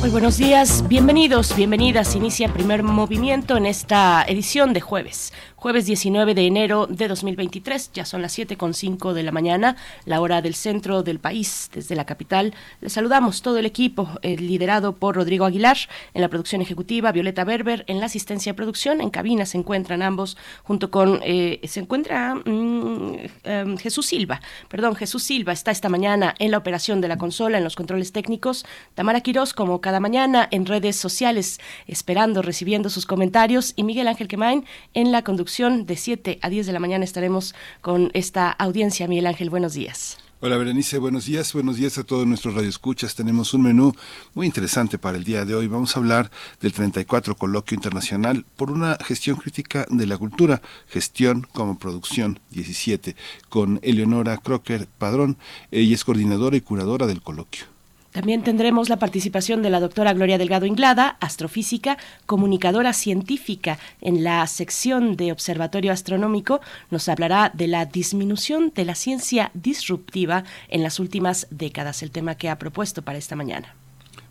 Muy 0.00 0.08
buenos 0.08 0.38
días, 0.38 0.88
bienvenidos, 0.88 1.54
bienvenidas. 1.54 2.16
Inicia 2.16 2.50
primer 2.50 2.82
movimiento 2.82 3.58
en 3.58 3.66
esta 3.66 4.24
edición 4.26 4.72
de 4.72 4.80
jueves 4.80 5.30
jueves 5.60 5.84
19 5.84 6.34
de 6.34 6.46
enero 6.46 6.86
de 6.86 7.06
2023. 7.06 7.92
Ya 7.92 8.06
son 8.06 8.22
las 8.22 8.36
7.5 8.38 9.12
de 9.12 9.22
la 9.22 9.30
mañana, 9.30 9.76
la 10.06 10.22
hora 10.22 10.40
del 10.40 10.54
centro 10.54 11.02
del 11.02 11.20
país, 11.20 11.70
desde 11.74 11.94
la 11.94 12.06
capital. 12.06 12.54
Les 12.80 12.94
saludamos 12.94 13.42
todo 13.42 13.58
el 13.58 13.66
equipo, 13.66 14.08
eh, 14.22 14.38
liderado 14.38 14.96
por 14.96 15.16
Rodrigo 15.16 15.44
Aguilar 15.44 15.76
en 16.14 16.22
la 16.22 16.28
producción 16.28 16.62
ejecutiva, 16.62 17.12
Violeta 17.12 17.44
Berber 17.44 17.84
en 17.88 18.00
la 18.00 18.06
asistencia 18.06 18.52
de 18.52 18.56
producción. 18.56 19.02
En 19.02 19.10
cabina 19.10 19.44
se 19.44 19.58
encuentran 19.58 20.00
ambos, 20.00 20.38
junto 20.62 20.90
con, 20.90 21.20
eh, 21.22 21.60
se 21.64 21.80
encuentra 21.80 22.36
mm, 22.36 23.16
em, 23.44 23.76
Jesús 23.76 24.06
Silva, 24.06 24.40
perdón, 24.68 24.96
Jesús 24.96 25.24
Silva 25.24 25.52
está 25.52 25.70
esta 25.70 25.90
mañana 25.90 26.34
en 26.38 26.52
la 26.52 26.58
operación 26.58 27.02
de 27.02 27.08
la 27.08 27.18
consola, 27.18 27.58
en 27.58 27.64
los 27.64 27.76
controles 27.76 28.12
técnicos. 28.12 28.64
Tamara 28.94 29.20
Quirós, 29.20 29.52
como 29.52 29.82
cada 29.90 29.98
mañana, 29.98 30.46
en 30.52 30.66
redes 30.66 30.94
sociales, 30.94 31.58
esperando, 31.88 32.42
recibiendo 32.42 32.90
sus 32.90 33.06
comentarios. 33.06 33.72
Y 33.74 33.82
Miguel 33.82 34.06
Ángel 34.06 34.28
Quemain 34.28 34.64
en 34.94 35.10
la 35.10 35.24
conducción 35.24 35.84
de 35.84 35.96
7 35.96 36.38
a 36.42 36.48
10 36.48 36.68
de 36.68 36.72
la 36.72 36.78
mañana 36.78 37.04
estaremos 37.04 37.56
con 37.80 38.12
esta 38.14 38.52
audiencia. 38.52 39.08
Miguel 39.08 39.26
Ángel, 39.26 39.50
buenos 39.50 39.74
días. 39.74 40.16
Hola 40.38 40.56
Berenice, 40.58 40.98
buenos 40.98 41.26
días, 41.26 41.52
buenos 41.52 41.76
días 41.76 41.98
a 41.98 42.04
todos 42.04 42.24
nuestros 42.24 42.54
radioescuchas. 42.54 43.16
Tenemos 43.16 43.52
un 43.52 43.62
menú 43.62 43.92
muy 44.34 44.46
interesante 44.46 44.96
para 44.96 45.18
el 45.18 45.24
día 45.24 45.44
de 45.44 45.56
hoy. 45.56 45.66
Vamos 45.66 45.96
a 45.96 45.98
hablar 45.98 46.30
del 46.60 46.72
34 46.72 47.34
Coloquio 47.34 47.74
Internacional 47.74 48.44
por 48.54 48.70
una 48.70 48.96
gestión 49.04 49.38
crítica 49.38 49.86
de 49.90 50.06
la 50.06 50.16
cultura, 50.16 50.62
gestión 50.86 51.48
como 51.52 51.80
producción 51.80 52.38
17, 52.50 53.16
con 53.48 53.80
Eleonora 53.82 54.36
Crocker 54.36 54.86
Padrón. 54.86 55.36
Ella 55.72 55.96
es 55.96 56.04
coordinadora 56.04 56.56
y 56.56 56.60
curadora 56.60 57.08
del 57.08 57.22
coloquio. 57.22 57.79
También 58.12 58.42
tendremos 58.42 58.88
la 58.88 58.98
participación 58.98 59.62
de 59.62 59.70
la 59.70 59.78
doctora 59.78 60.12
Gloria 60.12 60.36
Delgado 60.36 60.66
Inglada, 60.66 61.16
astrofísica, 61.20 61.96
comunicadora 62.26 62.92
científica 62.92 63.78
en 64.00 64.24
la 64.24 64.44
sección 64.48 65.16
de 65.16 65.30
Observatorio 65.30 65.92
Astronómico. 65.92 66.60
Nos 66.90 67.08
hablará 67.08 67.52
de 67.54 67.68
la 67.68 67.86
disminución 67.86 68.72
de 68.74 68.84
la 68.84 68.96
ciencia 68.96 69.52
disruptiva 69.54 70.42
en 70.68 70.82
las 70.82 70.98
últimas 70.98 71.46
décadas, 71.50 72.02
el 72.02 72.10
tema 72.10 72.34
que 72.34 72.48
ha 72.48 72.58
propuesto 72.58 73.02
para 73.02 73.18
esta 73.18 73.36
mañana. 73.36 73.74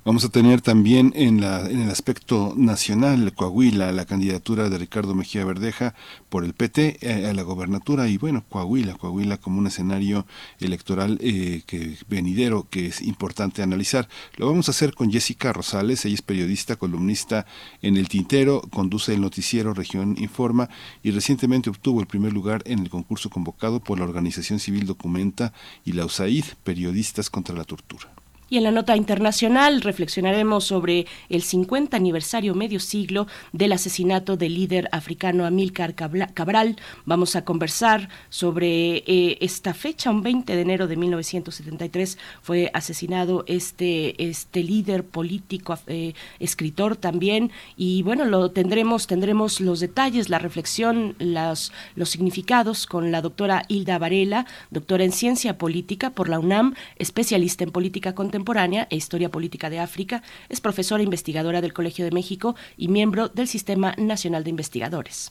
Vamos 0.05 0.23
a 0.23 0.29
tener 0.29 0.61
también 0.61 1.11
en, 1.13 1.41
la, 1.41 1.69
en 1.69 1.81
el 1.81 1.89
aspecto 1.89 2.53
nacional 2.55 3.33
Coahuila 3.33 3.91
la 3.91 4.05
candidatura 4.05 4.69
de 4.69 4.77
Ricardo 4.77 5.13
Mejía 5.13 5.43
Verdeja 5.43 5.93
por 6.29 6.45
el 6.45 6.53
PT 6.53 6.99
eh, 7.01 7.27
a 7.27 7.33
la 7.33 7.41
gobernatura 7.41 8.07
y 8.07 8.17
bueno, 8.17 8.45
Coahuila, 8.47 8.95
Coahuila 8.95 9.37
como 9.37 9.59
un 9.59 9.67
escenario 9.67 10.25
electoral 10.61 11.19
eh, 11.21 11.63
que 11.67 11.97
venidero 12.07 12.65
que 12.69 12.85
es 12.85 13.01
importante 13.01 13.61
analizar. 13.61 14.07
Lo 14.37 14.47
vamos 14.47 14.69
a 14.69 14.71
hacer 14.71 14.93
con 14.93 15.11
Jessica 15.11 15.51
Rosales, 15.51 16.05
ella 16.05 16.15
es 16.15 16.21
periodista, 16.21 16.77
columnista 16.77 17.45
en 17.81 17.97
El 17.97 18.07
Tintero, 18.07 18.61
conduce 18.71 19.13
el 19.13 19.19
noticiero 19.19 19.73
Región 19.73 20.15
Informa 20.17 20.69
y 21.03 21.11
recientemente 21.11 21.69
obtuvo 21.69 21.99
el 21.99 22.07
primer 22.07 22.31
lugar 22.31 22.63
en 22.65 22.79
el 22.79 22.89
concurso 22.89 23.29
convocado 23.29 23.81
por 23.81 23.99
la 23.99 24.05
organización 24.05 24.59
civil 24.59 24.85
Documenta 24.85 25.51
y 25.83 25.91
la 25.91 26.05
USAID, 26.05 26.45
Periodistas 26.63 27.29
contra 27.29 27.53
la 27.53 27.65
Tortura. 27.65 28.09
Y 28.49 28.57
en 28.57 28.63
la 28.63 28.71
nota 28.71 28.97
internacional 28.97 29.81
reflexionaremos 29.81 30.63
sobre 30.63 31.05
el 31.29 31.43
50 31.43 31.95
aniversario 31.95 32.55
medio 32.55 32.79
siglo 32.79 33.27
del 33.53 33.73
asesinato 33.73 34.37
del 34.37 34.55
líder 34.55 34.89
africano 34.91 35.45
Amílcar 35.45 35.93
Cabral. 35.93 36.75
Vamos 37.05 37.35
a 37.35 37.45
conversar 37.45 38.09
sobre 38.29 39.03
eh, 39.05 39.37
esta 39.41 39.75
fecha, 39.75 40.09
un 40.09 40.23
20 40.23 40.55
de 40.55 40.61
enero 40.61 40.87
de 40.87 40.95
1973 40.95 42.17
fue 42.41 42.71
asesinado 42.73 43.43
este, 43.45 44.29
este 44.29 44.63
líder 44.63 45.05
político, 45.05 45.77
eh, 45.85 46.13
escritor 46.39 46.95
también. 46.95 47.51
Y 47.77 48.01
bueno, 48.01 48.25
lo 48.25 48.49
tendremos, 48.49 49.05
tendremos 49.05 49.61
los 49.61 49.79
detalles, 49.79 50.29
la 50.29 50.39
reflexión, 50.39 51.15
los, 51.19 51.71
los 51.95 52.09
significados 52.09 52.87
con 52.87 53.11
la 53.11 53.21
doctora 53.21 53.63
Hilda 53.67 53.99
Varela, 53.99 54.47
doctora 54.71 55.03
en 55.03 55.11
ciencia 55.11 55.59
política 55.59 56.09
por 56.09 56.29
la 56.29 56.39
UNAM, 56.39 56.73
especialista 56.95 57.63
en 57.63 57.69
política 57.69 58.15
contemporánea 58.15 58.38
contemporánea 58.39 58.87
e 58.89 58.95
historia 58.95 59.29
política 59.29 59.69
de 59.69 59.79
África, 59.79 60.23
es 60.47 60.61
profesora 60.61 61.03
investigadora 61.03 61.59
del 61.61 61.73
Colegio 61.73 62.05
de 62.05 62.11
México 62.11 62.55
y 62.77 62.87
miembro 62.87 63.27
del 63.27 63.47
Sistema 63.47 63.93
Nacional 63.97 64.43
de 64.43 64.49
Investigadores. 64.49 65.29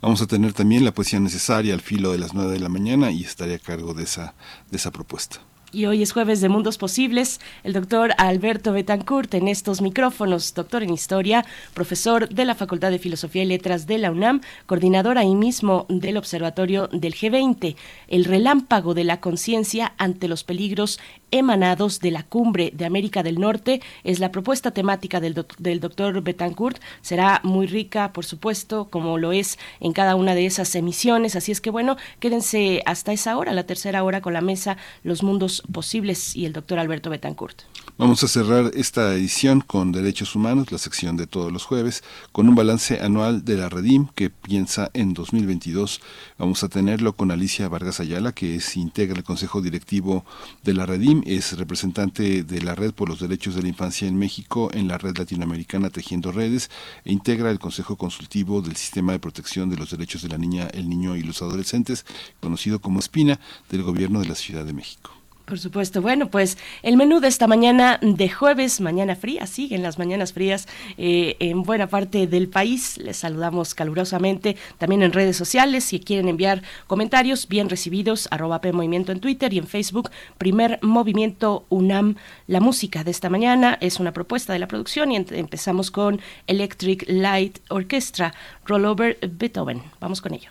Vamos 0.00 0.22
a 0.22 0.26
tener 0.26 0.52
también 0.52 0.84
la 0.84 0.94
poesía 0.94 1.18
necesaria 1.18 1.74
al 1.74 1.80
filo 1.80 2.12
de 2.12 2.18
las 2.18 2.34
9 2.34 2.52
de 2.52 2.60
la 2.60 2.68
mañana 2.68 3.10
y 3.10 3.24
estaré 3.24 3.56
a 3.56 3.58
cargo 3.58 3.92
de 3.92 4.04
esa, 4.04 4.34
de 4.70 4.76
esa 4.76 4.92
propuesta. 4.92 5.40
Y 5.70 5.84
hoy 5.84 6.02
es 6.02 6.12
jueves 6.12 6.40
de 6.40 6.48
Mundos 6.48 6.78
Posibles. 6.78 7.40
El 7.62 7.74
doctor 7.74 8.12
Alberto 8.16 8.72
Betancourt 8.72 9.34
en 9.34 9.48
estos 9.48 9.82
micrófonos, 9.82 10.54
doctor 10.54 10.82
en 10.82 10.94
Historia, 10.94 11.44
profesor 11.74 12.26
de 12.30 12.46
la 12.46 12.54
Facultad 12.54 12.90
de 12.90 12.98
Filosofía 12.98 13.42
y 13.42 13.46
Letras 13.46 13.86
de 13.86 13.98
la 13.98 14.10
UNAM, 14.10 14.40
coordinador 14.64 15.18
ahí 15.18 15.34
mismo 15.34 15.84
del 15.90 16.16
Observatorio 16.16 16.88
del 16.88 17.14
G20. 17.14 17.76
El 18.08 18.24
relámpago 18.24 18.94
de 18.94 19.04
la 19.04 19.20
conciencia 19.20 19.92
ante 19.98 20.26
los 20.26 20.42
peligros 20.42 20.98
emanados 21.30 22.00
de 22.00 22.10
la 22.10 22.22
cumbre 22.22 22.72
de 22.74 22.84
América 22.84 23.22
del 23.22 23.38
Norte 23.38 23.80
es 24.04 24.18
la 24.18 24.32
propuesta 24.32 24.70
temática 24.70 25.20
del, 25.20 25.44
del 25.58 25.80
doctor 25.80 26.22
Betancourt. 26.22 26.80
Será 27.02 27.40
muy 27.44 27.66
rica, 27.66 28.12
por 28.12 28.24
supuesto, 28.24 28.88
como 28.90 29.18
lo 29.18 29.32
es 29.32 29.58
en 29.80 29.92
cada 29.92 30.14
una 30.14 30.34
de 30.34 30.46
esas 30.46 30.74
emisiones. 30.74 31.36
Así 31.36 31.52
es 31.52 31.60
que 31.60 31.70
bueno, 31.70 31.96
quédense 32.20 32.82
hasta 32.86 33.12
esa 33.12 33.36
hora, 33.36 33.52
la 33.52 33.64
tercera 33.64 34.04
hora 34.04 34.20
con 34.20 34.32
la 34.32 34.40
mesa 34.40 34.76
Los 35.02 35.22
Mundos 35.22 35.62
Posibles 35.72 36.36
y 36.36 36.46
el 36.46 36.52
doctor 36.52 36.78
Alberto 36.78 37.10
Betancourt. 37.10 37.62
Vamos 37.96 38.22
a 38.22 38.28
cerrar 38.28 38.70
esta 38.74 39.12
edición 39.14 39.60
con 39.60 39.90
Derechos 39.90 40.36
Humanos, 40.36 40.70
la 40.70 40.78
sección 40.78 41.16
de 41.16 41.26
todos 41.26 41.50
los 41.52 41.64
jueves, 41.64 42.04
con 42.30 42.48
un 42.48 42.54
balance 42.54 43.00
anual 43.00 43.44
de 43.44 43.56
la 43.56 43.68
Redim 43.68 44.06
que 44.14 44.30
piensa 44.30 44.90
en 44.94 45.14
2022. 45.14 46.00
Vamos 46.38 46.62
a 46.62 46.68
tenerlo 46.68 47.14
con 47.14 47.32
Alicia 47.32 47.68
Vargas 47.68 47.98
Ayala, 47.98 48.30
que 48.30 48.54
es 48.54 48.76
integra 48.76 49.16
el 49.16 49.24
Consejo 49.24 49.60
Directivo 49.60 50.24
de 50.62 50.74
la 50.74 50.86
Redim, 50.86 51.17
es 51.26 51.56
representante 51.56 52.42
de 52.42 52.62
la 52.62 52.74
Red 52.74 52.92
por 52.92 53.08
los 53.08 53.20
Derechos 53.20 53.54
de 53.54 53.62
la 53.62 53.68
Infancia 53.68 54.06
en 54.06 54.18
México 54.18 54.70
en 54.72 54.88
la 54.88 54.98
Red 54.98 55.18
Latinoamericana 55.18 55.90
Tejiendo 55.90 56.32
Redes 56.32 56.70
e 57.04 57.12
integra 57.12 57.50
el 57.50 57.58
Consejo 57.58 57.96
Consultivo 57.96 58.62
del 58.62 58.76
Sistema 58.76 59.12
de 59.12 59.18
Protección 59.18 59.70
de 59.70 59.76
los 59.76 59.90
Derechos 59.90 60.22
de 60.22 60.28
la 60.28 60.38
Niña, 60.38 60.68
el 60.68 60.88
Niño 60.88 61.16
y 61.16 61.22
los 61.22 61.42
Adolescentes, 61.42 62.06
conocido 62.40 62.80
como 62.80 63.00
Espina, 63.00 63.40
del 63.70 63.82
Gobierno 63.82 64.20
de 64.20 64.28
la 64.28 64.34
Ciudad 64.34 64.64
de 64.64 64.72
México. 64.72 65.17
Por 65.48 65.58
supuesto. 65.58 66.02
Bueno, 66.02 66.28
pues 66.28 66.58
el 66.82 66.98
menú 66.98 67.20
de 67.20 67.28
esta 67.28 67.46
mañana 67.46 67.98
de 68.02 68.28
jueves, 68.28 68.82
mañana 68.82 69.16
fría, 69.16 69.46
siguen 69.46 69.82
las 69.82 69.98
mañanas 69.98 70.34
frías 70.34 70.68
eh, 70.98 71.36
en 71.38 71.62
buena 71.62 71.86
parte 71.86 72.26
del 72.26 72.48
país. 72.48 72.98
Les 72.98 73.16
saludamos 73.16 73.74
calurosamente 73.74 74.58
también 74.76 75.02
en 75.02 75.12
redes 75.12 75.38
sociales. 75.38 75.84
Si 75.84 76.00
quieren 76.00 76.28
enviar 76.28 76.62
comentarios 76.86 77.48
bien 77.48 77.70
recibidos, 77.70 78.28
arroba 78.30 78.60
Movimiento 78.72 79.10
en 79.10 79.20
Twitter 79.20 79.54
y 79.54 79.58
en 79.58 79.66
Facebook, 79.66 80.10
primer 80.36 80.78
movimiento 80.82 81.64
UNAM. 81.70 82.16
La 82.46 82.60
música 82.60 83.02
de 83.02 83.10
esta 83.10 83.30
mañana 83.30 83.78
es 83.80 84.00
una 84.00 84.12
propuesta 84.12 84.52
de 84.52 84.58
la 84.58 84.68
producción 84.68 85.12
y 85.12 85.16
empezamos 85.16 85.90
con 85.90 86.20
Electric 86.46 87.06
Light 87.08 87.60
Orchestra, 87.70 88.34
Rollover 88.66 89.18
Beethoven. 89.22 89.82
Vamos 89.98 90.20
con 90.20 90.34
ello. 90.34 90.50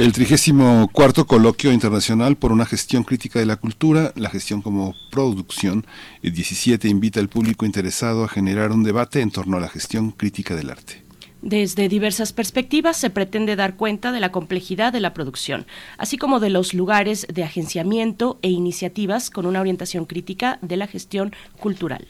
El 0.00 0.14
trigésimo 0.14 0.88
cuarto 0.94 1.26
coloquio 1.26 1.74
internacional 1.74 2.34
por 2.34 2.52
una 2.52 2.64
gestión 2.64 3.04
crítica 3.04 3.38
de 3.38 3.44
la 3.44 3.56
cultura, 3.56 4.14
la 4.16 4.30
gestión 4.30 4.62
como 4.62 4.94
producción, 5.10 5.86
el 6.22 6.32
17 6.32 6.88
invita 6.88 7.20
al 7.20 7.28
público 7.28 7.66
interesado 7.66 8.24
a 8.24 8.28
generar 8.28 8.72
un 8.72 8.82
debate 8.82 9.20
en 9.20 9.30
torno 9.30 9.58
a 9.58 9.60
la 9.60 9.68
gestión 9.68 10.12
crítica 10.12 10.56
del 10.56 10.70
arte. 10.70 11.09
Desde 11.42 11.88
diversas 11.88 12.34
perspectivas 12.34 12.98
se 12.98 13.08
pretende 13.08 13.56
dar 13.56 13.76
cuenta 13.76 14.12
de 14.12 14.20
la 14.20 14.30
complejidad 14.30 14.92
de 14.92 15.00
la 15.00 15.14
producción, 15.14 15.66
así 15.96 16.18
como 16.18 16.38
de 16.38 16.50
los 16.50 16.74
lugares 16.74 17.26
de 17.32 17.44
agenciamiento 17.44 18.38
e 18.42 18.50
iniciativas 18.50 19.30
con 19.30 19.46
una 19.46 19.60
orientación 19.60 20.04
crítica 20.04 20.58
de 20.60 20.76
la 20.76 20.86
gestión 20.86 21.32
cultural. 21.58 22.06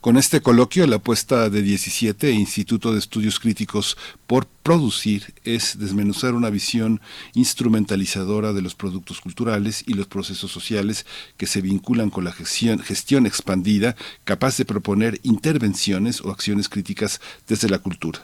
Con 0.00 0.16
este 0.16 0.40
coloquio, 0.40 0.86
la 0.86 0.96
apuesta 0.96 1.50
de 1.50 1.60
17 1.60 2.30
Instituto 2.30 2.92
de 2.92 3.00
Estudios 3.00 3.40
Críticos 3.40 3.96
por 4.28 4.46
producir 4.46 5.34
es 5.42 5.78
desmenuzar 5.80 6.34
una 6.34 6.50
visión 6.50 7.00
instrumentalizadora 7.34 8.52
de 8.52 8.62
los 8.62 8.76
productos 8.76 9.20
culturales 9.20 9.82
y 9.88 9.94
los 9.94 10.06
procesos 10.06 10.52
sociales 10.52 11.04
que 11.36 11.46
se 11.46 11.62
vinculan 11.62 12.10
con 12.10 12.22
la 12.22 12.32
gestión, 12.32 12.78
gestión 12.78 13.26
expandida, 13.26 13.96
capaz 14.22 14.56
de 14.56 14.64
proponer 14.64 15.18
intervenciones 15.24 16.20
o 16.20 16.30
acciones 16.30 16.68
críticas 16.68 17.20
desde 17.48 17.68
la 17.68 17.80
cultura. 17.80 18.20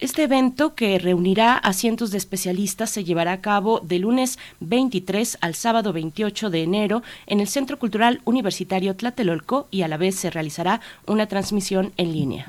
Este 0.00 0.22
evento, 0.22 0.76
que 0.76 0.96
reunirá 1.00 1.56
a 1.56 1.72
cientos 1.72 2.12
de 2.12 2.18
especialistas, 2.18 2.88
se 2.88 3.02
llevará 3.02 3.32
a 3.32 3.40
cabo 3.40 3.80
de 3.80 3.98
lunes 3.98 4.38
23 4.60 5.38
al 5.40 5.56
sábado 5.56 5.92
28 5.92 6.50
de 6.50 6.62
enero 6.62 7.02
en 7.26 7.40
el 7.40 7.48
Centro 7.48 7.80
Cultural 7.80 8.20
Universitario 8.24 8.94
Tlatelolco 8.94 9.66
y 9.72 9.82
a 9.82 9.88
la 9.88 9.96
vez 9.96 10.14
se 10.14 10.30
realizará 10.30 10.80
una 11.08 11.26
transmisión 11.26 11.92
en 11.96 12.12
línea. 12.12 12.46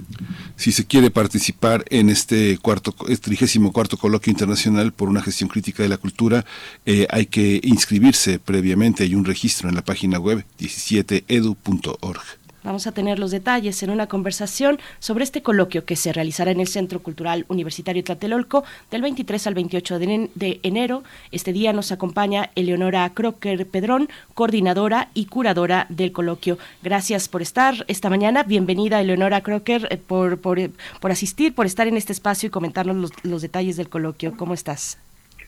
Si 0.57 0.71
se 0.71 0.85
quiere 0.85 1.09
participar 1.09 1.85
en 1.89 2.09
este 2.09 2.59
cuarto, 2.59 2.93
trigésimo 3.19 3.73
cuarto 3.73 3.97
coloquio 3.97 4.29
internacional 4.29 4.93
por 4.93 5.09
una 5.09 5.23
gestión 5.23 5.49
crítica 5.49 5.81
de 5.81 5.89
la 5.89 5.97
cultura, 5.97 6.45
eh, 6.85 7.07
hay 7.09 7.25
que 7.25 7.61
inscribirse 7.63 8.37
previamente. 8.37 9.03
Hay 9.03 9.15
un 9.15 9.25
registro 9.25 9.69
en 9.69 9.75
la 9.75 9.83
página 9.83 10.19
web 10.19 10.45
17edu.org. 10.59 12.38
Vamos 12.69 12.85
a 12.85 12.91
tener 12.91 13.17
los 13.17 13.31
detalles 13.31 13.81
en 13.81 13.89
una 13.89 14.05
conversación 14.05 14.77
sobre 14.99 15.23
este 15.23 15.41
coloquio 15.41 15.85
que 15.85 15.95
se 15.95 16.13
realizará 16.13 16.51
en 16.51 16.59
el 16.59 16.67
Centro 16.67 17.01
Cultural 17.01 17.45
Universitario 17.47 18.03
Tlatelolco 18.03 18.63
del 18.91 19.01
23 19.01 19.47
al 19.47 19.55
28 19.55 19.97
de 19.97 20.59
enero. 20.61 21.03
Este 21.31 21.51
día 21.51 21.73
nos 21.73 21.91
acompaña 21.91 22.51
Eleonora 22.53 23.11
Crocker 23.15 23.65
Pedrón, 23.65 24.07
coordinadora 24.35 25.09
y 25.15 25.25
curadora 25.25 25.88
del 25.89 26.11
coloquio. 26.11 26.59
Gracias 26.83 27.27
por 27.27 27.41
estar 27.41 27.85
esta 27.88 28.11
mañana. 28.11 28.43
Bienvenida, 28.43 29.01
Eleonora 29.01 29.41
Crocker, 29.41 29.88
eh, 29.89 29.97
por, 29.97 30.38
por, 30.38 30.59
por 30.99 31.11
asistir, 31.11 31.55
por 31.55 31.65
estar 31.65 31.88
en 31.88 31.97
este 31.97 32.13
espacio 32.13 32.45
y 32.45 32.51
comentarnos 32.51 32.95
los, 32.97 33.11
los 33.23 33.41
detalles 33.41 33.77
del 33.77 33.89
coloquio. 33.89 34.38
¿Cómo 34.38 34.53
estás? 34.53 34.99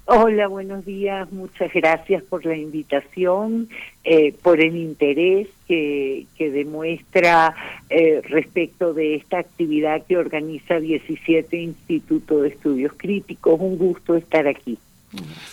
Hola, 0.06 0.48
buenos 0.48 0.84
días. 0.84 1.32
Muchas 1.32 1.72
gracias 1.74 2.24
por 2.24 2.46
la 2.46 2.56
invitación, 2.56 3.70
eh, 4.04 4.34
por 4.42 4.60
el 4.60 4.76
interés 4.76 5.48
que, 5.68 6.26
que 6.36 6.50
demuestra 6.50 7.56
eh, 7.90 8.22
respecto 8.24 8.94
de 8.94 9.16
esta 9.16 9.38
actividad 9.38 10.04
que 10.06 10.18
organiza 10.18 10.80
17 10.80 11.56
Instituto 11.56 12.42
de 12.42 12.50
Estudios 12.50 12.94
Críticos. 12.98 13.60
Un 13.60 13.78
gusto 13.78 14.16
estar 14.16 14.48
aquí. 14.48 14.78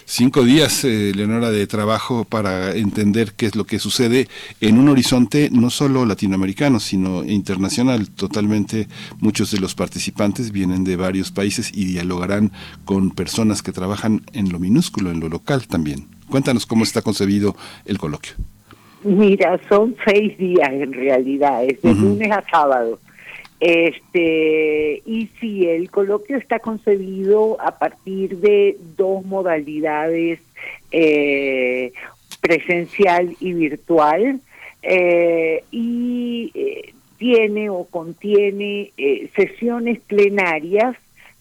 Cinco 0.04 0.44
días, 0.44 0.84
eh, 0.84 1.12
Leonora, 1.14 1.50
de 1.50 1.66
trabajo 1.66 2.24
para 2.24 2.74
entender 2.74 3.32
qué 3.36 3.46
es 3.46 3.56
lo 3.56 3.64
que 3.64 3.78
sucede 3.78 4.28
en 4.60 4.78
un 4.78 4.88
horizonte 4.88 5.50
no 5.52 5.70
solo 5.70 6.06
latinoamericano, 6.06 6.80
sino 6.80 7.24
internacional. 7.24 8.08
Totalmente 8.10 8.88
muchos 9.20 9.50
de 9.50 9.60
los 9.60 9.74
participantes 9.74 10.52
vienen 10.52 10.84
de 10.84 10.96
varios 10.96 11.30
países 11.30 11.70
y 11.74 11.84
dialogarán 11.84 12.52
con 12.84 13.10
personas 13.10 13.62
que 13.62 13.72
trabajan 13.72 14.22
en 14.32 14.50
lo 14.50 14.58
minúsculo, 14.58 15.10
en 15.10 15.20
lo 15.20 15.28
local 15.28 15.66
también. 15.66 16.06
Cuéntanos 16.28 16.66
cómo 16.66 16.84
está 16.84 17.02
concebido 17.02 17.56
el 17.84 17.98
coloquio. 17.98 18.34
Mira, 19.02 19.60
son 19.68 19.94
seis 20.04 20.36
días 20.38 20.70
en 20.72 20.92
realidad, 20.92 21.64
es 21.64 21.80
de 21.82 21.94
lunes 21.94 22.30
a 22.32 22.42
sábado. 22.50 22.98
Este, 23.60 25.02
y 25.04 25.28
sí, 25.40 25.68
el 25.68 25.90
coloquio 25.90 26.36
está 26.36 26.60
concebido 26.60 27.60
a 27.60 27.78
partir 27.78 28.38
de 28.38 28.76
dos 28.96 29.24
modalidades, 29.24 30.40
eh, 30.92 31.92
presencial 32.40 33.36
y 33.40 33.52
virtual, 33.52 34.40
eh, 34.82 35.64
y 35.72 36.52
eh, 36.54 36.94
tiene 37.18 37.68
o 37.68 37.84
contiene 37.84 38.92
sesiones 39.34 39.98
plenarias 40.06 40.96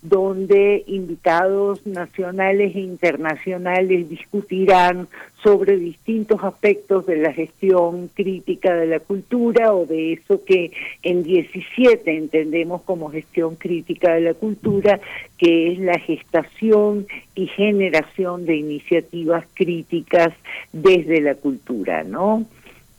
donde 0.09 0.83
invitados 0.87 1.85
nacionales 1.85 2.75
e 2.75 2.79
internacionales 2.79 4.09
discutirán 4.09 5.07
sobre 5.43 5.77
distintos 5.77 6.43
aspectos 6.43 7.05
de 7.05 7.17
la 7.17 7.33
gestión 7.33 8.09
crítica 8.13 8.73
de 8.73 8.87
la 8.87 8.99
cultura 8.99 9.73
o 9.73 9.85
de 9.85 10.13
eso 10.13 10.43
que 10.45 10.71
en 11.03 11.23
17 11.23 12.15
entendemos 12.15 12.81
como 12.83 13.11
gestión 13.11 13.55
crítica 13.55 14.13
de 14.13 14.21
la 14.21 14.33
cultura, 14.33 14.99
que 15.37 15.73
es 15.73 15.79
la 15.79 15.99
gestación 15.99 17.07
y 17.35 17.47
generación 17.47 18.45
de 18.45 18.55
iniciativas 18.55 19.45
críticas 19.53 20.33
desde 20.71 21.21
la 21.21 21.35
cultura, 21.35 22.03
¿no? 22.03 22.45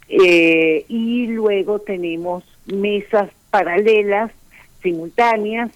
Eh, 0.09 0.85
y 0.89 1.27
luego 1.27 1.81
tenemos 1.81 2.45
mesas 2.67 3.31
paralelas, 3.51 4.31
simultáneas, 4.83 5.71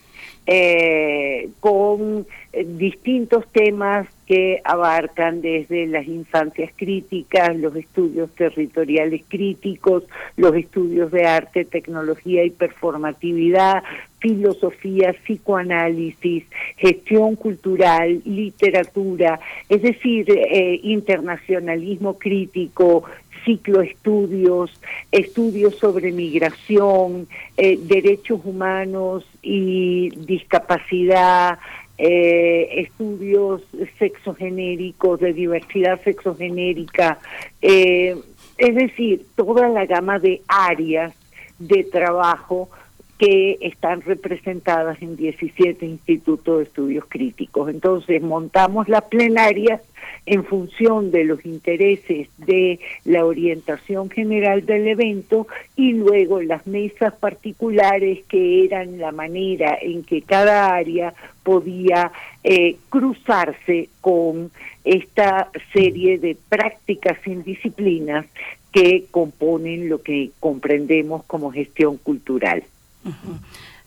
eh, 0.47 1.51
con 1.61 2.27
eh, 2.53 2.65
distintos 2.67 3.47
temas 3.53 4.09
que 4.27 4.61
abarcan 4.65 5.41
desde 5.41 5.87
las 5.87 6.07
infancias 6.07 6.73
críticas, 6.75 7.57
los 7.57 7.77
estudios 7.77 8.31
territoriales 8.33 9.23
críticos, 9.29 10.05
los 10.37 10.55
estudios 10.55 11.11
de 11.13 11.27
arte, 11.27 11.65
tecnología 11.65 12.45
y 12.45 12.51
performatividad, 12.51 13.83
filosofía, 14.19 15.15
psicoanálisis, 15.25 16.45
gestión 16.77 17.37
cultural, 17.37 18.23
literatura, 18.25 19.41
es 19.69 19.83
decir, 19.83 20.27
eh, 20.31 20.81
internacionalismo 20.83 22.19
crítico, 22.19 23.05
cicloestudios, 23.45 24.71
estudios 25.11 25.77
sobre 25.77 26.13
migración, 26.13 27.29
eh, 27.57 27.79
derechos 27.83 28.41
humanos 28.45 29.25
y 29.43 30.11
discapacidad, 30.11 31.59
eh, 31.99 32.81
estudios 32.81 33.63
sexogenéricos, 33.99 35.21
de 35.21 35.33
diversidad 35.33 36.01
sexogenérica, 36.03 37.19
eh, 37.61 38.17
es 38.59 38.75
decir, 38.75 39.27
toda 39.37 39.69
la 39.69 39.87
gama 39.87 40.19
de 40.19 40.43
áreas 40.49 41.15
de 41.59 41.85
trabajo 41.85 42.71
que 43.19 43.59
están 43.61 44.01
representadas 44.01 45.01
en 45.01 45.17
17 45.17 45.87
institutos 45.87 46.59
de 46.59 46.65
estudios 46.65 47.05
críticos. 47.09 47.71
Entonces, 47.71 48.21
montamos 48.21 48.89
las 48.89 49.05
plenarias 49.05 49.81
en 50.25 50.45
función 50.45 51.11
de 51.11 51.25
los 51.25 51.45
intereses 51.45 52.29
de 52.39 52.79
la 53.05 53.25
orientación 53.25 54.09
general 54.09 54.65
del 54.65 54.87
evento 54.87 55.49
y 55.75 55.93
luego 55.93 56.41
las 56.41 56.67
mesas 56.67 57.13
particulares 57.15 58.21
que 58.29 58.65
eran 58.65 58.99
la 58.99 59.11
manera 59.11 59.77
en 59.81 60.05
que 60.05 60.23
cada 60.23 60.75
área 60.75 61.13
podía 61.43 62.13
eh, 62.45 62.77
cruzarse 62.89 63.89
con 64.01 64.53
esta 64.85 65.51
serie 65.73 66.19
de 66.19 66.37
prácticas 66.49 67.19
en 67.27 67.43
disciplinas 67.43 68.27
que 68.73 69.05
componen 69.11 69.89
lo 69.89 70.03
que 70.03 70.31
comprendemos 70.41 71.25
como 71.25 71.51
gestión 71.51 71.99
cultural. 71.99 72.63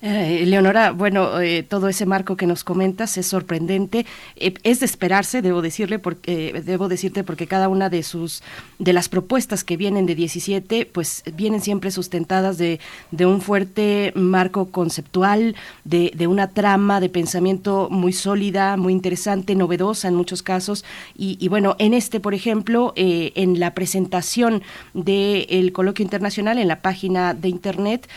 Eh, 0.08 0.46
Leonora, 0.46 0.92
bueno, 0.92 1.42
eh, 1.42 1.64
todo 1.64 1.90
ese 1.90 2.06
marco 2.06 2.38
que 2.38 2.46
nos 2.46 2.64
comentas 2.64 3.18
es 3.18 3.26
sorprendente, 3.26 4.06
eh, 4.36 4.54
es 4.62 4.80
de 4.80 4.86
esperarse, 4.86 5.42
debo 5.42 5.64
decirle, 5.64 5.98
porque 5.98 6.62
debo 6.64 6.88
decirte 6.88 7.24
porque 7.24 7.48
cada 7.48 7.70
una 7.70 7.90
de 7.90 8.04
sus 8.04 8.44
de 8.78 8.94
las 8.94 9.10
propuestas 9.10 9.64
que 9.64 9.78
vienen 9.78 10.06
de 10.06 10.14
17, 10.14 10.86
pues 10.86 11.24
vienen 11.34 11.60
siempre 11.60 11.90
sustentadas 11.90 12.60
de, 12.60 12.80
de 13.10 13.26
un 13.26 13.42
fuerte 13.42 14.12
marco 14.14 14.68
conceptual, 14.68 15.56
de, 15.86 16.12
de, 16.14 16.28
una 16.28 16.52
trama 16.52 17.00
de 17.00 17.10
pensamiento 17.10 17.88
muy 17.90 18.14
sólida, 18.14 18.78
muy 18.78 18.94
interesante, 18.94 19.56
novedosa 19.56 20.08
en 20.08 20.14
muchos 20.14 20.44
casos, 20.44 20.86
y, 21.18 21.48
bueno, 21.48 21.76
en 21.80 21.96
este, 21.96 22.20
por 22.20 22.36
ejemplo, 22.36 22.94
en 22.96 23.60
la 23.60 23.74
presentación 23.74 24.62
del 24.94 25.72
coloquio 25.72 26.04
internacional 26.04 26.60
en 26.60 26.68
la 26.68 26.82
página 26.82 27.34
de 27.34 27.50
internet 27.50 28.08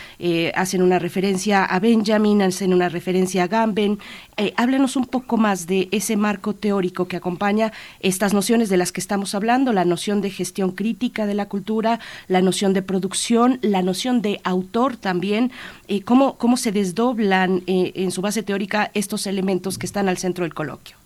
hacen 0.53 0.81
una 0.81 0.99
referencia 0.99 1.63
a 1.63 1.78
Benjamin, 1.79 2.41
hacen 2.41 2.73
una 2.73 2.89
referencia 2.89 3.43
a 3.43 3.47
Gamben. 3.47 3.99
Eh, 4.37 4.53
háblenos 4.57 4.95
un 4.95 5.05
poco 5.05 5.37
más 5.37 5.67
de 5.67 5.89
ese 5.91 6.15
marco 6.17 6.53
teórico 6.53 7.07
que 7.07 7.17
acompaña 7.17 7.71
estas 7.99 8.33
nociones 8.33 8.69
de 8.69 8.77
las 8.77 8.91
que 8.91 9.01
estamos 9.01 9.35
hablando, 9.35 9.73
la 9.73 9.85
noción 9.85 10.21
de 10.21 10.29
gestión 10.29 10.71
crítica 10.71 11.25
de 11.25 11.33
la 11.33 11.47
cultura, 11.47 11.99
la 12.27 12.41
noción 12.41 12.73
de 12.73 12.81
producción, 12.81 13.59
la 13.61 13.81
noción 13.81 14.21
de 14.21 14.39
autor 14.43 14.97
también, 14.97 15.51
eh, 15.87 16.01
cómo, 16.01 16.37
cómo 16.37 16.57
se 16.57 16.71
desdoblan 16.71 17.63
eh, 17.67 17.93
en 17.95 18.11
su 18.11 18.21
base 18.21 18.43
teórica 18.43 18.91
estos 18.93 19.25
elementos 19.27 19.77
que 19.77 19.85
están 19.85 20.09
al 20.09 20.17
centro 20.17 20.43
del 20.43 20.53
coloquio. 20.53 20.98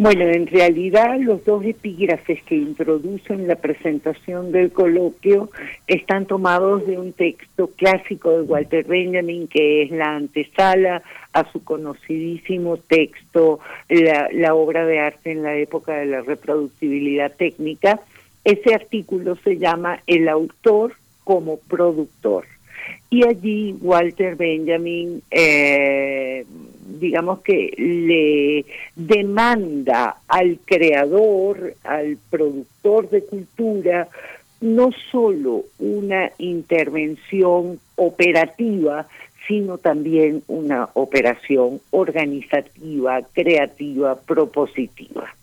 Bueno, 0.00 0.26
en 0.26 0.46
realidad 0.46 1.18
los 1.18 1.44
dos 1.44 1.64
epígrafes 1.64 2.40
que 2.44 2.54
introducen 2.54 3.48
la 3.48 3.56
presentación 3.56 4.52
del 4.52 4.70
coloquio 4.70 5.50
están 5.88 6.24
tomados 6.26 6.86
de 6.86 6.96
un 6.96 7.12
texto 7.12 7.66
clásico 7.76 8.30
de 8.30 8.42
Walter 8.42 8.84
Benjamin, 8.84 9.48
que 9.48 9.82
es 9.82 9.90
la 9.90 10.14
antesala 10.14 11.02
a 11.32 11.50
su 11.50 11.64
conocidísimo 11.64 12.76
texto, 12.76 13.58
la, 13.88 14.54
obra 14.54 14.86
de 14.86 15.00
arte 15.00 15.32
en 15.32 15.42
la 15.42 15.56
época 15.56 15.96
de 15.96 16.06
la 16.06 16.20
reproductibilidad 16.20 17.32
técnica. 17.32 17.98
Ese 18.44 18.74
artículo 18.74 19.34
se 19.42 19.58
llama 19.58 19.98
El 20.06 20.28
autor 20.28 20.94
como 21.24 21.58
productor. 21.58 22.44
Y 23.10 23.26
allí 23.26 23.74
Walter 23.80 24.36
Benjamin, 24.36 25.22
eh, 25.32 26.44
digamos 26.88 27.40
que 27.40 27.74
le 27.76 28.64
demanda 28.96 30.16
al 30.26 30.58
creador, 30.64 31.74
al 31.84 32.16
productor 32.30 33.10
de 33.10 33.24
cultura, 33.24 34.08
no 34.60 34.90
solo 35.10 35.64
una 35.78 36.32
intervención 36.38 37.78
operativa, 37.96 39.06
sino 39.46 39.78
también 39.78 40.42
una 40.48 40.88
operación 40.94 41.80
organizativa, 41.90 43.22
creativa, 43.32 44.18
propositiva. 44.20 45.34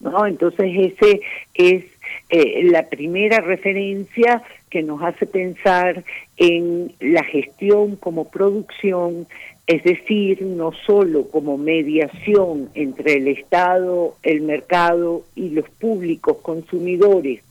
¿no? 0.00 0.26
Entonces 0.26 0.66
ese 0.76 1.20
es 1.54 1.84
eh, 2.28 2.64
la 2.64 2.88
primera 2.88 3.40
referencia 3.40 4.42
que 4.68 4.82
nos 4.82 5.02
hace 5.02 5.26
pensar 5.26 6.04
en 6.36 6.92
la 7.00 7.24
gestión 7.24 7.96
como 7.96 8.28
producción, 8.28 9.26
es 9.66 9.82
decir, 9.82 10.42
no 10.42 10.70
solo 10.86 11.28
como 11.28 11.58
mediación 11.58 12.70
entre 12.74 13.14
el 13.14 13.26
Estado, 13.28 14.14
el 14.22 14.42
mercado 14.42 15.24
y 15.34 15.50
los 15.50 15.68
públicos 15.68 16.36
consumidores 16.40 17.42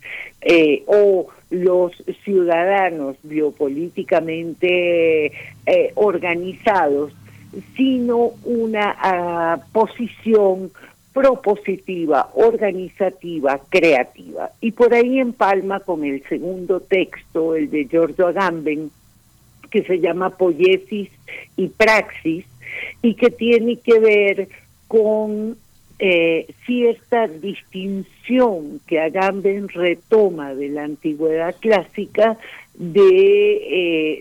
eh, 0.41 0.83
o 0.87 1.27
los 1.49 1.91
ciudadanos 2.23 3.17
biopolíticamente 3.23 5.25
eh, 5.65 5.91
organizados, 5.95 7.11
sino 7.75 8.31
una 8.45 8.95
ah, 8.97 9.59
posición 9.73 10.71
propositiva, 11.13 12.29
organizativa, 12.33 13.59
creativa. 13.69 14.51
Y 14.61 14.71
por 14.71 14.93
ahí 14.93 15.19
empalma 15.19 15.79
con 15.79 16.03
el 16.03 16.21
segundo 16.23 16.81
texto, 16.81 17.55
el 17.55 17.69
de 17.69 17.85
Giorgio 17.85 18.27
Agamben, 18.27 18.91
que 19.75 19.83
se 19.83 19.99
llama 19.99 20.37
Poiesis 20.37 21.09
y 21.57 21.67
Praxis, 21.67 22.45
y 23.01 23.15
que 23.15 23.29
tiene 23.29 23.75
que 23.75 23.99
ver 23.99 24.47
con 24.87 25.57
eh, 25.99 26.47
cierta 26.65 27.27
distinción 27.27 28.79
que 28.87 29.01
Agamben 29.01 29.67
retoma 29.67 30.55
de 30.55 30.69
la 30.69 30.85
antigüedad 30.85 31.53
clásica 31.59 32.37
de 32.73 33.57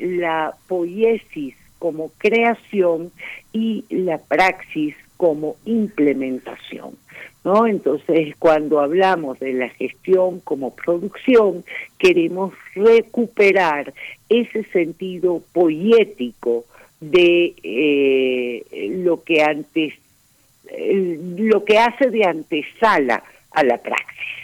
eh, 0.01 0.17
la 0.19 0.57
poiesis 0.67 1.55
como 1.79 2.11
creación 2.19 3.13
y 3.53 3.85
la 3.91 4.19
praxis 4.19 4.97
como 5.17 5.55
implementación. 5.67 6.97
¿No? 7.45 7.67
Entonces, 7.67 8.35
cuando 8.39 8.81
hablamos 8.81 9.39
de 9.39 9.53
la 9.53 9.69
gestión 9.69 10.41
como 10.41 10.75
producción, 10.75 11.65
queremos 11.99 12.55
recuperar 12.75 13.93
ese 14.29 14.65
sentido 14.65 15.43
poético 15.53 16.65
de 17.01 17.55
eh, 17.63 18.91
lo 19.05 19.23
que 19.23 19.43
antes 19.43 19.95
eh, 20.69 21.19
lo 21.37 21.65
que 21.65 21.79
hace 21.79 22.11
de 22.11 22.25
antesala 22.25 23.23
a 23.51 23.63
la 23.63 23.79
praxis. 23.79 24.44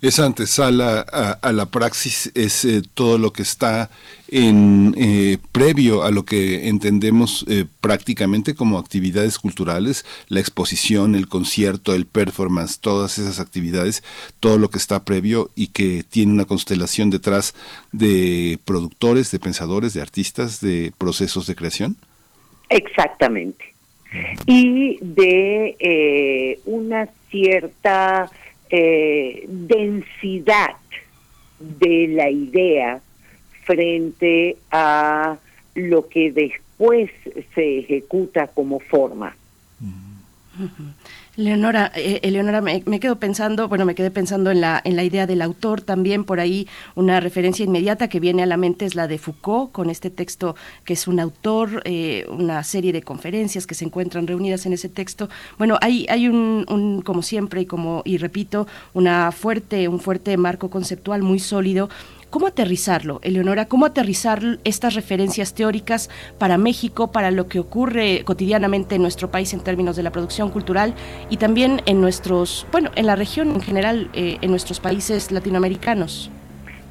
Esa 0.00 0.24
antesala 0.24 1.00
a, 1.00 1.52
la 1.52 1.66
praxis 1.66 2.32
es 2.34 2.64
eh, 2.64 2.80
todo 2.94 3.18
lo 3.18 3.34
que 3.34 3.42
está 3.42 3.90
en 4.28 4.94
eh, 4.96 5.36
previo 5.52 6.04
a 6.04 6.10
lo 6.10 6.24
que 6.24 6.68
entendemos 6.68 7.44
eh, 7.46 7.66
prácticamente 7.82 8.54
como 8.54 8.78
actividades 8.78 9.38
culturales, 9.38 10.06
la 10.28 10.40
exposición, 10.40 11.14
el 11.14 11.28
concierto, 11.28 11.94
el 11.94 12.06
performance, 12.06 12.80
todas 12.80 13.18
esas 13.18 13.40
actividades, 13.40 14.02
todo 14.40 14.56
lo 14.56 14.70
que 14.70 14.78
está 14.78 15.04
previo 15.04 15.50
y 15.54 15.66
que 15.66 16.02
tiene 16.02 16.32
una 16.32 16.46
constelación 16.46 17.10
detrás 17.10 17.54
de 17.92 18.58
productores, 18.64 19.30
de 19.30 19.38
pensadores, 19.38 19.92
de 19.92 20.00
artistas, 20.00 20.62
de 20.62 20.94
procesos 20.96 21.46
de 21.46 21.56
creación. 21.56 21.96
Exactamente. 22.70 23.74
Y 24.46 24.98
de 25.02 26.58
una 26.64 27.08
cierta 27.30 28.30
eh, 28.70 29.44
densidad 29.48 30.76
de 31.58 32.08
la 32.08 32.30
idea 32.30 33.00
frente 33.64 34.56
a 34.70 35.36
lo 35.74 36.08
que 36.08 36.32
después 36.32 37.10
se 37.54 37.78
ejecuta 37.80 38.46
como 38.48 38.80
forma. 38.80 39.36
Leonora, 41.40 41.90
eh, 41.94 42.20
Eleonora, 42.22 42.60
me, 42.60 43.00
quedo 43.00 43.16
pensando, 43.16 43.66
bueno, 43.68 43.86
me 43.86 43.94
quedé 43.94 44.10
pensando 44.10 44.50
en 44.50 44.60
la, 44.60 44.80
en 44.84 44.94
la 44.94 45.04
idea 45.04 45.26
del 45.26 45.40
autor 45.40 45.80
también, 45.80 46.24
por 46.24 46.38
ahí 46.38 46.68
una 46.94 47.18
referencia 47.18 47.64
inmediata 47.64 48.08
que 48.08 48.20
viene 48.20 48.42
a 48.42 48.46
la 48.46 48.58
mente 48.58 48.84
es 48.84 48.94
la 48.94 49.08
de 49.08 49.18
Foucault, 49.18 49.72
con 49.72 49.88
este 49.88 50.10
texto 50.10 50.54
que 50.84 50.92
es 50.92 51.08
un 51.08 51.18
autor, 51.18 51.82
eh, 51.86 52.26
una 52.28 52.62
serie 52.62 52.92
de 52.92 53.02
conferencias 53.02 53.66
que 53.66 53.74
se 53.74 53.86
encuentran 53.86 54.26
reunidas 54.26 54.66
en 54.66 54.74
ese 54.74 54.90
texto. 54.90 55.30
Bueno, 55.56 55.78
hay, 55.80 56.06
hay 56.10 56.28
un, 56.28 56.66
un, 56.68 57.00
como 57.00 57.22
siempre, 57.22 57.62
y 57.62 57.66
como, 57.66 58.02
y 58.04 58.18
repito, 58.18 58.66
una 58.92 59.32
fuerte, 59.32 59.88
un 59.88 59.98
fuerte 59.98 60.36
marco 60.36 60.68
conceptual 60.68 61.22
muy 61.22 61.38
sólido 61.38 61.88
¿Cómo 62.30 62.46
aterrizarlo, 62.46 63.18
Eleonora? 63.24 63.66
¿Cómo 63.66 63.86
aterrizar 63.86 64.40
estas 64.62 64.94
referencias 64.94 65.52
teóricas 65.52 66.08
para 66.38 66.58
México, 66.58 67.10
para 67.10 67.32
lo 67.32 67.48
que 67.48 67.58
ocurre 67.58 68.22
cotidianamente 68.24 68.94
en 68.94 69.02
nuestro 69.02 69.32
país 69.32 69.52
en 69.52 69.60
términos 69.60 69.96
de 69.96 70.04
la 70.04 70.12
producción 70.12 70.48
cultural 70.50 70.94
y 71.28 71.38
también 71.38 71.82
en 71.86 72.00
nuestros, 72.00 72.68
bueno, 72.70 72.92
en 72.94 73.06
la 73.06 73.16
región 73.16 73.50
en 73.50 73.60
general, 73.60 74.10
eh, 74.14 74.38
en 74.40 74.50
nuestros 74.50 74.78
países 74.78 75.32
latinoamericanos? 75.32 76.30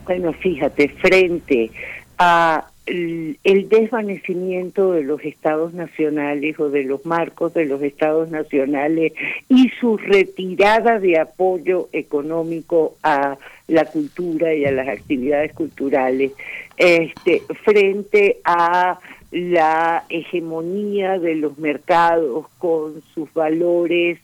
Bueno, 0.04 0.34
fíjate, 0.34 0.90
frente 0.90 1.72
a 2.18 2.66
el 2.90 3.70
desvanecimiento 3.70 4.94
de 4.94 5.04
los 5.04 5.24
estados 5.24 5.74
nacionales 5.74 6.60
o 6.60 6.70
de 6.70 6.84
los 6.84 7.06
marcos 7.06 7.54
de 7.54 7.66
los 7.66 7.82
estados 7.84 8.30
nacionales 8.30 9.14
y 9.48 9.70
su 9.80 9.98
retirada 9.98 11.00
de 11.00 11.20
apoyo 11.20 11.90
económico 11.94 12.96
a 13.04 13.38
la 13.68 13.86
cultura 13.86 14.54
y 14.56 14.66
a 14.66 14.72
las 14.72 14.88
actividades 14.88 15.54
culturales 15.54 16.32
este 16.78 17.42
frente 17.64 18.40
a 18.44 19.00
la 19.32 20.06
hegemonía 20.10 21.20
de 21.20 21.36
los 21.36 21.60
mercados 21.60 22.48
con 22.58 23.04
sus 23.14 23.32
valores 23.34 24.18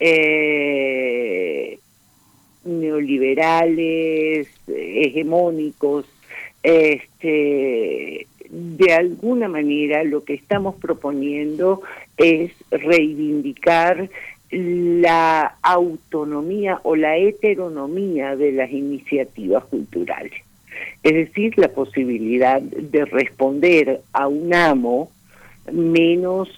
eh, 0.00 1.78
neoliberales 2.64 4.48
hegemónicos 4.66 6.06
este, 6.66 8.26
de 8.50 8.92
alguna 8.92 9.46
manera 9.46 10.02
lo 10.02 10.24
que 10.24 10.34
estamos 10.34 10.74
proponiendo 10.74 11.82
es 12.16 12.50
reivindicar 12.72 14.10
la 14.50 15.54
autonomía 15.62 16.80
o 16.82 16.96
la 16.96 17.18
heteronomía 17.18 18.34
de 18.34 18.50
las 18.50 18.72
iniciativas 18.72 19.64
culturales. 19.66 20.32
Es 21.04 21.14
decir, 21.14 21.56
la 21.56 21.68
posibilidad 21.68 22.60
de 22.60 23.04
responder 23.04 24.00
a 24.12 24.26
un 24.26 24.52
amo 24.52 25.12
menos 25.72 26.48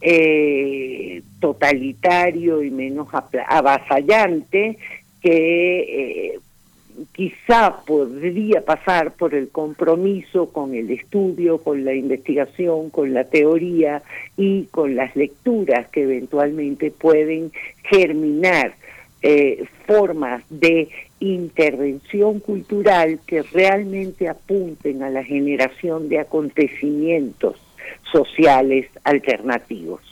eh, 0.00 1.20
totalitario 1.40 2.62
y 2.62 2.70
menos 2.70 3.08
avasallante 3.46 4.78
que 5.20 6.32
eh, 6.32 6.38
quizá 7.12 7.84
podría 7.86 8.64
pasar 8.64 9.12
por 9.12 9.34
el 9.34 9.48
compromiso 9.48 10.50
con 10.50 10.74
el 10.74 10.90
estudio, 10.90 11.58
con 11.58 11.84
la 11.84 11.94
investigación, 11.94 12.90
con 12.90 13.14
la 13.14 13.24
teoría 13.24 14.02
y 14.36 14.64
con 14.66 14.96
las 14.96 15.14
lecturas 15.16 15.88
que 15.88 16.02
eventualmente 16.02 16.90
pueden 16.90 17.52
germinar 17.84 18.74
eh, 19.22 19.64
formas 19.86 20.42
de 20.48 20.88
intervención 21.20 22.38
cultural 22.40 23.18
que 23.26 23.42
realmente 23.42 24.28
apunten 24.28 25.02
a 25.02 25.10
la 25.10 25.24
generación 25.24 26.08
de 26.08 26.20
acontecimientos 26.20 27.56
sociales 28.12 28.86
alternativos. 29.04 30.07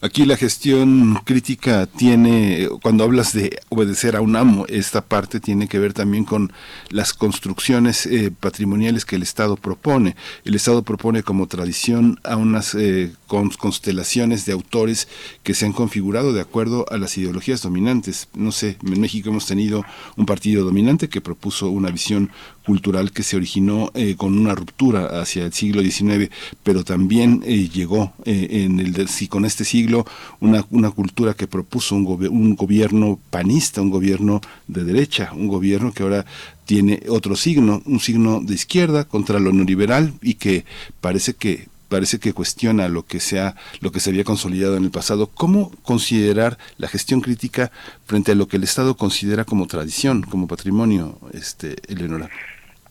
Aquí 0.00 0.24
la 0.24 0.38
gestión 0.38 1.20
crítica 1.24 1.86
tiene, 1.86 2.68
cuando 2.80 3.04
hablas 3.04 3.34
de 3.34 3.60
obedecer 3.68 4.16
a 4.16 4.22
un 4.22 4.36
amo, 4.36 4.64
esta 4.68 5.04
parte 5.04 5.38
tiene 5.38 5.68
que 5.68 5.78
ver 5.78 5.92
también 5.92 6.24
con 6.24 6.52
las 6.88 7.12
construcciones 7.12 8.06
eh, 8.06 8.30
patrimoniales 8.30 9.04
que 9.04 9.16
el 9.16 9.22
Estado 9.22 9.56
propone. 9.56 10.16
El 10.44 10.54
Estado 10.54 10.82
propone 10.82 11.22
como 11.22 11.46
tradición 11.46 12.18
a 12.24 12.36
unas 12.36 12.74
eh, 12.74 13.12
constelaciones 13.26 14.46
de 14.46 14.52
autores 14.52 15.08
que 15.42 15.52
se 15.52 15.66
han 15.66 15.72
configurado 15.72 16.32
de 16.32 16.40
acuerdo 16.40 16.86
a 16.90 16.96
las 16.96 17.18
ideologías 17.18 17.60
dominantes. 17.60 18.28
No 18.34 18.50
sé, 18.50 18.78
en 18.82 19.00
México 19.00 19.28
hemos 19.28 19.46
tenido 19.46 19.84
un 20.16 20.24
partido 20.24 20.64
dominante 20.64 21.10
que 21.10 21.20
propuso 21.20 21.68
una 21.68 21.90
visión 21.90 22.30
cultural 22.66 23.12
que 23.12 23.22
se 23.22 23.36
originó 23.36 23.90
eh, 23.94 24.16
con 24.16 24.36
una 24.36 24.54
ruptura 24.54 25.20
hacia 25.20 25.44
el 25.44 25.52
siglo 25.52 25.82
XIX, 25.82 26.30
pero 26.62 26.84
también 26.84 27.40
llegó 27.42 28.12
en 28.24 28.80
el 28.80 28.96
el 28.96 29.28
con 29.28 29.44
este 29.44 29.64
siglo 29.64 30.04
una, 30.40 30.64
una 30.70 30.90
cultura 30.90 31.34
que 31.34 31.46
propuso 31.46 31.94
un, 31.94 32.06
un 32.06 32.56
gobierno 32.56 33.18
panista, 33.30 33.80
un 33.80 33.90
gobierno 33.90 34.40
de 34.66 34.84
derecha, 34.84 35.30
un 35.32 35.48
gobierno 35.48 35.92
que 35.92 36.02
ahora 36.02 36.26
tiene 36.64 37.02
otro 37.08 37.36
signo, 37.36 37.82
un 37.86 38.00
signo 38.00 38.40
de 38.40 38.54
izquierda 38.54 39.04
contra 39.04 39.38
lo 39.38 39.52
neoliberal 39.52 40.14
y 40.20 40.34
que 40.34 40.64
parece 41.00 41.34
que 41.34 41.68
parece 41.88 42.18
que 42.18 42.32
cuestiona 42.32 42.88
lo 42.88 43.06
que 43.06 43.20
sea 43.20 43.54
lo 43.80 43.92
que 43.92 44.00
se 44.00 44.10
había 44.10 44.24
consolidado 44.24 44.76
en 44.76 44.84
el 44.84 44.90
pasado. 44.90 45.28
¿Cómo 45.28 45.70
considerar 45.82 46.58
la 46.78 46.88
gestión 46.88 47.20
crítica 47.20 47.70
frente 48.06 48.32
a 48.32 48.34
lo 48.34 48.48
que 48.48 48.56
el 48.56 48.64
Estado 48.64 48.96
considera 48.96 49.44
como 49.44 49.68
tradición, 49.68 50.22
como 50.22 50.48
patrimonio, 50.48 51.18
este, 51.32 51.76
Eleonora? 51.86 52.28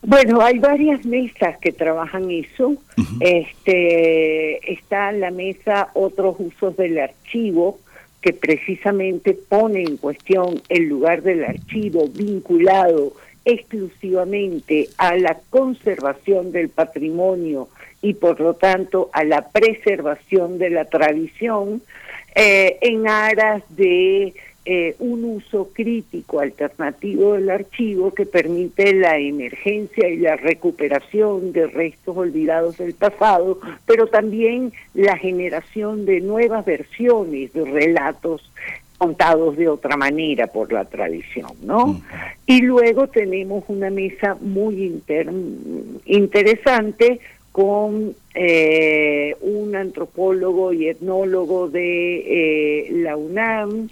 Bueno, 0.08 0.40
hay 0.40 0.60
varias 0.60 1.04
mesas 1.04 1.58
que 1.58 1.72
trabajan 1.72 2.30
eso. 2.30 2.76
Este 3.18 4.72
está 4.72 5.10
la 5.10 5.32
mesa 5.32 5.88
otros 5.94 6.36
usos 6.38 6.76
del 6.76 7.00
archivo 7.00 7.80
que 8.20 8.32
precisamente 8.32 9.34
pone 9.34 9.82
en 9.82 9.96
cuestión 9.96 10.62
el 10.68 10.84
lugar 10.84 11.22
del 11.22 11.42
archivo 11.42 12.06
vinculado 12.06 13.14
exclusivamente 13.44 14.90
a 14.96 15.16
la 15.16 15.40
conservación 15.50 16.52
del 16.52 16.68
patrimonio 16.68 17.68
y 18.00 18.14
por 18.14 18.38
lo 18.38 18.54
tanto 18.54 19.10
a 19.12 19.24
la 19.24 19.48
preservación 19.48 20.58
de 20.58 20.70
la 20.70 20.84
tradición 20.84 21.82
eh, 22.36 22.78
en 22.80 23.08
aras 23.08 23.64
de 23.70 24.34
eh, 24.68 24.96
un 24.98 25.22
uso 25.24 25.70
crítico 25.72 26.40
alternativo 26.40 27.34
del 27.34 27.50
archivo 27.50 28.12
que 28.12 28.26
permite 28.26 28.92
la 28.94 29.16
emergencia 29.16 30.08
y 30.08 30.16
la 30.16 30.34
recuperación 30.34 31.52
de 31.52 31.68
restos 31.68 32.16
olvidados 32.16 32.76
del 32.78 32.94
pasado, 32.94 33.60
pero 33.86 34.08
también 34.08 34.72
la 34.92 35.16
generación 35.16 36.04
de 36.04 36.20
nuevas 36.20 36.64
versiones 36.64 37.52
de 37.52 37.64
relatos 37.64 38.50
contados 38.98 39.56
de 39.56 39.68
otra 39.68 39.96
manera 39.96 40.48
por 40.48 40.72
la 40.72 40.84
tradición, 40.84 41.52
¿no? 41.62 42.00
Y 42.46 42.62
luego 42.62 43.06
tenemos 43.06 43.62
una 43.68 43.90
mesa 43.90 44.36
muy 44.40 45.00
interesante 46.06 47.20
con 47.52 48.14
eh, 48.34 49.34
un 49.40 49.76
antropólogo 49.76 50.72
y 50.72 50.88
etnólogo 50.88 51.68
de 51.68 52.16
eh, 52.18 52.88
la 52.90 53.16
UNAM, 53.16 53.88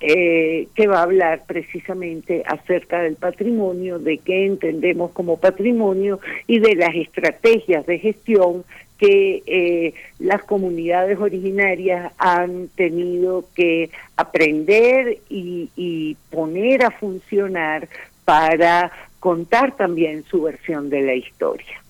eh, 0.00 0.68
que 0.74 0.86
va 0.86 1.00
a 1.00 1.02
hablar 1.02 1.42
precisamente 1.46 2.42
acerca 2.46 3.02
del 3.02 3.16
patrimonio, 3.16 3.98
de 3.98 4.18
qué 4.18 4.46
entendemos 4.46 5.10
como 5.10 5.38
patrimonio 5.38 6.20
y 6.46 6.60
de 6.60 6.76
las 6.76 6.94
estrategias 6.94 7.84
de 7.86 7.98
gestión 7.98 8.64
que 8.98 9.42
eh, 9.46 9.94
las 10.18 10.42
comunidades 10.44 11.18
originarias 11.18 12.12
han 12.18 12.68
tenido 12.68 13.44
que 13.54 13.90
aprender 14.16 15.18
y, 15.28 15.70
y 15.76 16.16
poner 16.30 16.84
a 16.84 16.90
funcionar 16.90 17.88
para 18.24 18.90
contar 19.20 19.76
también 19.76 20.24
su 20.24 20.42
versión 20.42 20.90
de 20.90 21.02
la 21.02 21.14
historia. 21.14 21.82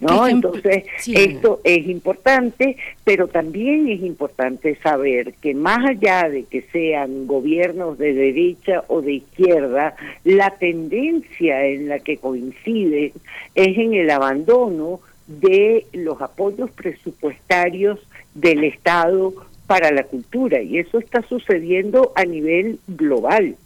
¿No? 0.00 0.26
Entonces, 0.26 0.84
esto 1.06 1.60
es 1.64 1.86
importante, 1.88 2.76
pero 3.04 3.28
también 3.28 3.88
es 3.88 4.02
importante 4.02 4.76
saber 4.76 5.34
que 5.34 5.54
más 5.54 5.84
allá 5.86 6.28
de 6.28 6.44
que 6.44 6.62
sean 6.72 7.26
gobiernos 7.26 7.98
de 7.98 8.14
derecha 8.14 8.84
o 8.88 9.00
de 9.00 9.14
izquierda, 9.14 9.94
la 10.24 10.50
tendencia 10.50 11.66
en 11.66 11.88
la 11.88 11.98
que 11.98 12.18
coinciden 12.18 13.12
es 13.54 13.78
en 13.78 13.94
el 13.94 14.10
abandono 14.10 15.00
de 15.26 15.86
los 15.92 16.20
apoyos 16.22 16.70
presupuestarios 16.70 17.98
del 18.34 18.64
Estado 18.64 19.34
para 19.66 19.90
la 19.92 20.04
cultura 20.04 20.62
y 20.62 20.78
eso 20.78 20.98
está 20.98 21.22
sucediendo 21.22 22.12
a 22.16 22.24
nivel 22.24 22.80
global, 22.88 23.56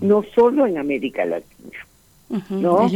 no 0.00 0.24
solo 0.34 0.66
en 0.66 0.78
América 0.78 1.24
Latina. 1.24 1.78
¿No? 2.50 2.88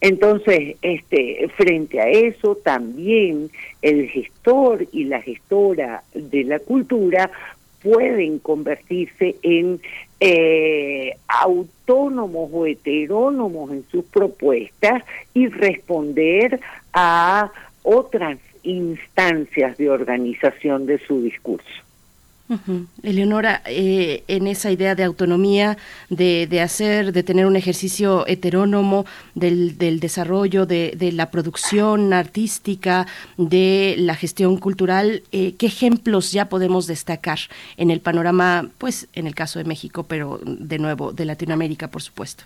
Entonces, 0.00 0.76
este, 0.82 1.48
frente 1.56 2.00
a 2.00 2.08
eso, 2.08 2.56
también 2.56 3.50
el 3.82 4.08
gestor 4.08 4.86
y 4.92 5.04
la 5.04 5.20
gestora 5.22 6.02
de 6.14 6.44
la 6.44 6.58
cultura 6.58 7.30
pueden 7.82 8.38
convertirse 8.40 9.36
en 9.42 9.80
eh, 10.18 11.16
autónomos 11.28 12.50
o 12.52 12.66
heterónomos 12.66 13.70
en 13.70 13.84
sus 13.90 14.04
propuestas 14.06 15.04
y 15.34 15.46
responder 15.46 16.58
a 16.92 17.50
otras 17.82 18.38
instancias 18.64 19.76
de 19.76 19.90
organización 19.90 20.86
de 20.86 20.98
su 20.98 21.22
discurso. 21.22 21.85
Eleonora, 23.02 23.62
eh, 23.66 24.22
en 24.28 24.46
esa 24.46 24.70
idea 24.70 24.94
de 24.94 25.02
autonomía, 25.02 25.76
de, 26.10 26.46
de, 26.46 26.60
hacer, 26.60 27.12
de 27.12 27.22
tener 27.22 27.46
un 27.46 27.56
ejercicio 27.56 28.26
heterónomo 28.26 29.04
del, 29.34 29.78
del 29.78 29.98
desarrollo, 29.98 30.64
de, 30.64 30.92
de, 30.96 31.10
la 31.12 31.30
producción 31.30 32.12
artística, 32.12 33.06
de 33.36 33.96
la 33.98 34.14
gestión 34.14 34.58
cultural, 34.58 35.22
eh, 35.32 35.54
¿qué 35.58 35.66
ejemplos 35.66 36.30
ya 36.30 36.48
podemos 36.48 36.86
destacar 36.86 37.38
en 37.76 37.90
el 37.90 38.00
panorama, 38.00 38.68
pues 38.78 39.08
en 39.14 39.26
el 39.26 39.34
caso 39.34 39.58
de 39.58 39.64
México, 39.64 40.04
pero 40.04 40.40
de 40.44 40.78
nuevo 40.78 41.12
de 41.12 41.24
Latinoamérica, 41.24 41.88
por 41.88 42.02
supuesto? 42.02 42.44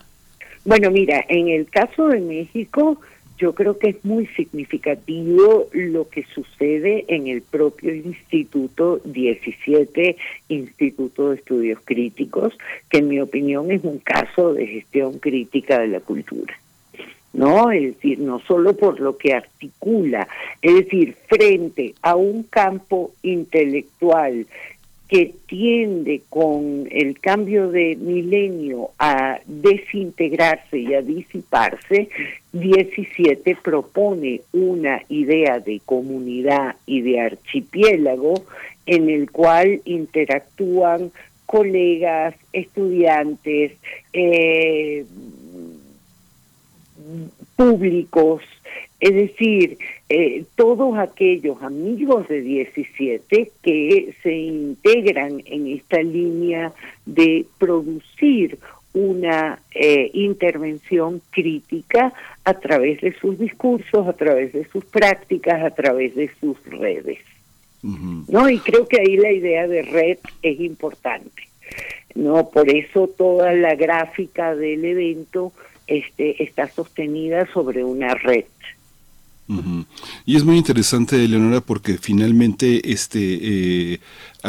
Bueno, 0.65 0.91
mira, 0.91 1.25
en 1.29 1.49
el 1.49 1.69
caso 1.69 2.09
de 2.09 2.21
México, 2.21 3.01
yo 3.41 3.55
creo 3.55 3.79
que 3.79 3.89
es 3.89 4.05
muy 4.05 4.27
significativo 4.27 5.69
lo 5.73 6.09
que 6.09 6.25
sucede 6.35 7.07
en 7.09 7.27
el 7.27 7.41
propio 7.41 7.95
Instituto 7.95 9.01
17, 9.05 10.17
Instituto 10.49 11.31
de 11.31 11.37
Estudios 11.37 11.81
Críticos, 11.83 12.57
que 12.91 12.99
en 12.99 13.09
mi 13.09 13.19
opinión 13.19 13.71
es 13.71 13.83
un 13.83 13.99
caso 13.99 14.53
de 14.53 14.67
gestión 14.67 15.19
crítica 15.19 15.79
de 15.79 15.89
la 15.89 16.01
cultura. 16.01 16.55
¿no? 17.33 17.71
Es 17.71 17.95
decir, 17.95 18.19
no 18.19 18.41
solo 18.41 18.77
por 18.77 19.01
lo 19.01 19.17
que 19.17 19.33
articula, 19.33 20.29
es 20.61 20.75
decir, 20.75 21.17
frente 21.27 21.95
a 22.03 22.17
un 22.17 22.43
campo 22.43 23.13
intelectual 23.23 24.47
que 25.11 25.35
tiende 25.49 26.23
con 26.29 26.87
el 26.89 27.19
cambio 27.19 27.69
de 27.69 27.97
milenio 27.97 28.91
a 28.97 29.41
desintegrarse 29.45 30.79
y 30.79 30.95
a 30.95 31.03
disiparse, 31.03 32.09
17 32.53 33.57
propone 33.57 34.43
una 34.53 35.03
idea 35.09 35.59
de 35.59 35.81
comunidad 35.85 36.77
y 36.87 37.01
de 37.01 37.19
archipiélago 37.19 38.45
en 38.87 39.11
el 39.11 39.33
cual 39.33 39.81
interactúan 39.85 41.11
colegas, 41.45 42.37
estudiantes, 42.53 43.73
eh, 44.13 45.05
públicos, 47.57 48.43
es 49.01 49.15
decir, 49.15 49.79
eh, 50.09 50.45
todos 50.57 50.99
aquellos 50.99 51.63
amigos 51.63 52.29
de 52.29 52.43
17 52.43 53.51
que 53.63 54.15
se 54.23 54.33
integran 54.37 55.43
en 55.47 55.69
esta 55.69 56.03
línea 56.03 56.73
de 57.07 57.47
producir 57.59 58.59
una 58.93 59.61
eh, 59.75 60.11
intervención 60.13 61.23
crítica 61.31 62.13
a 62.45 62.55
través 62.55 63.01
de 63.01 63.13
sus 63.15 63.39
discursos, 63.39 64.07
a 64.07 64.13
través 64.13 64.53
de 64.53 64.65
sus 64.67 64.85
prácticas, 64.85 65.63
a 65.63 65.71
través 65.71 66.15
de 66.15 66.31
sus 66.41 66.63
redes. 66.67 67.19
¿No? 67.83 68.51
Y 68.51 68.59
creo 68.59 68.87
que 68.87 69.01
ahí 69.01 69.17
la 69.17 69.33
idea 69.33 69.67
de 69.67 69.81
red 69.81 70.19
es 70.43 70.61
importante. 70.61 71.45
No, 72.15 72.51
por 72.51 72.69
eso 72.69 73.09
toda 73.09 73.55
la 73.55 73.75
gráfica 73.75 74.55
del 74.55 74.85
evento 74.85 75.53
este 75.87 76.43
está 76.43 76.69
sostenida 76.69 77.47
sobre 77.53 77.83
una 77.83 78.15
red. 78.15 78.45
Y 80.27 80.37
es 80.37 80.45
muy 80.45 80.57
interesante, 80.57 81.27
Leonora, 81.27 81.61
porque 81.61 81.99
finalmente 81.99 82.93
este 82.93 83.95
eh, 83.95 84.01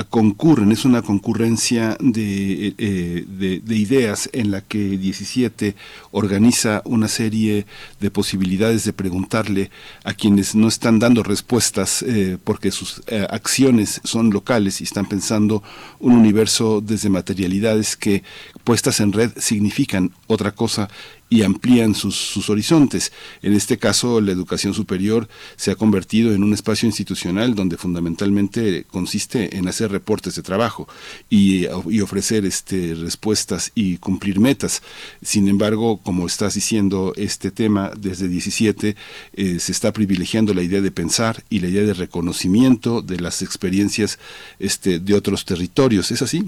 concurren, 0.10 0.72
es 0.72 0.86
una 0.86 1.02
concurrencia 1.02 1.98
de, 2.00 2.76
eh, 2.78 3.26
de, 3.28 3.76
ideas 3.76 4.30
en 4.32 4.52
la 4.52 4.62
que 4.62 4.98
17 4.98 5.76
organiza 6.12 6.82
una 6.86 7.08
serie 7.08 7.66
de 8.00 8.12
posibilidades 8.12 8.84
de 8.84 8.94
preguntarle 8.94 9.72
a 10.04 10.14
quienes 10.14 10.54
no 10.54 10.68
están 10.68 11.00
dando 11.00 11.24
respuestas 11.24 12.04
eh, 12.04 12.38
porque 12.44 12.72
sus 12.72 13.02
acciones 13.30 14.02
son 14.04 14.30
locales 14.30 14.82
y 14.82 14.84
están 14.84 15.08
pensando 15.08 15.64
un 16.00 16.14
universo 16.14 16.82
desde 16.82 17.10
materialidades 17.10 17.96
que 17.96 18.24
puestas 18.64 19.00
en 19.00 19.14
red 19.14 19.32
significan 19.38 20.12
otra 20.28 20.52
cosa 20.52 20.90
y 21.32 21.44
amplían 21.44 21.96
sus, 21.96 22.16
sus, 22.16 22.50
horizontes. 22.50 23.14
En 23.42 23.54
este 23.54 23.78
caso, 23.78 24.20
la 24.20 24.34
educación 24.34 24.74
superior 24.74 25.30
se 25.56 25.72
ha 25.72 25.76
convertido 25.76 26.34
en 26.34 26.44
un 26.44 26.54
espacio 26.54 26.88
institucional 26.88 27.56
donde 27.56 27.78
fundamentalmente 27.78 28.84
consiste 28.84 29.56
en 29.58 29.70
hacer 29.70 29.92
reportes 29.92 30.36
de 30.36 30.44
trabajo 30.44 30.90
y, 31.30 31.68
ofrecer 32.02 32.46
este, 32.46 32.96
respuestas 32.96 33.72
y 33.76 33.98
cumplir 33.98 34.42
metas. 34.42 34.84
Sin 35.22 35.48
embargo, 35.48 36.02
como 36.04 36.28
estás 36.28 36.56
diciendo, 36.56 37.14
este 37.16 37.50
tema 37.50 37.92
desde 37.98 38.28
17 38.28 38.98
eh, 39.34 39.60
se 39.60 39.72
está 39.72 39.94
privilegiando 39.94 40.54
la 40.54 40.64
idea 40.64 40.82
de 40.82 40.92
pensar 40.92 41.44
y 41.50 41.62
la 41.62 41.70
idea 41.70 41.84
de 41.84 41.94
reconocimiento 41.94 43.02
de 43.02 43.22
las 43.22 43.42
experiencias 43.42 44.20
este, 44.60 45.00
de 45.00 45.14
otros 45.14 45.46
territorios. 45.46 46.12
¿Es 46.12 46.22
así? 46.22 46.44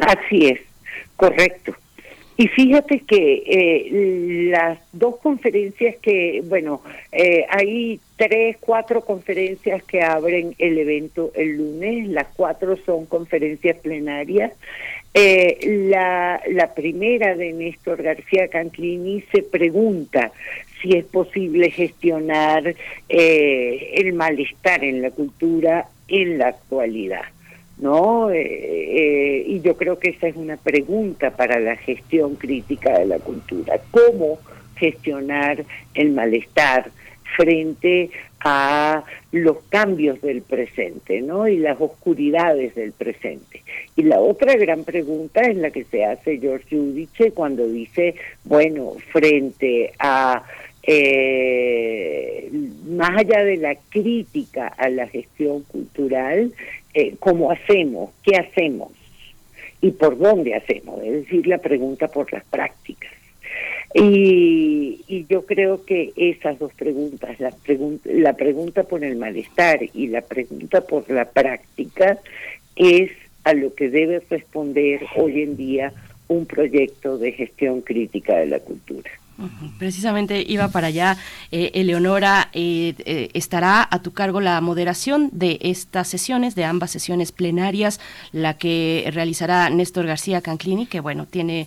Así 0.00 0.46
es, 0.46 0.60
correcto. 1.22 1.72
Y 2.36 2.48
fíjate 2.48 3.00
que 3.00 3.42
eh, 3.46 4.48
las 4.50 4.78
dos 4.92 5.18
conferencias 5.18 5.96
que, 6.02 6.42
bueno, 6.44 6.82
eh, 7.12 7.44
hay 7.48 8.00
tres, 8.16 8.56
cuatro 8.58 9.02
conferencias 9.04 9.84
que 9.84 10.02
abren 10.02 10.54
el 10.58 10.78
evento 10.78 11.30
el 11.36 11.58
lunes, 11.58 12.08
las 12.08 12.26
cuatro 12.34 12.76
son 12.84 13.06
conferencias 13.06 13.76
plenarias. 13.76 14.52
Eh, 15.14 15.86
la, 15.90 16.42
la 16.48 16.74
primera 16.74 17.36
de 17.36 17.52
Néstor 17.52 18.02
García 18.02 18.48
Canclini 18.48 19.22
se 19.30 19.42
pregunta 19.42 20.32
si 20.80 20.96
es 20.96 21.04
posible 21.04 21.70
gestionar 21.70 22.74
el 23.08 24.12
malestar 24.14 24.82
en 24.82 25.02
la 25.02 25.10
cultura 25.10 25.86
en 26.08 26.38
la 26.38 26.48
actualidad. 26.48 27.26
¿No? 27.82 28.30
Eh, 28.30 28.40
eh, 28.40 29.44
y 29.46 29.60
yo 29.60 29.76
creo 29.76 29.98
que 29.98 30.10
esa 30.10 30.28
es 30.28 30.36
una 30.36 30.56
pregunta 30.56 31.32
para 31.36 31.58
la 31.58 31.76
gestión 31.76 32.36
crítica 32.36 32.98
de 32.98 33.06
la 33.06 33.18
cultura. 33.18 33.80
¿Cómo 33.90 34.38
gestionar 34.76 35.64
el 35.94 36.12
malestar 36.12 36.90
frente 37.36 38.10
a 38.44 39.02
los 39.32 39.58
cambios 39.68 40.20
del 40.20 40.42
presente, 40.42 41.22
¿no? 41.22 41.48
Y 41.48 41.58
las 41.58 41.80
oscuridades 41.80 42.74
del 42.76 42.92
presente. 42.92 43.62
Y 43.96 44.02
la 44.04 44.20
otra 44.20 44.54
gran 44.56 44.84
pregunta 44.84 45.40
es 45.40 45.56
la 45.56 45.70
que 45.70 45.84
se 45.84 46.04
hace 46.04 46.38
George 46.38 46.76
Judice 46.76 47.32
cuando 47.32 47.66
dice, 47.66 48.14
bueno, 48.44 48.94
frente 49.10 49.92
a 49.98 50.44
eh, 50.84 52.50
más 52.88 53.16
allá 53.16 53.44
de 53.44 53.56
la 53.56 53.76
crítica 53.88 54.66
a 54.66 54.88
la 54.88 55.06
gestión 55.06 55.62
cultural, 55.62 56.52
eh, 56.94 57.16
cómo 57.18 57.50
hacemos, 57.50 58.10
qué 58.22 58.36
hacemos 58.36 58.92
y 59.80 59.90
por 59.90 60.16
dónde 60.18 60.54
hacemos, 60.54 61.02
es 61.02 61.12
decir, 61.24 61.46
la 61.46 61.58
pregunta 61.58 62.08
por 62.08 62.32
las 62.32 62.44
prácticas. 62.44 63.12
Y, 63.94 65.26
yo 65.28 65.44
creo 65.44 65.84
que 65.84 66.12
esas 66.16 66.58
dos 66.58 66.72
preguntas, 66.72 67.36
la 68.04 68.32
pregunta 68.32 68.84
por 68.84 69.04
el 69.04 69.16
malestar 69.16 69.80
y 69.92 70.06
la 70.08 70.22
pregunta 70.22 70.80
por 70.82 71.08
la 71.10 71.26
práctica, 71.26 72.18
es 72.76 73.10
a 73.44 73.52
lo 73.54 73.74
que 73.74 73.90
debe 73.90 74.22
responder 74.30 75.00
hoy 75.16 75.42
en 75.42 75.56
día 75.56 75.92
un 76.28 76.46
proyecto 76.46 77.18
de 77.18 77.32
gestión 77.32 77.82
crítica 77.82 78.38
de 78.38 78.46
la 78.46 78.60
cultura. 78.60 79.10
Precisamente 79.78 80.44
iba 80.46 80.68
para 80.68 80.88
allá, 80.88 81.16
eh, 81.50 81.72
Eleonora, 81.74 82.50
eh, 82.52 82.94
eh, 82.98 83.30
estará 83.34 83.86
a 83.90 84.00
tu 84.00 84.12
cargo 84.12 84.40
la 84.40 84.60
moderación 84.60 85.30
de 85.32 85.58
estas 85.62 86.08
sesiones, 86.08 86.54
de 86.54 86.64
ambas 86.64 86.90
sesiones 86.90 87.32
plenarias, 87.32 87.98
la 88.32 88.58
que 88.58 89.08
realizará 89.12 89.68
Néstor 89.70 90.06
García 90.06 90.42
Canclini, 90.42 90.86
que 90.86 91.00
bueno, 91.00 91.26
tiene 91.26 91.66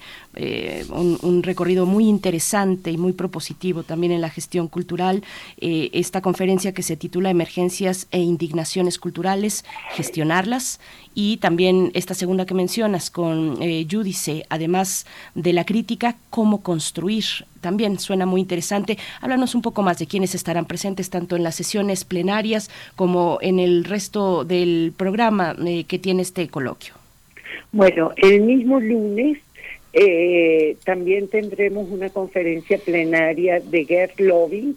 un, 0.89 1.43
recorrido 1.43 1.85
muy 1.85 2.07
interesante 2.07 2.91
y 2.91 2.97
muy 2.97 3.13
propositivo 3.13 3.83
también 3.83 4.11
en 4.11 4.21
la 4.21 4.29
gestión 4.29 4.67
cultural. 4.67 5.23
esta 5.57 6.21
conferencia 6.21 6.73
que 6.73 6.83
se 6.83 6.97
titula 6.97 7.29
Emergencias 7.29 8.07
e 8.11 8.19
Indignaciones 8.19 8.99
Culturales, 8.99 9.63
gestionarlas, 9.91 10.79
y 11.15 11.37
también 11.37 11.89
esta 11.95 12.13
segunda 12.13 12.45
que 12.45 12.53
mencionas 12.53 13.09
con 13.09 13.55
Judice, 13.89 14.45
además 14.49 15.07
de 15.33 15.53
la 15.53 15.65
crítica, 15.65 16.15
cómo 16.29 16.61
construir 16.61 17.25
también 17.65 17.97
suena 17.97 18.27
muy 18.27 18.41
interesante. 18.41 18.99
Háblanos 19.21 19.55
un 19.55 19.63
poco 19.63 19.81
más 19.81 19.97
de 19.97 20.05
quiénes 20.05 20.35
estarán 20.35 20.65
presentes 20.65 21.09
tanto 21.09 21.35
en 21.35 21.41
las 21.41 21.55
sesiones 21.55 22.05
plenarias 22.05 22.69
como 22.95 23.39
en 23.41 23.59
el 23.59 23.85
resto 23.85 24.45
del 24.45 24.93
programa 24.95 25.55
eh, 25.65 25.85
que 25.85 25.97
tiene 25.97 26.21
este 26.21 26.47
coloquio. 26.47 26.93
Bueno, 27.71 28.11
el 28.17 28.41
mismo 28.41 28.79
lunes 28.79 29.39
eh, 29.93 30.77
también 30.83 31.27
tendremos 31.27 31.89
una 31.89 32.09
conferencia 32.09 32.77
plenaria 32.77 33.59
de 33.59 33.85
Gert 33.85 34.19
Loving 34.19 34.75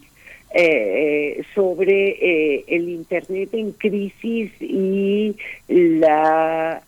eh, 0.54 1.42
sobre 1.54 2.64
el 2.66 2.88
Internet 2.88 3.50
en 3.52 3.72
crisis 3.72 4.50
y 4.60 5.36
la 5.68 6.82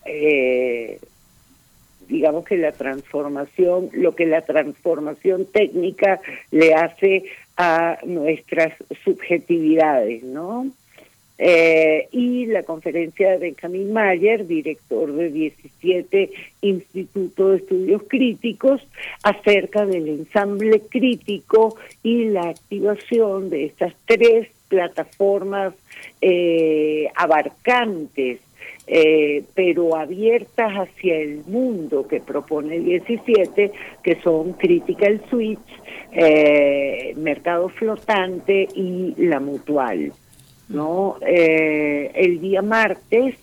digamos 2.08 2.44
que 2.44 2.56
la 2.56 2.72
transformación, 2.72 3.88
lo 3.92 4.14
que 4.14 4.26
la 4.26 4.42
transformación 4.42 5.46
técnica 5.46 6.20
le 6.50 6.74
hace 6.74 7.24
a 7.56 7.98
nuestras 8.04 8.72
subjetividades, 9.04 10.24
¿no? 10.24 10.66
Eh, 11.42 12.06
y 12.12 12.44
la 12.44 12.64
conferencia 12.64 13.30
de 13.30 13.38
Benjamin 13.38 13.94
Mayer, 13.94 14.46
director 14.46 15.10
de 15.10 15.30
17 15.30 16.30
Instituto 16.60 17.48
de 17.48 17.56
Estudios 17.56 18.02
Críticos, 18.08 18.82
acerca 19.22 19.86
del 19.86 20.06
ensamble 20.08 20.80
crítico 20.80 21.76
y 22.02 22.26
la 22.26 22.50
activación 22.50 23.48
de 23.48 23.64
estas 23.64 23.94
tres 24.04 24.48
plataformas 24.68 25.72
eh, 26.20 27.08
abarcantes 27.16 28.40
eh, 28.92 29.44
pero 29.54 29.96
abiertas 29.96 30.72
hacia 30.72 31.16
el 31.16 31.44
mundo 31.46 32.08
que 32.08 32.20
propone 32.20 32.80
17, 32.80 33.70
que 34.02 34.20
son 34.20 34.54
Critical 34.54 35.22
Switch, 35.30 35.60
eh, 36.10 37.14
Mercado 37.16 37.68
Flotante 37.68 38.66
y 38.74 39.14
La 39.16 39.38
Mutual. 39.38 40.12
¿No? 40.70 41.16
Eh, 41.20 42.10
el 42.14 42.40
día 42.40 42.62
martes 42.62 43.36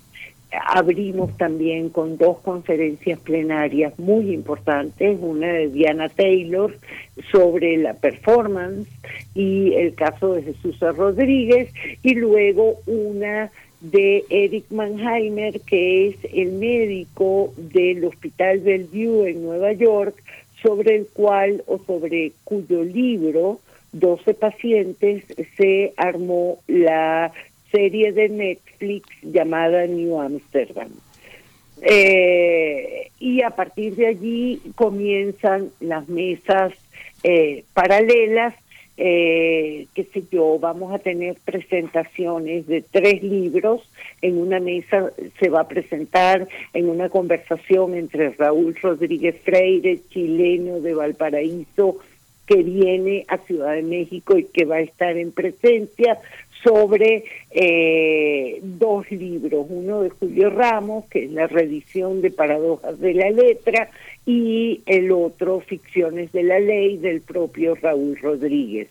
abrimos 0.66 1.36
también 1.38 1.90
con 1.90 2.18
dos 2.18 2.40
conferencias 2.40 3.20
plenarias 3.20 3.98
muy 4.00 4.34
importantes, 4.34 5.18
una 5.22 5.48
de 5.48 5.68
Diana 5.68 6.10
Taylor 6.10 6.76
sobre 7.32 7.78
la 7.78 7.94
performance 7.94 8.88
y 9.36 9.74
el 9.74 9.94
caso 9.94 10.34
de 10.34 10.44
Jesús 10.44 10.80
Rodríguez 10.80 11.72
y 12.02 12.16
luego 12.16 12.76
una 12.88 13.52
de 13.82 14.24
Eric 14.30 14.72
Mannheimer, 14.72 15.60
que 15.62 16.08
es 16.08 16.16
el 16.34 16.54
médico 16.54 17.54
del 17.58 18.06
Hospital 18.06 18.60
Bellevue 18.60 19.30
en 19.30 19.44
Nueva 19.44 19.74
York, 19.74 20.16
sobre 20.64 20.96
el 20.96 21.08
cual 21.08 21.64
o 21.68 21.78
sobre 21.86 22.32
cuyo 22.44 22.84
libro 22.84 23.60
12 24.00 24.34
pacientes 24.34 25.24
se 25.58 25.94
armó 25.98 26.60
la 26.68 27.32
serie 27.72 28.12
de 28.14 28.30
Netflix 28.30 29.08
llamada 29.22 29.86
New 29.86 30.20
Amsterdam. 30.20 30.90
Eh, 31.82 33.12
y 33.20 33.42
a 33.44 33.52
partir 33.52 33.96
de 33.96 34.08
allí 34.08 34.62
comienzan 34.76 35.70
las 35.80 36.08
mesas 36.10 36.74
eh, 37.24 37.64
paralelas 37.74 38.56
eh, 39.00 39.86
qué 39.94 40.06
sé 40.06 40.24
yo, 40.32 40.58
vamos 40.58 40.92
a 40.92 40.98
tener 40.98 41.38
presentaciones 41.46 42.66
de 42.66 42.82
tres 42.82 43.22
libros, 43.22 43.88
en 44.24 44.40
una 44.40 44.60
mesa 44.60 45.12
se 45.40 45.50
va 45.50 45.62
a 45.62 45.68
presentar 45.68 46.48
en 46.74 46.90
una 46.90 47.08
conversación 47.08 47.94
entre 47.94 48.32
Raúl 48.32 48.76
Rodríguez 48.82 49.40
Freire, 49.44 50.00
chileno 50.10 50.80
de 50.80 50.96
Valparaíso, 50.96 52.00
que 52.48 52.64
viene 52.64 53.26
a 53.28 53.38
Ciudad 53.40 53.76
de 53.76 53.84
México 53.84 54.38
y 54.38 54.46
que 54.46 54.66
va 54.66 54.78
a 54.78 54.82
estar 54.82 55.16
en 55.18 55.32
presencia 55.32 56.18
sobre 56.64 57.26
eh, 57.52 58.60
dos 58.64 59.10
libros, 59.12 59.68
uno 59.70 60.02
de 60.02 60.10
Julio 60.10 60.50
Ramos, 60.50 61.06
que 61.06 61.26
es 61.26 61.32
la 61.32 61.48
reedición 61.48 62.22
de 62.22 62.32
Paradojas 62.32 63.00
de 63.00 63.14
la 63.14 63.30
Letra, 63.30 63.90
y 64.26 64.82
el 64.86 65.12
otro 65.12 65.62
Ficciones 65.62 66.32
de 66.32 66.44
la 66.44 66.60
Ley 66.60 66.98
del 66.98 67.22
propio 67.22 67.76
Raúl 67.76 68.18
Rodríguez. 68.18 68.90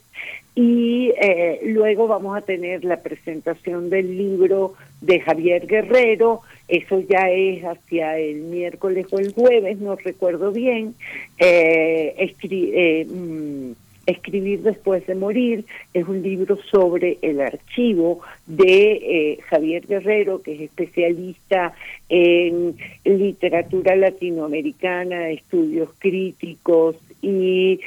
Y 0.55 1.13
eh, 1.21 1.59
luego 1.65 2.07
vamos 2.07 2.35
a 2.35 2.41
tener 2.41 2.83
la 2.83 2.97
presentación 2.97 3.91
del 3.91 4.17
libro 4.17 4.73
de 5.01 5.19
Javier 5.19 5.67
Guerrero, 5.67 6.41
eso 6.67 7.01
ya 7.07 7.29
es 7.29 7.63
hacia 7.63 8.17
el 8.17 8.41
miércoles 8.41 9.07
o 9.11 9.19
el 9.19 9.33
jueves, 9.33 9.79
no 9.79 9.95
recuerdo 9.95 10.51
bien, 10.51 10.95
eh, 11.39 12.15
eh 12.17 13.05
mm, 13.05 13.71
Escribir 14.05 14.61
después 14.61 15.05
de 15.05 15.15
morir 15.15 15.65
es 15.93 16.07
un 16.07 16.23
libro 16.23 16.57
sobre 16.71 17.17
el 17.21 17.41
archivo 17.41 18.21
de 18.45 18.91
eh, 18.93 19.39
Javier 19.49 19.85
Guerrero, 19.85 20.41
que 20.41 20.53
es 20.53 20.61
especialista 20.61 21.73
en 22.07 22.77
literatura 23.03 23.97
latinoamericana, 23.97 25.29
estudios 25.29 25.89
críticos 25.99 26.95
y 27.21 27.81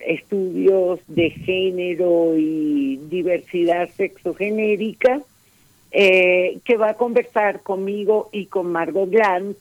estudios 0.00 1.00
de 1.08 1.30
género 1.30 2.34
y 2.36 3.00
diversidad 3.08 3.88
sexogenérica, 3.96 5.22
eh, 5.98 6.58
que 6.62 6.76
va 6.76 6.90
a 6.90 6.94
conversar 6.94 7.62
conmigo 7.62 8.28
y 8.30 8.46
con 8.46 8.70
Margot 8.70 9.08
Glantz 9.08 9.56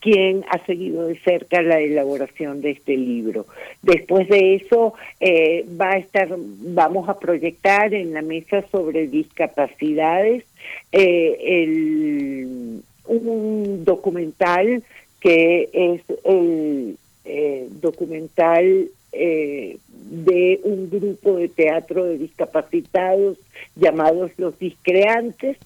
quien 0.00 0.44
ha 0.48 0.64
seguido 0.66 1.06
de 1.06 1.16
cerca 1.18 1.62
la 1.62 1.80
elaboración 1.80 2.60
de 2.62 2.70
este 2.70 2.96
libro. 2.96 3.46
Después 3.82 4.28
de 4.28 4.56
eso 4.56 4.94
eh, 5.20 5.64
va 5.80 5.92
a 5.92 5.98
estar, 5.98 6.28
vamos 6.36 7.08
a 7.08 7.18
proyectar 7.18 7.94
en 7.94 8.12
la 8.12 8.22
mesa 8.22 8.64
sobre 8.72 9.06
discapacidades 9.06 10.44
eh, 10.90 12.66
un 13.06 13.84
documental 13.84 14.82
que 15.20 15.68
es 15.72 16.02
el 16.24 16.96
eh, 17.24 17.68
documental 17.80 18.88
de 19.12 20.60
un 20.62 20.90
grupo 20.90 21.36
de 21.36 21.48
teatro 21.48 22.04
de 22.04 22.18
discapacitados 22.18 23.36
llamados 23.74 24.30
Los 24.36 24.58
Discreantes, 24.58 25.56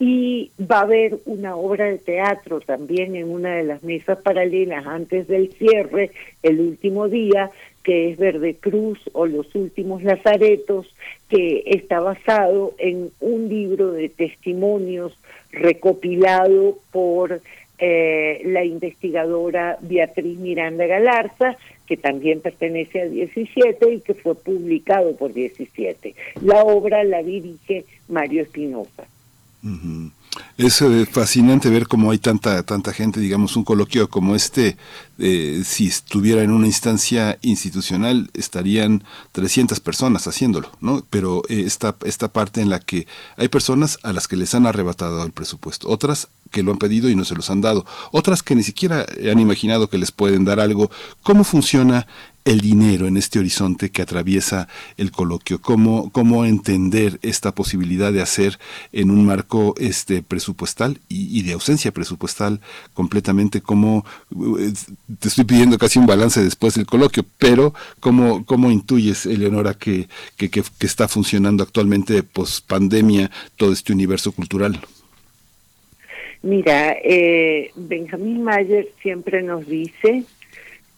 y 0.00 0.52
va 0.60 0.78
a 0.78 0.82
haber 0.82 1.18
una 1.26 1.56
obra 1.56 1.86
de 1.86 1.98
teatro 1.98 2.60
también 2.60 3.16
en 3.16 3.30
una 3.30 3.56
de 3.56 3.64
las 3.64 3.82
mesas 3.82 4.18
paralelas 4.18 4.86
antes 4.86 5.26
del 5.26 5.52
cierre, 5.54 6.12
el 6.42 6.60
último 6.60 7.08
día, 7.08 7.50
que 7.82 8.10
es 8.10 8.18
Verde 8.18 8.54
Cruz 8.54 9.00
o 9.12 9.26
Los 9.26 9.54
Últimos 9.54 10.02
Lazaretos, 10.04 10.94
que 11.28 11.64
está 11.66 12.00
basado 12.00 12.74
en 12.78 13.10
un 13.20 13.48
libro 13.48 13.92
de 13.92 14.08
testimonios 14.08 15.18
recopilado 15.50 16.78
por 16.92 17.40
eh, 17.80 18.42
la 18.44 18.64
investigadora 18.64 19.78
Beatriz 19.80 20.38
Miranda 20.38 20.86
Galarza, 20.86 21.56
que 21.86 21.96
también 21.96 22.40
pertenece 22.40 23.00
a 23.00 23.06
17 23.06 23.92
y 23.92 24.00
que 24.00 24.14
fue 24.14 24.34
publicado 24.34 25.16
por 25.16 25.32
17. 25.32 26.14
La 26.42 26.62
obra 26.62 27.02
la 27.02 27.22
dirige 27.22 27.84
Mario 28.08 28.42
Espinosa. 28.42 29.06
Es 30.56 30.82
eh, 30.82 31.06
fascinante 31.06 31.68
ver 31.68 31.88
cómo 31.88 32.10
hay 32.10 32.18
tanta 32.18 32.62
tanta 32.62 32.92
gente, 32.92 33.18
digamos, 33.18 33.56
un 33.56 33.64
coloquio 33.64 34.08
como 34.08 34.36
este, 34.36 34.76
eh, 35.18 35.62
si 35.64 35.86
estuviera 35.86 36.42
en 36.42 36.52
una 36.52 36.66
instancia 36.66 37.38
institucional, 37.42 38.30
estarían 38.34 39.02
300 39.32 39.80
personas 39.80 40.26
haciéndolo, 40.28 40.70
¿no? 40.80 41.04
Pero 41.10 41.42
eh, 41.48 41.64
esta, 41.66 41.96
esta 42.04 42.28
parte 42.28 42.60
en 42.60 42.70
la 42.70 42.78
que 42.78 43.06
hay 43.36 43.48
personas 43.48 43.98
a 44.02 44.12
las 44.12 44.28
que 44.28 44.36
les 44.36 44.54
han 44.54 44.66
arrebatado 44.66 45.24
el 45.24 45.32
presupuesto, 45.32 45.88
otras 45.88 46.28
que 46.50 46.62
lo 46.62 46.72
han 46.72 46.78
pedido 46.78 47.08
y 47.08 47.16
no 47.16 47.24
se 47.24 47.34
los 47.34 47.50
han 47.50 47.60
dado, 47.60 47.84
otras 48.12 48.42
que 48.42 48.54
ni 48.54 48.62
siquiera 48.62 49.06
han 49.30 49.40
imaginado 49.40 49.88
que 49.88 49.98
les 49.98 50.12
pueden 50.12 50.44
dar 50.44 50.60
algo. 50.60 50.90
¿Cómo 51.22 51.42
funciona 51.42 52.06
el 52.48 52.62
dinero 52.62 53.06
en 53.06 53.18
este 53.18 53.38
horizonte 53.38 53.90
que 53.90 54.00
atraviesa 54.00 54.68
el 54.96 55.10
coloquio, 55.10 55.60
cómo, 55.60 56.10
cómo 56.10 56.46
entender 56.46 57.18
esta 57.20 57.54
posibilidad 57.54 58.10
de 58.10 58.22
hacer 58.22 58.58
en 58.92 59.10
un 59.10 59.26
marco 59.26 59.74
este 59.78 60.22
presupuestal 60.22 60.98
y, 61.10 61.42
de 61.42 61.52
ausencia 61.52 61.92
presupuestal 61.92 62.60
completamente, 62.94 63.60
cómo 63.60 64.06
eh, 64.58 64.72
te 65.20 65.28
estoy 65.28 65.44
pidiendo 65.44 65.76
casi 65.76 65.98
un 65.98 66.06
balance 66.06 66.42
después 66.42 66.74
del 66.74 66.86
coloquio, 66.86 67.22
pero 67.36 67.74
cómo, 68.00 68.46
cómo 68.46 68.70
intuyes, 68.70 69.26
Eleonora, 69.26 69.74
que, 69.74 70.08
que, 70.38 70.48
que, 70.48 70.62
está 70.80 71.06
funcionando 71.06 71.62
actualmente 71.62 72.22
post 72.22 72.66
pandemia 72.66 73.30
todo 73.56 73.72
este 73.72 73.92
universo 73.92 74.32
cultural. 74.32 74.80
Mira, 76.40 76.96
eh, 77.04 77.72
Benjamín 77.74 78.42
Mayer 78.42 78.88
siempre 79.02 79.42
nos 79.42 79.66
dice 79.66 80.24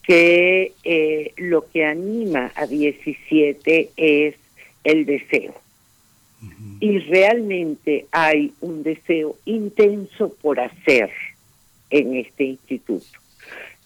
que 0.02 0.72
eh, 0.84 1.32
lo 1.36 1.68
que 1.68 1.84
anima 1.84 2.52
a 2.54 2.66
17 2.66 3.90
es 3.96 4.34
el 4.84 5.06
deseo. 5.06 5.54
Y 6.80 6.98
realmente 7.00 8.06
hay 8.10 8.52
un 8.60 8.82
deseo 8.82 9.36
intenso 9.44 10.34
por 10.40 10.58
hacer 10.58 11.10
en 11.90 12.16
este 12.16 12.44
instituto. 12.44 13.18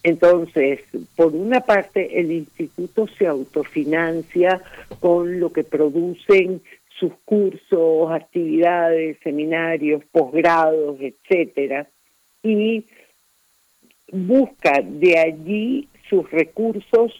Entonces, 0.05 0.81
por 1.17 1.35
una 1.35 1.61
parte, 1.61 2.21
el 2.21 2.31
instituto 2.31 3.09
se 3.09 3.27
autofinancia 3.27 4.63
con 5.01 5.41
lo 5.41 5.51
que 5.51 5.65
producen 5.65 6.63
sus 7.01 7.13
cursos, 7.25 8.13
actividades, 8.13 9.17
seminarios, 9.25 10.05
posgrados, 10.13 10.99
etcétera, 11.01 11.89
y 12.43 12.85
busca 14.13 14.81
de 14.83 15.19
allí 15.19 15.89
sus 16.09 16.31
recursos 16.31 17.13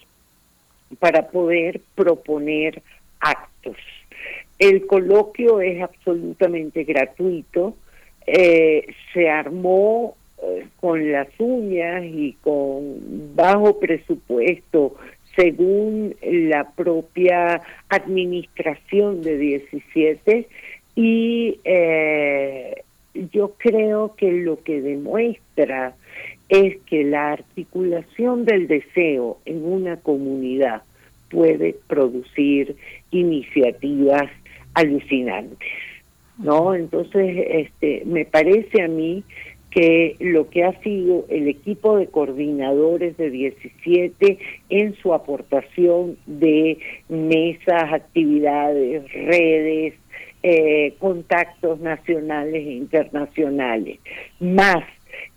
para 0.99 1.29
poder 1.29 1.81
proponer 1.95 2.81
actos. 3.19 3.77
El 4.59 4.85
coloquio 4.85 5.61
es 5.61 5.81
absolutamente 5.81 6.83
gratuito, 6.83 7.75
eh, 8.25 8.87
se 9.13 9.29
armó 9.29 10.15
eh, 10.41 10.67
con 10.79 11.11
las 11.11 11.27
uñas 11.37 12.03
y 12.05 12.33
con 12.41 13.35
bajo 13.35 13.79
presupuesto 13.79 14.95
según 15.35 16.15
la 16.21 16.71
propia 16.71 17.61
administración 17.89 19.21
de 19.21 19.37
17 19.37 20.47
y 20.95 21.59
eh, 21.65 22.83
yo 23.33 23.53
creo 23.57 24.15
que 24.15 24.31
lo 24.31 24.63
que 24.63 24.81
demuestra 24.81 25.95
es 26.49 26.77
que 26.85 27.03
la 27.03 27.33
articulación 27.33 28.45
del 28.45 28.67
deseo 28.67 29.39
en 29.45 29.65
una 29.65 29.97
comunidad 29.97 30.83
puede 31.29 31.75
producir 31.87 32.75
iniciativas 33.11 34.29
alucinantes, 34.73 35.69
¿no? 36.37 36.75
Entonces, 36.75 37.45
este, 37.49 38.03
me 38.05 38.25
parece 38.25 38.83
a 38.83 38.87
mí 38.87 39.23
que 39.71 40.15
lo 40.19 40.49
que 40.49 40.63
ha 40.63 40.79
sido 40.81 41.25
el 41.27 41.49
equipo 41.49 41.97
de 41.97 42.07
coordinadores 42.07 43.17
de 43.17 43.29
17 43.29 44.37
en 44.69 44.95
su 44.95 45.13
aportación 45.13 46.17
de 46.25 46.77
mesas, 47.09 47.91
actividades, 47.91 49.11
redes, 49.11 49.95
eh, 50.43 50.93
contactos 50.99 51.81
nacionales 51.81 52.65
e 52.65 52.71
internacionales, 52.71 53.99
más 54.39 54.85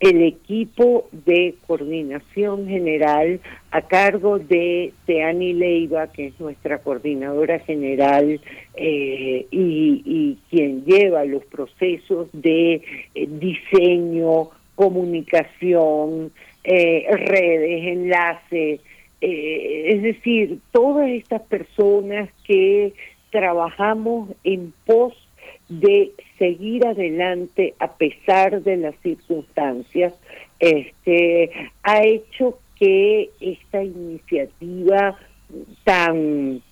el 0.00 0.22
equipo 0.22 1.08
de 1.12 1.54
coordinación 1.66 2.68
general 2.68 3.40
a 3.70 3.82
cargo 3.82 4.38
de 4.38 4.92
Teani 5.06 5.52
Leiva, 5.52 6.06
que 6.08 6.28
es 6.28 6.40
nuestra 6.40 6.78
coordinadora 6.78 7.58
general 7.60 8.40
eh, 8.74 9.46
y, 9.50 10.38
quien 10.50 10.84
lleva 10.84 11.24
los 11.24 11.44
procesos 11.44 12.28
de 12.32 12.82
eh, 13.14 13.28
diseño, 13.28 14.50
comunicación, 14.74 16.32
eh, 16.64 17.06
redes, 17.10 17.86
enlaces, 17.86 18.80
es 19.20 20.02
decir, 20.02 20.60
todas 20.70 21.08
estas 21.08 21.42
personas 21.42 22.30
que 22.44 22.92
trabajamos 23.30 24.30
en 24.44 24.72
pos 24.86 25.12
de 25.68 26.12
seguir 26.38 26.86
adelante 26.86 27.74
a 27.78 27.92
pesar 27.96 28.62
de 28.62 28.76
las 28.78 28.94
circunstancias, 29.02 30.14
este, 30.58 31.50
ha 31.82 32.02
hecho 32.02 32.58
que 32.78 33.30
esta 33.40 33.82
iniciativa 33.82 35.18
tan 35.84 36.62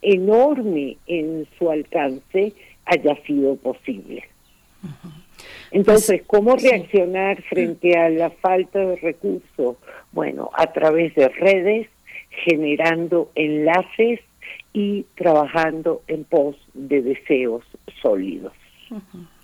enorme 0.00 0.96
en 1.06 1.46
su 1.58 1.70
alcance 1.70 2.52
haya 2.84 3.16
sido 3.26 3.56
posible. 3.56 4.24
Entonces, 5.70 6.22
pues, 6.22 6.26
¿cómo 6.26 6.56
reaccionar 6.56 7.42
frente 7.42 7.96
a 7.98 8.08
la 8.08 8.30
falta 8.30 8.78
de 8.78 8.96
recursos? 8.96 9.76
Bueno, 10.12 10.50
a 10.54 10.72
través 10.72 11.14
de 11.14 11.28
redes, 11.28 11.88
generando 12.44 13.30
enlaces 13.34 14.20
y 14.78 15.04
trabajando 15.16 16.02
en 16.06 16.22
pos 16.22 16.54
de 16.72 17.02
deseos 17.02 17.64
sólidos. 18.00 18.52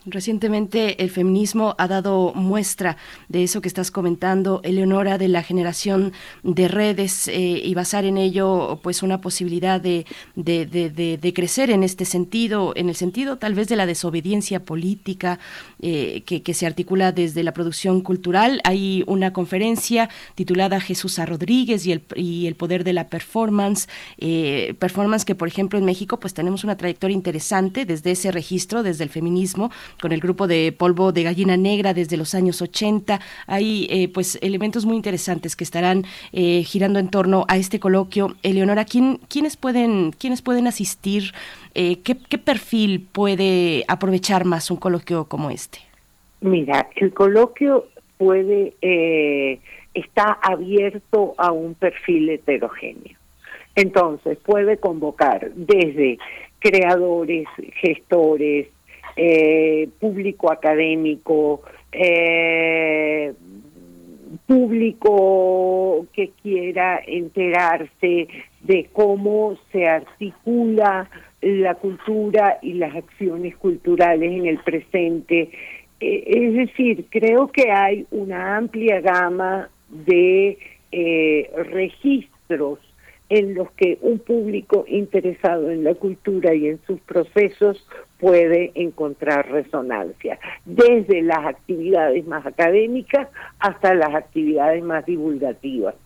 Recientemente 0.06 1.02
el 1.02 1.08
feminismo 1.08 1.74
ha 1.78 1.88
dado 1.88 2.34
muestra 2.34 2.98
de 3.30 3.42
eso 3.42 3.62
que 3.62 3.68
estás 3.68 3.90
comentando, 3.90 4.60
Eleonora, 4.62 5.16
de 5.16 5.28
la 5.28 5.42
generación 5.42 6.12
de 6.42 6.68
redes 6.68 7.26
eh, 7.28 7.62
y 7.64 7.72
basar 7.72 8.04
en 8.04 8.18
ello 8.18 8.80
pues 8.82 9.02
una 9.02 9.22
posibilidad 9.22 9.80
de, 9.80 10.04
de, 10.34 11.32
crecer 11.34 11.70
en 11.70 11.82
este 11.82 12.04
sentido, 12.04 12.74
en 12.76 12.90
el 12.90 12.96
sentido 12.96 13.38
tal 13.38 13.54
vez 13.54 13.68
de 13.68 13.76
la 13.76 13.86
desobediencia 13.86 14.62
política 14.66 15.38
eh, 15.80 16.22
que, 16.26 16.54
se 16.54 16.66
articula 16.66 17.10
desde 17.10 17.42
la 17.42 17.54
producción 17.54 18.02
cultural. 18.02 18.60
Hay 18.64 19.04
una 19.06 19.32
conferencia 19.32 20.10
titulada 20.34 20.80
Jesús 20.80 21.18
a 21.18 21.24
Rodríguez 21.24 21.86
y 21.86 21.92
el, 21.92 22.02
y 22.14 22.46
el 22.46 22.56
poder 22.56 22.84
de 22.84 22.92
la 22.92 23.08
performance, 23.08 23.88
eh, 24.18 24.74
performance 24.78 25.24
que 25.24 25.34
por 25.34 25.48
ejemplo 25.48 25.78
en 25.78 25.86
México 25.86 26.20
pues 26.20 26.34
tenemos 26.34 26.62
una 26.62 26.76
trayectoria 26.76 27.14
interesante 27.14 27.86
desde 27.86 28.10
ese 28.10 28.30
registro, 28.30 28.82
desde 28.82 29.04
el 29.04 29.10
feminismo 29.10 29.70
con 30.00 30.12
el 30.12 30.20
grupo 30.20 30.46
de 30.46 30.72
polvo 30.72 31.12
de 31.12 31.22
gallina 31.22 31.56
negra 31.56 31.94
desde 31.94 32.16
los 32.16 32.34
años 32.34 32.60
80. 32.62 33.20
Hay 33.46 33.86
eh, 33.90 34.08
pues 34.08 34.38
elementos 34.42 34.84
muy 34.84 34.96
interesantes 34.96 35.56
que 35.56 35.64
estarán 35.64 36.04
eh, 36.32 36.62
girando 36.62 36.98
en 36.98 37.08
torno 37.08 37.44
a 37.48 37.56
este 37.56 37.80
coloquio. 37.80 38.34
Eleonora, 38.42 38.84
¿quién, 38.84 39.20
¿quiénes, 39.28 39.56
pueden, 39.56 40.12
¿quiénes 40.12 40.42
pueden 40.42 40.66
asistir? 40.66 41.32
Eh, 41.74 42.00
¿qué, 42.00 42.16
¿Qué 42.16 42.38
perfil 42.38 43.06
puede 43.12 43.84
aprovechar 43.88 44.44
más 44.44 44.70
un 44.70 44.76
coloquio 44.76 45.24
como 45.26 45.50
este? 45.50 45.78
Mira, 46.40 46.88
el 46.96 47.12
coloquio 47.14 47.86
puede, 48.18 48.74
está 49.94 50.38
abierto 50.42 51.34
a 51.38 51.52
un 51.52 51.74
perfil 51.74 52.30
heterogéneo. 52.30 53.16
Entonces, 53.76 54.38
puede 54.38 54.76
convocar 54.76 55.50
desde 55.54 56.18
creadores, 56.60 57.46
gestores, 57.80 58.68
eh, 59.16 59.88
público 60.00 60.50
académico, 60.50 61.62
eh, 61.92 63.32
público 64.46 66.06
que 66.12 66.30
quiera 66.42 67.00
enterarse 67.06 68.28
de 68.62 68.88
cómo 68.92 69.56
se 69.70 69.86
articula 69.86 71.08
la 71.40 71.74
cultura 71.76 72.58
y 72.60 72.74
las 72.74 72.94
acciones 72.96 73.56
culturales 73.56 74.32
en 74.32 74.46
el 74.46 74.58
presente. 74.58 75.50
Eh, 76.00 76.24
es 76.26 76.54
decir, 76.54 77.06
creo 77.10 77.48
que 77.48 77.70
hay 77.70 78.06
una 78.10 78.56
amplia 78.56 79.00
gama 79.00 79.68
de 79.88 80.58
registros 81.56 82.78
en 83.38 83.54
los 83.54 83.70
que 83.72 83.98
un 84.00 84.20
público 84.20 84.84
interesado 84.86 85.70
en 85.70 85.82
la 85.82 85.94
cultura 85.94 86.54
y 86.54 86.68
en 86.68 86.80
sus 86.86 87.00
procesos 87.00 87.84
puede 88.20 88.70
encontrar 88.74 89.50
resonancia, 89.50 90.38
desde 90.64 91.20
las 91.22 91.44
actividades 91.44 92.24
más 92.26 92.46
académicas 92.46 93.28
hasta 93.58 93.92
las 93.94 94.14
actividades 94.14 94.84
más 94.84 95.04
divulgativas. 95.04 95.96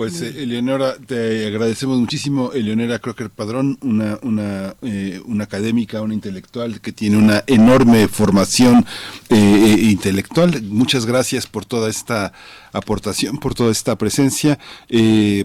Pues 0.00 0.22
eh, 0.22 0.44
Eleonora, 0.44 0.96
te 0.96 1.46
agradecemos 1.46 2.00
muchísimo. 2.00 2.52
Eleonora 2.52 3.00
Crocker 3.00 3.28
Padrón, 3.28 3.76
una, 3.82 4.18
una, 4.22 4.74
eh, 4.80 5.20
una 5.26 5.44
académica, 5.44 6.00
una 6.00 6.14
intelectual 6.14 6.80
que 6.80 6.90
tiene 6.90 7.18
una 7.18 7.44
enorme 7.46 8.08
formación 8.08 8.86
eh, 9.28 9.76
intelectual. 9.90 10.62
Muchas 10.62 11.04
gracias 11.04 11.46
por 11.46 11.66
toda 11.66 11.90
esta 11.90 12.32
aportación, 12.72 13.36
por 13.36 13.54
toda 13.54 13.72
esta 13.72 13.98
presencia. 13.98 14.58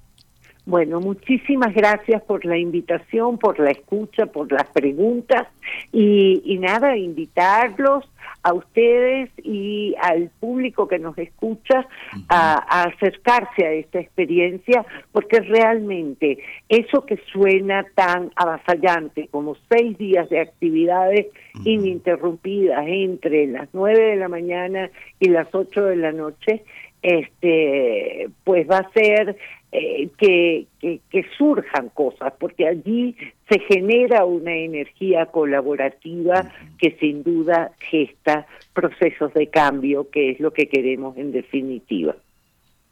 Bueno, 0.67 1.01
muchísimas 1.01 1.75
gracias 1.75 2.23
por 2.23 2.45
la 2.45 2.57
invitación, 2.57 3.39
por 3.39 3.59
la 3.59 3.71
escucha, 3.71 4.27
por 4.27 4.51
las 4.51 4.67
preguntas. 4.69 5.47
Y, 5.93 6.43
y 6.45 6.59
nada, 6.59 6.97
invitarlos 6.97 8.05
a 8.45 8.53
ustedes 8.53 9.31
y 9.43 9.95
al 10.01 10.31
público 10.39 10.87
que 10.87 10.99
nos 10.99 11.17
escucha 11.17 11.87
a, 12.29 12.83
acercarse 12.83 13.67
a 13.67 13.73
esta 13.73 13.99
experiencia, 13.99 14.85
porque 15.13 15.41
realmente 15.41 16.39
eso 16.69 17.07
que 17.07 17.19
suena 17.33 17.87
tan 17.95 18.31
avasallante 18.37 19.29
como 19.29 19.57
seis 19.71 19.97
días 19.97 20.29
de 20.29 20.41
actividades 20.41 21.27
ininterrumpidas 21.65 22.85
entre 22.87 23.47
las 23.47 23.69
nueve 23.73 24.11
de 24.11 24.17
la 24.17 24.29
mañana 24.29 24.91
y 25.19 25.31
las 25.31 25.49
ocho 25.55 25.85
de 25.85 25.97
la 25.97 26.13
noche, 26.13 26.65
este, 27.01 28.29
pues 28.45 28.69
va 28.71 28.79
a 28.79 28.93
ser 28.93 29.37
eh, 29.77 30.09
que, 30.17 30.67
que, 30.81 31.25
surjan 31.37 31.89
cosas, 31.89 32.33
porque 32.39 32.69
allí 32.69 33.17
se 33.49 33.59
genera 33.59 34.25
una 34.25 34.55
energía 34.55 35.27
colaborativa 35.27 36.49
que 36.79 36.93
sin 37.01 37.25
duda 37.25 37.73
gesta 37.81 38.47
procesos 38.73 39.35
de 39.35 39.49
cambio, 39.49 40.11
que 40.11 40.31
es 40.31 40.39
lo 40.39 40.53
que 40.53 40.69
queremos 40.69 41.17
en 41.17 41.33
definitiva. 41.33 42.15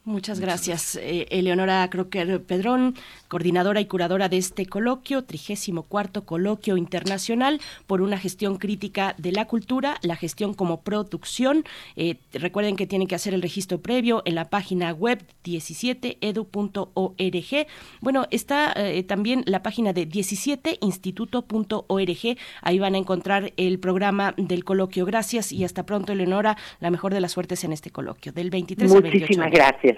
Muchas 0.05 0.41
gracias, 0.41 0.97
eh, 0.97 1.27
Eleonora 1.29 1.89
Crocker 1.89 2.43
Pedrón, 2.43 2.93
coordinadora 3.29 3.79
y 3.79 3.85
curadora 3.85 4.27
de 4.27 4.35
este 4.35 4.65
coloquio, 4.65 5.23
trigésimo 5.23 5.83
cuarto 5.83 6.25
coloquio 6.25 6.75
internacional 6.75 7.61
por 7.87 8.01
una 8.01 8.19
gestión 8.19 8.57
crítica 8.57 9.15
de 9.17 9.31
la 9.31 9.45
cultura, 9.45 9.95
la 10.01 10.17
gestión 10.17 10.55
como 10.55 10.81
producción. 10.81 11.63
Eh, 11.95 12.17
recuerden 12.33 12.75
que 12.75 12.85
tienen 12.85 13.07
que 13.07 13.15
hacer 13.15 13.33
el 13.33 13.41
registro 13.41 13.79
previo 13.79 14.23
en 14.25 14.35
la 14.35 14.49
página 14.49 14.91
web 14.91 15.23
17edu.org. 15.45 17.67
Bueno, 18.01 18.25
está 18.29 18.73
eh, 18.75 19.03
también 19.03 19.45
la 19.47 19.63
página 19.63 19.93
de 19.93 20.05
17instituto.org. 20.05 22.37
Ahí 22.61 22.77
van 22.77 22.95
a 22.95 22.97
encontrar 22.97 23.53
el 23.55 23.79
programa 23.79 24.33
del 24.35 24.65
coloquio. 24.65 25.05
Gracias 25.05 25.53
y 25.53 25.63
hasta 25.63 25.85
pronto, 25.85 26.11
Eleonora. 26.11 26.57
La 26.81 26.91
mejor 26.91 27.13
de 27.13 27.21
las 27.21 27.31
suertes 27.31 27.63
en 27.63 27.71
este 27.71 27.89
coloquio, 27.89 28.33
del 28.33 28.49
23 28.49 28.91
al 28.91 29.01
28. 29.01 29.23
Muchísimas 29.23 29.51
gracias. 29.51 29.92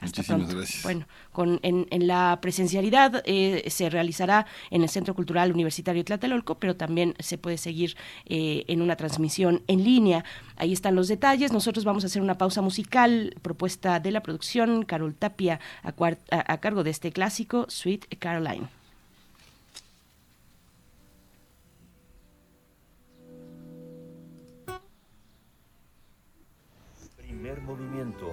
Hasta 0.00 0.22
pronto. 0.22 0.56
Bueno, 0.82 1.06
con, 1.32 1.60
en, 1.62 1.86
la 2.06 2.38
presencialidad 2.42 3.22
eh, 3.24 3.64
se 3.70 3.88
realizará 3.90 4.46
en 4.70 4.82
el 4.82 4.88
Centro 4.88 5.14
Cultural 5.14 5.52
Universitario 5.52 6.04
Tlatelolco, 6.04 6.58
pero 6.58 6.76
también 6.76 7.14
se 7.20 7.38
puede 7.38 7.58
seguir 7.58 7.96
eh, 8.26 8.64
en 8.66 8.82
una 8.82 8.96
transmisión 8.96 9.62
en 9.66 9.84
línea. 9.84 10.24
Ahí 10.56 10.72
están 10.72 10.94
los 10.94 11.08
detalles. 11.08 11.52
Nosotros 11.52 11.84
vamos 11.84 12.04
a 12.04 12.08
hacer 12.08 12.22
una 12.22 12.36
pausa 12.36 12.60
musical, 12.60 13.34
propuesta 13.42 14.00
de 14.00 14.10
la 14.10 14.22
producción, 14.22 14.84
Carol 14.84 15.14
Tapia, 15.14 15.60
a, 15.82 15.94
a 16.30 16.58
cargo 16.58 16.82
de 16.82 16.90
este 16.90 17.12
clásico, 17.12 17.66
Sweet 17.68 18.18
Caroline. 18.18 18.68
Primer 27.16 27.60
movimiento 27.62 28.32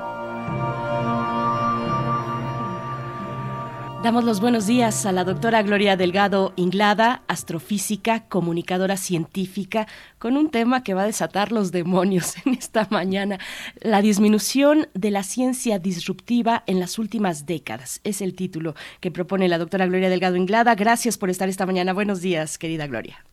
Damos 4.03 4.23
los 4.23 4.41
buenos 4.41 4.65
días 4.65 5.05
a 5.05 5.11
la 5.11 5.23
doctora 5.23 5.61
Gloria 5.61 5.95
Delgado 5.95 6.53
Inglada, 6.55 7.21
astrofísica, 7.27 8.27
comunicadora 8.27 8.97
científica, 8.97 9.85
con 10.17 10.37
un 10.37 10.49
tema 10.49 10.83
que 10.83 10.95
va 10.95 11.03
a 11.03 11.05
desatar 11.05 11.51
los 11.51 11.71
demonios 11.71 12.35
en 12.47 12.53
esta 12.53 12.87
mañana, 12.89 13.37
la 13.79 14.01
disminución 14.01 14.87
de 14.95 15.11
la 15.11 15.21
ciencia 15.21 15.77
disruptiva 15.77 16.63
en 16.65 16.79
las 16.79 16.97
últimas 16.97 17.45
décadas. 17.45 18.01
Es 18.03 18.23
el 18.23 18.35
título 18.35 18.73
que 19.01 19.11
propone 19.11 19.47
la 19.47 19.59
doctora 19.59 19.85
Gloria 19.85 20.09
Delgado 20.09 20.35
Inglada. 20.35 20.73
Gracias 20.73 21.19
por 21.19 21.29
estar 21.29 21.47
esta 21.47 21.67
mañana. 21.67 21.93
Buenos 21.93 22.21
días, 22.21 22.57
querida 22.57 22.87
Gloria. 22.87 23.23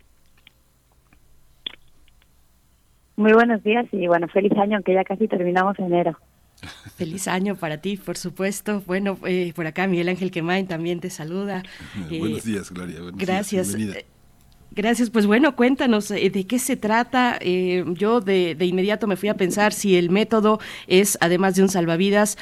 Muy 3.16 3.32
buenos 3.32 3.64
días 3.64 3.86
y 3.90 4.06
bueno, 4.06 4.28
feliz 4.28 4.52
año, 4.58 4.76
aunque 4.76 4.92
ya 4.92 5.04
casi 5.04 5.28
terminamos 5.28 5.78
enero. 5.78 6.18
Feliz 6.96 7.28
año 7.28 7.56
para 7.56 7.78
ti, 7.78 7.96
por 7.96 8.16
supuesto. 8.16 8.82
Bueno, 8.86 9.18
eh, 9.26 9.52
por 9.54 9.66
acá 9.66 9.86
Miguel 9.86 10.09
Ángel 10.09 10.30
Quemain 10.30 10.66
también 10.66 11.00
te 11.00 11.11
saluda. 11.11 11.62
Buenos 12.11 12.44
eh, 12.46 12.50
días, 12.50 12.70
Gloria. 12.70 12.98
gracias. 13.14 13.74
Eh, 13.74 14.06
gracias, 14.72 15.11
pues 15.11 15.26
bueno, 15.26 15.54
cuéntanos 15.54 16.09
de 16.09 16.46
qué 16.48 16.59
se 16.59 16.76
trata. 16.76 17.38
yo 17.40 18.20
de, 18.20 18.56
inmediato 18.61 19.06
me 19.06 19.16
fui 19.16 19.28
a 19.28 19.34
pensar 19.34 19.72
si 19.72 19.96
el 19.96 20.11
método 20.11 20.61
es, 20.86 21.16
además 21.20 21.54
de 21.54 21.62
un 21.62 21.68
salvavidas, 21.68 22.38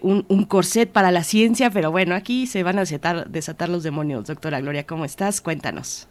un, 0.00 0.24
un, 0.28 0.44
corset 0.44 0.90
para 0.90 1.10
la 1.10 1.24
ciencia, 1.24 1.70
pero 1.70 1.90
bueno, 1.90 2.14
aquí 2.14 2.46
se 2.46 2.62
van 2.62 2.78
a 2.78 2.80
desatar, 2.80 3.30
desatar 3.30 3.68
los 3.68 3.82
demonios. 3.82 4.24
Doctora 4.26 4.60
Gloria, 4.60 4.86
¿cómo 4.86 5.04
estás? 5.04 5.40
Cuéntanos. 5.40 6.09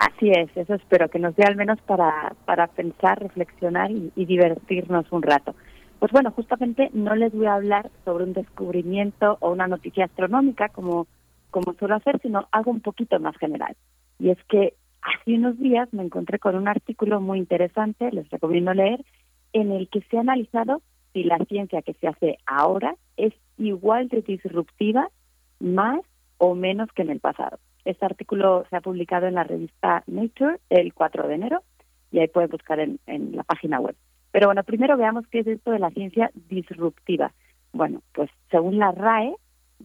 Así 0.00 0.30
es, 0.30 0.48
eso 0.56 0.72
espero 0.72 1.10
que 1.10 1.18
nos 1.18 1.36
dé 1.36 1.44
al 1.44 1.56
menos 1.56 1.78
para, 1.82 2.34
para 2.46 2.68
pensar, 2.68 3.20
reflexionar 3.20 3.90
y, 3.90 4.24
divertirnos 4.24 5.12
un 5.12 5.20
rato. 5.20 5.54
Pues 5.98 6.10
bueno, 6.10 6.30
justamente 6.30 6.88
no 6.94 7.14
les 7.14 7.34
voy 7.34 7.44
a 7.44 7.56
hablar 7.56 7.90
sobre 8.06 8.24
un 8.24 8.32
descubrimiento 8.32 9.36
o 9.40 9.50
una 9.50 9.66
noticia 9.66 10.06
astronómica 10.06 10.70
como, 10.70 11.06
como 11.50 11.74
suelo 11.74 11.96
hacer, 11.96 12.18
sino 12.22 12.48
algo 12.50 12.70
un 12.70 12.80
poquito 12.80 13.20
más 13.20 13.36
general. 13.36 13.76
Y 14.18 14.30
es 14.30 14.38
que 14.44 14.72
hace 15.02 15.34
unos 15.34 15.58
días 15.58 15.92
me 15.92 16.02
encontré 16.02 16.38
con 16.38 16.54
un 16.54 16.66
artículo 16.66 17.20
muy 17.20 17.38
interesante, 17.38 18.10
les 18.10 18.26
recomiendo 18.30 18.72
leer, 18.72 19.04
en 19.52 19.70
el 19.70 19.90
que 19.90 20.00
se 20.00 20.16
ha 20.16 20.20
analizado 20.20 20.80
si 21.12 21.24
la 21.24 21.36
ciencia 21.40 21.82
que 21.82 21.92
se 21.92 22.08
hace 22.08 22.38
ahora 22.46 22.94
es 23.18 23.34
igual 23.58 24.08
de 24.08 24.22
disruptiva, 24.22 25.10
más 25.58 26.00
o 26.38 26.54
menos 26.54 26.88
que 26.92 27.02
en 27.02 27.10
el 27.10 27.20
pasado. 27.20 27.58
Este 27.84 28.04
artículo 28.04 28.64
se 28.68 28.76
ha 28.76 28.80
publicado 28.80 29.26
en 29.26 29.34
la 29.34 29.44
revista 29.44 30.02
Nature 30.06 30.58
el 30.68 30.92
4 30.92 31.28
de 31.28 31.34
enero 31.34 31.62
y 32.10 32.18
ahí 32.18 32.28
puede 32.28 32.48
buscar 32.48 32.80
en, 32.80 32.98
la 33.06 33.44
página 33.44 33.80
web. 33.80 33.96
Pero 34.32 34.48
bueno, 34.48 34.62
primero 34.64 34.96
veamos 34.96 35.26
qué 35.28 35.40
es 35.40 35.46
esto 35.46 35.70
de 35.70 35.78
la 35.78 35.90
ciencia 35.90 36.30
disruptiva. 36.48 37.32
Bueno, 37.72 38.02
pues 38.12 38.30
según 38.50 38.78
la 38.78 38.92
RAE, 38.92 39.34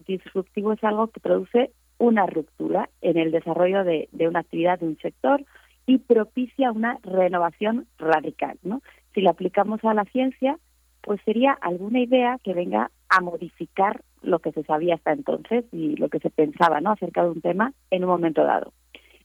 disruptivo 0.06 0.72
es 0.72 0.84
algo 0.84 1.08
que 1.08 1.20
produce 1.20 1.72
una 1.98 2.26
ruptura 2.26 2.90
en 3.00 3.16
el 3.16 3.30
desarrollo 3.30 3.84
de, 3.84 4.08
de 4.12 4.28
una 4.28 4.40
actividad 4.40 4.78
de 4.78 4.86
un 4.86 4.98
sector 4.98 5.44
y 5.86 5.98
propicia 5.98 6.72
una 6.72 6.98
renovación 7.02 7.86
radical. 7.98 8.58
¿no? 8.62 8.82
Si 9.14 9.20
la 9.20 9.30
aplicamos 9.30 9.82
a 9.84 9.94
la 9.94 10.04
ciencia, 10.04 10.58
pues 11.00 11.20
sería 11.24 11.52
alguna 11.52 12.00
idea 12.00 12.38
que 12.42 12.52
venga 12.52 12.90
a 13.08 13.20
modificar 13.20 14.02
lo 14.26 14.40
que 14.40 14.52
se 14.52 14.62
sabía 14.64 14.96
hasta 14.96 15.12
entonces 15.12 15.64
y 15.72 15.96
lo 15.96 16.08
que 16.08 16.18
se 16.18 16.30
pensaba 16.30 16.80
¿no? 16.80 16.92
acerca 16.92 17.22
de 17.22 17.30
un 17.30 17.40
tema 17.40 17.72
en 17.90 18.04
un 18.04 18.10
momento 18.10 18.44
dado. 18.44 18.72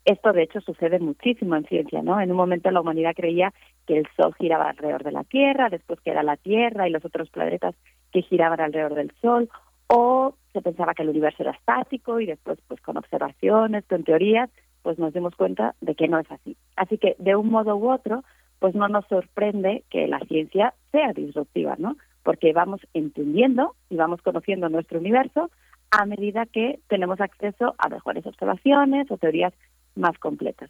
Esto, 0.03 0.33
de 0.33 0.43
hecho, 0.43 0.61
sucede 0.61 0.99
muchísimo 0.99 1.55
en 1.55 1.65
ciencia, 1.65 2.01
¿no? 2.01 2.19
En 2.19 2.31
un 2.31 2.37
momento 2.37 2.71
la 2.71 2.81
humanidad 2.81 3.13
creía 3.15 3.53
que 3.85 3.99
el 3.99 4.07
Sol 4.15 4.33
giraba 4.33 4.69
alrededor 4.69 5.03
de 5.03 5.11
la 5.11 5.23
Tierra, 5.23 5.69
después 5.69 5.99
que 6.01 6.09
era 6.09 6.23
la 6.23 6.37
Tierra 6.37 6.87
y 6.87 6.91
los 6.91 7.05
otros 7.05 7.29
planetas 7.29 7.75
que 8.11 8.23
giraban 8.23 8.59
alrededor 8.59 8.95
del 8.95 9.11
Sol, 9.21 9.47
o 9.87 10.33
se 10.53 10.61
pensaba 10.61 10.95
que 10.95 11.03
el 11.03 11.09
universo 11.09 11.43
era 11.43 11.51
estático 11.51 12.19
y 12.19 12.25
después, 12.25 12.57
pues 12.67 12.81
con 12.81 12.97
observaciones, 12.97 13.85
con 13.85 14.03
teorías, 14.03 14.49
pues 14.81 14.97
nos 14.97 15.13
dimos 15.13 15.35
cuenta 15.35 15.75
de 15.81 15.93
que 15.93 16.07
no 16.07 16.17
es 16.17 16.31
así. 16.31 16.57
Así 16.75 16.97
que, 16.97 17.15
de 17.19 17.35
un 17.35 17.49
modo 17.49 17.75
u 17.75 17.91
otro, 17.91 18.23
pues 18.57 18.73
no 18.73 18.87
nos 18.87 19.05
sorprende 19.07 19.83
que 19.89 20.07
la 20.07 20.19
ciencia 20.21 20.73
sea 20.91 21.13
disruptiva, 21.13 21.75
¿no? 21.77 21.95
Porque 22.23 22.53
vamos 22.53 22.81
entendiendo 22.93 23.75
y 23.89 23.95
vamos 23.95 24.21
conociendo 24.21 24.69
nuestro 24.69 24.99
universo 24.99 25.49
a 25.91 26.05
medida 26.05 26.45
que 26.45 26.79
tenemos 26.87 27.19
acceso 27.19 27.75
a 27.77 27.89
mejores 27.89 28.25
observaciones 28.25 29.09
o 29.11 29.17
teorías 29.17 29.53
más 29.95 30.17
completas. 30.19 30.69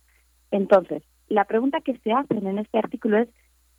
Entonces, 0.50 1.04
la 1.28 1.46
pregunta 1.46 1.82
que 1.82 1.98
se 2.00 2.12
hacen 2.12 2.48
en 2.48 2.58
este 2.58 2.80
artículo 2.80 3.20
es 3.20 3.30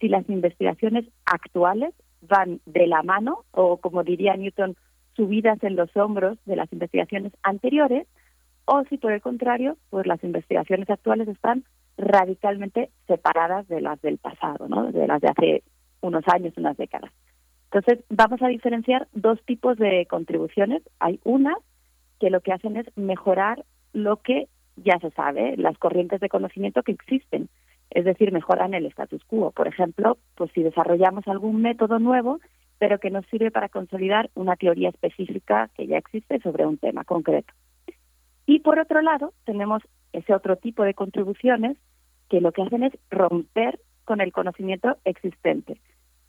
si 0.01 0.09
las 0.09 0.29
investigaciones 0.29 1.07
actuales 1.27 1.95
van 2.23 2.61
de 2.67 2.87
la 2.87 3.03
mano 3.03 3.45
o, 3.51 3.79
como 3.79 4.05
diría 4.05 4.37
Newton, 4.37 4.77
subidas 5.15 5.63
en 5.63 5.77
los 5.77 5.95
hombros 5.97 6.39
de 6.47 6.57
las 6.57 6.73
investigaciones 6.73 7.33
anteriores 7.43 8.07
o 8.65 8.85
si 8.85 8.97
por 8.97 9.13
el 9.13 9.21
contrario, 9.21 9.77
pues 9.91 10.07
las 10.07 10.23
investigaciones 10.23 10.89
actuales 10.89 11.29
están 11.29 11.65
radicalmente 11.97 12.91
separadas 13.07 13.69
de 13.69 13.81
las 13.81 14.01
del 14.01 14.19
pasado, 14.19 14.69
¿no? 14.69 14.91
de 14.91 15.07
las 15.07 15.21
de 15.21 15.29
hace 15.29 15.63
unos 16.01 16.25
años, 16.29 16.55
unas 16.57 16.77
décadas. 16.77 17.11
Entonces, 17.73 18.05
vamos 18.11 18.43
a 18.43 18.49
diferenciar 18.49 19.09
dos 19.15 19.43
tipos 19.47 19.79
de 19.79 20.05
contribuciones. 20.05 20.83
Hay 20.99 21.21
unas 21.25 21.57
que 22.21 22.29
lo 22.29 22.43
que 22.43 22.53
hacen 22.53 22.77
es 22.77 22.87
mejorar 22.99 23.65
lo 23.95 24.19
que 24.19 24.49
ya 24.77 24.99
se 24.99 25.11
sabe, 25.13 25.57
las 25.57 25.79
corrientes 25.79 26.21
de 26.21 26.29
conocimiento 26.29 26.83
que 26.83 26.93
existen, 26.93 27.49
es 27.89 28.05
decir, 28.05 28.31
mejoran 28.31 28.75
el 28.75 28.85
status 28.87 29.25
quo. 29.25 29.53
Por 29.53 29.69
ejemplo, 29.69 30.19
pues 30.35 30.51
si 30.53 30.63
desarrollamos 30.63 31.27
algún 31.27 31.63
método 31.63 31.99
nuevo, 31.99 32.41
pero 32.79 32.99
que 32.99 33.11
nos 33.11 33.25
sirve 33.27 33.51
para 33.51 33.71
consolidar 33.71 34.29
una 34.35 34.57
teoría 34.57 34.91
específica 34.91 35.71
que 35.75 35.87
ya 35.87 35.97
existe 35.97 36.41
sobre 36.41 36.67
un 36.67 36.77
tema 36.77 37.05
concreto. 37.05 37.55
Y 38.45 38.61
por 38.61 38.79
otro 38.81 39.01
lado, 39.01 39.33
tenemos 39.47 39.83
ese 40.13 40.35
otro 40.35 40.57
tipo 40.57 40.83
de 40.83 40.93
contribuciones 40.93 41.79
que 42.29 42.43
lo 42.43 42.53
que 42.53 42.63
hacen 42.63 42.83
es 42.83 42.93
romper 43.11 43.81
con 44.05 44.21
el 44.21 44.31
conocimiento 44.31 44.99
existente 45.05 45.81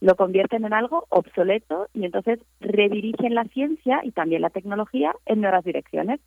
lo 0.03 0.17
convierten 0.17 0.65
en 0.65 0.73
algo 0.73 1.05
obsoleto 1.07 1.87
y 1.93 2.03
entonces 2.03 2.37
redirigen 2.59 3.35
la 3.35 3.45
ciencia 3.45 4.01
y 4.03 4.11
también 4.11 4.41
la 4.41 4.49
tecnología 4.49 5.15
en 5.25 5.39
nuevas 5.39 5.63
direcciones. 5.63 6.19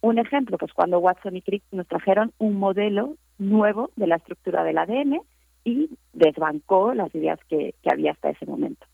Un 0.00 0.20
ejemplo, 0.20 0.56
pues 0.58 0.72
cuando 0.72 1.00
Watson 1.00 1.36
y 1.36 1.42
Crick 1.42 1.64
nos 1.72 1.88
trajeron 1.88 2.32
un 2.38 2.54
modelo 2.54 3.16
nuevo 3.38 3.90
de 3.96 4.06
la 4.06 4.14
estructura 4.14 4.62
del 4.62 4.78
ADN 4.78 5.22
y 5.64 5.90
desbancó 6.12 6.94
las 6.94 7.12
ideas 7.16 7.40
que, 7.48 7.74
había 7.90 8.12
hasta 8.12 8.30
ese 8.30 8.46
momento. 8.46 8.86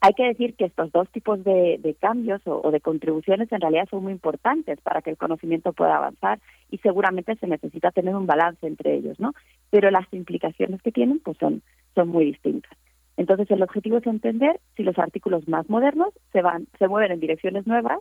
Hay 0.00 0.14
que 0.14 0.28
decir 0.28 0.54
que 0.56 0.64
estos 0.64 0.90
dos 0.90 1.10
tipos 1.10 1.44
de, 1.44 1.94
cambios 2.00 2.40
o, 2.46 2.62
o, 2.64 2.70
de 2.70 2.80
contribuciones 2.80 3.52
en 3.52 3.60
realidad 3.60 3.86
son 3.90 4.04
muy 4.04 4.12
importantes 4.12 4.80
para 4.80 5.02
que 5.02 5.10
el 5.10 5.18
conocimiento 5.18 5.74
pueda 5.74 5.98
avanzar 5.98 6.40
y 6.70 6.78
seguramente 6.78 7.36
se 7.36 7.46
necesita 7.46 7.90
tener 7.90 8.16
un 8.16 8.26
balance 8.26 8.66
entre 8.66 8.94
ellos, 8.94 9.20
¿no? 9.20 9.34
Pero 9.68 9.90
las 9.90 10.10
implicaciones 10.10 10.80
que 10.80 10.90
tienen 10.90 11.18
pues 11.18 11.36
son, 11.36 11.60
son 11.94 12.08
muy 12.08 12.24
distintas. 12.24 12.72
Entonces, 13.16 13.50
el 13.50 13.62
objetivo 13.62 13.98
es 13.98 14.06
entender 14.06 14.60
si 14.76 14.82
los 14.82 14.98
artículos 14.98 15.48
más 15.48 15.68
modernos 15.70 16.10
se 16.32 16.42
van, 16.42 16.66
se 16.78 16.88
mueven 16.88 17.12
en 17.12 17.20
direcciones 17.20 17.66
nuevas, 17.66 17.98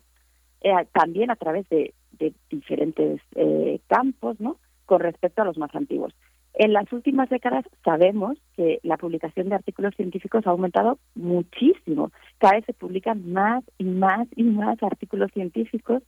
eh, 0.61 0.73
también 0.93 1.31
a 1.31 1.35
través 1.35 1.67
de, 1.69 1.93
diferentes 2.49 3.21
eh, 3.35 3.79
campos, 3.87 4.39
¿no? 4.39 4.57
Con 4.85 5.01
respecto 5.01 5.41
a 5.41 5.45
los 5.45 5.57
más 5.57 5.73
antiguos. 5.75 6.13
En 6.53 6.71
las 6.71 6.91
últimas 6.93 7.29
décadas 7.29 7.65
sabemos 7.83 8.37
que 8.55 8.79
la 8.83 8.95
publicación 8.95 9.49
de 9.49 9.55
artículos 9.55 9.93
científicos 9.95 10.47
ha 10.47 10.51
aumentado 10.51 10.99
muchísimo. 11.13 12.11
Cada 12.37 12.53
vez 12.53 12.65
se 12.65 12.73
publican 12.73 13.33
más 13.33 13.65
y 13.77 13.83
más 13.83 14.27
y 14.35 14.43
más 14.43 14.81
artículos 14.81 15.31
científicos, 15.33 16.01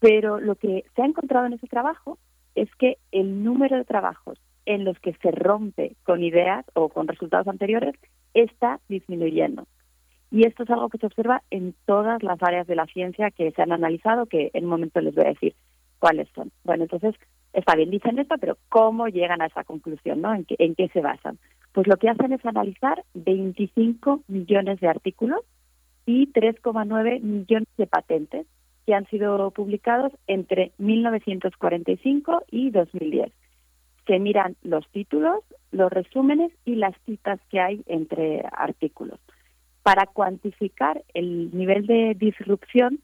pero 0.00 0.40
lo 0.40 0.56
que 0.56 0.84
se 0.94 1.02
ha 1.02 1.06
encontrado 1.06 1.46
en 1.46 1.52
ese 1.52 1.68
trabajo 1.68 2.18
es 2.56 2.68
que 2.76 2.98
el 3.12 3.44
número 3.44 3.76
de 3.76 3.84
trabajos 3.84 4.40
en 4.64 4.84
los 4.84 4.98
que 4.98 5.14
se 5.22 5.30
rompe 5.30 5.94
con 6.02 6.24
ideas 6.24 6.66
o 6.74 6.88
con 6.88 7.06
resultados 7.06 7.46
anteriores 7.46 7.94
está 8.36 8.80
disminuyendo. 8.88 9.66
Y 10.30 10.46
esto 10.46 10.64
es 10.64 10.70
algo 10.70 10.88
que 10.88 10.98
se 10.98 11.06
observa 11.06 11.42
en 11.50 11.74
todas 11.86 12.22
las 12.22 12.42
áreas 12.42 12.66
de 12.66 12.76
la 12.76 12.86
ciencia 12.86 13.30
que 13.30 13.52
se 13.52 13.62
han 13.62 13.72
analizado, 13.72 14.26
que 14.26 14.50
en 14.52 14.64
un 14.64 14.70
momento 14.70 15.00
les 15.00 15.14
voy 15.14 15.24
a 15.24 15.30
decir 15.30 15.54
cuáles 15.98 16.28
son. 16.34 16.50
Bueno, 16.64 16.84
entonces, 16.84 17.14
está 17.52 17.74
bien, 17.76 17.90
dicen 17.90 18.18
esto, 18.18 18.34
pero 18.38 18.58
¿cómo 18.68 19.08
llegan 19.08 19.40
a 19.40 19.46
esa 19.46 19.64
conclusión? 19.64 20.20
¿no? 20.20 20.34
¿En, 20.34 20.44
qué, 20.44 20.56
¿En 20.58 20.74
qué 20.74 20.88
se 20.88 21.00
basan? 21.00 21.38
Pues 21.72 21.86
lo 21.86 21.96
que 21.96 22.08
hacen 22.08 22.32
es 22.32 22.44
analizar 22.44 23.04
25 23.14 24.24
millones 24.28 24.80
de 24.80 24.88
artículos 24.88 25.40
y 26.04 26.32
3,9 26.32 27.20
millones 27.20 27.68
de 27.76 27.86
patentes 27.86 28.46
que 28.84 28.94
han 28.94 29.06
sido 29.06 29.50
publicados 29.50 30.12
entre 30.26 30.72
1945 30.78 32.44
y 32.50 32.70
2010 32.70 33.32
se 34.06 34.18
miran 34.18 34.56
los 34.62 34.86
títulos, 34.88 35.40
los 35.72 35.90
resúmenes 35.90 36.52
y 36.64 36.76
las 36.76 36.94
citas 37.04 37.40
que 37.50 37.60
hay 37.60 37.82
entre 37.86 38.44
artículos. 38.52 39.18
Para 39.82 40.06
cuantificar 40.06 41.02
el 41.14 41.56
nivel 41.56 41.86
de 41.86 42.14
disrupción, 42.14 43.00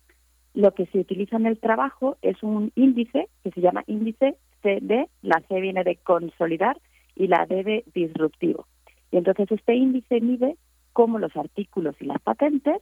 lo 0.54 0.72
que 0.72 0.86
se 0.86 0.98
utiliza 0.98 1.36
en 1.36 1.46
el 1.46 1.58
trabajo 1.58 2.16
es 2.22 2.42
un 2.42 2.72
índice 2.74 3.28
que 3.42 3.50
se 3.50 3.60
llama 3.60 3.84
índice 3.86 4.36
CD, 4.62 5.08
la 5.22 5.42
C 5.48 5.60
viene 5.60 5.84
de 5.84 5.96
consolidar 5.96 6.78
y 7.16 7.26
la 7.26 7.46
D 7.46 7.62
de 7.64 7.84
disruptivo. 7.94 8.66
Y 9.10 9.16
entonces 9.16 9.50
este 9.50 9.74
índice 9.74 10.20
mide 10.20 10.56
cómo 10.92 11.18
los 11.18 11.36
artículos 11.36 11.96
y 12.00 12.04
las 12.04 12.20
patentes 12.20 12.80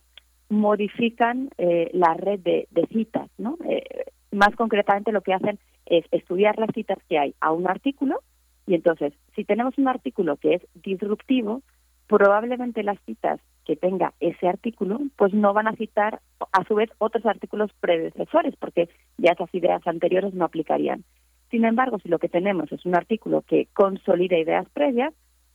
modifican 0.49 1.51
eh, 1.59 1.91
la 1.93 2.15
red 2.15 2.41
de, 2.41 2.67
citas, 2.93 3.31
¿no? 3.39 3.57
Eh, 3.69 3.85
más 4.33 4.55
concretamente 4.57 5.13
lo 5.13 5.23
que 5.23 5.33
hacen 5.33 5.59
es 5.91 6.07
estudiar 6.13 6.59
las 6.59 6.71
citas 6.73 6.99
que 7.09 7.19
hay 7.19 7.35
a 7.41 7.53
un 7.53 7.69
artículo 7.69 8.21
y 8.67 8.75
entonces 8.75 9.13
si 9.35 9.45
tenemos 9.45 9.77
un 9.77 9.89
artículo 9.89 10.37
que 10.37 10.55
es 10.55 10.63
disruptivo, 10.75 11.63
probablemente 12.07 12.83
las 12.83 12.99
citas 13.05 13.41
que 13.67 13.77
tenga 13.77 14.15
ese 14.21 14.49
artículo 14.49 15.01
pues 15.17 15.35
no 15.35 15.53
van 15.53 15.69
a 15.69 15.77
citar 15.77 16.21
a 16.53 16.65
su 16.65 16.75
vez 16.75 16.91
otros 16.99 17.27
artículos 17.27 17.71
predecesores 17.81 18.55
porque 18.57 18.89
ya 19.19 19.33
esas 19.33 19.53
ideas 19.55 19.87
anteriores 19.87 20.33
no 20.33 20.45
aplicarían. 20.45 21.05
Sin 21.51 21.65
embargo, 21.65 21.99
si 21.99 22.09
lo 22.09 22.19
que 22.19 22.29
tenemos 22.29 22.71
es 22.73 22.87
un 22.87 22.95
artículo 22.95 23.43
que 23.43 23.67
consolida 23.75 24.39
ideas 24.39 24.69
previas, 24.73 25.13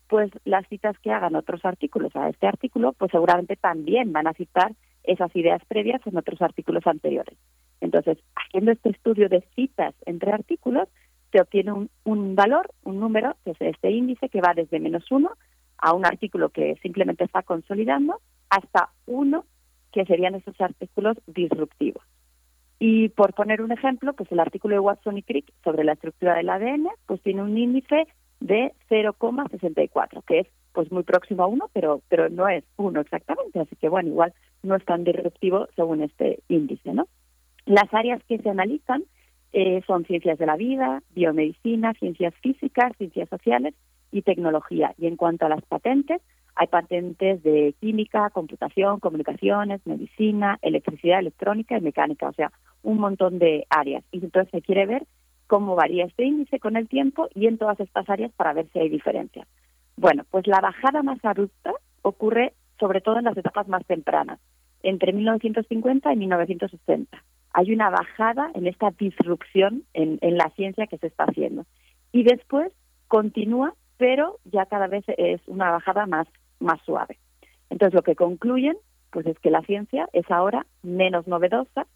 pues 0.08 0.30
las 0.44 0.68
citas 0.68 0.98
que 1.00 1.12
hagan 1.12 1.36
otros 1.36 1.64
artículos 1.64 2.16
a 2.16 2.30
este 2.30 2.48
artículo, 2.48 2.94
pues 2.94 3.12
seguramente 3.12 3.56
también 3.56 4.12
van 4.12 4.28
a 4.28 4.34
citar 4.34 4.74
esas 5.04 5.34
ideas 5.36 5.62
previas 5.68 6.02
en 6.06 6.18
otros 6.18 6.42
artículos 6.42 6.86
anteriores. 6.86 7.38
Entonces, 7.82 8.18
haciendo 8.36 8.72
este 8.72 8.90
estudio 8.90 9.30
de 9.30 9.44
citas 9.56 9.94
entre 10.06 10.32
artículos, 10.32 10.88
se 11.32 11.42
obtiene 11.42 11.74
un, 11.74 11.90
un 12.04 12.36
valor, 12.36 12.72
un 12.84 13.00
número, 13.00 13.36
que 13.44 13.52
es 13.52 13.58
este 13.60 13.92
índice 13.92 14.30
que 14.30 14.42
va 14.42 14.54
desde 14.56 14.80
menos 14.80 15.10
uno 15.12 15.32
a 15.78 15.94
un 15.94 16.06
artículo 16.06 16.50
que 16.50 16.76
simplemente 16.82 17.24
está 17.24 17.44
consolidando, 17.44 18.22
hasta 18.50 18.90
uno 19.06 19.46
que 19.92 20.06
serían 20.06 20.36
esos 20.36 20.60
artículos 20.60 21.18
disruptivos. 21.28 22.04
Y 22.80 23.10
por 23.10 23.34
poner 23.34 23.62
un 23.62 23.72
ejemplo, 23.72 24.14
pues 24.14 24.32
el 24.32 24.40
artículo 24.40 24.76
de 24.76 24.80
Watson 24.80 25.18
y 25.18 25.24
Crick 25.24 25.52
sobre 25.64 25.84
la 25.84 25.94
estructura 25.94 26.36
del 26.36 26.50
ADN, 26.50 26.88
pues 27.06 27.22
tiene 27.22 27.42
un 27.42 27.58
índice 27.58 28.08
de 28.42 28.74
0,64, 28.90 30.24
que 30.26 30.40
es 30.40 30.48
pues 30.74 30.92
muy 30.92 31.04
próximo 31.04 31.44
a 31.44 31.48
uno, 31.48 31.70
pero 31.74 32.02
pero 32.10 32.30
no 32.30 32.50
es 32.50 32.66
uno 32.76 33.00
exactamente, 33.00 33.60
así 33.60 33.78
que 33.78 33.88
bueno, 33.88 34.10
igual 34.10 34.34
no 34.62 34.76
es 34.76 34.84
tan 34.84 35.06
disruptivo 35.06 35.68
según 35.76 36.02
este 36.02 36.40
índice, 36.50 36.94
¿no? 36.94 37.08
Las 37.66 37.94
áreas 37.94 38.22
que 38.28 38.38
se 38.38 38.50
analizan 38.50 39.04
eh, 39.54 39.82
son 39.88 40.06
ciencias 40.06 40.38
de 40.38 40.46
la 40.46 40.56
vida, 40.56 41.02
biomedicina, 41.16 41.94
ciencias 41.94 42.34
físicas, 42.42 42.92
ciencias 42.98 43.30
sociales 43.30 43.74
y 44.12 44.22
tecnología. 44.22 44.94
Y 44.98 45.08
en 45.08 45.16
cuanto 45.16 45.46
a 45.46 45.50
las 45.50 45.64
patentes, 45.66 46.22
hay 46.56 46.68
patentes 46.68 47.44
de 47.44 47.74
química, 47.80 48.30
computación, 48.30 49.00
comunicaciones, 49.00 49.82
medicina, 49.86 50.58
electricidad 50.62 51.20
electrónica 51.20 51.78
y 51.78 51.82
mecánica, 51.82 52.30
o 52.30 52.34
sea, 52.34 52.52
un 52.84 53.00
montón 53.00 53.40
de 53.40 53.66
áreas. 53.70 54.04
Y 54.12 54.24
entonces 54.24 54.52
se 54.52 54.62
quiere 54.62 54.86
ver 54.86 55.06
cómo 55.48 55.76
varía 55.76 56.06
este 56.06 56.24
índice 56.24 56.60
con 56.60 56.76
el 56.78 56.88
tiempo 56.88 57.28
y 57.34 57.48
en 57.48 57.58
todas 57.58 57.80
estas 57.80 58.10
áreas 58.10 58.32
para 58.34 58.54
ver 58.54 58.68
si 58.72 58.80
hay 58.80 58.90
diferencias. 58.90 59.48
Bueno, 59.98 60.24
pues 60.32 60.48
la 60.48 60.62
bajada 60.62 61.04
más 61.04 61.24
abrupta 61.24 61.72
ocurre 62.02 62.54
sobre 62.80 63.02
todo 63.02 63.20
en 63.20 63.26
las 63.26 63.38
etapas 63.38 63.68
más 63.68 63.86
tempranas, 63.86 64.40
entre 64.84 65.14
1950 65.14 66.14
y 66.14 66.16
1960. 66.18 67.24
Hay 67.58 67.72
una 67.72 67.90
bajada 67.90 68.52
en 68.54 68.68
esta 68.68 68.92
disrupción 68.92 69.84
en, 69.94 70.20
la 70.38 70.50
ciencia 70.58 70.88
que 70.88 70.98
se 70.98 71.08
está 71.08 71.24
haciendo. 71.24 71.66
Y 72.12 72.24
después 72.24 72.74
continúa, 73.08 73.74
pero 73.96 74.40
ya 74.44 74.66
cada 74.66 74.88
vez 74.88 75.06
es 75.08 75.40
una 75.48 75.72
bajada 75.72 76.06
más 76.06 76.28
más 76.60 76.82
suave. 76.86 77.18
Entonces 77.70 77.94
lo 77.94 78.02
que 78.02 78.16
concluyen 78.16 78.76
pues 79.10 79.26
es 79.26 79.40
que 79.40 79.52
la 79.52 79.62
ciencia 79.62 80.10
es 80.12 80.30
ahora 80.30 80.66
menos 80.84 81.28
novedosa 81.28 81.88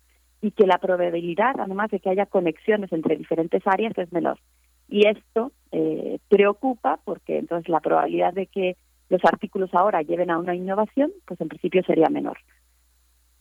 y 0.41 0.51
que 0.51 0.65
la 0.65 0.77
probabilidad, 0.77 1.59
además 1.59 1.91
de 1.91 1.99
que 1.99 2.09
haya 2.09 2.25
conexiones 2.25 2.93
entre 2.93 3.17
diferentes 3.17 3.61
áreas, 3.65 3.97
es 3.97 4.13
menor. 4.13 4.39
Y 4.87 5.07
esto 5.07 5.51
eh, 5.73 6.19
preocupa 6.29 7.01
porque 7.03 7.37
entonces 7.37 7.67
la 7.67 7.81
probabilidad 7.81 8.33
de 8.33 8.45
que 8.45 8.77
los 9.09 9.19
artículos 9.25 9.73
ahora 9.73 10.03
lleven 10.03 10.31
a 10.31 10.37
una 10.37 10.55
innovación, 10.55 11.11
pues 11.25 11.41
en 11.41 11.49
principio 11.49 11.83
sería 11.83 12.07
menor. 12.07 12.37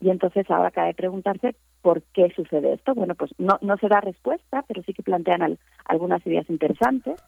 Y 0.01 0.09
entonces 0.09 0.49
ahora 0.49 0.71
cabe 0.71 0.93
preguntarse 0.93 1.55
por 1.81 2.01
qué 2.13 2.31
sucede 2.35 2.73
esto. 2.73 2.93
Bueno, 2.95 3.15
pues 3.15 3.31
no, 3.37 3.57
no 3.61 3.77
se 3.77 3.87
da 3.87 4.01
respuesta, 4.01 4.63
pero 4.67 4.81
sí 4.83 4.93
que 4.93 5.03
plantean 5.03 5.57
algunas 5.85 6.25
ideas 6.25 6.49
interesantes. 6.49 7.21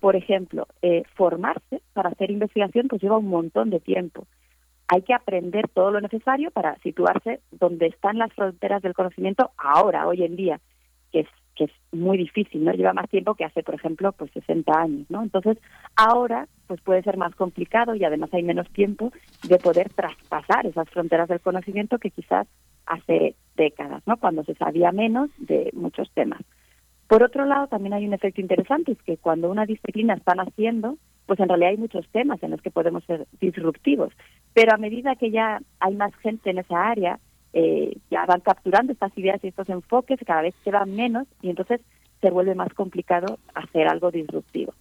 Por 0.00 0.14
ejemplo, 0.14 0.66
eh, 0.82 1.02
formarse 1.14 1.82
para 1.92 2.10
hacer 2.10 2.30
investigación 2.30 2.88
pues 2.88 3.02
lleva 3.02 3.18
un 3.18 3.28
montón 3.28 3.70
de 3.70 3.80
tiempo. 3.80 4.26
Hay 4.88 5.02
que 5.02 5.14
aprender 5.14 5.68
todo 5.68 5.90
lo 5.90 6.00
necesario 6.00 6.50
para 6.50 6.76
situarse 6.78 7.40
donde 7.50 7.86
están 7.86 8.18
las 8.18 8.32
fronteras 8.32 8.80
del 8.82 8.94
conocimiento 8.94 9.50
ahora, 9.58 10.06
hoy 10.06 10.24
en 10.24 10.36
día, 10.36 10.60
que 11.12 11.20
es 11.20 11.28
que 11.54 11.64
es 11.64 11.72
muy 11.90 12.16
difícil, 12.16 12.64
¿no? 12.64 12.72
Lleva 12.72 12.92
más 12.92 13.10
tiempo 13.10 13.34
que 13.34 13.44
hace, 13.44 13.64
por 13.64 13.74
ejemplo, 13.74 14.12
pues 14.12 14.30
60 14.30 14.72
años, 14.80 15.10
¿no? 15.10 15.24
Entonces, 15.24 15.58
ahora 15.96 16.46
pues 16.68 16.80
puede 16.82 17.02
ser 17.02 17.16
más 17.16 17.34
complicado 17.34 17.94
y 17.94 18.04
además 18.04 18.30
hay 18.32 18.44
menos 18.44 18.70
tiempo 18.70 19.10
de 19.42 19.58
poder 19.58 19.88
traspasar 19.94 20.66
esas 20.66 20.88
fronteras 20.90 21.28
del 21.28 21.40
conocimiento 21.40 21.98
que 21.98 22.10
quizás 22.10 22.46
hace 22.86 23.34
décadas, 23.56 24.02
¿no? 24.06 24.18
Cuando 24.18 24.44
se 24.44 24.54
sabía 24.54 24.92
menos 24.92 25.30
de 25.38 25.70
muchos 25.72 26.10
temas. 26.12 26.40
Por 27.08 27.22
otro 27.22 27.46
lado, 27.46 27.66
también 27.68 27.94
hay 27.94 28.06
un 28.06 28.12
efecto 28.12 28.40
interesante, 28.40 28.92
es 28.92 29.02
que 29.02 29.16
cuando 29.16 29.50
una 29.50 29.64
disciplina 29.64 30.14
está 30.14 30.34
naciendo, 30.34 30.98
pues 31.26 31.40
en 31.40 31.48
realidad 31.48 31.70
hay 31.70 31.78
muchos 31.78 32.06
temas 32.08 32.42
en 32.42 32.50
los 32.50 32.60
que 32.60 32.70
podemos 32.70 33.02
ser 33.04 33.26
disruptivos, 33.40 34.12
pero 34.52 34.74
a 34.74 34.78
medida 34.78 35.16
que 35.16 35.30
ya 35.30 35.60
hay 35.80 35.94
más 35.94 36.14
gente 36.16 36.50
en 36.50 36.58
esa 36.58 36.86
área, 36.86 37.18
eh, 37.54 37.96
ya 38.10 38.26
van 38.26 38.40
capturando 38.40 38.92
estas 38.92 39.16
ideas 39.16 39.42
y 39.42 39.48
estos 39.48 39.68
enfoques, 39.70 40.20
cada 40.26 40.42
vez 40.42 40.54
quedan 40.62 40.94
menos 40.94 41.26
y 41.40 41.48
entonces 41.48 41.80
se 42.20 42.30
vuelve 42.30 42.54
más 42.54 42.72
complicado 42.74 43.38
hacer 43.54 43.88
algo 43.88 44.10
disruptivo. 44.10 44.74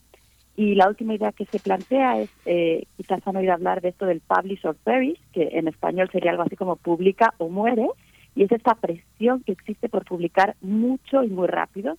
Y 0.58 0.76
la 0.76 0.89
última 0.89 1.14
idea 1.14 1.32
que 1.32 1.45
se 1.45 1.60
plantea 1.60 2.20
es, 2.20 2.30
eh, 2.45 2.84
quizás 2.97 3.26
han 3.26 3.38
oído 3.38 3.53
hablar 3.53 3.80
de 3.80 3.89
esto 3.89 4.05
del 4.05 4.20
publish 4.20 4.66
or 4.66 4.76
perish, 4.76 5.22
que 5.32 5.49
en 5.53 5.70
español 5.70 6.10
sería 6.12 6.32
algo 6.32 6.43
así 6.43 6.58
como 6.58 6.76
publica 6.76 7.34
o 7.38 7.47
muere, 7.47 7.88
y 8.36 8.43
es 8.43 8.51
esta 8.51 8.76
presión 8.76 9.43
que 9.43 9.53
existe 9.53 9.88
por 9.88 10.03
publicar 10.03 10.55
mucho 10.62 11.24
y 11.24 11.30
muy 11.30 11.47
rápido 11.47 11.97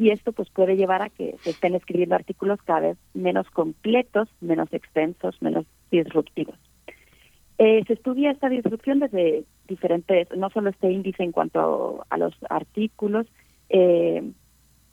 y 0.00 0.10
esto 0.10 0.32
pues 0.32 0.48
puede 0.48 0.76
llevar 0.76 1.02
a 1.02 1.10
que 1.10 1.36
se 1.40 1.50
estén 1.50 1.74
escribiendo 1.74 2.14
artículos 2.14 2.58
cada 2.64 2.80
vez 2.80 2.98
menos 3.12 3.48
completos, 3.50 4.30
menos 4.40 4.72
extensos, 4.72 5.36
menos 5.42 5.66
disruptivos. 5.90 6.54
Eh, 7.58 7.84
se 7.86 7.92
estudia 7.92 8.30
esta 8.30 8.48
disrupción 8.48 9.00
desde 9.00 9.44
diferentes, 9.68 10.28
no 10.34 10.48
solo 10.48 10.70
este 10.70 10.90
índice 10.90 11.22
en 11.22 11.32
cuanto 11.32 12.06
a, 12.08 12.16
los 12.16 12.34
artículos, 12.48 13.26
eh, 13.68 14.22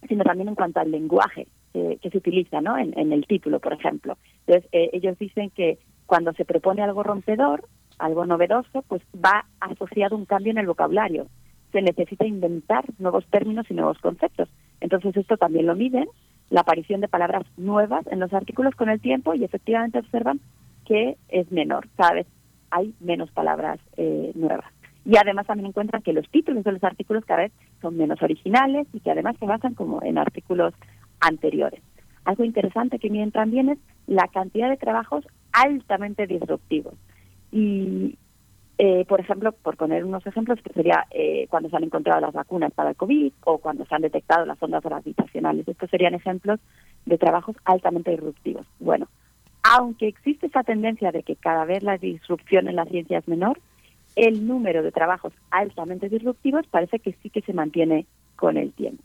sino 0.09 0.25
también 0.25 0.49
en 0.49 0.55
cuanto 0.55 0.81
al 0.81 0.91
lenguaje 0.91 1.47
que 1.73 2.09
se 2.09 2.17
utiliza 2.17 2.61
¿no? 2.61 2.77
en, 2.77 2.97
en, 2.97 3.13
el 3.13 3.25
título, 3.25 3.59
por 3.59 3.73
ejemplo. 3.73 4.17
Entonces, 4.45 4.69
eh, 4.71 4.89
ellos 4.93 5.17
dicen 5.19 5.49
que 5.51 5.77
cuando 6.05 6.33
se 6.33 6.45
propone 6.45 6.81
algo 6.81 7.03
rompedor, 7.03 7.65
algo 7.99 8.25
novedoso, 8.25 8.83
pues 8.87 9.01
va 9.13 9.45
asociado 9.59 10.15
un 10.15 10.25
cambio 10.25 10.51
en 10.51 10.57
el 10.57 10.67
vocabulario. 10.67 11.27
Se 11.71 11.81
necesita 11.81 12.25
inventar 12.25 12.85
nuevos 12.97 13.25
términos 13.27 13.65
y 13.69 13.73
nuevos 13.73 13.97
conceptos. 13.99 14.49
Entonces 14.79 15.15
esto 15.17 15.37
también 15.37 15.65
lo 15.65 15.75
miden, 15.75 16.07
la 16.49 16.61
aparición 16.61 17.01
de 17.01 17.07
palabras 17.07 17.45
nuevas 17.57 18.05
en 18.07 18.19
los 18.19 18.33
artículos 18.33 18.75
con 18.75 18.89
el 18.89 19.01
tiempo 19.01 19.33
y 19.33 19.43
efectivamente 19.43 19.99
observan 19.99 20.39
que 20.85 21.17
es 21.27 21.51
menor, 21.51 21.87
cada 21.97 22.13
vez 22.13 22.27
hay 22.71 22.93
menos 22.99 23.29
palabras 23.31 23.79
eh, 23.97 24.31
nuevas. 24.35 24.71
Y 25.05 25.17
además 25.17 25.47
también 25.47 25.67
encuentran 25.67 26.01
que 26.01 26.13
los 26.13 26.29
títulos 26.29 26.63
de 26.63 26.71
los 26.73 26.83
artículos 26.83 27.25
cada 27.25 27.43
vez 27.43 27.53
son 27.81 27.95
menos 27.97 28.21
originales 28.21 28.87
y 28.93 28.99
que 28.99 29.11
además 29.11 29.35
se 29.39 29.45
basan 29.45 29.73
como 29.73 30.01
en 30.03 30.17
artículos 30.17 30.73
anteriores. 31.19 31.81
Algo 32.25 32.43
interesante 32.43 32.99
que 32.99 33.09
miden 33.09 33.31
también 33.31 33.69
es 33.69 33.79
la 34.05 34.27
cantidad 34.27 34.69
de 34.69 34.77
trabajos 34.77 35.25
altamente 35.51 36.27
disruptivos. 36.27 36.93
Y 37.51 38.17
eh, 38.79 39.05
por 39.05 39.19
ejemplo, 39.19 39.53
por 39.53 39.75
poner 39.75 40.05
unos 40.05 40.25
ejemplos, 40.27 40.59
que 40.61 40.71
sería 40.71 41.07
eh, 41.09 41.47
cuando 41.49 41.69
se 41.69 41.75
han 41.75 41.83
encontrado 41.83 42.21
las 42.21 42.33
vacunas 42.33 42.71
para 42.73 42.91
el 42.91 42.95
COVID 42.95 43.33
o 43.45 43.57
cuando 43.57 43.85
se 43.85 43.95
han 43.95 44.03
detectado 44.03 44.45
las 44.45 44.61
ondas 44.61 44.83
gravitacionales. 44.83 45.67
Estos 45.67 45.89
serían 45.89 46.13
ejemplos 46.13 46.59
de 47.05 47.17
trabajos 47.17 47.55
altamente 47.65 48.11
disruptivos. 48.11 48.67
Bueno, 48.79 49.07
aunque 49.63 50.07
existe 50.07 50.47
esa 50.47 50.63
tendencia 50.63 51.11
de 51.11 51.23
que 51.23 51.35
cada 51.35 51.65
vez 51.65 51.81
la 51.81 51.97
disrupción 51.97 52.67
en 52.67 52.75
la 52.75 52.85
ciencia 52.85 53.17
es 53.17 53.27
menor, 53.27 53.59
el 54.15 54.47
número 54.47 54.83
de 54.83 54.91
trabajos 54.91 55.33
altamente 55.49 56.07
disruptivos 56.07 56.67
parece 56.67 56.99
que 56.99 57.13
sí 57.23 57.29
que 57.31 57.41
se 57.41 57.53
mantiene 57.53 58.05
con 58.35 58.57
el 58.57 58.73
tiempo. 58.73 59.03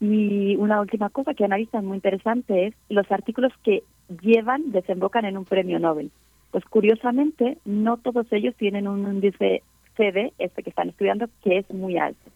Y 0.00 0.56
una 0.56 0.80
última 0.80 1.10
cosa 1.10 1.34
que 1.34 1.44
analizan 1.44 1.84
muy 1.84 1.96
interesante 1.96 2.68
es 2.68 2.74
los 2.88 3.10
artículos 3.12 3.52
que 3.62 3.82
llevan, 4.22 4.72
desembocan 4.72 5.26
en 5.26 5.36
un 5.36 5.44
premio 5.44 5.78
Nobel. 5.78 6.10
Pues 6.50 6.64
curiosamente, 6.64 7.58
no 7.64 7.98
todos 7.98 8.26
ellos 8.32 8.54
tienen 8.56 8.88
un 8.88 9.06
índice 9.06 9.62
CD, 9.96 10.32
este 10.38 10.62
que 10.62 10.70
están 10.70 10.88
estudiando, 10.88 11.28
que 11.44 11.58
es 11.58 11.70
muy 11.70 11.98
alto. 11.98 12.30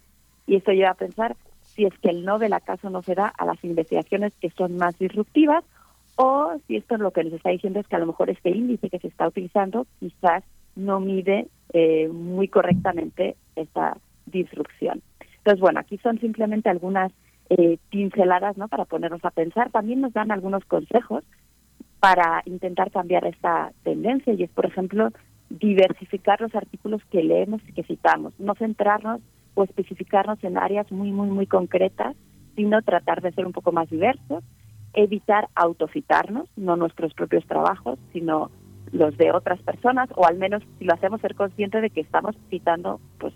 Y 0.46 0.56
eso 0.56 0.72
lleva 0.72 0.90
a 0.90 0.94
pensar 0.94 1.36
si 1.62 1.84
es 1.84 1.98
que 1.98 2.10
el 2.10 2.24
Nobel 2.24 2.52
acaso 2.52 2.90
no 2.90 3.02
se 3.02 3.14
da 3.14 3.28
a 3.28 3.46
las 3.46 3.62
investigaciones 3.64 4.34
que 4.40 4.50
son 4.50 4.76
más 4.76 4.98
disruptivas 4.98 5.64
o 6.16 6.52
si 6.66 6.76
esto 6.76 6.94
es 6.94 7.00
lo 7.00 7.10
que 7.10 7.24
nos 7.24 7.32
está 7.32 7.50
diciendo 7.50 7.80
es 7.80 7.88
que 7.88 7.96
a 7.96 7.98
lo 7.98 8.06
mejor 8.06 8.30
este 8.30 8.50
índice 8.50 8.88
que 8.88 8.98
se 8.98 9.08
está 9.08 9.26
utilizando 9.26 9.86
quizás 9.98 10.44
no 10.76 11.00
mide 11.00 11.48
eh, 11.72 12.08
muy 12.08 12.48
correctamente 12.48 13.36
esta 13.56 13.96
disrupción. 14.26 15.02
Entonces, 15.38 15.60
bueno, 15.60 15.80
aquí 15.80 15.98
son 15.98 16.18
simplemente 16.20 16.68
algunas 16.68 17.12
eh, 17.56 17.78
pinceladas 17.88 18.56
¿no? 18.56 18.66
para 18.68 18.84
ponernos 18.84 19.24
a 19.24 19.30
pensar. 19.30 19.70
También 19.70 20.00
nos 20.00 20.12
dan 20.12 20.32
algunos 20.32 20.64
consejos 20.64 21.22
para 22.00 22.42
intentar 22.46 22.90
cambiar 22.90 23.24
esta 23.26 23.72
tendencia 23.84 24.32
y 24.32 24.42
es, 24.42 24.50
por 24.50 24.66
ejemplo, 24.66 25.10
diversificar 25.50 26.40
los 26.40 26.54
artículos 26.54 27.00
que 27.10 27.22
leemos 27.22 27.62
y 27.68 27.72
que 27.72 27.84
citamos, 27.84 28.34
no 28.40 28.54
centrarnos 28.54 29.20
o 29.54 29.62
especificarnos 29.62 30.42
en 30.42 30.58
áreas 30.58 30.90
muy, 30.90 31.12
muy, 31.12 31.28
muy 31.28 31.46
concretas, 31.46 32.16
sino 32.56 32.82
tratar 32.82 33.22
de 33.22 33.32
ser 33.32 33.46
un 33.46 33.52
poco 33.52 33.70
más 33.70 33.88
diversos, 33.88 34.42
evitar 34.92 35.48
autocitarnos, 35.54 36.48
no 36.56 36.76
nuestros 36.76 37.14
propios 37.14 37.46
trabajos, 37.46 38.00
sino 38.12 38.50
los 38.90 39.16
de 39.16 39.30
otras 39.30 39.62
personas, 39.62 40.08
o 40.16 40.26
al 40.26 40.38
menos 40.38 40.62
si 40.78 40.84
lo 40.84 40.94
hacemos 40.94 41.20
ser 41.20 41.36
conscientes 41.36 41.82
de 41.82 41.90
que 41.90 42.00
estamos 42.00 42.34
citando 42.50 43.00
pues 43.18 43.32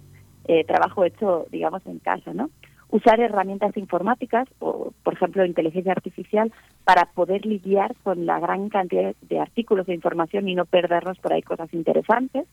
eh, 0.47 0.65
trabajo 0.65 1.05
hecho, 1.05 1.47
digamos, 1.51 1.87
en 1.87 2.01
casa, 2.01 2.33
¿no? 2.33 2.51
Usar 2.91 3.21
herramientas 3.21 3.77
informáticas, 3.77 4.49
o 4.61 4.93
por 5.03 5.15
ejemplo 5.15 5.45
inteligencia 5.45 5.93
artificial, 5.93 6.53
para 6.85 7.05
poder 7.07 7.45
lidiar 7.45 7.95
con 8.03 8.25
la 8.25 8.41
gran 8.41 8.71
cantidad 8.71 9.15
de 9.21 9.39
artículos 9.39 9.87
de 9.87 9.95
información 9.95 10.49
y 10.49 10.55
no 10.55 10.65
perdernos 10.65 11.19
por 11.19 11.33
ahí 11.33 11.43
cosas 11.43 11.73
interesantes. 11.75 12.47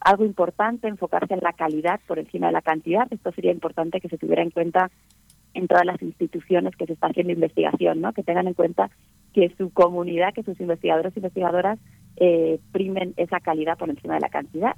Algo 0.00 0.24
importante, 0.24 0.88
enfocarse 0.88 1.34
en 1.34 1.40
la 1.42 1.52
calidad 1.52 2.00
por 2.06 2.18
encima 2.18 2.46
de 2.46 2.54
la 2.54 2.62
cantidad. 2.62 3.06
Esto 3.10 3.30
sería 3.32 3.52
importante 3.52 4.00
que 4.00 4.08
se 4.08 4.16
tuviera 4.16 4.42
en 4.42 4.50
cuenta 4.50 4.90
en 5.52 5.68
todas 5.68 5.84
las 5.84 6.00
instituciones 6.00 6.74
que 6.76 6.86
se 6.86 6.94
está 6.94 7.08
haciendo 7.08 7.34
investigación, 7.34 8.00
¿no? 8.00 8.14
Que 8.14 8.22
tengan 8.22 8.46
en 8.46 8.54
cuenta 8.54 8.90
que 9.34 9.52
su 9.58 9.70
comunidad, 9.70 10.32
que 10.32 10.44
sus 10.44 10.58
investigadores 10.60 11.14
e 11.14 11.18
investigadoras 11.18 11.78
eh, 12.16 12.58
primen 12.72 13.12
esa 13.18 13.40
calidad 13.40 13.76
por 13.76 13.90
encima 13.90 14.14
de 14.14 14.20
la 14.20 14.30
cantidad 14.30 14.76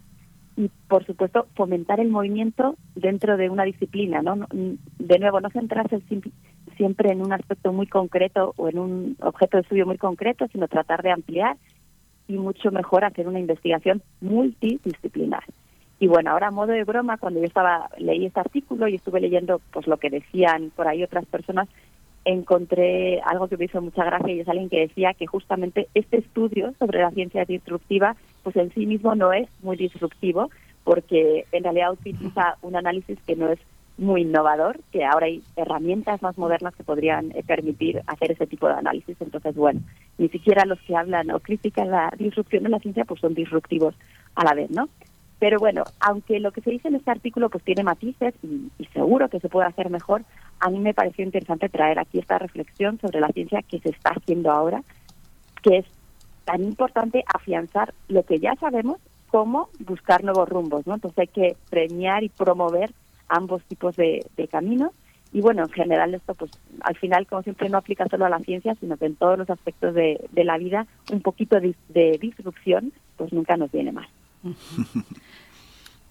y 0.57 0.71
por 0.89 1.05
supuesto 1.05 1.47
fomentar 1.55 2.01
el 2.01 2.09
movimiento 2.09 2.77
dentro 2.95 3.37
de 3.37 3.49
una 3.49 3.65
disciplina, 3.65 4.23
¿no? 4.23 4.47
De 4.99 5.19
nuevo, 5.19 5.41
no 5.41 5.51
centrarse 5.51 6.01
siempre 6.77 7.13
en 7.13 7.23
un 7.23 7.33
aspecto 7.33 7.73
muy 7.73 7.87
concreto 7.87 8.53
o 8.57 8.69
en 8.69 8.79
un 8.79 9.17
objeto 9.21 9.57
de 9.57 9.63
estudio 9.63 9.87
muy 9.87 9.99
concreto, 9.99 10.47
sino 10.53 10.69
tratar 10.69 11.03
de 11.03 11.13
ampliar 11.13 11.57
y 12.29 12.35
mucho 12.35 12.71
mejor 12.71 13.05
hacer 13.05 13.29
una 13.29 13.41
investigación 13.41 14.03
multidisciplinar. 14.21 15.45
Y 15.99 16.09
bueno, 16.09 16.33
ahora 16.33 16.49
a 16.49 16.51
modo 16.51 16.73
de 16.73 16.85
broma, 16.85 17.17
cuando 17.17 17.41
yo 17.41 17.47
estaba 17.47 17.89
leí 17.97 18.27
este 18.27 18.41
artículo 18.41 18.89
y 18.89 18.97
estuve 18.97 19.21
leyendo 19.21 19.61
pues 19.73 19.87
lo 19.87 19.99
que 19.99 20.11
decían 20.11 20.73
por 20.75 20.89
ahí 20.89 21.03
otras 21.03 21.25
personas, 21.27 21.69
encontré 22.25 23.21
algo 23.21 23.49
que 23.49 23.57
me 23.57 23.67
hizo 23.67 23.81
mucha 23.81 24.05
gracia 24.05 24.33
y 24.33 24.41
es 24.41 24.49
alguien 24.49 24.69
que 24.69 24.81
decía 24.81 25.15
que 25.15 25.27
justamente 25.27 25.89
este 25.95 26.19
estudio 26.19 26.73
sobre 26.79 27.01
la 27.01 27.11
ciencia 27.11 27.45
disruptiva 27.45 28.17
pues 28.43 28.57
en 28.57 28.73
sí 28.75 28.87
mismo 28.87 29.15
no 29.15 29.33
es 29.33 29.49
muy 29.63 29.77
disruptivo 29.77 30.51
porque 30.85 31.47
en 31.53 31.65
realidad 31.65 31.93
utiliza 31.93 32.57
un 32.63 32.77
análisis 32.77 33.19
que 33.27 33.37
no 33.37 33.49
es 33.49 33.59
muy 33.99 34.23
innovador, 34.23 34.81
que 34.91 35.05
ahora 35.05 35.27
hay 35.27 35.43
herramientas 35.57 36.23
más 36.23 36.37
modernas 36.39 36.75
que 36.75 36.83
podrían 36.83 37.31
eh, 37.33 37.45
permitir 37.47 38.03
hacer 38.07 38.33
ese 38.33 38.47
tipo 38.47 38.67
de 38.67 38.75
análisis. 38.75 39.17
Entonces, 39.21 39.55
bueno, 39.55 39.81
ni 40.19 40.29
siquiera 40.29 40.65
los 40.65 40.81
que 40.81 40.97
hablan 40.97 41.31
o 41.31 41.41
critican 41.41 41.91
la 41.91 42.13
disrupción 42.19 42.65
de 42.65 42.71
la 42.71 42.79
ciencia 42.79 43.05
pues 43.05 43.21
son 43.21 43.35
disruptivos 43.35 43.95
a 44.35 44.45
la 44.45 44.55
vez, 44.55 44.71
¿no? 44.71 44.89
Pero 45.39 45.59
bueno, 45.59 45.85
aunque 46.01 46.41
lo 46.41 46.53
que 46.53 46.61
se 46.61 46.71
dice 46.71 46.89
en 46.89 46.95
este 46.95 47.11
artículo 47.11 47.51
pues 47.51 47.65
tiene 47.65 47.83
matices 47.83 48.35
y, 48.43 48.71
y 48.79 48.87
seguro 48.87 49.29
que 49.29 49.41
se 49.41 49.49
puede 49.49 49.67
hacer 49.67 49.91
mejor, 49.91 50.23
a 50.61 50.71
mí 50.71 50.79
me 50.79 50.95
pareció 50.95 51.25
interesante 51.25 51.69
traer 51.69 51.99
aquí 51.99 52.19
esta 52.19 52.39
reflexión 52.39 52.99
sobre 53.01 53.21
la 53.21 53.29
ciencia 53.29 53.61
que 53.63 53.81
se 53.81 53.91
está 53.91 54.11
haciendo 54.11 54.51
ahora, 54.51 54.83
que 55.63 55.79
es 55.79 55.87
tan 56.45 56.63
importante 56.63 57.25
afianzar 57.33 57.95
lo 58.09 58.25
que 58.25 58.39
ya 58.39 58.55
sabemos 58.57 58.99
como 59.29 59.71
buscar 59.81 60.25
nuevos 60.25 60.49
rumbos, 60.49 60.87
¿no? 60.87 60.95
Entonces 60.95 61.19
hay 61.19 61.29
que 61.29 61.57
premiar 61.71 62.23
y 62.23 62.29
promover 62.29 62.93
ambos 63.29 63.63
tipos 63.65 63.97
de, 63.97 64.27
caminos 64.51 64.93
y 65.33 65.41
bueno, 65.41 65.63
en 65.63 65.71
general 65.71 66.15
esto 66.15 66.35
pues 66.35 66.51
al 66.83 66.97
final 66.97 67.27
como 67.27 67.43
siempre 67.43 67.71
no 67.71 67.79
aplica 67.79 68.07
solo 68.09 68.27
a 68.27 68.29
la 68.29 68.41
ciencia, 68.41 68.75
sino 68.75 68.99
que 68.99 69.07
en 69.07 69.17
todos 69.17 69.39
los 69.39 69.49
aspectos 69.49 69.95
de, 69.95 70.21
la 70.35 70.59
vida 70.59 70.87
un 71.11 71.23
poquito 71.23 71.59
de, 71.59 71.75
de 71.89 72.19
disrupción 72.21 72.93
pues 73.17 73.33
nunca 73.33 73.57
nos 73.57 73.73
viene 73.73 73.93
mal. 73.93 74.09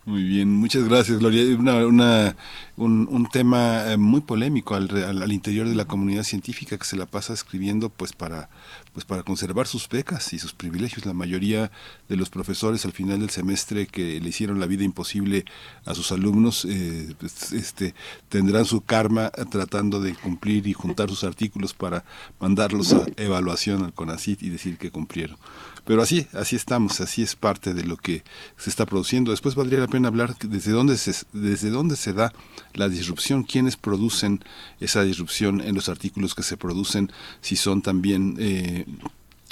Muy 0.04 0.24
bien, 0.24 0.50
muchas 0.50 0.86
gracias, 0.86 1.20
Gloria. 1.20 1.56
Una, 1.56 2.36
un, 2.76 3.08
un, 3.08 3.30
tema 3.30 3.92
eh, 3.92 3.98
muy 3.98 4.22
polémico 4.22 4.74
al, 4.74 4.90
al, 5.04 5.32
interior 5.32 5.70
de 5.70 5.76
la 5.76 5.86
comunidad 5.86 6.24
científica 6.24 6.76
que 6.80 6.86
se 6.86 6.96
la 6.96 7.06
pasa 7.06 7.34
escribiendo 7.34 7.90
pues 7.90 8.12
para, 8.12 8.50
pues 8.94 9.06
para 9.06 9.22
conservar 9.22 9.68
sus 9.68 9.88
becas 9.88 10.34
y 10.34 10.40
sus 10.40 10.54
privilegios. 10.54 11.06
La 11.06 11.14
mayoría 11.14 11.72
de 12.10 12.16
los 12.16 12.32
profesores 12.32 12.84
al 12.86 12.94
final 12.94 13.20
del 13.20 13.30
semestre 13.30 13.86
que 13.86 14.20
le 14.20 14.30
hicieron 14.30 14.60
la 14.60 14.66
vida 14.66 14.84
imposible 14.84 15.46
a 15.86 15.94
sus 15.94 16.12
alumnos 16.12 16.66
eh, 16.68 17.14
pues, 17.20 17.54
este, 17.54 17.94
tendrán 18.28 18.66
su 18.66 18.82
karma 18.82 19.30
tratando 19.30 20.02
de 20.02 20.16
cumplir 20.16 20.66
y 20.66 20.74
juntar 20.74 21.10
sus 21.10 21.24
artículos 21.24 21.76
para 21.76 22.06
mandarlos 22.40 22.94
a 22.94 23.06
evaluación 23.18 23.84
al 23.84 23.94
CONACIT 23.94 24.42
y 24.42 24.50
decir 24.50 24.80
que 24.80 24.90
cumplieron. 24.90 25.38
Pero 25.86 26.02
así, 26.02 26.28
así 26.34 26.56
estamos, 26.56 27.02
así 27.02 27.24
es 27.24 27.36
parte 27.36 27.74
de 27.74 27.84
lo 27.84 27.98
que 27.98 28.24
se 28.56 28.70
está 28.70 28.86
produciendo. 28.86 29.32
Después 29.32 29.56
valdría 29.56 29.80
la 29.80 29.88
pena 29.88 30.10
hablar 30.10 30.36
desde 30.38 30.72
dónde 30.72 30.98
se, 30.98 31.26
desde 31.34 31.70
dónde 31.70 31.96
se 31.96 32.14
da 32.14 32.32
la 32.74 32.88
disrupción, 32.88 33.44
quiénes 33.44 33.78
producen 33.78 34.44
esa 34.80 35.04
disrupción 35.04 35.60
en 35.62 35.74
los 35.74 35.90
artículos 35.90 36.36
que 36.36 36.44
se 36.44 36.56
producen, 36.58 37.12
si 37.42 37.56
son 37.56 37.82
también 37.82 38.36
eh, 38.40 38.86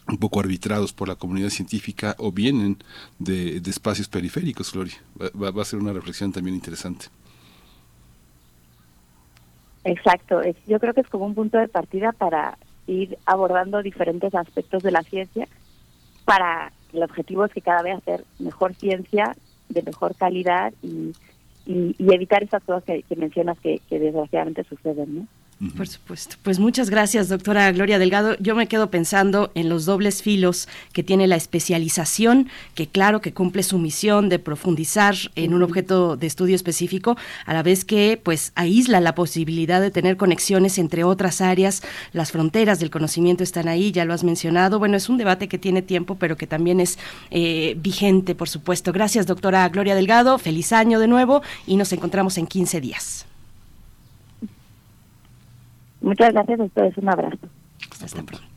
un 0.07 0.17
poco 0.17 0.39
arbitrados 0.39 0.93
por 0.93 1.07
la 1.07 1.15
comunidad 1.15 1.49
científica 1.49 2.15
o 2.19 2.31
vienen 2.31 2.77
de, 3.17 3.57
espacios 3.65 4.07
periféricos, 4.07 4.71
Gloria. 4.71 4.95
Va, 5.19 5.51
va, 5.51 5.61
a 5.61 5.65
ser 5.65 5.79
una 5.79 5.93
reflexión 5.93 6.31
también 6.31 6.55
interesante. 6.55 7.07
Exacto, 9.83 10.41
yo 10.67 10.79
creo 10.79 10.93
que 10.93 11.01
es 11.01 11.07
como 11.07 11.25
un 11.25 11.35
punto 11.35 11.57
de 11.57 11.67
partida 11.67 12.11
para 12.11 12.57
ir 12.85 13.17
abordando 13.25 13.81
diferentes 13.81 14.33
aspectos 14.35 14.83
de 14.83 14.91
la 14.91 15.03
ciencia 15.03 15.47
para 16.29 16.71
el 16.93 17.01
objetivo 17.01 17.43
es 17.43 17.51
que 17.51 17.61
cada 17.61 17.81
vez 17.81 17.97
hacer 17.97 18.23
mejor 18.37 18.75
ciencia 18.75 19.35
de 19.67 19.81
mejor 19.81 20.13
calidad 20.13 20.71
y, 20.83 21.15
y, 21.65 21.95
evitar 22.13 22.43
esas 22.43 22.63
cosas 22.63 22.83
que, 22.83 23.03
mencionas 23.15 23.59
que, 23.59 23.81
que 23.89 23.97
desgraciadamente 23.97 24.63
suceden, 24.63 25.15
¿no? 25.15 25.27
Por 25.75 25.89
supuesto. 25.89 26.37
Pues 26.41 26.57
muchas 26.57 26.89
gracias, 26.89 27.27
doctora 27.27 27.69
Gloria 27.73 27.99
Delgado. 27.99 28.37
Yo 28.39 28.55
me 28.55 28.67
quedo 28.67 28.89
pensando 28.89 29.51
en 29.55 29.67
los 29.67 29.83
dobles 29.83 30.23
filos 30.23 30.69
que 30.93 31.03
tiene 31.03 31.27
la 31.27 31.35
especialización, 31.35 32.47
que 32.75 32.87
claro 32.87 33.19
que 33.19 33.33
cumple 33.33 33.63
su 33.63 33.77
misión 33.77 34.29
de 34.29 34.39
profundizar 34.39 35.15
en 35.35 35.53
un 35.53 35.61
objeto 35.61 36.15
de 36.15 36.27
estudio 36.27 36.55
específico, 36.55 37.17
a 37.45 37.53
la 37.53 37.61
vez 37.61 37.83
que 37.83 38.17
pues 38.23 38.53
aísla 38.55 39.01
la 39.01 39.15
posibilidad 39.15 39.81
de 39.81 39.91
tener 39.91 40.15
conexiones 40.15 40.77
entre 40.77 41.03
otras 41.03 41.41
áreas. 41.41 41.83
Las 42.13 42.31
fronteras 42.31 42.79
del 42.79 42.89
conocimiento 42.89 43.43
están 43.43 43.67
ahí, 43.67 43.91
ya 43.91 44.05
lo 44.05 44.13
has 44.13 44.23
mencionado. 44.23 44.79
Bueno, 44.79 44.95
es 44.95 45.09
un 45.09 45.17
debate 45.17 45.49
que 45.49 45.57
tiene 45.57 45.81
tiempo, 45.81 46.15
pero 46.15 46.37
que 46.37 46.47
también 46.47 46.79
es 46.79 46.97
eh, 47.31 47.75
vigente, 47.79 48.33
por 48.33 48.47
supuesto. 48.47 48.93
Gracias, 48.93 49.27
doctora 49.27 49.67
Gloria 49.67 49.95
Delgado. 49.95 50.37
Feliz 50.37 50.71
año 50.71 51.01
de 51.01 51.09
nuevo 51.09 51.41
y 51.67 51.75
nos 51.75 51.91
encontramos 51.91 52.37
en 52.37 52.47
15 52.47 52.79
días. 52.79 53.28
Muchas 56.09 56.33
gracias 56.33 56.59
a 56.59 56.63
ustedes, 56.63 56.97
un 56.97 57.07
abrazo. 57.07 57.37
Hasta, 58.03 58.23
pronto. 58.23 58.47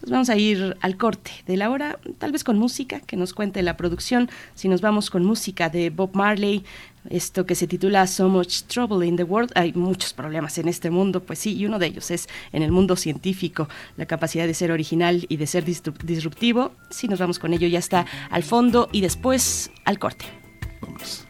Pues 0.00 0.10
vamos 0.10 0.28
a 0.30 0.36
ir 0.36 0.76
al 0.80 0.96
corte 0.96 1.30
de 1.46 1.56
la 1.56 1.70
hora, 1.70 1.96
tal 2.18 2.32
vez 2.32 2.42
con 2.42 2.58
música, 2.58 2.98
que 2.98 3.16
nos 3.16 3.34
cuente 3.34 3.62
la 3.62 3.76
producción. 3.76 4.28
Si 4.56 4.66
nos 4.66 4.80
vamos 4.80 5.08
con 5.08 5.24
música 5.24 5.68
de 5.68 5.90
Bob 5.90 6.10
Marley, 6.14 6.64
esto 7.08 7.46
que 7.46 7.54
se 7.54 7.68
titula 7.68 8.08
So 8.08 8.28
Much 8.28 8.62
Trouble 8.64 9.06
in 9.06 9.14
the 9.16 9.22
World. 9.22 9.52
Hay 9.54 9.72
muchos 9.74 10.12
problemas 10.12 10.58
en 10.58 10.66
este 10.66 10.90
mundo, 10.90 11.22
pues 11.22 11.38
sí, 11.38 11.56
y 11.56 11.66
uno 11.66 11.78
de 11.78 11.86
ellos 11.86 12.10
es 12.10 12.28
en 12.50 12.64
el 12.64 12.72
mundo 12.72 12.96
científico, 12.96 13.68
la 13.96 14.06
capacidad 14.06 14.48
de 14.48 14.54
ser 14.54 14.72
original 14.72 15.24
y 15.28 15.36
de 15.36 15.46
ser 15.46 15.64
disruptivo. 15.64 16.72
Si 16.90 17.06
nos 17.06 17.20
vamos 17.20 17.38
con 17.38 17.54
ello, 17.54 17.68
ya 17.68 17.78
está 17.78 18.06
al 18.28 18.42
fondo 18.42 18.88
y 18.90 19.02
después 19.02 19.70
al 19.84 20.00
corte. 20.00 20.24
Vamos. 20.80 21.28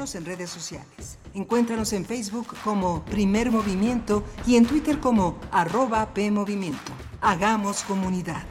En 0.00 0.24
redes 0.24 0.48
sociales. 0.48 1.18
Encuéntranos 1.34 1.92
en 1.92 2.06
Facebook 2.06 2.46
como 2.64 3.04
Primer 3.04 3.50
Movimiento 3.50 4.24
y 4.46 4.56
en 4.56 4.64
Twitter 4.64 4.98
como 4.98 5.38
arroba 5.52 6.14
PMovimiento. 6.14 6.92
Hagamos 7.20 7.82
comunidad. 7.82 8.42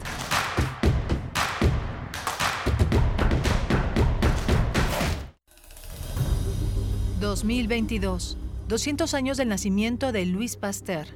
...2022... 7.20 8.36
...200 8.68 9.14
años 9.14 9.36
del 9.36 9.48
nacimiento 9.48 10.12
de 10.12 10.26
Luis 10.26 10.56
Pasteur. 10.56 11.06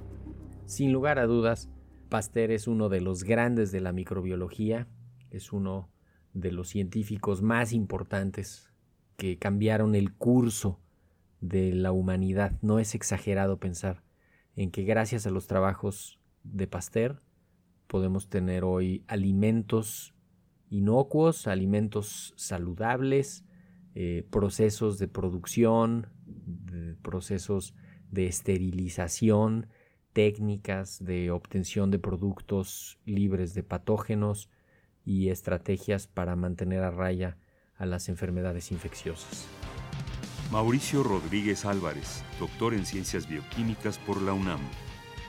Sin 0.66 0.93
lugar 0.93 1.20
a 1.20 1.26
dudas, 1.26 1.68
Pasteur 2.09 2.51
es 2.51 2.66
uno 2.66 2.89
de 2.89 3.01
los 3.01 3.22
grandes 3.22 3.70
de 3.70 3.80
la 3.80 3.93
microbiología... 3.93 4.89
...es 5.30 5.53
uno 5.53 5.91
de 6.32 6.51
los 6.51 6.68
científicos 6.68 7.41
más 7.41 7.72
importantes... 7.72 8.74
...que 9.17 9.39
cambiaron 9.39 9.95
el 9.95 10.12
curso 10.12 10.81
de 11.41 11.73
la 11.73 11.93
humanidad. 11.93 12.59
No 12.62 12.79
es 12.79 12.95
exagerado 12.95 13.59
pensar 13.59 14.03
en 14.57 14.71
que 14.71 14.83
gracias 14.83 15.27
a 15.27 15.31
los 15.31 15.47
trabajos 15.47 16.19
de 16.43 16.67
Pasteur 16.67 17.23
podemos 17.87 18.29
tener 18.29 18.65
hoy 18.65 19.05
alimentos 19.07 20.15
inocuos, 20.71 21.47
alimentos 21.47 22.35
saludables, 22.37 23.45
eh, 23.95 24.27
procesos 24.31 24.99
de 24.99 25.07
producción, 25.07 26.09
procesos 27.03 27.75
de 28.11 28.27
esterilización, 28.27 29.69
técnicas 30.12 31.05
de 31.05 31.31
obtención 31.31 31.91
de 31.91 31.99
productos 31.99 32.99
libres 33.05 33.55
de 33.55 33.62
patógenos 33.62 34.51
y 35.05 35.29
estrategias 35.29 36.07
para 36.07 36.35
mantener 36.35 36.83
a 36.83 36.91
raya 36.91 37.37
a 37.79 37.87
las 37.87 38.09
enfermedades 38.09 38.72
infecciosas. 38.72 39.47
Mauricio 40.51 41.03
Rodríguez 41.03 41.64
Álvarez, 41.64 42.22
doctor 42.39 42.75
en 42.75 42.87
Ciencias 42.87 43.29
Bioquímicas 43.29 43.99
por 43.99 44.20
la 44.22 44.33
UNAM. 44.33 44.61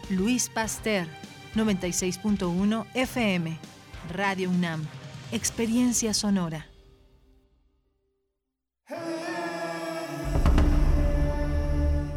Luis 0.10 0.50
Pasteur, 0.50 1.08
96.1 1.56 2.86
FM, 2.94 3.58
Radio 4.14 4.50
UNAM, 4.50 4.86
Experiencia 5.32 6.14
Sonora. 6.14 6.68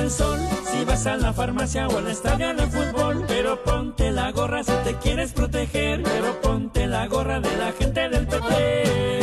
Si 0.09 0.85
vas 0.87 1.07
a 1.07 1.17
la 1.17 1.35
farmacia 1.35 1.87
o 1.87 1.99
al 1.99 2.07
estadio 2.07 2.55
de 2.55 2.67
fútbol, 2.67 3.25
pero 3.29 3.63
ponte 3.63 4.11
la 4.11 4.33
gorra 4.33 4.65
si 4.65 4.73
te 4.83 4.95
quieres 4.95 5.35
proteger. 5.35 6.03
Pero 6.03 6.41
ponte 6.41 6.87
la 6.87 7.07
gorra 7.09 7.41
de 7.41 7.55
la 7.59 7.73
gente 7.73 8.09
del 8.09 8.27
PP. 8.27 9.21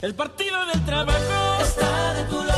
El 0.00 0.14
partido 0.14 0.64
del 0.72 0.82
trabajo 0.86 1.62
está 1.62 2.14
de 2.14 2.24
tu 2.24 2.42
lado. 2.42 2.57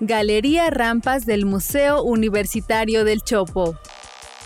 Galería 0.00 0.70
Rampas 0.70 1.26
del 1.26 1.44
Museo 1.44 2.04
Universitario 2.04 3.04
del 3.04 3.22
Chopo. 3.22 3.76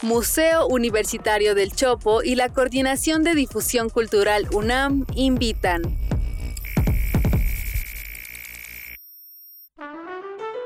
Museo 0.00 0.66
Universitario 0.66 1.55
del 1.55 1.72
Chopo 1.72 2.22
y 2.22 2.36
la 2.36 2.48
Coordinación 2.48 3.22
de 3.22 3.34
Difusión 3.34 3.90
Cultural 3.90 4.48
UNAM 4.53 5.05
invitan. 5.14 5.82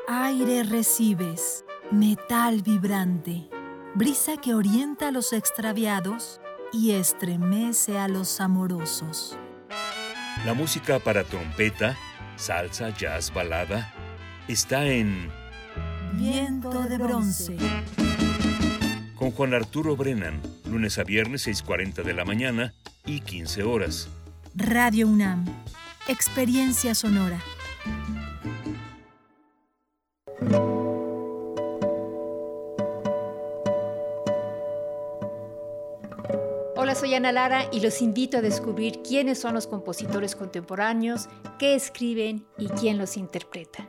Aire 0.07 0.63
recibes, 0.63 1.65
metal 1.91 2.63
vibrante, 2.63 3.49
brisa 3.97 4.37
que 4.37 4.55
orienta 4.55 5.09
a 5.09 5.11
los 5.11 5.33
extraviados 5.33 6.41
y 6.73 6.93
estremece 6.93 7.99
a 7.99 8.07
los 8.07 8.41
amorosos. 8.41 9.37
La 10.45 10.55
música 10.55 11.01
para 11.01 11.25
trompeta, 11.25 11.97
salsa, 12.37 12.91
jazz, 12.91 13.35
balada, 13.35 13.93
está 14.49 14.87
en 14.87 15.31
Viento 16.13 16.85
de 16.85 16.99
bronce. 16.99 17.57
Con 19.17 19.31
Juan 19.33 19.55
Arturo 19.55 19.97
Brennan, 19.97 20.41
lunes 20.71 20.99
a 20.99 21.05
viernes 21.05 21.47
6.40 21.47 22.03
de 22.05 22.15
la 22.15 22.25
mañana 22.25 22.75
y 23.05 23.21
15 23.21 23.65
horas. 23.65 24.09
Radio 24.55 25.09
UNAM. 25.09 25.45
Experiencia 26.09 26.95
sonora. 26.95 27.39
Hola, 36.77 36.95
soy 36.95 37.15
Ana 37.15 37.33
Lara 37.33 37.65
y 37.73 37.81
los 37.81 38.01
invito 38.01 38.39
a 38.39 38.43
descubrir 38.43 39.03
quiénes 39.03 39.41
son 39.41 39.55
los 39.55 39.67
compositores 39.67 40.37
contemporáneos, 40.37 41.29
qué 41.59 41.75
escriben 41.75 42.47
y 42.57 42.69
quién 42.69 42.97
los 42.97 43.17
interpreta. 43.17 43.89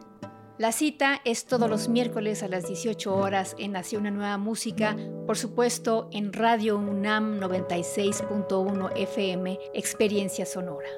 La 0.58 0.72
cita 0.72 1.22
es 1.24 1.46
todos 1.46 1.70
los 1.70 1.88
miércoles 1.88 2.42
a 2.42 2.48
las 2.48 2.68
18 2.68 3.16
horas 3.16 3.56
en 3.60 3.74
Nació 3.74 4.00
una 4.00 4.10
nueva 4.10 4.40
música, 4.40 4.98
por 5.28 5.38
supuesto 5.38 6.10
en 6.12 6.34
Radio 6.34 6.78
UNAM 6.78 7.40
96.1 7.40 8.92
FM, 8.96 9.60
Experiencia 9.76 10.48
Sonora. 10.48 10.90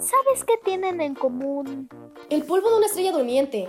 ¿Sabes 0.00 0.44
qué 0.44 0.54
tienen 0.64 1.00
en 1.00 1.14
común? 1.14 1.88
El 2.30 2.42
polvo 2.42 2.68
de 2.70 2.76
una 2.78 2.86
estrella 2.86 3.12
durmiente, 3.12 3.68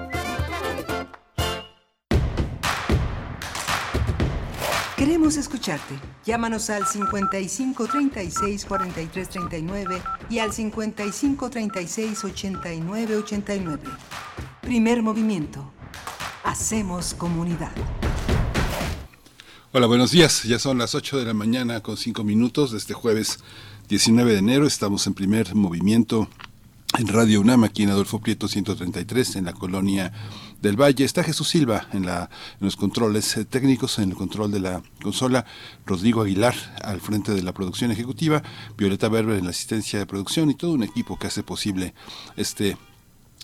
Queremos 5.01 5.35
escucharte. 5.35 5.95
Llámanos 6.27 6.69
al 6.69 6.85
55 6.85 7.87
36 7.87 8.65
43 8.65 9.29
39 9.29 9.99
y 10.29 10.37
al 10.37 10.53
55 10.53 11.49
36 11.49 12.23
89 12.23 13.15
89. 13.15 13.81
Primer 14.61 15.01
movimiento. 15.01 15.73
Hacemos 16.43 17.15
comunidad. 17.15 17.71
Hola, 19.71 19.87
buenos 19.87 20.11
días. 20.11 20.43
Ya 20.43 20.59
son 20.59 20.77
las 20.77 20.93
8 20.93 21.17
de 21.17 21.25
la 21.25 21.33
mañana 21.33 21.81
con 21.81 21.97
5 21.97 22.23
minutos 22.23 22.71
este 22.73 22.93
jueves 22.93 23.39
19 23.89 24.33
de 24.33 24.37
enero. 24.37 24.67
Estamos 24.67 25.07
en 25.07 25.15
primer 25.15 25.55
movimiento 25.55 26.27
en 26.99 27.07
Radio 27.07 27.41
UNAM, 27.41 27.63
aquí 27.63 27.81
en 27.81 27.89
Adolfo 27.89 28.19
Prieto 28.19 28.47
133, 28.47 29.37
en 29.37 29.45
la 29.45 29.53
colonia 29.53 30.13
del 30.61 30.79
Valle. 30.79 31.03
Está 31.03 31.23
Jesús 31.23 31.49
Silva 31.49 31.87
en, 31.93 32.05
la, 32.05 32.29
en 32.59 32.65
los 32.65 32.75
controles 32.75 33.35
eh, 33.37 33.45
técnicos, 33.45 33.99
en 33.99 34.11
el 34.11 34.15
control 34.15 34.51
de 34.51 34.59
la 34.59 34.81
consola, 35.01 35.45
Rodrigo 35.85 36.21
Aguilar 36.21 36.55
al 36.83 37.01
frente 37.01 37.33
de 37.33 37.43
la 37.43 37.53
producción 37.53 37.91
ejecutiva, 37.91 38.43
Violeta 38.77 39.09
Berber 39.09 39.37
en 39.37 39.45
la 39.45 39.51
asistencia 39.51 39.99
de 39.99 40.05
producción 40.05 40.49
y 40.49 40.55
todo 40.55 40.71
un 40.71 40.83
equipo 40.83 41.17
que 41.17 41.27
hace 41.27 41.43
posible 41.43 41.93
este 42.35 42.77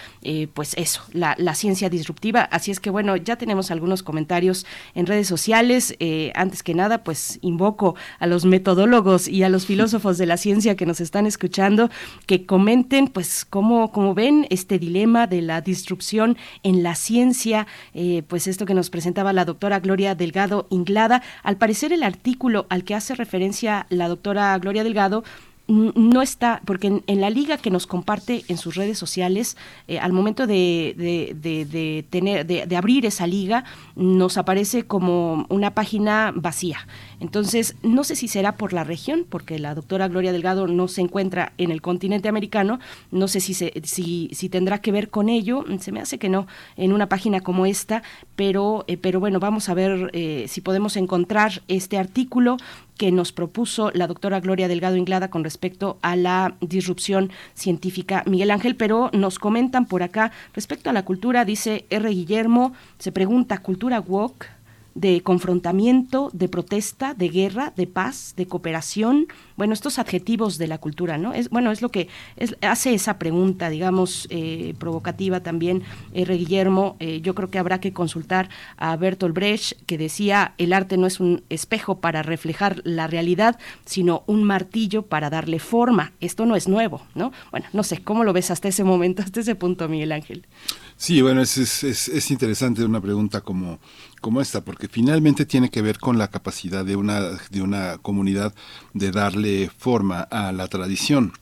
pues 0.54 0.74
eso, 0.76 1.02
la 1.14 1.56
ciencia 1.56 1.90
disruptiva 1.90 2.27
Así 2.36 2.72
es 2.72 2.80
que 2.80 2.90
bueno, 2.90 3.16
ya 3.16 3.36
tenemos 3.36 3.72
algunos 3.72 4.04
comentarios 4.04 4.66
en 4.96 5.06
redes 5.06 5.28
sociales. 5.28 5.96
Eh, 6.00 6.32
antes 6.36 6.64
que 6.64 6.74
nada, 6.74 7.04
pues 7.04 7.40
invoco 7.42 7.96
a 8.20 8.28
los 8.28 8.46
metodólogos 8.46 9.28
y 9.28 9.44
a 9.44 9.50
los 9.50 9.66
filósofos 9.68 10.18
de 10.18 10.26
la 10.26 10.38
ciencia 10.38 10.76
que 10.76 10.86
nos 10.86 11.00
están 11.00 11.26
escuchando 11.26 11.90
que 12.26 12.46
comenten 12.46 13.08
pues 13.08 13.46
cómo, 13.46 13.92
cómo 13.92 14.14
ven 14.14 14.48
este 14.50 14.80
dilema 14.80 15.28
de 15.28 15.42
la 15.42 15.62
disrupción 15.62 16.38
en 16.64 16.84
la 16.84 16.96
ciencia, 16.96 17.68
eh, 17.94 18.24
pues 18.28 18.48
esto 18.48 18.66
que 18.66 18.74
nos 18.74 18.90
presentaba 18.90 19.34
la 19.34 19.46
doctora 19.46 19.80
Gloria 19.80 20.16
Delgado 20.16 20.68
Inglada. 20.70 21.22
Al 21.44 21.58
parecer 21.58 21.94
el 21.94 22.04
artículo 22.04 22.66
al 22.70 22.84
que 22.84 22.96
hace 22.96 23.16
referencia 23.16 23.86
la 23.90 24.08
doctora 24.08 24.58
Gloria 24.60 24.84
Delgado 24.84 25.24
no 25.68 26.22
está, 26.22 26.62
porque 26.66 27.02
en, 27.06 27.22
la 27.22 27.30
liga 27.30 27.58
que 27.58 27.70
nos 27.70 27.88
comparte 27.88 28.44
en 28.48 28.58
sus 28.58 28.76
redes 28.76 28.98
sociales, 28.98 29.58
eh, 29.88 30.00
al 30.00 30.14
momento 30.14 30.48
de, 30.48 30.94
de 30.98 32.06
tener, 32.10 32.46
de, 32.46 32.76
abrir 32.78 33.06
esa 33.06 33.28
liga, 33.28 33.66
nos 33.96 34.38
aparece 34.38 34.84
como 34.84 35.46
una 35.50 35.72
página 35.72 36.32
vacía. 36.34 36.88
Entonces, 37.20 37.76
no 37.82 38.04
sé 38.04 38.16
si 38.16 38.28
será 38.28 38.56
por 38.56 38.74
la 38.74 38.84
región, 38.84 39.26
porque 39.28 39.58
la 39.58 39.74
doctora 39.74 40.08
Gloria 40.08 40.32
Delgado 40.32 40.68
no 40.68 40.88
se 40.88 41.02
encuentra 41.02 41.54
en 41.58 41.72
el 41.72 41.82
continente 41.82 42.30
americano, 42.30 42.80
no 43.12 43.28
sé 43.28 43.40
si, 43.40 43.54
se, 43.54 43.74
si, 43.84 44.50
tendrá 44.50 44.80
que 44.80 44.92
ver 44.92 45.10
con 45.10 45.30
ello, 45.30 45.66
se 45.80 45.92
me 45.92 46.00
hace 46.00 46.20
que 46.20 46.30
no, 46.30 46.48
en 46.76 46.94
una 46.94 47.10
página 47.10 47.42
como 47.42 47.66
esta, 47.66 48.04
pero, 48.36 48.86
eh, 48.88 48.98
pero 48.98 49.20
bueno, 49.20 49.40
vamos 49.40 49.68
a 49.70 49.74
ver 49.74 50.12
eh, 50.14 50.46
si 50.48 50.62
podemos 50.62 50.96
encontrar 50.96 51.64
este 51.68 51.98
artículo 51.98 52.58
que 52.98 53.12
nos 53.12 53.32
propuso 53.32 53.92
la 53.94 54.08
doctora 54.08 54.40
Gloria 54.40 54.68
Delgado 54.68 54.96
Inglada 54.96 55.30
con 55.30 55.44
respecto 55.44 55.98
a 56.02 56.16
la 56.16 56.56
disrupción 56.62 57.32
científica. 57.54 58.24
Miguel 58.26 58.52
Ángel, 58.52 58.76
pero 58.76 59.10
nos 59.14 59.40
comentan 59.40 59.86
por 59.86 60.04
acá 60.04 60.32
respecto 60.54 60.90
a 60.90 60.94
la 60.94 61.06
cultura, 61.06 61.46
dice 61.46 61.86
R. 61.90 62.10
Guillermo, 62.10 62.74
se 62.98 63.12
pregunta, 63.12 63.60
¿cultura 63.60 64.00
woke? 64.00 64.57
De 64.98 65.22
confrontamiento, 65.22 66.32
de 66.34 66.50
protesta, 66.50 67.14
de 67.14 67.30
guerra, 67.30 67.72
de 67.76 67.86
paz, 67.86 68.34
de 68.36 68.48
cooperación, 68.48 69.28
bueno, 69.56 69.74
estos 69.74 70.00
adjetivos 70.00 70.58
de 70.58 70.68
la 70.68 70.80
cultura, 70.80 71.20
¿no? 71.20 71.34
Es, 71.34 71.52
bueno, 71.52 71.72
es 71.72 71.84
lo 71.84 71.90
que 71.90 72.08
hace 72.62 72.96
esa 72.96 73.20
pregunta, 73.20 73.70
digamos, 73.70 74.28
eh, 74.32 74.74
provocativa 74.80 75.42
también, 75.42 75.84
R. 76.14 76.36
Guillermo, 76.36 76.98
eh, 77.00 77.22
yo 77.22 77.36
creo 77.36 77.52
que 77.52 77.60
habrá 77.60 77.80
que 77.80 77.94
consultar 77.94 78.50
a 78.78 78.96
Bertolt 78.98 79.36
Brecht, 79.36 79.74
que 79.86 80.00
decía, 80.00 80.56
el 80.58 80.74
arte 80.74 80.98
no 80.98 81.06
es 81.06 81.20
un 81.20 81.44
espejo 81.50 82.00
para 82.00 82.24
reflejar 82.24 82.82
la 82.84 83.06
realidad, 83.06 83.60
sino 83.86 84.24
un 84.26 84.44
martillo 84.44 85.04
para 85.04 85.30
darle 85.30 85.60
forma. 85.60 86.14
Esto 86.22 86.48
no 86.48 86.56
es 86.56 86.68
nuevo, 86.68 87.04
¿no? 87.14 87.32
Bueno, 87.52 87.68
no 87.72 87.84
sé, 87.84 88.02
¿cómo 88.02 88.24
lo 88.24 88.34
ves 88.34 88.50
hasta 88.50 88.68
ese 88.68 88.84
momento, 88.84 89.22
hasta 89.22 89.42
ese 89.42 89.54
punto, 89.54 89.88
Miguel 89.88 90.12
Ángel? 90.12 90.48
Sí, 90.96 91.22
bueno, 91.22 91.44
es, 91.44 91.84
es 91.84 92.32
interesante 92.32 92.84
una 92.84 93.00
pregunta 93.00 93.42
como 93.42 93.78
como 94.22 94.42
esta, 94.42 94.62
porque 94.62 94.88
finalmente 94.88 95.46
tiene 95.46 95.70
que 95.70 95.82
ver 95.82 96.00
con 96.00 96.18
la 96.18 96.30
capacidad 96.30 96.86
de 96.86 96.96
una, 96.96 97.22
de 97.50 97.62
una 97.62 97.98
comunidad 97.98 98.54
de 98.94 99.12
darle 99.12 99.70
forma 99.78 100.22
a 100.22 100.52
la 100.52 100.68
tradición. 100.68 101.34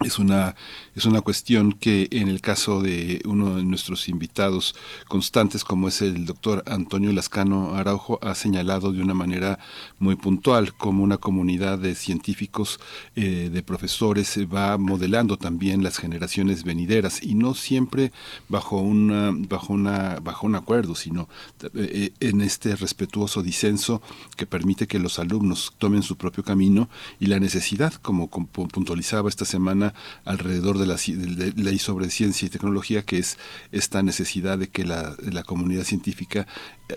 Es 0.00 0.18
una, 0.18 0.56
es 0.94 1.06
una 1.06 1.22
cuestión 1.22 1.72
que 1.72 2.08
en 2.10 2.28
el 2.28 2.40
caso 2.40 2.82
de 2.82 3.22
uno 3.24 3.56
de 3.56 3.64
nuestros 3.64 4.08
invitados 4.08 4.74
constantes, 5.08 5.64
como 5.64 5.88
es 5.88 6.02
el 6.02 6.26
doctor 6.26 6.62
Antonio 6.66 7.12
Lascano 7.12 7.74
Araujo, 7.74 8.18
ha 8.22 8.34
señalado 8.34 8.92
de 8.92 9.02
una 9.02 9.14
manera 9.14 9.58
muy 9.98 10.16
puntual 10.16 10.74
como 10.74 11.02
una 11.02 11.16
comunidad 11.16 11.78
de 11.78 11.94
científicos, 11.94 12.78
eh, 13.16 13.48
de 13.52 13.62
profesores, 13.62 14.38
va 14.52 14.76
modelando 14.76 15.38
también 15.38 15.82
las 15.82 15.96
generaciones 15.96 16.64
venideras 16.64 17.22
y 17.22 17.34
no 17.34 17.54
siempre 17.54 18.12
bajo, 18.48 18.78
una, 18.78 19.30
bajo, 19.32 19.72
una, 19.72 20.18
bajo 20.20 20.46
un 20.46 20.56
acuerdo, 20.56 20.94
sino 20.94 21.28
eh, 21.74 22.12
en 22.20 22.40
este 22.42 22.76
respetuoso 22.76 23.42
disenso 23.42 24.02
que 24.36 24.46
permite 24.46 24.86
que 24.86 24.98
los 24.98 25.18
alumnos 25.18 25.72
tomen 25.78 26.02
su 26.02 26.16
propio 26.16 26.44
camino 26.44 26.88
y 27.18 27.26
la 27.26 27.40
necesidad, 27.40 27.94
como, 27.94 28.28
como 28.28 28.46
puntualizaba 28.46 29.28
esta 29.28 29.44
semana, 29.44 29.94
alrededor 30.24 30.78
de 30.78 30.81
la 30.86 30.96
de 30.96 31.52
ley 31.56 31.78
sobre 31.78 32.10
ciencia 32.10 32.46
y 32.46 32.50
tecnología, 32.50 33.02
que 33.02 33.18
es 33.18 33.38
esta 33.70 34.02
necesidad 34.02 34.58
de 34.58 34.68
que 34.68 34.84
la, 34.84 35.16
la 35.22 35.42
comunidad 35.42 35.84
científica 35.84 36.46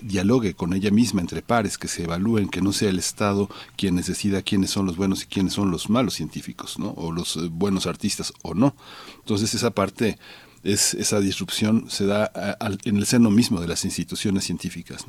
dialogue 0.02 0.54
con 0.54 0.74
ella 0.74 0.92
misma 0.92 1.22
entre 1.22 1.42
pares, 1.42 1.78
que 1.78 1.88
se 1.88 2.04
evalúen, 2.04 2.50
que 2.50 2.62
no 2.62 2.74
sea 2.74 2.90
el 2.90 3.00
Estado 3.00 3.50
quien 3.78 3.96
decida 3.96 4.42
quiénes 4.42 4.72
son 4.72 4.86
los 4.86 4.98
buenos 4.98 5.24
y 5.24 5.28
quiénes 5.28 5.54
son 5.54 5.72
los 5.72 5.90
malos 5.90 6.16
científicos, 6.16 6.80
¿no? 6.80 6.90
O 6.92 7.12
los 7.12 7.38
eh, 7.38 7.50
buenos 7.52 7.88
artistas 7.88 8.34
o 8.42 8.54
no. 8.54 8.76
Entonces 9.20 9.54
esa 9.54 9.72
parte 9.72 10.18
es 10.64 10.96
esa 10.96 11.20
disrupción 11.20 11.86
se 11.90 12.08
da 12.08 12.32
en 12.84 12.98
el 12.98 13.06
seno 13.06 13.30
mismo 13.30 13.62
de 13.62 13.68
las 13.68 13.86
instituciones 13.86 14.46
científicas. 14.46 15.06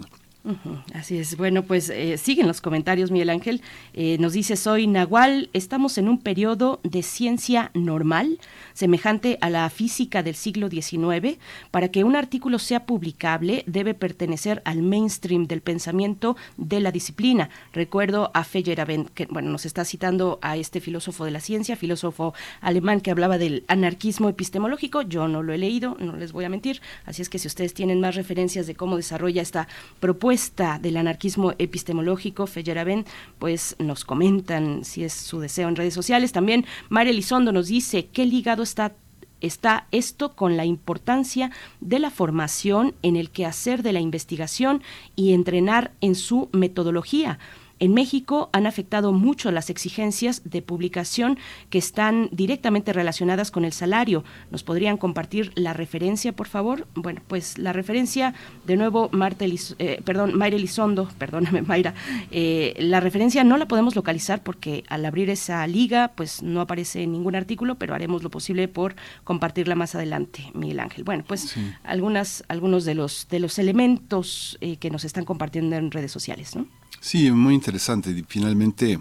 Así 0.95 1.19
es. 1.19 1.37
Bueno, 1.37 1.63
pues 1.63 1.91
eh, 1.91 2.19
siguen 2.19 2.47
los 2.47 2.61
comentarios, 2.61 3.11
Miguel 3.11 3.31
Ángel. 3.31 3.63
Eh, 3.95 4.17
nos 4.21 4.33
dice, 4.33 4.57
soy 4.57 4.87
Nahual, 4.87 5.51
estamos 5.53 5.99
en 5.99 6.09
un 6.09 6.19
periodo 6.19 6.81
de 6.83 7.03
ciencia 7.03 7.71
normal, 7.75 8.39
semejante 8.73 9.39
a 9.41 9.51
la 9.51 9.69
física 9.71 10.23
del 10.23 10.35
siglo 10.35 10.69
XIX. 10.69 11.39
Para 11.71 11.89
que 11.89 12.05
un 12.05 12.17
artículo 12.17 12.59
sea 12.59 12.87
publicable, 12.87 13.65
debe 13.67 13.95
pertenecer 13.95 14.63
al 14.65 14.83
mainstream 14.83 15.47
del 15.47 15.63
pensamiento 15.63 16.37
de 16.57 16.81
la 16.81 16.93
disciplina. 16.93 17.51
Recuerdo 17.73 18.31
a 18.35 18.45
Feyerabend, 18.45 19.11
que 19.11 19.27
bueno, 19.27 19.51
nos 19.51 19.67
está 19.67 19.85
citando 19.85 20.39
a 20.43 20.57
este 20.57 20.81
filósofo 20.81 21.25
de 21.25 21.31
la 21.33 21.41
ciencia, 21.41 21.77
filósofo 21.77 22.35
alemán 22.61 23.01
que 23.01 23.11
hablaba 23.11 23.39
del 23.39 23.65
anarquismo 23.69 24.29
epistemológico. 24.29 25.03
Yo 25.03 25.29
no 25.29 25.43
lo 25.43 25.53
he 25.53 25.59
leído, 25.59 25.97
no 25.99 26.17
les 26.17 26.33
voy 26.33 26.45
a 26.45 26.49
mentir. 26.49 26.81
Así 27.05 27.23
es 27.23 27.29
que 27.29 27.39
si 27.39 27.49
ustedes 27.49 27.75
tienen 27.75 28.01
más 28.01 28.15
referencias 28.15 28.67
de 28.67 28.75
cómo 28.75 28.97
desarrolla 28.97 29.43
esta 29.43 29.67
propuesta, 29.99 30.36
del 30.37 30.99
anarquismo 30.99 31.55
epistemológico, 31.59 32.47
Feyerabend, 32.47 33.07
pues 33.39 33.75
nos 33.79 34.05
comentan 34.05 34.85
si 34.85 35.03
es 35.03 35.15
su 35.15 35.41
deseo 35.41 35.69
en 35.69 35.77
redes 35.77 35.95
sociales. 35.95 36.33
También 36.33 36.67
María 36.91 37.13
Elizondo 37.13 37.53
nos 37.53 37.69
dice 37.69 38.09
qué 38.09 38.27
ligado 38.27 38.63
está 38.63 38.95
está 39.41 39.87
esto 39.93 40.35
con 40.35 40.57
la 40.57 40.65
importancia 40.65 41.51
de 41.81 41.99
la 41.99 42.11
formación 42.11 42.95
en 43.03 43.17
el 43.17 43.31
quehacer 43.31 43.83
de 43.83 43.93
la 43.93 44.01
investigación 44.01 44.83
y 45.15 45.33
entrenar 45.33 45.93
en 46.01 46.15
su 46.15 46.49
metodología. 46.53 47.39
En 47.79 47.93
México 47.93 48.49
han 48.53 48.67
afectado 48.67 49.13
mucho 49.13 49.51
las 49.51 49.69
exigencias 49.69 50.43
de 50.45 50.63
publicación 50.63 51.39
que 51.69 51.79
están 51.79 52.29
directamente 52.33 52.93
relacionadas 52.93 53.51
con 53.51 53.65
el 53.65 53.73
salario. 53.73 54.25
¿Nos 54.51 54.63
podrían 54.63 54.97
compartir 54.97 55.53
la 55.57 55.75
referencia, 55.75 56.33
por 56.33 56.49
favor? 56.49 56.87
Bueno, 56.95 57.21
pues 57.27 57.59
la 57.59 57.73
referencia, 57.73 58.35
de 58.67 58.77
nuevo, 58.77 59.11
Marta 59.13 59.45
eh, 59.45 60.01
perdón, 60.05 60.37
Mayra 60.37 60.57
Elizondo, 60.57 61.09
perdóname, 61.19 61.63
Mayra, 61.63 61.95
eh, 62.31 62.75
la 62.79 63.01
referencia 63.01 63.45
no 63.45 63.59
la 63.59 63.69
podemos 63.69 63.95
localizar 63.95 64.43
porque 64.43 64.85
al 64.89 65.05
abrir 65.05 65.29
esa 65.29 65.67
liga, 65.67 66.13
pues 66.15 66.43
no 66.43 66.61
aparece 66.61 67.07
ningún 67.07 67.37
artículo, 67.37 67.77
pero 67.77 67.95
haremos 67.95 68.23
lo 68.23 68.31
posible 68.31 68.69
por 68.69 68.97
compartirla 69.25 69.75
más 69.75 69.95
adelante, 69.95 70.51
Miguel 70.55 70.81
Ángel. 70.81 71.05
Bueno, 71.05 71.25
pues 71.27 71.55
algunas, 71.85 72.45
algunos 72.49 72.85
de 72.85 72.95
los, 72.95 73.29
de 73.29 73.41
los 73.41 73.59
elementos 73.59 74.57
eh, 74.61 74.77
que 74.77 74.91
nos 74.91 75.05
están 75.05 75.25
compartiendo 75.25 75.77
en 75.77 75.91
redes 75.91 76.13
sociales, 76.13 76.57
¿no? 76.57 76.67
Sí, 77.01 77.31
muy 77.31 77.55
interesante. 77.55 78.25
Finalmente, 78.29 78.99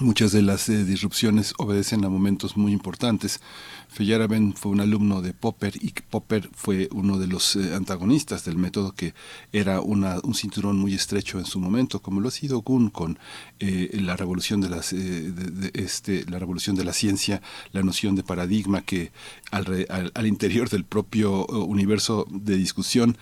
muchas 0.00 0.32
de 0.32 0.42
las 0.42 0.68
eh, 0.68 0.84
disrupciones 0.84 1.54
obedecen 1.58 2.04
a 2.04 2.08
momentos 2.08 2.56
muy 2.56 2.72
importantes. 2.72 3.40
Feyerabend 3.88 4.54
fue 4.56 4.72
un 4.72 4.80
alumno 4.80 5.22
de 5.22 5.32
Popper 5.32 5.74
y 5.80 5.90
Popper 5.90 6.50
fue 6.54 6.88
uno 6.92 7.18
de 7.18 7.26
los 7.26 7.56
eh, 7.56 7.74
antagonistas 7.74 8.44
del 8.44 8.58
método 8.58 8.92
que 8.92 9.14
era 9.52 9.80
una, 9.80 10.20
un 10.22 10.34
cinturón 10.34 10.78
muy 10.78 10.92
estrecho 10.92 11.38
en 11.38 11.46
su 11.46 11.58
momento, 11.58 12.02
como 12.02 12.20
lo 12.20 12.28
ha 12.28 12.30
sido 12.30 12.60
Kuhn 12.60 12.90
con 12.90 13.18
eh, 13.58 13.98
la 14.02 14.16
revolución 14.16 14.60
de, 14.60 14.68
las, 14.68 14.92
eh, 14.92 15.32
este, 15.72 16.26
la 16.28 16.38
revolución 16.38 16.76
de 16.76 16.84
la 16.84 16.92
ciencia, 16.92 17.40
la 17.72 17.82
noción 17.82 18.16
de 18.16 18.22
paradigma 18.22 18.82
que 18.82 19.12
al, 19.50 19.86
al, 20.12 20.26
interior 20.26 20.68
del 20.68 20.84
propio 20.84 21.46
universo 21.46 22.26
de 22.30 22.56
discusión 22.56 23.16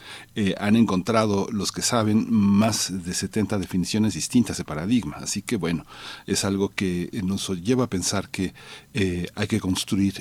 han 0.59 0.75
encontrado 0.75 1.47
los 1.53 1.71
que 1.71 1.83
saben 1.83 2.27
más 2.31 3.05
de 3.05 3.15
70 3.15 3.59
definiciones 3.59 4.15
distintas 4.15 4.57
de 4.57 4.65
paradigma. 4.65 5.19
Así 5.19 5.43
que 5.43 5.57
bueno, 5.57 5.85
es 6.27 6.45
algo 6.45 6.64
que 6.69 7.11
nos 7.25 7.49
lleva 7.63 7.85
a 7.85 7.91
pensar 7.91 8.29
que 8.29 8.55
hay 9.35 9.47
que 9.47 9.61
construir 9.61 10.15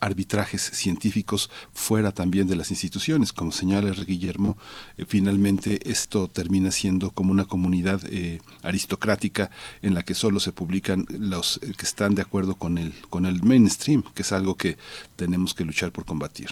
arbitrajes 0.00 0.62
científicos 0.62 1.50
fuera 1.72 2.12
también 2.12 2.46
de 2.46 2.56
las 2.56 2.70
instituciones. 2.70 3.32
Como 3.32 3.52
señala 3.52 3.92
Guillermo, 3.92 4.56
eh, 4.96 5.04
finalmente 5.06 5.90
esto 5.90 6.28
termina 6.28 6.70
siendo 6.70 7.10
como 7.10 7.30
una 7.32 7.44
comunidad 7.44 8.00
eh, 8.10 8.40
aristocrática 8.62 9.50
en 9.82 9.94
la 9.94 10.02
que 10.02 10.14
solo 10.14 10.40
se 10.40 10.52
publican 10.52 11.06
los 11.10 11.58
eh, 11.62 11.72
que 11.76 11.84
están 11.84 12.14
de 12.14 12.22
acuerdo 12.22 12.54
con 12.56 12.78
el, 12.78 12.92
con 13.10 13.26
el 13.26 13.42
mainstream, 13.42 14.02
que 14.14 14.22
es 14.22 14.32
algo 14.32 14.56
que 14.56 14.76
tenemos 15.16 15.54
que 15.54 15.64
luchar 15.64 15.92
por 15.92 16.04
combatir. 16.04 16.48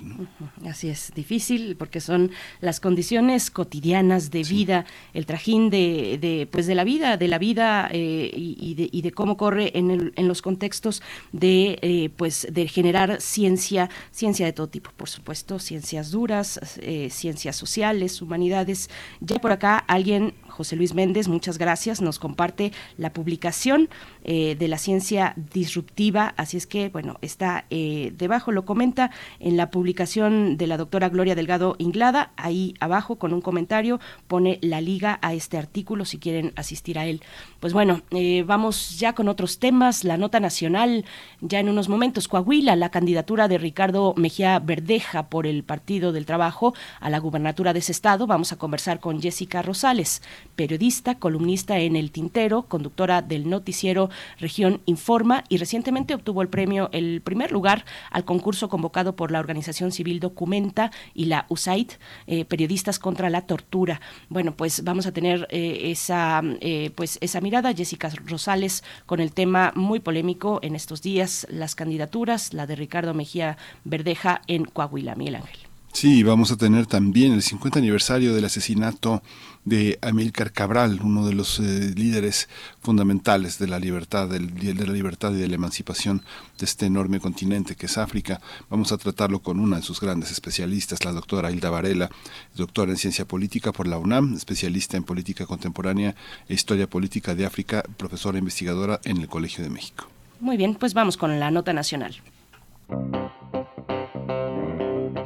Así 0.67 0.89
es, 0.89 1.13
difícil 1.15 1.77
porque 1.77 2.01
son 2.01 2.31
las 2.61 2.81
condiciones 2.81 3.51
cotidianas 3.51 4.31
de 4.31 4.43
vida, 4.43 4.85
el 5.15 5.27
trajín 5.27 5.71
de, 5.71 6.19
de, 6.21 6.49
pues 6.51 6.67
de 6.67 6.75
la 6.75 6.85
vida, 6.85 7.17
de 7.17 7.29
la 7.29 7.39
vida 7.39 7.91
y, 7.93 8.75
de, 8.75 8.89
y, 8.91 9.02
de, 9.03 9.13
cómo 9.13 9.37
corre 9.37 9.77
en, 9.79 9.91
el, 9.91 10.13
en 10.17 10.29
los 10.29 10.43
contextos 10.43 11.03
de, 11.33 12.11
pues, 12.17 12.47
de 12.51 12.69
generar 12.69 13.21
ciencia, 13.21 13.91
ciencia 14.11 14.47
de 14.47 14.53
todo 14.53 14.69
tipo, 14.69 14.91
por 14.97 15.09
supuesto, 15.09 15.59
ciencias 15.59 16.11
duras, 16.11 16.61
eh, 16.81 17.09
ciencias 17.11 17.57
sociales, 17.57 18.23
humanidades. 18.23 18.91
Ya 19.21 19.39
por 19.39 19.53
acá 19.53 19.79
alguien 19.79 20.35
José 20.53 20.77
Luis 20.77 20.95
Méndez, 20.95 21.29
muchas 21.29 21.59
gracias, 21.59 22.01
nos 22.01 22.19
comparte 22.19 22.73
la 22.99 23.13
publicación 23.13 23.89
eh, 24.23 24.55
de 24.59 24.69
la 24.69 24.79
ciencia 24.79 25.35
disruptiva, 25.53 26.35
así 26.37 26.57
es 26.57 26.67
que, 26.67 26.91
bueno, 26.91 27.19
está 27.23 27.65
eh, 27.71 28.13
debajo, 28.17 28.53
lo 28.53 28.65
comenta 28.65 29.11
en 29.41 29.57
la 29.57 29.71
publicación 29.71 30.57
de 30.59 30.67
la 30.67 30.77
doctora 30.77 31.09
Gloria 31.09 31.35
Delgado 31.35 31.75
Inglada, 31.79 32.33
ahí 32.37 32.75
abajo 32.81 33.17
con 33.17 33.33
un 33.33 33.41
comentario 33.41 33.99
pone 34.29 34.59
la 34.63 34.81
liga 34.81 35.19
a 35.23 35.35
este 35.35 35.57
artículo 35.57 36.05
si 36.05 36.19
quieren 36.19 36.53
asistir 36.55 36.99
a 36.99 37.07
él. 37.07 37.23
Pues 37.59 37.73
bueno, 37.73 38.03
eh, 38.11 38.45
vamos 38.47 38.82
ya 38.99 39.15
con 39.15 39.29
otros 39.29 39.59
temas, 39.59 40.05
la 40.05 40.17
nota 40.17 40.41
nacional, 40.41 41.05
ya 41.41 41.61
en 41.61 41.69
unos 41.69 41.89
momentos, 41.89 42.29
Coahuila, 42.29 42.77
la 42.77 42.91
candidatura 42.91 43.49
de 43.49 43.59
Ricardo 43.59 44.15
Mejía 44.17 44.59
Verdeja 44.59 45.29
por 45.29 45.47
el 45.47 45.65
Partido 45.65 46.13
del 46.13 46.27
Trabajo 46.27 46.75
a 47.01 47.11
la 47.11 47.19
gubernatura 47.19 47.73
de 47.73 47.81
ese 47.81 47.93
estado, 47.93 48.27
vamos 48.27 48.53
a 48.53 48.57
conversar 48.57 49.01
con 49.01 49.21
Jessica 49.21 49.63
Rosales 49.63 50.23
periodista, 50.57 51.19
columnista 51.19 51.79
en 51.79 51.97
El 51.97 52.11
Tintero, 52.11 52.63
conductora 52.63 53.23
del 53.23 53.49
noticiero 53.49 54.11
Región 54.39 54.81
Informa 54.87 55.45
y 55.49 55.59
recientemente 55.59 56.15
obtuvo 56.15 56.43
el 56.43 56.49
premio, 56.49 56.89
el 56.93 57.21
primer 57.21 57.53
lugar 57.53 57.85
al 58.11 58.25
concurso 58.25 58.69
convocado 58.69 59.17
por 59.17 59.31
la 59.31 59.41
organización 59.41 59.93
civil 59.93 60.21
Documenta 60.21 60.91
y 61.15 61.27
la 61.27 61.47
USAID, 61.49 61.91
eh, 62.27 62.45
Periodistas 62.45 62.99
contra 62.99 63.31
la 63.31 63.43
Tortura. 63.43 64.01
Bueno, 64.29 64.55
pues 64.57 64.85
vamos 64.85 65.07
a 65.07 65.13
tener 65.13 65.47
eh, 65.51 65.91
esa, 65.91 66.43
eh, 66.61 66.91
pues 66.95 67.19
esa 67.21 67.41
mirada, 67.41 67.73
Jessica 67.75 68.11
Rosales, 68.27 68.72
con 69.07 69.21
el 69.21 69.33
tema 69.33 69.73
muy 69.75 70.01
polémico 70.01 70.61
en 70.63 70.75
estos 70.75 71.03
días, 71.03 71.47
las 71.51 71.75
candidaturas, 71.75 72.55
la 72.55 72.67
de 72.67 72.77
Ricardo 72.77 73.13
Mejía 73.13 73.59
Verdeja 73.85 74.43
en 74.47 74.65
Coahuila, 74.65 75.15
Miguel 75.17 75.37
Ángel. 75.37 75.72
Sí, 75.93 76.23
vamos 76.23 76.51
a 76.51 76.57
tener 76.57 76.87
también 76.87 77.33
el 77.33 77.43
50 77.43 77.79
aniversario 77.79 78.35
del 78.35 78.47
asesinato 78.47 79.23
de 79.65 79.99
Amílcar 80.01 80.51
Cabral, 80.51 81.01
uno 81.03 81.27
de 81.27 81.35
los 81.35 81.61
eh, 81.61 81.93
líderes 81.95 82.49
fundamentales 82.81 83.59
de 83.59 83.69
la 83.69 83.79
libertad, 83.79 84.27
del, 84.27 84.55
de 84.55 84.87
la 84.87 84.93
libertad 84.93 85.33
y 85.33 85.37
de 85.37 85.49
la 85.49 85.55
emancipación 85.55 86.23
de 86.59 86.65
este 86.65 86.87
enorme 86.87 87.21
continente 87.21 87.77
que 87.77 87.87
es 87.87 87.99
África. 87.99 88.41
Vamos 88.71 88.91
a 88.91 88.97
tratarlo 88.97 89.41
con 89.41 89.61
una 89.61 89.77
de 89.77 89.83
sus 89.83 90.01
grandes 90.01 90.33
especialistas, 90.33 91.05
la 91.05 91.13
doctora 91.13 91.53
Hilda 91.53 91.69
Varela, 91.69 92.11
doctora 92.57 92.91
en 92.91 92.97
ciencia 92.97 93.27
política 93.27 93.71
por 93.71 93.87
la 93.87 93.99
UNAM, 93.99 94.35
especialista 94.35 94.97
en 94.97 95.05
política 95.05 95.45
contemporánea 95.45 96.17
e 96.49 96.55
historia 96.55 96.89
política 96.89 97.35
de 97.35 97.45
África, 97.45 97.85
profesora 97.99 98.39
investigadora 98.39 98.99
en 99.05 99.19
el 99.19 99.29
Colegio 99.29 99.63
de 99.63 99.71
México. 99.71 100.09
Muy 100.41 100.57
bien, 100.57 100.75
pues 100.75 100.95
vamos 100.95 101.19
con 101.19 101.39
la 101.39 101.51
nota 101.51 101.75
nacional. 101.75 102.17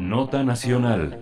Nota 0.07 0.45
Nacional. 0.45 1.19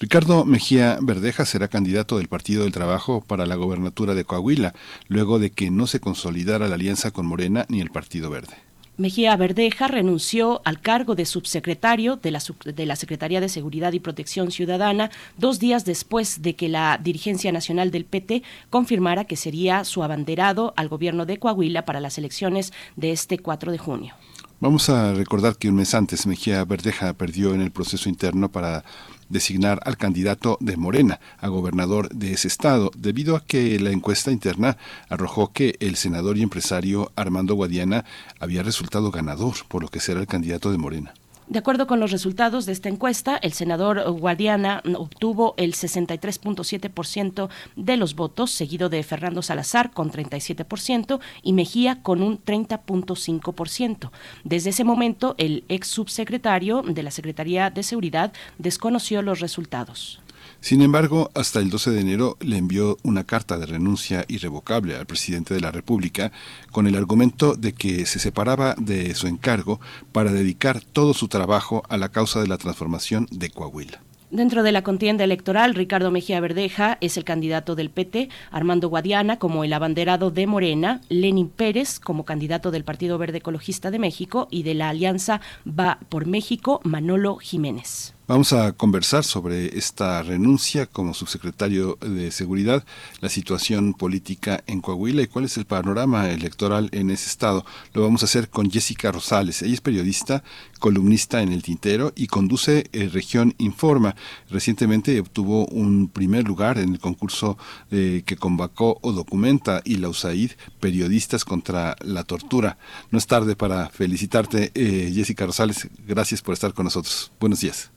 Ricardo 0.00 0.44
Mejía 0.44 0.98
Verdeja 1.00 1.46
será 1.46 1.68
candidato 1.68 2.18
del 2.18 2.26
Partido 2.26 2.64
del 2.64 2.72
Trabajo 2.72 3.22
para 3.24 3.46
la 3.46 3.54
gobernatura 3.54 4.14
de 4.14 4.24
Coahuila, 4.24 4.74
luego 5.06 5.38
de 5.38 5.50
que 5.50 5.70
no 5.70 5.86
se 5.86 6.00
consolidara 6.00 6.66
la 6.66 6.74
alianza 6.74 7.12
con 7.12 7.24
Morena 7.24 7.66
ni 7.68 7.80
el 7.80 7.90
Partido 7.90 8.30
Verde. 8.30 8.56
Mejía 8.96 9.36
Verdeja 9.36 9.86
renunció 9.86 10.60
al 10.64 10.80
cargo 10.80 11.14
de 11.14 11.24
subsecretario 11.24 12.16
de 12.16 12.32
la, 12.32 12.42
de 12.64 12.86
la, 12.86 12.96
Secretaría 12.96 13.40
de 13.40 13.48
Seguridad 13.48 13.92
y 13.92 14.00
Protección 14.00 14.50
Ciudadana 14.50 15.10
dos 15.36 15.60
días 15.60 15.84
después 15.84 16.42
de 16.42 16.56
que 16.56 16.68
la 16.68 16.98
dirigencia 17.00 17.52
nacional 17.52 17.92
del 17.92 18.06
PT 18.06 18.42
confirmara 18.70 19.24
que 19.24 19.36
sería 19.36 19.84
su 19.84 20.02
abanderado 20.02 20.74
al 20.76 20.88
gobierno 20.88 21.26
de 21.26 21.38
Coahuila 21.38 21.84
para 21.84 22.00
las 22.00 22.18
elecciones 22.18 22.72
de 22.96 23.12
este 23.12 23.38
4 23.38 23.70
de 23.70 23.78
junio. 23.78 24.14
Vamos 24.58 24.88
a 24.88 25.12
recordar 25.12 25.56
que 25.56 25.68
un 25.68 25.74
mes 25.74 25.92
antes 25.92 26.26
Mejía 26.26 26.64
Verdeja 26.64 27.12
perdió 27.12 27.52
en 27.52 27.60
el 27.60 27.70
proceso 27.70 28.08
interno 28.08 28.50
para 28.50 28.84
designar 29.28 29.80
al 29.84 29.98
candidato 29.98 30.56
de 30.60 30.78
Morena 30.78 31.20
a 31.38 31.48
gobernador 31.48 32.08
de 32.08 32.32
ese 32.32 32.48
estado, 32.48 32.90
debido 32.96 33.36
a 33.36 33.44
que 33.44 33.78
la 33.78 33.90
encuesta 33.90 34.30
interna 34.32 34.78
arrojó 35.10 35.52
que 35.52 35.76
el 35.80 35.96
senador 35.96 36.38
y 36.38 36.42
empresario 36.42 37.12
Armando 37.16 37.54
Guadiana 37.54 38.06
había 38.40 38.62
resultado 38.62 39.10
ganador, 39.10 39.56
por 39.68 39.82
lo 39.82 39.88
que 39.88 40.00
será 40.00 40.20
el 40.20 40.26
candidato 40.26 40.72
de 40.72 40.78
Morena. 40.78 41.12
De 41.48 41.60
acuerdo 41.60 41.86
con 41.86 42.00
los 42.00 42.10
resultados 42.10 42.66
de 42.66 42.72
esta 42.72 42.88
encuesta, 42.88 43.36
el 43.36 43.52
senador 43.52 44.02
Guadiana 44.10 44.82
obtuvo 44.96 45.54
el 45.56 45.74
63.7% 45.74 47.48
de 47.76 47.96
los 47.96 48.16
votos, 48.16 48.50
seguido 48.50 48.88
de 48.88 49.04
Fernando 49.04 49.42
Salazar 49.42 49.92
con 49.92 50.10
37% 50.10 51.20
y 51.42 51.52
Mejía 51.52 52.02
con 52.02 52.22
un 52.22 52.42
30.5%. 52.42 54.10
Desde 54.42 54.70
ese 54.70 54.82
momento, 54.82 55.36
el 55.38 55.64
ex 55.68 55.86
subsecretario 55.86 56.82
de 56.82 57.04
la 57.04 57.12
Secretaría 57.12 57.70
de 57.70 57.84
Seguridad 57.84 58.32
desconoció 58.58 59.22
los 59.22 59.38
resultados. 59.38 60.20
Sin 60.66 60.82
embargo, 60.82 61.30
hasta 61.34 61.60
el 61.60 61.70
12 61.70 61.92
de 61.92 62.00
enero 62.00 62.36
le 62.40 62.56
envió 62.56 62.98
una 63.04 63.22
carta 63.22 63.56
de 63.56 63.66
renuncia 63.66 64.24
irrevocable 64.26 64.96
al 64.96 65.06
presidente 65.06 65.54
de 65.54 65.60
la 65.60 65.70
República 65.70 66.32
con 66.72 66.88
el 66.88 66.96
argumento 66.96 67.54
de 67.54 67.72
que 67.72 68.04
se 68.04 68.18
separaba 68.18 68.74
de 68.76 69.14
su 69.14 69.28
encargo 69.28 69.78
para 70.10 70.32
dedicar 70.32 70.80
todo 70.80 71.14
su 71.14 71.28
trabajo 71.28 71.84
a 71.88 71.96
la 71.96 72.08
causa 72.08 72.40
de 72.40 72.48
la 72.48 72.58
transformación 72.58 73.28
de 73.30 73.50
Coahuila. 73.50 74.02
Dentro 74.32 74.64
de 74.64 74.72
la 74.72 74.82
contienda 74.82 75.22
electoral, 75.22 75.76
Ricardo 75.76 76.10
Mejía 76.10 76.40
Verdeja 76.40 76.98
es 77.00 77.16
el 77.16 77.22
candidato 77.22 77.76
del 77.76 77.90
PT, 77.90 78.28
Armando 78.50 78.88
Guadiana 78.88 79.38
como 79.38 79.62
el 79.62 79.72
abanderado 79.72 80.32
de 80.32 80.48
Morena, 80.48 81.00
Lenin 81.08 81.48
Pérez 81.48 82.00
como 82.00 82.24
candidato 82.24 82.72
del 82.72 82.82
Partido 82.82 83.18
Verde 83.18 83.38
Ecologista 83.38 83.92
de 83.92 84.00
México 84.00 84.48
y 84.50 84.64
de 84.64 84.74
la 84.74 84.88
Alianza 84.88 85.40
Va 85.64 86.00
por 86.08 86.26
México, 86.26 86.80
Manolo 86.82 87.36
Jiménez. 87.36 88.15
Vamos 88.28 88.52
a 88.52 88.72
conversar 88.72 89.22
sobre 89.22 89.78
esta 89.78 90.20
renuncia 90.20 90.86
como 90.86 91.14
subsecretario 91.14 91.96
de 92.00 92.32
Seguridad, 92.32 92.84
la 93.20 93.28
situación 93.28 93.94
política 93.94 94.64
en 94.66 94.80
Coahuila 94.80 95.22
y 95.22 95.28
cuál 95.28 95.44
es 95.44 95.56
el 95.58 95.64
panorama 95.64 96.28
electoral 96.28 96.88
en 96.90 97.10
ese 97.10 97.28
estado. 97.28 97.64
Lo 97.92 98.02
vamos 98.02 98.22
a 98.22 98.24
hacer 98.24 98.50
con 98.50 98.68
Jessica 98.68 99.12
Rosales. 99.12 99.62
Ella 99.62 99.74
es 99.74 99.80
periodista, 99.80 100.42
columnista 100.80 101.40
en 101.40 101.52
El 101.52 101.62
Tintero 101.62 102.12
y 102.16 102.26
conduce 102.26 102.90
eh, 102.92 103.08
Región 103.12 103.54
Informa. 103.58 104.16
Recientemente 104.50 105.20
obtuvo 105.20 105.66
un 105.66 106.08
primer 106.08 106.48
lugar 106.48 106.78
en 106.78 106.94
el 106.94 106.98
concurso 106.98 107.56
eh, 107.92 108.24
que 108.26 108.36
convocó 108.36 108.98
o 109.02 109.12
documenta 109.12 109.82
y 109.84 109.98
la 109.98 110.08
USAID, 110.08 110.50
Periodistas 110.80 111.44
contra 111.44 111.94
la 112.00 112.24
Tortura. 112.24 112.76
No 113.12 113.18
es 113.18 113.28
tarde 113.28 113.54
para 113.54 113.88
felicitarte, 113.88 114.72
eh, 114.74 115.12
Jessica 115.14 115.46
Rosales. 115.46 115.88
Gracias 116.08 116.42
por 116.42 116.54
estar 116.54 116.74
con 116.74 116.86
nosotros. 116.86 117.30
Buenos 117.38 117.60
días. 117.60 117.95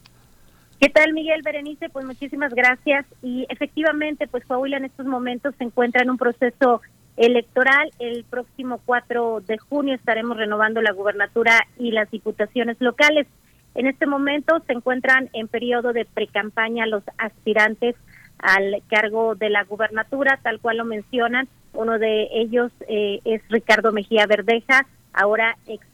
¿Qué 0.80 0.88
tal, 0.88 1.12
Miguel 1.12 1.42
Berenice? 1.42 1.90
Pues 1.90 2.06
muchísimas 2.06 2.54
gracias. 2.54 3.04
Y 3.22 3.44
efectivamente, 3.50 4.26
pues 4.26 4.46
Coahuila 4.46 4.78
en 4.78 4.86
estos 4.86 5.04
momentos 5.04 5.54
se 5.58 5.64
encuentra 5.64 6.02
en 6.02 6.08
un 6.08 6.16
proceso 6.16 6.80
electoral. 7.18 7.90
El 7.98 8.24
próximo 8.24 8.80
4 8.86 9.42
de 9.46 9.58
junio 9.58 9.94
estaremos 9.94 10.38
renovando 10.38 10.80
la 10.80 10.92
gubernatura 10.92 11.66
y 11.78 11.90
las 11.90 12.10
diputaciones 12.10 12.78
locales. 12.80 13.26
En 13.74 13.88
este 13.88 14.06
momento 14.06 14.62
se 14.66 14.72
encuentran 14.72 15.28
en 15.34 15.48
periodo 15.48 15.92
de 15.92 16.06
precampaña 16.06 16.86
los 16.86 17.02
aspirantes 17.18 17.94
al 18.38 18.82
cargo 18.88 19.34
de 19.34 19.50
la 19.50 19.64
gubernatura, 19.64 20.40
tal 20.42 20.60
cual 20.60 20.78
lo 20.78 20.86
mencionan. 20.86 21.46
Uno 21.74 21.98
de 21.98 22.28
ellos 22.32 22.72
eh, 22.88 23.20
es 23.26 23.42
Ricardo 23.50 23.92
Mejía 23.92 24.24
Verdeja, 24.24 24.86
ahora 25.12 25.58
ex, 25.66 25.86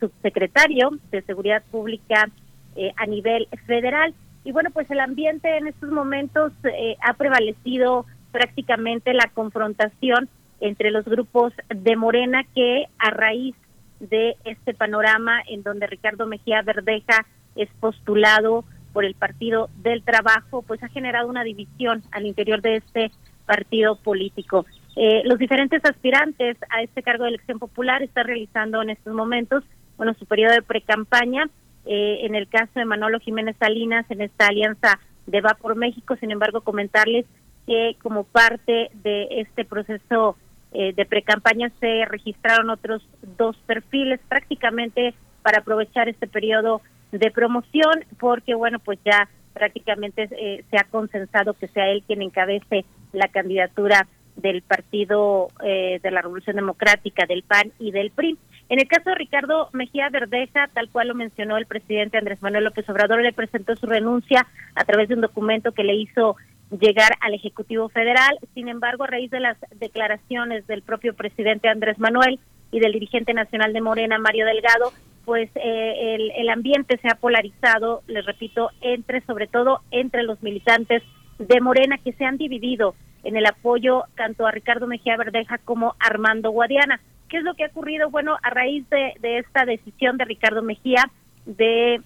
subsecretario 0.00 0.90
de 1.12 1.22
Seguridad 1.22 1.62
Pública 1.70 2.28
eh, 2.74 2.92
a 2.96 3.06
nivel 3.06 3.46
federal. 3.66 4.12
Y 4.44 4.52
bueno, 4.52 4.70
pues 4.70 4.90
el 4.90 5.00
ambiente 5.00 5.56
en 5.56 5.66
estos 5.66 5.90
momentos 5.90 6.52
eh, 6.64 6.96
ha 7.00 7.14
prevalecido 7.14 8.04
prácticamente 8.30 9.14
la 9.14 9.30
confrontación 9.32 10.28
entre 10.60 10.90
los 10.90 11.04
grupos 11.04 11.52
de 11.68 11.96
Morena 11.96 12.44
que 12.54 12.84
a 12.98 13.10
raíz 13.10 13.56
de 14.00 14.36
este 14.44 14.74
panorama 14.74 15.40
en 15.48 15.62
donde 15.62 15.86
Ricardo 15.86 16.26
Mejía 16.26 16.62
Verdeja 16.62 17.26
es 17.56 17.68
postulado 17.80 18.64
por 18.92 19.04
el 19.04 19.14
Partido 19.14 19.70
del 19.82 20.02
Trabajo, 20.02 20.62
pues 20.62 20.82
ha 20.82 20.88
generado 20.88 21.28
una 21.28 21.42
división 21.42 22.02
al 22.12 22.26
interior 22.26 22.60
de 22.60 22.76
este 22.76 23.10
partido 23.46 23.96
político. 23.96 24.66
Eh, 24.96 25.22
los 25.24 25.38
diferentes 25.38 25.84
aspirantes 25.84 26.56
a 26.70 26.82
este 26.82 27.02
cargo 27.02 27.24
de 27.24 27.30
elección 27.30 27.58
popular 27.58 28.02
están 28.02 28.26
realizando 28.26 28.80
en 28.82 28.90
estos 28.90 29.12
momentos, 29.12 29.64
bueno, 29.96 30.14
su 30.14 30.26
periodo 30.26 30.54
de 30.54 30.62
precampaña 30.62 31.48
eh, 31.86 32.20
en 32.22 32.34
el 32.34 32.48
caso 32.48 32.72
de 32.74 32.84
Manolo 32.84 33.20
Jiménez 33.20 33.56
Salinas 33.58 34.06
en 34.10 34.22
esta 34.22 34.46
alianza 34.46 34.98
de 35.26 35.40
Va 35.40 35.54
por 35.54 35.76
México. 35.76 36.16
Sin 36.16 36.30
embargo, 36.30 36.62
comentarles 36.62 37.26
que 37.66 37.96
como 38.02 38.24
parte 38.24 38.90
de 39.02 39.28
este 39.40 39.64
proceso 39.64 40.36
eh, 40.72 40.92
de 40.94 41.06
precampaña 41.06 41.70
se 41.80 42.04
registraron 42.06 42.70
otros 42.70 43.06
dos 43.38 43.56
perfiles 43.66 44.20
prácticamente 44.28 45.14
para 45.42 45.58
aprovechar 45.58 46.08
este 46.08 46.26
periodo 46.26 46.82
de 47.12 47.30
promoción 47.30 48.04
porque 48.18 48.54
bueno 48.54 48.80
pues 48.80 48.98
ya 49.04 49.28
prácticamente 49.52 50.28
eh, 50.32 50.64
se 50.70 50.76
ha 50.76 50.84
consensado 50.84 51.54
que 51.54 51.68
sea 51.68 51.88
él 51.90 52.02
quien 52.06 52.22
encabece 52.22 52.84
la 53.12 53.28
candidatura 53.28 54.08
del 54.36 54.62
Partido 54.62 55.48
de 55.62 56.10
la 56.10 56.20
Revolución 56.20 56.56
Democrática, 56.56 57.24
del 57.24 57.44
PAN 57.44 57.70
y 57.78 57.92
del 57.92 58.10
PRI. 58.10 58.36
En 58.68 58.80
el 58.80 58.88
caso 58.88 59.10
de 59.10 59.16
Ricardo 59.16 59.68
Mejía 59.72 60.08
Verdeja, 60.08 60.68
tal 60.72 60.88
cual 60.88 61.08
lo 61.08 61.14
mencionó 61.14 61.56
el 61.56 61.66
presidente 61.66 62.16
Andrés 62.16 62.40
Manuel 62.42 62.64
López 62.64 62.88
Obrador, 62.88 63.22
le 63.22 63.32
presentó 63.32 63.76
su 63.76 63.86
renuncia 63.86 64.46
a 64.74 64.84
través 64.84 65.08
de 65.08 65.14
un 65.14 65.20
documento 65.20 65.72
que 65.72 65.84
le 65.84 65.94
hizo 65.94 66.36
llegar 66.70 67.12
al 67.20 67.34
Ejecutivo 67.34 67.88
Federal. 67.90 68.38
Sin 68.54 68.68
embargo, 68.68 69.04
a 69.04 69.08
raíz 69.08 69.30
de 69.30 69.40
las 69.40 69.58
declaraciones 69.78 70.66
del 70.66 70.82
propio 70.82 71.14
presidente 71.14 71.68
Andrés 71.68 71.98
Manuel 71.98 72.38
y 72.70 72.80
del 72.80 72.92
dirigente 72.92 73.34
nacional 73.34 73.72
de 73.72 73.82
Morena, 73.82 74.18
Mario 74.18 74.46
Delgado, 74.46 74.92
pues 75.24 75.50
eh, 75.54 76.14
el, 76.14 76.32
el 76.32 76.48
ambiente 76.48 76.98
se 76.98 77.08
ha 77.08 77.14
polarizado, 77.14 78.02
les 78.06 78.24
repito, 78.24 78.70
entre, 78.80 79.20
sobre 79.22 79.46
todo 79.46 79.80
entre 79.90 80.22
los 80.22 80.42
militantes 80.42 81.02
de 81.38 81.60
Morena 81.60 81.98
que 81.98 82.12
se 82.12 82.24
han 82.24 82.38
dividido 82.38 82.94
en 83.24 83.36
el 83.36 83.46
apoyo 83.46 84.04
tanto 84.16 84.46
a 84.46 84.50
Ricardo 84.50 84.86
Mejía 84.86 85.16
Verdeja 85.16 85.58
como 85.58 85.96
a 85.98 86.06
Armando 86.06 86.50
Guadiana. 86.50 87.00
¿Qué 87.28 87.38
es 87.38 87.42
lo 87.44 87.54
que 87.54 87.64
ha 87.64 87.68
ocurrido? 87.68 88.10
Bueno, 88.10 88.36
a 88.42 88.50
raíz 88.50 88.88
de, 88.90 89.14
esta 89.38 89.64
decisión 89.64 90.16
de 90.16 90.24
Ricardo 90.24 90.62
Mejía 90.62 91.10
de 91.46 92.00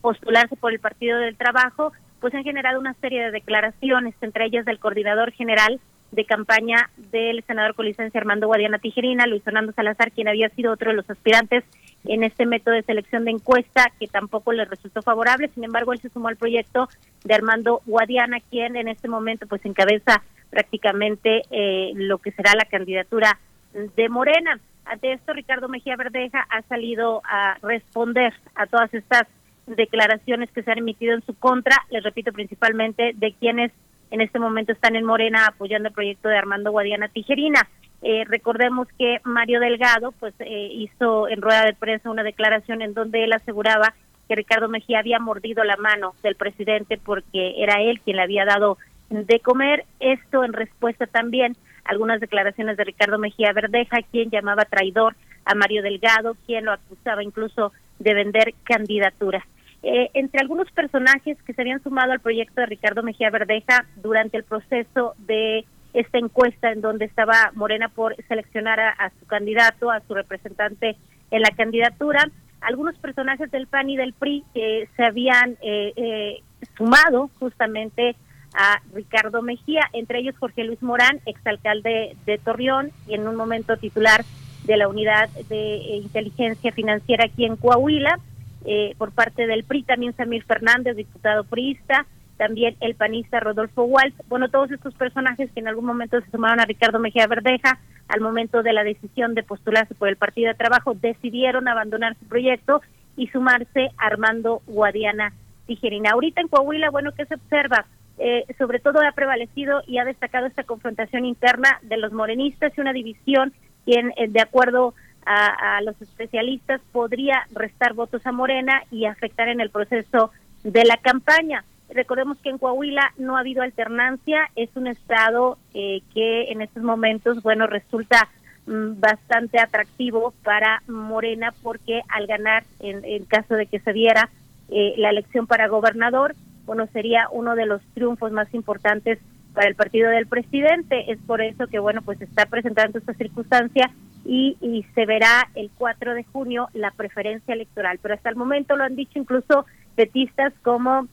postularse 0.00 0.56
por 0.56 0.72
el 0.72 0.80
Partido 0.80 1.18
del 1.18 1.36
Trabajo, 1.36 1.92
pues 2.20 2.34
han 2.34 2.44
generado 2.44 2.80
una 2.80 2.94
serie 2.94 3.22
de 3.22 3.30
declaraciones, 3.30 4.14
entre 4.20 4.46
ellas 4.46 4.64
del 4.64 4.78
coordinador 4.78 5.32
general 5.32 5.80
de 6.12 6.24
campaña 6.26 6.90
del 6.96 7.42
senador 7.44 7.74
con 7.74 7.86
licencia 7.86 8.20
Armando 8.20 8.46
Guadiana 8.46 8.78
Tijerina, 8.78 9.26
Luis 9.26 9.42
Fernando 9.42 9.72
Salazar, 9.72 10.12
quien 10.12 10.28
había 10.28 10.50
sido 10.50 10.72
otro 10.72 10.90
de 10.90 10.96
los 10.96 11.08
aspirantes 11.08 11.64
en 12.04 12.22
este 12.22 12.44
método 12.44 12.74
de 12.74 12.82
selección 12.82 13.24
de 13.24 13.30
encuesta 13.30 13.90
que 13.98 14.08
tampoco 14.08 14.52
le 14.52 14.66
resultó 14.66 15.02
favorable. 15.02 15.50
Sin 15.54 15.64
embargo, 15.64 15.92
él 15.92 16.00
se 16.00 16.10
sumó 16.10 16.28
al 16.28 16.36
proyecto 16.36 16.88
de 17.24 17.34
Armando 17.34 17.80
Guadiana, 17.86 18.40
quien 18.50 18.76
en 18.76 18.88
este 18.88 19.08
momento 19.08 19.46
pues 19.46 19.64
encabeza 19.64 20.22
prácticamente 20.50 21.42
eh, 21.50 21.92
lo 21.94 22.18
que 22.18 22.32
será 22.32 22.52
la 22.54 22.66
candidatura 22.66 23.38
de 23.72 24.08
Morena. 24.08 24.58
Ante 24.84 25.12
esto, 25.12 25.32
Ricardo 25.32 25.68
Mejía 25.68 25.96
Verdeja 25.96 26.44
ha 26.50 26.62
salido 26.62 27.22
a 27.24 27.56
responder 27.62 28.32
a 28.54 28.66
todas 28.66 28.92
estas 28.92 29.26
declaraciones 29.66 30.50
que 30.50 30.62
se 30.62 30.70
han 30.70 30.78
emitido 30.78 31.14
en 31.14 31.22
su 31.22 31.34
contra, 31.34 31.76
les 31.90 32.02
repito, 32.02 32.32
principalmente 32.32 33.12
de 33.14 33.32
quienes 33.34 33.72
en 34.10 34.20
este 34.20 34.38
momento 34.38 34.72
están 34.72 34.96
en 34.96 35.04
Morena 35.04 35.46
apoyando 35.46 35.88
el 35.88 35.94
proyecto 35.94 36.28
de 36.28 36.36
Armando 36.36 36.70
Guadiana 36.70 37.08
Tijerina. 37.08 37.66
Eh, 38.02 38.24
recordemos 38.26 38.88
que 38.98 39.20
Mario 39.24 39.60
Delgado 39.60 40.12
pues 40.12 40.34
eh, 40.40 40.68
hizo 40.72 41.28
en 41.28 41.40
rueda 41.40 41.64
de 41.64 41.74
prensa 41.74 42.10
una 42.10 42.24
declaración 42.24 42.82
en 42.82 42.94
donde 42.94 43.24
él 43.24 43.32
aseguraba 43.32 43.94
que 44.28 44.34
Ricardo 44.34 44.68
Mejía 44.68 44.98
había 44.98 45.20
mordido 45.20 45.62
la 45.64 45.76
mano 45.76 46.14
del 46.22 46.34
presidente 46.34 46.98
porque 46.98 47.62
era 47.62 47.80
él 47.80 48.00
quien 48.00 48.16
le 48.16 48.22
había 48.22 48.44
dado 48.44 48.76
de 49.08 49.40
comer. 49.40 49.84
Esto 50.00 50.44
en 50.44 50.52
respuesta 50.52 51.06
también 51.06 51.56
algunas 51.84 52.20
declaraciones 52.20 52.76
de 52.76 52.84
Ricardo 52.84 53.18
Mejía 53.18 53.52
Verdeja, 53.52 53.98
quien 54.10 54.30
llamaba 54.30 54.64
traidor 54.64 55.14
a 55.44 55.54
Mario 55.54 55.82
Delgado, 55.82 56.36
quien 56.46 56.64
lo 56.64 56.72
acusaba 56.72 57.22
incluso 57.22 57.72
de 57.98 58.14
vender 58.14 58.54
candidaturas. 58.64 59.44
Eh, 59.82 60.10
entre 60.14 60.40
algunos 60.40 60.70
personajes 60.70 61.36
que 61.42 61.54
se 61.54 61.60
habían 61.60 61.82
sumado 61.82 62.12
al 62.12 62.20
proyecto 62.20 62.60
de 62.60 62.66
Ricardo 62.66 63.02
Mejía 63.02 63.30
Verdeja 63.30 63.84
durante 63.96 64.36
el 64.36 64.44
proceso 64.44 65.14
de 65.18 65.64
esta 65.92 66.18
encuesta 66.18 66.70
en 66.70 66.80
donde 66.80 67.04
estaba 67.04 67.50
Morena 67.54 67.88
por 67.88 68.14
seleccionar 68.28 68.78
a, 68.80 69.10
su 69.18 69.26
candidato, 69.26 69.90
a 69.90 70.00
su 70.06 70.14
representante 70.14 70.96
en 71.30 71.42
la 71.42 71.50
candidatura, 71.50 72.30
algunos 72.60 72.96
personajes 72.98 73.50
del 73.50 73.66
PAN 73.66 73.90
y 73.90 73.96
del 73.96 74.12
PRI 74.12 74.44
que 74.54 74.88
se 74.96 75.04
habían 75.04 75.56
eh, 75.62 75.92
eh, 75.96 76.42
sumado 76.76 77.28
justamente 77.40 78.14
a 78.54 78.80
Ricardo 78.92 79.42
Mejía, 79.42 79.88
entre 79.92 80.18
ellos 80.20 80.36
Jorge 80.38 80.64
Luis 80.64 80.82
Morán, 80.82 81.20
exalcalde 81.26 82.16
de 82.26 82.38
Torreón 82.38 82.90
y 83.06 83.14
en 83.14 83.26
un 83.26 83.36
momento 83.36 83.76
titular 83.76 84.24
de 84.64 84.76
la 84.76 84.88
unidad 84.88 85.28
de 85.48 85.76
inteligencia 86.02 86.72
financiera 86.72 87.24
aquí 87.24 87.44
en 87.44 87.56
Coahuila, 87.56 88.18
eh, 88.64 88.94
por 88.96 89.12
parte 89.12 89.46
del 89.46 89.64
PRI 89.64 89.82
también 89.82 90.14
Samir 90.14 90.44
Fernández, 90.44 90.96
diputado 90.96 91.44
priista, 91.44 92.06
también 92.36 92.76
el 92.80 92.94
panista 92.94 93.40
Rodolfo 93.40 93.84
Waltz, 93.84 94.16
bueno, 94.28 94.48
todos 94.48 94.70
estos 94.70 94.94
personajes 94.94 95.50
que 95.52 95.60
en 95.60 95.68
algún 95.68 95.84
momento 95.84 96.20
se 96.20 96.30
sumaron 96.30 96.60
a 96.60 96.64
Ricardo 96.64 96.98
Mejía 96.98 97.26
Verdeja, 97.26 97.78
al 98.08 98.20
momento 98.20 98.62
de 98.62 98.72
la 98.72 98.84
decisión 98.84 99.34
de 99.34 99.42
postularse 99.42 99.94
por 99.94 100.08
el 100.08 100.16
Partido 100.16 100.48
de 100.48 100.58
Trabajo, 100.58 100.94
decidieron 100.94 101.68
abandonar 101.68 102.16
su 102.18 102.26
proyecto 102.26 102.82
y 103.16 103.28
sumarse 103.28 103.90
a 103.96 104.06
Armando 104.06 104.62
Guadiana 104.66 105.32
Tijerina. 105.66 106.10
Ahorita 106.10 106.40
en 106.40 106.48
Coahuila, 106.48 106.90
bueno, 106.90 107.12
¿qué 107.16 107.26
se 107.26 107.34
observa? 107.34 107.86
Eh, 108.18 108.44
sobre 108.58 108.78
todo 108.78 109.00
ha 109.00 109.12
prevalecido 109.12 109.82
y 109.86 109.98
ha 109.98 110.04
destacado 110.04 110.46
esta 110.46 110.64
confrontación 110.64 111.24
interna 111.24 111.78
de 111.82 111.96
los 111.96 112.12
morenistas 112.12 112.72
y 112.76 112.80
una 112.80 112.92
división 112.92 113.52
quien, 113.84 114.12
eh, 114.16 114.28
de 114.28 114.40
acuerdo 114.40 114.94
a, 115.24 115.80
los 115.82 116.00
especialistas, 116.02 116.80
podría 116.90 117.46
restar 117.52 117.94
votos 117.94 118.26
a 118.26 118.32
Morena 118.32 118.82
y 118.90 119.04
afectar 119.06 119.48
en 119.48 119.60
el 119.60 119.70
proceso 119.70 120.32
de 120.64 120.84
la 120.84 120.96
campaña. 120.96 121.64
Recordemos 121.90 122.38
que 122.38 122.50
en 122.50 122.58
Coahuila 122.58 123.12
no 123.18 123.36
ha 123.36 123.40
habido 123.40 123.62
alternancia, 123.62 124.48
es 124.56 124.70
un 124.74 124.88
estado 124.88 125.58
eh, 125.74 126.00
que 126.12 126.50
en 126.50 126.60
estos 126.60 126.82
momentos, 126.82 127.40
bueno, 127.42 127.68
resulta 127.68 128.28
mm, 128.66 128.98
bastante 128.98 129.60
atractivo 129.60 130.34
para 130.42 130.82
Morena 130.88 131.54
porque 131.62 132.02
al 132.08 132.26
ganar, 132.26 132.64
en, 132.80 133.04
en 133.04 133.24
caso 133.24 133.54
de 133.54 133.66
que 133.66 133.78
se 133.78 133.92
diera 133.92 134.28
eh, 134.68 134.94
la 134.96 135.10
elección 135.10 135.46
para 135.46 135.68
gobernador, 135.68 136.34
bueno, 136.72 136.90
sería 136.90 137.28
uno 137.30 137.54
de 137.54 137.66
los 137.66 137.82
triunfos 137.92 138.32
más 138.32 138.52
importantes 138.54 139.18
para 139.52 139.68
el 139.68 139.74
partido 139.74 140.08
del 140.08 140.26
presidente. 140.26 141.12
Es 141.12 141.18
por 141.18 141.42
eso 141.42 141.66
que, 141.66 141.78
bueno, 141.78 142.00
pues 142.00 142.18
está 142.22 142.46
presentando 142.46 142.98
esta 142.98 143.12
circunstancia 143.12 143.90
y, 144.24 144.56
se 144.94 145.04
verá 145.04 145.50
el 145.54 145.70
4 145.76 146.14
de 146.14 146.24
junio 146.24 146.68
la 146.72 146.90
preferencia 146.92 147.52
electoral. 147.52 147.98
Pero 148.00 148.14
hasta 148.14 148.30
el 148.30 148.36
momento 148.36 148.74
lo 148.74 148.84
han 148.84 148.96
dicho 148.96 149.18
incluso 149.18 149.66
petistas 149.96 150.54
como 150.62 151.08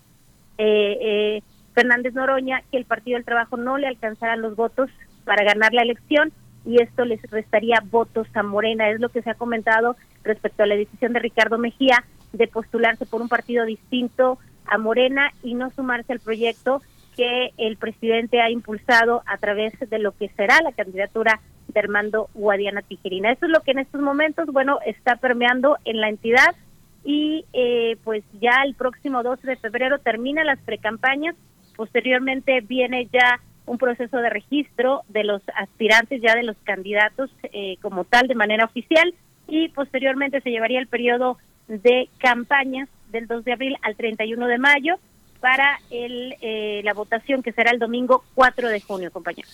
eh, 0.58 0.98
eh, 1.02 1.44
Fernández 1.74 2.14
Noroña 2.14 2.62
que 2.72 2.78
el 2.78 2.86
Partido 2.86 3.18
del 3.18 3.26
Trabajo 3.26 3.58
no 3.58 3.78
le 3.78 3.88
alcanzarán 3.88 4.42
los 4.42 4.56
votos 4.56 4.90
para 5.26 5.44
ganar 5.44 5.74
la 5.74 5.82
elección 5.82 6.32
y 6.66 6.82
esto 6.82 7.04
les 7.04 7.22
restaría 7.30 7.84
votos 7.92 8.28
a 8.34 8.44
Morena. 8.44 8.90
Es 8.90 9.02
lo 9.02 9.10
que 9.10 9.22
se 9.22 9.30
ha 9.30 9.36
comentado 9.36 9.98
respecto 10.24 10.64
a 10.64 10.68
la 10.68 10.78
decisión 10.78 11.12
de 11.12 11.20
Ricardo 11.20 11.58
Mejía 11.58 12.06
de 12.32 12.48
postularse 12.48 13.06
por 13.06 13.22
un 13.22 13.28
partido 13.28 13.66
distinto 13.66 14.40
a 14.70 14.78
Morena 14.78 15.32
y 15.44 15.54
no 15.54 15.70
sumarse 15.72 16.14
al 16.14 16.20
proyecto 16.20 16.82
que 17.16 17.52
el 17.58 17.78
presidente 17.78 18.42
ha 18.42 18.50
impulsado 18.50 19.24
a 19.26 19.38
través 19.38 19.74
de 19.78 20.00
lo 20.00 20.14
que 20.14 20.30
será 20.30 20.62
la 20.62 20.72
candidatura 20.72 21.42
de 21.68 21.80
Armando 21.80 22.30
Guadiana 22.34 22.82
Tijerina. 22.82 23.32
Eso 23.32 23.46
es 23.46 23.52
lo 23.52 23.62
que 23.62 23.72
en 23.72 23.80
estos 23.80 24.02
momentos, 24.02 24.48
bueno, 24.48 24.80
está 24.86 25.18
permeando 25.18 25.78
en 25.86 26.00
la 26.00 26.10
entidad 26.10 26.56
y 27.04 27.46
eh, 27.54 27.98
pues 28.04 28.24
ya 28.40 28.64
el 28.66 28.76
próximo 28.76 29.24
12 29.24 29.48
de 29.48 29.56
febrero 29.58 30.00
termina 30.00 30.44
las 30.44 30.60
precampañas, 30.60 31.36
posteriormente 31.76 32.62
viene 32.62 33.08
ya 33.12 33.40
un 33.66 33.78
proceso 33.78 34.18
de 34.18 34.30
registro 34.30 35.04
de 35.10 35.24
los 35.24 35.42
aspirantes, 35.56 36.22
ya 36.22 36.36
de 36.36 36.44
los 36.44 36.58
candidatos 36.64 37.30
eh, 37.54 37.78
como 37.82 38.04
tal 38.04 38.28
de 38.28 38.36
manera 38.36 38.66
oficial 38.66 39.14
y 39.48 39.70
posteriormente 39.70 40.42
se 40.42 40.50
llevaría 40.50 40.80
el 40.80 40.88
periodo 40.88 41.38
de 41.68 42.10
campañas 42.18 42.90
del 43.10 43.28
2 43.28 43.44
de 43.46 43.54
abril 43.54 43.76
al 43.82 43.96
31 43.96 44.48
de 44.48 44.58
mayo 44.58 44.96
para 45.40 45.80
el, 45.90 46.36
eh, 46.42 46.82
la 46.84 46.94
votación 46.94 47.42
que 47.42 47.52
será 47.54 47.72
el 47.72 47.80
domingo 47.80 48.24
4 48.36 48.70
de 48.70 48.82
junio, 48.82 49.12
compañeros. 49.12 49.52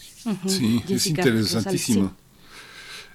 Sí, 0.48 0.84
es 0.90 1.08
interesantísimo. 1.08 2.16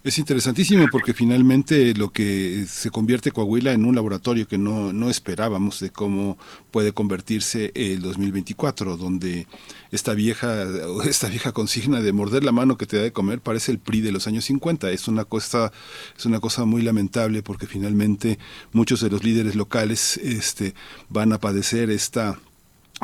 Es 0.02 0.18
interesantísimo 0.18 0.86
porque 0.90 1.12
finalmente 1.12 1.93
lo 1.93 2.10
que 2.10 2.64
se 2.66 2.90
convierte 2.90 3.32
Coahuila 3.32 3.72
en 3.72 3.85
un 3.85 3.94
laboratorio 3.94 4.48
que 4.48 4.56
no, 4.56 4.94
no 4.94 5.10
esperábamos 5.10 5.78
de 5.81 5.90
cómo 5.90 6.39
puede 6.70 6.94
convertirse 6.94 7.70
el 7.74 8.01
2024, 8.01 8.97
donde 8.97 9.47
esta 9.90 10.14
vieja, 10.14 10.64
esta 11.05 11.28
vieja 11.28 11.52
consigna 11.52 12.01
de 12.01 12.14
morder 12.14 12.44
la 12.44 12.52
mano 12.52 12.78
que 12.78 12.86
te 12.86 12.97
da 12.97 13.02
de 13.02 13.12
comer 13.12 13.43
parece 13.43 13.72
el 13.72 13.78
PRI 13.78 14.01
de 14.01 14.12
los 14.12 14.27
años 14.27 14.47
50. 14.47 14.90
Es 14.90 15.06
una 15.06 15.27
cosa, 15.27 15.70
es 16.16 16.24
una 16.24 16.40
cosa 16.40 16.64
muy 16.64 16.81
lamentable 16.81 17.43
porque 17.43 17.66
finalmente 17.66 18.39
muchos 18.72 19.02
de 19.02 19.10
los 19.10 19.22
líderes 19.22 19.55
locales 19.55 20.16
este, 20.16 20.72
van 21.10 21.35
a 21.35 21.39
padecer 21.39 21.90
esta 21.90 22.39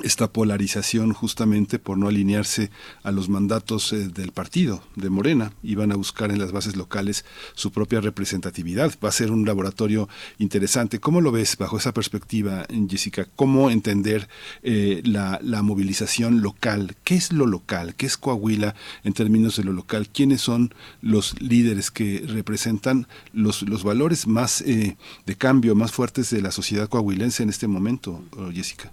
esta 0.02 0.30
polarización 0.30 1.12
justamente 1.12 1.78
por 1.78 1.96
no 1.96 2.08
alinearse 2.08 2.70
a 3.02 3.10
los 3.12 3.28
mandatos 3.28 3.92
eh, 3.92 4.08
del 4.08 4.32
partido 4.32 4.82
de 4.94 5.08
Morena 5.08 5.52
y 5.62 5.74
van 5.74 5.90
a 5.90 5.96
buscar 5.96 6.30
en 6.30 6.38
las 6.38 6.52
bases 6.52 6.76
locales 6.76 7.24
su 7.54 7.72
propia 7.72 8.00
representatividad. 8.00 8.92
Va 9.02 9.08
a 9.08 9.12
ser 9.12 9.30
un 9.30 9.46
laboratorio 9.46 10.08
interesante. 10.38 11.00
¿Cómo 11.00 11.20
lo 11.20 11.32
ves 11.32 11.56
bajo 11.56 11.78
esa 11.78 11.94
perspectiva, 11.94 12.66
Jessica? 12.88 13.26
¿Cómo 13.36 13.70
entender 13.70 14.28
eh, 14.62 15.00
la, 15.04 15.38
la, 15.42 15.62
movilización 15.62 16.42
local? 16.42 16.96
¿Qué 17.02 17.14
es 17.14 17.32
lo 17.32 17.46
local? 17.46 17.94
¿Qué 17.94 18.06
es 18.06 18.18
Coahuila 18.18 18.74
en 19.02 19.14
términos 19.14 19.56
de 19.56 19.64
lo 19.64 19.72
local? 19.72 20.08
¿Quiénes 20.08 20.42
son 20.42 20.74
los 21.00 21.40
líderes 21.40 21.90
que 21.90 22.22
representan 22.26 23.08
los, 23.32 23.62
los 23.62 23.82
valores 23.82 24.26
más 24.26 24.60
eh, 24.60 24.96
de 25.24 25.36
cambio, 25.36 25.74
más 25.74 25.92
fuertes 25.92 26.30
de 26.30 26.42
la 26.42 26.50
sociedad 26.50 26.88
coahuilense 26.88 27.42
en 27.42 27.48
este 27.48 27.66
momento, 27.66 28.22
Jessica? 28.52 28.92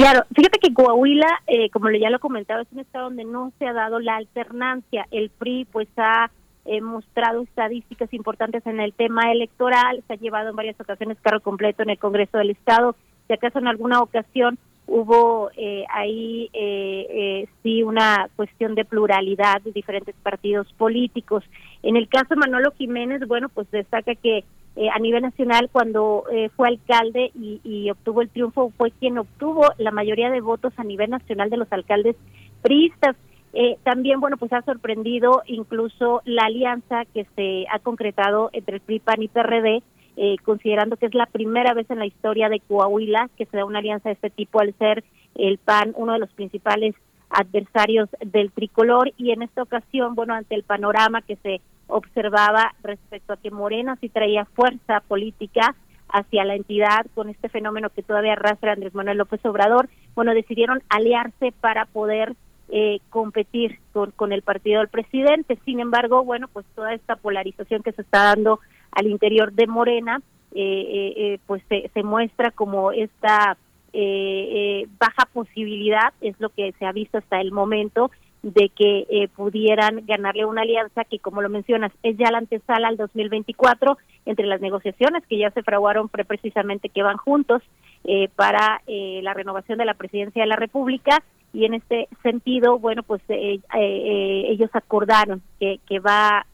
Claro, 0.00 0.24
fíjate 0.34 0.58
que 0.58 0.72
Coahuila, 0.72 1.42
eh, 1.46 1.68
como 1.68 1.90
ya 1.90 2.08
lo 2.08 2.20
comentaba, 2.20 2.62
es 2.62 2.72
un 2.72 2.78
estado 2.78 3.04
donde 3.04 3.26
no 3.26 3.52
se 3.58 3.66
ha 3.66 3.74
dado 3.74 4.00
la 4.00 4.16
alternancia. 4.16 5.06
El 5.10 5.28
PRI 5.28 5.66
pues 5.70 5.88
ha 5.98 6.30
eh, 6.64 6.80
mostrado 6.80 7.42
estadísticas 7.42 8.10
importantes 8.14 8.64
en 8.66 8.80
el 8.80 8.94
tema 8.94 9.30
electoral, 9.30 10.02
se 10.06 10.14
ha 10.14 10.16
llevado 10.16 10.48
en 10.48 10.56
varias 10.56 10.80
ocasiones 10.80 11.18
carro 11.20 11.40
completo 11.40 11.82
en 11.82 11.90
el 11.90 11.98
Congreso 11.98 12.38
del 12.38 12.48
Estado. 12.48 12.96
Si 13.26 13.34
acaso 13.34 13.58
en 13.58 13.66
alguna 13.66 14.00
ocasión 14.00 14.58
hubo 14.86 15.50
eh, 15.56 15.84
ahí 15.88 16.50
eh, 16.52 17.06
eh, 17.10 17.48
sí 17.62 17.82
una 17.82 18.28
cuestión 18.36 18.74
de 18.74 18.86
pluralidad 18.86 19.60
de 19.62 19.70
diferentes 19.70 20.14
partidos 20.22 20.72
políticos. 20.78 21.44
En 21.82 21.96
el 21.96 22.08
caso 22.08 22.28
de 22.30 22.36
Manolo 22.36 22.72
Jiménez, 22.72 23.20
bueno, 23.28 23.50
pues 23.50 23.70
destaca 23.70 24.14
que 24.14 24.44
eh, 24.76 24.88
a 24.88 24.98
nivel 24.98 25.22
nacional 25.22 25.68
cuando 25.70 26.24
eh, 26.30 26.48
fue 26.56 26.68
alcalde 26.68 27.32
y, 27.34 27.90
obtuvo 27.90 28.22
el 28.22 28.30
triunfo, 28.30 28.72
fue 28.76 28.92
quien 28.92 29.18
obtuvo 29.18 29.66
la 29.78 29.90
mayoría 29.90 30.30
de 30.30 30.40
votos 30.40 30.72
a 30.76 30.84
nivel 30.84 31.10
nacional 31.10 31.50
de 31.50 31.56
los 31.56 31.72
alcaldes 31.72 32.16
priistas. 32.62 33.16
Eh, 33.52 33.78
también, 33.82 34.20
bueno, 34.20 34.36
pues 34.36 34.52
ha 34.52 34.62
sorprendido 34.62 35.42
incluso 35.46 36.22
la 36.24 36.44
alianza 36.44 37.04
que 37.12 37.26
se 37.34 37.66
ha 37.70 37.80
concretado 37.80 38.50
entre 38.52 38.76
el 38.76 38.80
PRI, 38.80 39.00
PAN 39.00 39.22
y 39.22 39.28
PRD, 39.28 39.82
eh, 40.16 40.36
considerando 40.44 40.96
que 40.96 41.06
es 41.06 41.14
la 41.14 41.26
primera 41.26 41.74
vez 41.74 41.90
en 41.90 41.98
la 41.98 42.06
historia 42.06 42.48
de 42.48 42.60
Coahuila 42.60 43.28
que 43.36 43.46
se 43.46 43.56
da 43.56 43.64
una 43.64 43.80
alianza 43.80 44.08
de 44.08 44.14
este 44.14 44.30
tipo 44.30 44.60
al 44.60 44.74
ser 44.74 45.02
el 45.34 45.58
PAN 45.58 45.94
uno 45.96 46.12
de 46.12 46.18
los 46.20 46.30
principales 46.30 46.94
adversarios 47.30 48.08
del 48.24 48.50
tricolor 48.50 49.12
y 49.16 49.30
en 49.30 49.42
esta 49.42 49.62
ocasión, 49.62 50.14
bueno, 50.14 50.34
ante 50.34 50.54
el 50.54 50.64
panorama 50.64 51.22
que 51.22 51.36
se 51.36 51.60
observaba 51.90 52.74
respecto 52.82 53.32
a 53.32 53.36
que 53.36 53.50
Morena 53.50 53.96
sí 54.00 54.08
traía 54.08 54.44
fuerza 54.44 55.00
política 55.06 55.74
hacia 56.08 56.44
la 56.44 56.54
entidad 56.54 57.06
con 57.14 57.28
este 57.28 57.48
fenómeno 57.48 57.90
que 57.90 58.02
todavía 58.02 58.32
arrastra 58.32 58.72
Andrés 58.72 58.94
Manuel 58.94 59.18
López 59.18 59.44
Obrador, 59.44 59.88
bueno, 60.14 60.34
decidieron 60.34 60.82
aliarse 60.88 61.52
para 61.60 61.86
poder 61.86 62.34
eh, 62.68 63.00
competir 63.10 63.78
con, 63.92 64.10
con 64.12 64.32
el 64.32 64.42
partido 64.42 64.80
del 64.80 64.88
presidente. 64.88 65.58
Sin 65.64 65.80
embargo, 65.80 66.24
bueno, 66.24 66.48
pues 66.48 66.66
toda 66.74 66.94
esta 66.94 67.16
polarización 67.16 67.82
que 67.82 67.92
se 67.92 68.02
está 68.02 68.24
dando 68.24 68.60
al 68.92 69.06
interior 69.06 69.52
de 69.52 69.66
Morena, 69.66 70.20
eh, 70.52 70.62
eh, 70.62 71.14
eh 71.16 71.38
pues 71.46 71.62
se, 71.68 71.90
se, 71.94 72.02
muestra 72.02 72.50
como 72.50 72.90
esta 72.90 73.56
eh, 73.92 74.86
baja 74.98 75.28
posibilidad, 75.32 76.12
es 76.20 76.38
lo 76.40 76.50
que 76.50 76.72
se 76.78 76.86
ha 76.86 76.92
visto 76.92 77.18
hasta 77.18 77.40
el 77.40 77.52
momento, 77.52 78.10
de 78.42 78.70
que 78.70 79.06
eh, 79.10 79.28
pudieran 79.28 80.06
ganarle 80.06 80.46
una 80.46 80.62
alianza 80.62 81.04
que, 81.04 81.18
como 81.18 81.42
lo 81.42 81.50
mencionas, 81.50 81.92
es 82.02 82.16
ya 82.16 82.30
la 82.30 82.38
antesala 82.38 82.88
al 82.88 82.96
2024 82.96 83.98
entre 84.24 84.46
las 84.46 84.60
negociaciones 84.60 85.26
que 85.26 85.38
ya 85.38 85.50
se 85.50 85.62
fraguaron 85.62 86.08
precisamente 86.08 86.88
que 86.88 87.02
van 87.02 87.18
juntos 87.18 87.62
eh, 88.04 88.28
para 88.34 88.80
eh, 88.86 89.20
la 89.22 89.34
renovación 89.34 89.78
de 89.78 89.84
la 89.84 89.94
presidencia 89.94 90.42
de 90.42 90.48
la 90.48 90.56
República 90.56 91.22
y 91.52 91.64
en 91.64 91.74
este 91.74 92.08
sentido, 92.22 92.78
bueno, 92.78 93.02
pues 93.02 93.20
ellos 93.28 94.70
acordaron 94.72 95.42
que, 95.58 95.80
que 95.88 95.98
va 95.98 96.46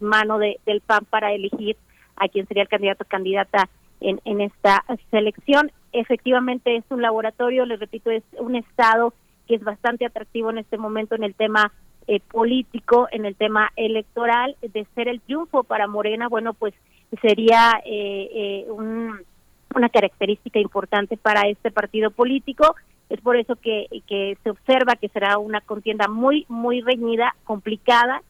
mano 0.00 0.38
de, 0.38 0.58
del 0.64 0.80
PAN 0.80 1.04
para 1.04 1.34
elegir 1.34 1.76
a 2.16 2.26
quien 2.26 2.46
sería 2.46 2.62
el 2.62 2.68
candidato 2.70 3.04
candidata 3.04 3.68
en, 4.00 4.18
en 4.24 4.40
esta 4.40 4.82
selección. 5.10 5.70
Efectivamente 5.92 6.74
es 6.74 6.84
un 6.88 7.02
laboratorio, 7.02 7.66
les 7.66 7.80
repito, 7.80 8.10
es 8.10 8.22
un 8.38 8.56
estado 8.56 9.12
que 9.50 9.56
es 9.56 9.64
bastante 9.64 10.06
atractivo 10.06 10.50
en 10.50 10.58
este 10.58 10.78
momento 10.78 11.16
en 11.16 11.24
el 11.24 11.34
tema 11.34 11.72
eh, 12.06 12.20
político, 12.20 13.08
en 13.10 13.24
el 13.24 13.34
tema 13.34 13.72
electoral, 13.74 14.54
de 14.62 14.86
ser 14.94 15.08
el 15.08 15.20
triunfo 15.20 15.64
para 15.64 15.88
Morena, 15.88 16.28
bueno, 16.28 16.54
pues 16.54 16.72
sería 17.20 17.82
eh, 17.84 18.30
eh, 18.32 18.66
un, 18.70 19.18
una 19.74 19.88
característica 19.88 20.60
importante 20.60 21.16
para 21.16 21.48
este 21.48 21.72
partido 21.72 22.12
político. 22.12 22.76
Es 23.08 23.20
por 23.22 23.36
eso 23.36 23.56
que, 23.56 23.88
que 24.06 24.38
se 24.44 24.50
observa 24.50 24.94
que 24.94 25.08
será 25.08 25.36
una 25.38 25.60
contienda 25.60 26.06
muy, 26.06 26.46
muy 26.48 26.80
reñida, 26.80 27.34
complicada, 27.42 28.22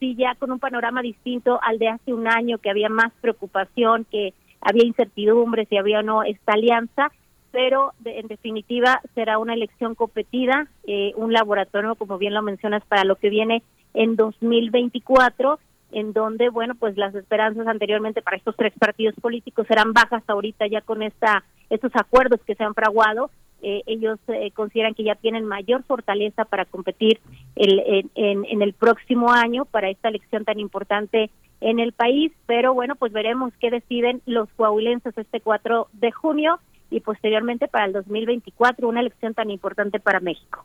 sí 0.00 0.16
ya 0.16 0.34
con 0.34 0.50
un 0.50 0.58
panorama 0.58 1.02
distinto 1.02 1.60
al 1.62 1.78
de 1.78 1.86
hace 1.86 2.12
un 2.12 2.26
año, 2.26 2.58
que 2.58 2.70
había 2.70 2.88
más 2.88 3.12
preocupación, 3.20 4.06
que 4.10 4.34
había 4.60 4.86
incertidumbre 4.86 5.66
si 5.66 5.76
había 5.76 6.00
o 6.00 6.02
no 6.02 6.24
esta 6.24 6.54
alianza 6.54 7.12
pero 7.54 7.92
en 8.04 8.26
definitiva 8.26 9.00
será 9.14 9.38
una 9.38 9.54
elección 9.54 9.94
competida, 9.94 10.66
eh, 10.88 11.12
un 11.14 11.32
laboratorio, 11.32 11.94
como 11.94 12.18
bien 12.18 12.34
lo 12.34 12.42
mencionas, 12.42 12.84
para 12.86 13.04
lo 13.04 13.14
que 13.14 13.30
viene 13.30 13.62
en 13.94 14.16
2024, 14.16 15.60
en 15.92 16.12
donde, 16.12 16.48
bueno, 16.48 16.74
pues 16.74 16.96
las 16.96 17.14
esperanzas 17.14 17.68
anteriormente 17.68 18.22
para 18.22 18.38
estos 18.38 18.56
tres 18.56 18.72
partidos 18.76 19.14
políticos 19.22 19.68
serán 19.68 19.92
bajas 19.92 20.24
ahorita 20.26 20.66
ya 20.66 20.80
con 20.80 21.04
esta 21.04 21.44
estos 21.70 21.92
acuerdos 21.94 22.40
que 22.44 22.56
se 22.56 22.64
han 22.64 22.74
fraguado. 22.74 23.30
Eh, 23.62 23.82
ellos 23.86 24.18
eh, 24.26 24.50
consideran 24.50 24.94
que 24.94 25.04
ya 25.04 25.14
tienen 25.14 25.44
mayor 25.44 25.84
fortaleza 25.84 26.44
para 26.46 26.64
competir 26.64 27.20
el, 27.54 28.10
en, 28.16 28.44
en 28.46 28.62
el 28.62 28.72
próximo 28.72 29.30
año 29.30 29.64
para 29.64 29.90
esta 29.90 30.08
elección 30.08 30.44
tan 30.44 30.58
importante 30.58 31.30
en 31.60 31.78
el 31.78 31.92
país, 31.92 32.32
pero 32.46 32.74
bueno, 32.74 32.96
pues 32.96 33.12
veremos 33.12 33.52
qué 33.60 33.70
deciden 33.70 34.22
los 34.26 34.48
coahuilenses 34.56 35.16
este 35.16 35.40
4 35.40 35.86
de 35.92 36.10
junio 36.10 36.58
y 36.94 37.00
posteriormente 37.00 37.66
para 37.66 37.86
el 37.86 37.92
2024, 37.92 38.88
una 38.88 39.00
elección 39.00 39.34
tan 39.34 39.50
importante 39.50 39.98
para 39.98 40.20
México. 40.20 40.64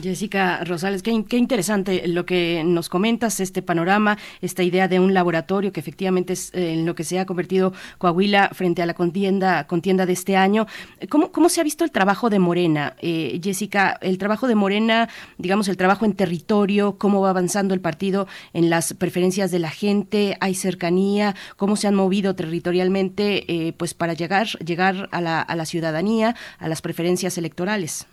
Jessica 0.00 0.64
Rosales, 0.64 1.02
qué, 1.02 1.22
qué, 1.28 1.36
interesante 1.36 2.08
lo 2.08 2.24
que 2.24 2.62
nos 2.64 2.88
comentas, 2.88 3.38
este 3.40 3.60
panorama, 3.60 4.16
esta 4.40 4.62
idea 4.62 4.88
de 4.88 4.98
un 4.98 5.12
laboratorio 5.12 5.70
que 5.70 5.80
efectivamente 5.80 6.32
es 6.32 6.54
eh, 6.54 6.72
en 6.72 6.86
lo 6.86 6.94
que 6.94 7.04
se 7.04 7.18
ha 7.18 7.26
convertido 7.26 7.74
Coahuila 7.98 8.48
frente 8.54 8.80
a 8.80 8.86
la 8.86 8.94
contienda, 8.94 9.66
contienda 9.66 10.06
de 10.06 10.14
este 10.14 10.36
año. 10.36 10.66
¿Cómo, 11.10 11.32
cómo 11.32 11.50
se 11.50 11.60
ha 11.60 11.64
visto 11.64 11.84
el 11.84 11.90
trabajo 11.90 12.30
de 12.30 12.38
Morena? 12.38 12.94
Eh, 13.02 13.38
Jessica, 13.42 13.98
el 14.00 14.16
trabajo 14.16 14.48
de 14.48 14.54
Morena, 14.54 15.10
digamos, 15.36 15.68
el 15.68 15.76
trabajo 15.76 16.06
en 16.06 16.14
territorio, 16.14 16.96
cómo 16.96 17.20
va 17.20 17.30
avanzando 17.30 17.74
el 17.74 17.80
partido 17.82 18.26
en 18.54 18.70
las 18.70 18.94
preferencias 18.94 19.50
de 19.50 19.58
la 19.58 19.70
gente, 19.70 20.38
hay 20.40 20.54
cercanía, 20.54 21.34
cómo 21.56 21.76
se 21.76 21.88
han 21.88 21.94
movido 21.94 22.34
territorialmente 22.34 23.44
eh, 23.52 23.74
pues 23.74 23.92
para 23.92 24.14
llegar, 24.14 24.46
llegar 24.64 25.10
a 25.12 25.20
la 25.20 25.57
la 25.58 25.66
ciudadanía, 25.66 26.34
a 26.58 26.68
las 26.68 26.80
preferencias 26.80 27.36
electorales? 27.36 28.08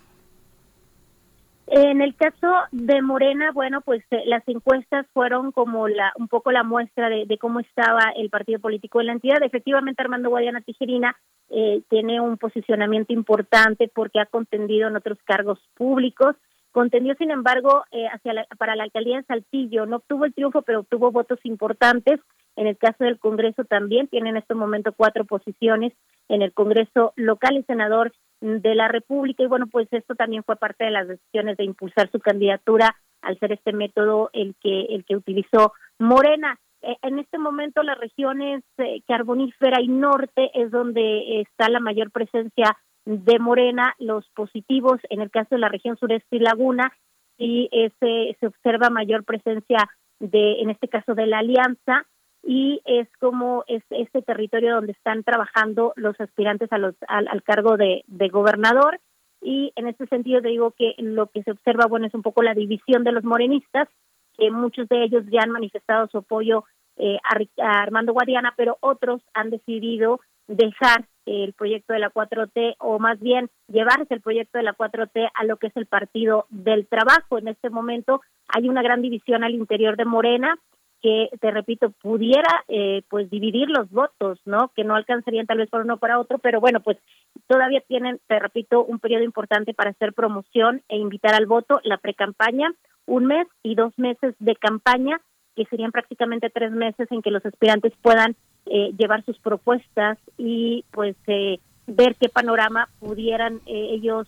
En 1.68 2.02
el 2.02 2.16
caso 2.16 2.54
de 2.72 3.02
Morena, 3.02 3.52
bueno, 3.52 3.82
pues 3.82 4.04
eh, 4.12 4.22
las 4.28 4.48
encuestas 4.48 5.08
fueron 5.14 5.52
como 5.52 5.88
la 5.88 6.14
un 6.16 6.28
poco 6.28 6.52
la 6.52 6.64
muestra 6.64 7.10
de, 7.10 7.38
cómo 7.40 7.60
estaba 7.60 8.12
el 8.16 8.30
partido 8.30 8.60
político 8.60 9.02
en 9.02 9.08
la 9.08 9.14
entidad. 9.14 9.42
Efectivamente, 9.42 10.02
Armando 10.02 10.30
Guadiana 10.30 10.62
Tijerina 10.62 11.16
eh, 11.50 11.82
tiene 11.90 12.22
un 12.22 12.38
posicionamiento 12.38 13.14
importante 13.14 13.90
porque 13.94 14.20
ha 14.20 14.28
contendido 14.28 14.88
en 14.88 14.96
otros 14.96 15.18
cargos 15.26 15.60
públicos. 15.74 16.36
Contendió, 16.72 17.16
sin 17.16 17.32
embargo, 17.32 17.84
eh, 17.92 18.06
hacia 18.14 18.46
para 18.60 18.76
la 18.76 18.84
alcaldía 18.84 19.18
de 19.18 19.24
Saltillo. 19.24 19.88
No 19.88 19.98
obtuvo 19.98 20.26
el 20.26 20.36
triunfo, 20.36 20.62
pero 20.62 20.82
obtuvo 20.82 21.12
votos 21.12 21.40
importantes. 21.46 22.20
En 22.58 22.68
el 22.68 22.78
caso 22.78 23.04
del 23.04 23.18
Congreso 23.18 23.64
también 23.64 24.08
tiene 24.08 24.30
en 24.30 24.38
este 24.38 24.54
momento 24.54 24.94
cuatro 24.94 25.26
posiciones 25.26 25.94
en 26.30 26.42
el 26.42 26.54
Congreso 26.54 27.14
local 27.16 27.58
y 27.58 27.64
senador 27.64 28.14
de 28.42 28.76
la 28.76 28.88
República. 28.88 29.44
Y 29.44 29.48
bueno, 29.48 29.68
pues 29.68 29.88
esto 29.92 30.16
también 30.16 30.44
fue 30.44 30.56
parte 30.56 30.86
de 30.86 30.92
las 30.92 31.08
decisiones 31.08 31.58
de 31.58 31.64
impulsar 31.64 32.10
su 32.12 32.20
candidatura 32.20 32.96
al 33.22 33.40
ser 33.40 33.54
este 33.54 33.74
método 33.74 34.30
el 34.34 34.56
que, 34.62 34.82
el 34.90 35.04
que 35.06 35.16
utilizó 35.16 35.74
Morena. 36.00 36.60
E, 36.82 36.96
en 37.02 37.20
este 37.20 37.38
momento 37.38 37.82
las 37.84 37.98
regiones 37.98 38.64
eh, 38.78 39.02
carbonífera 39.08 39.82
y 39.82 39.88
norte 39.88 40.52
es 40.54 40.72
donde 40.72 41.42
está 41.42 41.70
la 41.70 41.80
mayor 41.80 42.12
presencia 42.12 42.78
de 43.06 43.40
Morena, 43.40 43.94
los 44.00 44.28
positivos 44.32 45.00
en 45.10 45.22
el 45.22 45.30
caso 45.30 45.50
de 45.52 45.60
la 45.60 45.70
región 45.70 45.96
sureste 45.98 46.38
y 46.38 46.40
Laguna, 46.40 46.92
y 47.38 47.70
ese, 47.72 48.36
se 48.40 48.48
observa 48.48 48.90
mayor 48.90 49.24
presencia 49.24 49.78
de, 50.20 50.62
en 50.62 50.70
este 50.70 50.88
caso, 50.88 51.14
de 51.14 51.28
la 51.28 51.40
alianza, 51.40 52.06
y 52.46 52.80
es 52.86 53.08
como 53.20 53.64
es 53.68 53.84
este 53.90 54.22
territorio 54.22 54.76
donde 54.76 54.92
están 54.92 55.24
trabajando 55.24 55.94
los 55.96 56.20
aspirantes 56.22 56.72
a 56.72 56.78
los, 56.78 56.94
al, 57.08 57.42
cargo 57.42 57.76
de, 57.76 58.04
gobernador. 58.32 59.00
Y 59.42 59.74
en 59.76 59.88
este 59.88 60.06
sentido 60.08 60.42
te 60.42 60.50
digo 60.50 60.72
que 60.72 60.94
lo 61.00 61.28
que 61.28 61.44
se 61.44 61.52
observa 61.52 61.88
bueno 61.88 62.06
es 62.06 62.14
un 62.14 62.22
poco 62.22 62.44
la 62.44 62.54
división 62.54 63.04
de 63.04 63.12
los 63.12 63.24
morenistas 63.24 63.90
que 64.38 64.52
muchos 64.52 64.88
de 64.90 65.04
ellos 65.04 65.24
ya 65.32 65.42
han 65.42 65.52
manifestado 65.52 66.08
su 66.08 66.20
apoyo 66.20 66.66
eh, 66.98 67.18
a, 67.24 67.82
Armando 67.82 68.14
Guadiana 68.14 68.54
pero 68.56 68.78
otros 68.80 69.22
han 69.34 69.50
decidido 69.50 70.20
dejar 70.48 71.06
el 71.26 71.54
proyecto 71.54 71.94
de 71.94 72.00
la 72.00 72.12
4T 72.12 72.76
o 72.80 73.00
más 73.00 73.20
bien 73.20 73.50
llevarse 73.68 74.14
el 74.14 74.22
proyecto 74.22 74.58
de 74.58 74.64
la 74.64 74.76
4T 74.76 75.30
a 75.34 75.44
lo 75.46 75.58
que 75.58 75.68
es 75.68 75.78
el 75.78 75.88
partido 75.88 76.46
del 76.50 76.88
trabajo. 76.88 77.38
En 77.38 77.48
este 77.48 77.70
momento 77.70 78.22
hay 78.48 78.70
una 78.70 78.84
gran 78.84 79.02
división 79.02 79.44
al 79.44 79.56
interior 79.56 79.96
de 79.96 80.06
Morena 80.06 80.58
que, 81.06 81.30
te 81.40 81.52
repito, 81.52 81.92
pudiera 82.02 82.64
eh, 82.68 83.04
pues 83.10 83.30
dividir 83.30 83.70
los 83.70 83.92
votos, 83.92 84.40
¿no? 84.46 84.72
Que 84.76 84.84
no 84.84 84.96
alcanzarían 84.96 85.46
tal 85.46 85.60
vez 85.60 85.70
por 85.70 85.82
uno 85.82 85.94
o 85.94 85.98
para 85.98 86.20
otro, 86.20 86.40
pero 86.40 86.60
bueno, 86.60 86.80
pues 86.80 86.98
todavía 87.46 87.80
tienen, 87.88 88.20
te 88.26 88.40
repito, 88.40 88.84
un 88.84 88.98
periodo 88.98 89.24
importante 89.24 89.76
para 89.76 89.92
hacer 89.92 90.14
promoción 90.14 90.82
e 90.90 90.98
invitar 90.98 91.36
al 91.36 91.46
voto, 91.46 91.80
la 91.84 91.98
precampaña, 91.98 92.74
un 93.06 93.28
mes 93.28 93.46
y 93.62 93.76
dos 93.76 93.94
meses 94.00 94.34
de 94.40 94.56
campaña, 94.56 95.22
que 95.56 95.66
serían 95.66 95.92
prácticamente 95.92 96.50
tres 96.50 96.72
meses 96.72 97.08
en 97.12 97.22
que 97.22 97.30
los 97.30 97.46
aspirantes 97.46 97.94
puedan 98.02 98.36
eh, 98.66 98.92
llevar 98.98 99.24
sus 99.26 99.38
propuestas 99.38 100.18
y 100.40 100.86
pues 100.90 101.16
eh, 101.28 101.60
ver 101.86 102.16
qué 102.20 102.30
panorama 102.30 102.90
pudieran 103.00 103.62
ellos 103.68 104.28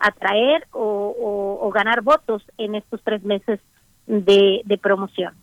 atraer 0.00 0.66
o, 0.72 1.70
ganar 1.72 2.02
votos 2.02 2.42
en 2.58 2.74
estos 2.74 3.00
tres 3.04 3.22
meses 3.22 3.60
de 4.06 4.78
promoción 4.82 5.34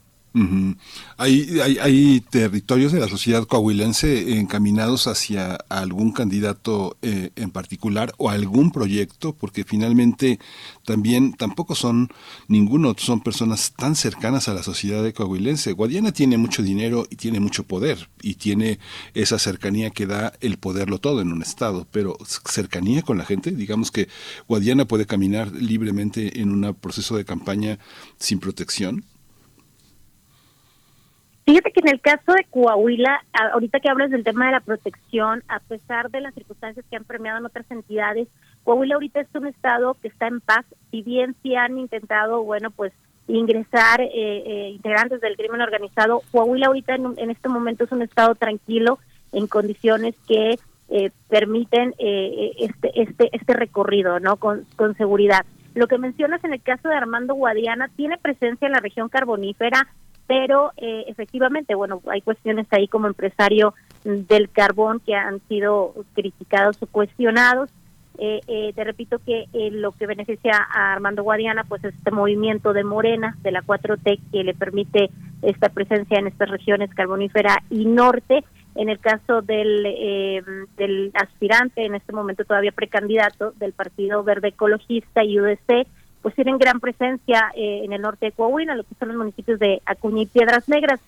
hay, 1.18 1.60
hay, 1.60 2.22
territorios 2.22 2.94
de 2.94 3.02
la 3.02 3.10
sociedad 3.10 3.46
coahuilense 3.46 4.38
encaminados 4.38 5.08
hacia 5.08 5.56
algún 5.68 6.14
candidato 6.14 6.96
eh, 7.02 7.32
en 7.36 7.52
particular 7.52 8.14
o 8.18 8.30
algún 8.30 8.72
proyecto, 8.72 9.34
porque 9.34 9.66
finalmente 9.66 10.40
también 10.86 11.34
tampoco 11.34 11.76
son 11.76 12.10
ninguno, 12.48 12.96
son 12.98 13.20
personas 13.20 13.74
tan 13.76 13.96
cercanas 13.96 14.48
a 14.48 14.54
la 14.54 14.64
sociedad 14.64 15.04
de 15.04 15.12
coahuilense. 15.12 15.74
Guadiana 15.74 16.14
tiene 16.14 16.38
mucho 16.38 16.64
dinero 16.64 17.08
y 17.10 17.18
tiene 17.18 17.42
mucho 17.42 17.64
poder 17.64 18.10
y 18.22 18.36
tiene 18.36 18.80
esa 19.14 19.38
cercanía 19.38 19.90
que 19.90 20.06
da 20.06 20.32
el 20.40 20.58
poderlo 20.58 21.00
todo 21.00 21.20
en 21.20 21.34
un 21.34 21.42
estado, 21.42 21.88
pero 21.92 22.18
cercanía 22.50 23.02
con 23.02 23.18
la 23.18 23.26
gente, 23.26 23.52
digamos 23.52 23.92
que 23.92 24.08
Guadiana 24.48 24.86
puede 24.86 25.06
caminar 25.06 25.52
libremente 25.52 26.40
en 26.40 26.52
un 26.52 26.74
proceso 26.74 27.18
de 27.18 27.26
campaña 27.26 27.80
sin 28.18 28.40
protección. 28.40 29.04
Fíjate 31.52 31.74
que 31.74 31.82
en 31.82 31.90
el 31.90 32.00
caso 32.00 32.32
de 32.32 32.46
Coahuila, 32.50 33.26
ahorita 33.52 33.82
que 33.82 33.90
hablas 33.90 34.10
del 34.10 34.24
tema 34.24 34.46
de 34.46 34.54
la 34.54 34.62
protección, 34.62 35.44
a 35.50 35.60
pesar 35.60 36.10
de 36.10 36.22
las 36.22 36.34
circunstancias 36.34 36.86
que 36.90 36.96
han 36.96 37.04
premiado 37.04 37.40
en 37.40 37.46
otras 37.46 37.70
entidades, 37.70 38.30
Coahuila 38.64 38.96
ahorita 38.96 39.20
es 39.20 39.28
un 39.34 39.48
estado 39.48 39.98
que 40.02 40.08
está 40.08 40.28
en 40.28 40.40
paz, 40.40 40.64
si 40.92 41.02
bien 41.02 41.36
sí 41.44 41.58
han 41.58 41.78
intentado, 41.78 42.42
bueno, 42.42 42.72
pues 42.72 42.94
ingresar 43.28 44.00
eh, 44.00 44.10
eh, 44.14 44.70
integrantes 44.70 45.20
del 45.20 45.36
crimen 45.36 45.60
organizado, 45.60 46.22
Coahuila 46.32 46.68
ahorita 46.68 46.96
en, 46.96 47.30
este 47.30 47.50
momento 47.50 47.84
es 47.84 47.92
un 47.92 48.02
estado 48.02 48.34
tranquilo 48.36 49.00
en 49.34 49.48
condiciones 49.48 50.16
que 50.30 50.58
eh, 50.88 51.12
permiten 51.28 51.94
este, 51.98 52.92
este, 52.96 53.30
este 53.34 53.54
recorrido, 53.54 54.22
¿no? 54.22 54.38
Con, 54.38 54.66
con 54.78 54.96
seguridad. 54.96 55.46
Lo 55.76 55.88
que 55.88 55.98
mencionas 55.98 56.42
en 56.46 56.54
el 56.54 56.62
caso 56.62 56.88
de 56.88 56.96
Armando 56.96 57.34
Guadiana 57.34 57.90
tiene 57.98 58.18
presencia 58.18 58.68
en 58.68 58.72
la 58.72 58.80
región 58.80 59.10
carbonífera, 59.10 59.90
pero 60.32 60.72
eh, 60.78 61.04
efectivamente, 61.08 61.76
bueno, 61.76 62.02
hay 62.10 62.22
cuestiones 62.22 62.66
ahí 62.72 62.88
como 62.88 63.08
empresario 63.08 63.74
del 64.06 64.50
carbón 64.50 65.02
que 65.02 65.14
han 65.14 65.42
sido 65.50 65.94
criticados 66.14 66.82
o 66.82 66.88
cuestionados. 66.88 67.70
Eh, 68.18 68.40
eh, 68.48 68.72
te 68.74 68.86
repito 68.86 69.20
que 69.20 69.48
lo 69.74 69.92
que 69.92 70.08
beneficia 70.08 70.54
a 70.74 70.94
Armando 70.94 71.24
Guadiana, 71.24 71.66
pues 71.66 71.84
es 71.84 71.94
este 71.94 72.12
movimiento 72.12 72.72
de 72.72 72.86
Morena, 72.86 73.36
de 73.42 73.52
la 73.52 73.62
4T, 73.62 74.22
que 74.32 74.46
le 74.46 74.54
permite 74.54 75.10
esta 75.42 75.68
presencia 75.68 76.18
en 76.18 76.28
estas 76.28 76.50
regiones 76.50 76.96
carbonífera 76.96 77.58
y 77.70 77.84
norte. 77.84 78.46
En 78.76 78.88
el 78.88 79.00
caso 79.00 79.42
del, 79.42 79.84
del 80.78 81.12
aspirante, 81.14 81.86
en 81.86 81.96
este 81.96 82.14
momento 82.14 82.46
todavía 82.46 82.72
precandidato 82.72 83.52
del 83.58 83.74
Partido 83.74 84.24
Verde 84.24 84.48
Ecologista 84.48 85.26
y 85.26 85.42
UDC, 85.42 85.88
pues 86.22 86.36
tienen 86.36 86.58
gran 86.58 86.80
presencia 86.80 87.52
eh, 87.56 87.82
en 87.84 87.94
el 87.94 88.02
norte 88.02 88.28
de 88.28 88.32
Coahuila, 88.32 88.76
lo 88.76 88.84
que 88.84 88.96
son 88.96 89.10
los 89.10 89.18
municipios 89.18 89.60
de 89.60 89.82
Acuña 89.86 90.24
y 90.24 90.28
Piedras 90.28 90.70
Negras. 90.70 91.00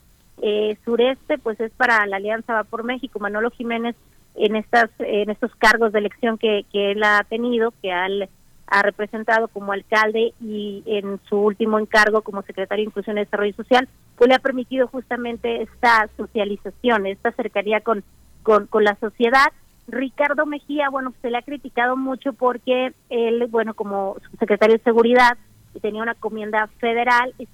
Eh, 0.42 0.78
sureste, 0.84 1.38
pues 1.38 1.60
es 1.60 1.72
para 1.72 2.06
la 2.08 2.18
Alianza 2.18 2.54
Va 2.54 2.64
por 2.64 2.84
México. 2.84 3.20
Manolo 3.20 3.52
Jiménez 3.52 3.96
en 4.36 4.56
estas 4.56 4.90
en 5.00 5.30
estos 5.30 5.56
cargos 5.56 5.94
de 5.94 6.00
elección 6.00 6.40
que, 6.40 6.66
que 6.72 6.92
él 6.92 7.04
ha 7.04 7.24
tenido, 7.30 7.72
que 7.82 7.92
él 7.92 8.28
ha 8.68 8.82
representado 8.82 9.48
como 9.50 9.72
alcalde 9.72 10.34
y 10.42 10.82
en 10.88 11.20
su 11.30 11.38
último 11.38 11.78
encargo 11.78 12.24
como 12.24 12.42
secretario 12.42 12.84
de 12.84 12.88
Inclusión 12.88 13.18
y 13.18 13.22
Desarrollo 13.22 13.54
Social, 13.54 13.88
pues 14.18 14.28
le 14.28 14.36
ha 14.36 14.40
permitido 14.40 14.88
justamente 14.88 15.62
esta 15.62 16.10
socialización, 16.18 17.06
esta 17.06 17.32
cercanía 17.34 17.82
con, 17.82 18.04
con, 18.42 18.66
con 18.66 18.84
la 18.84 18.96
sociedad 18.96 19.52
Ricardo 19.88 20.46
Mejía, 20.46 20.90
bueno, 20.90 21.14
se 21.22 21.30
le 21.30 21.38
ha 21.38 21.42
criticado 21.42 21.98
mucho 21.98 22.34
porque 22.34 22.94
él, 23.10 23.48
bueno, 23.50 23.74
como 23.74 24.18
secretario 24.40 24.78
de 24.78 24.84
Seguridad, 24.84 25.38
tenía 25.82 26.04
una 26.04 26.16
comienda 26.16 26.68
federal 26.80 27.34
y, 27.38 27.48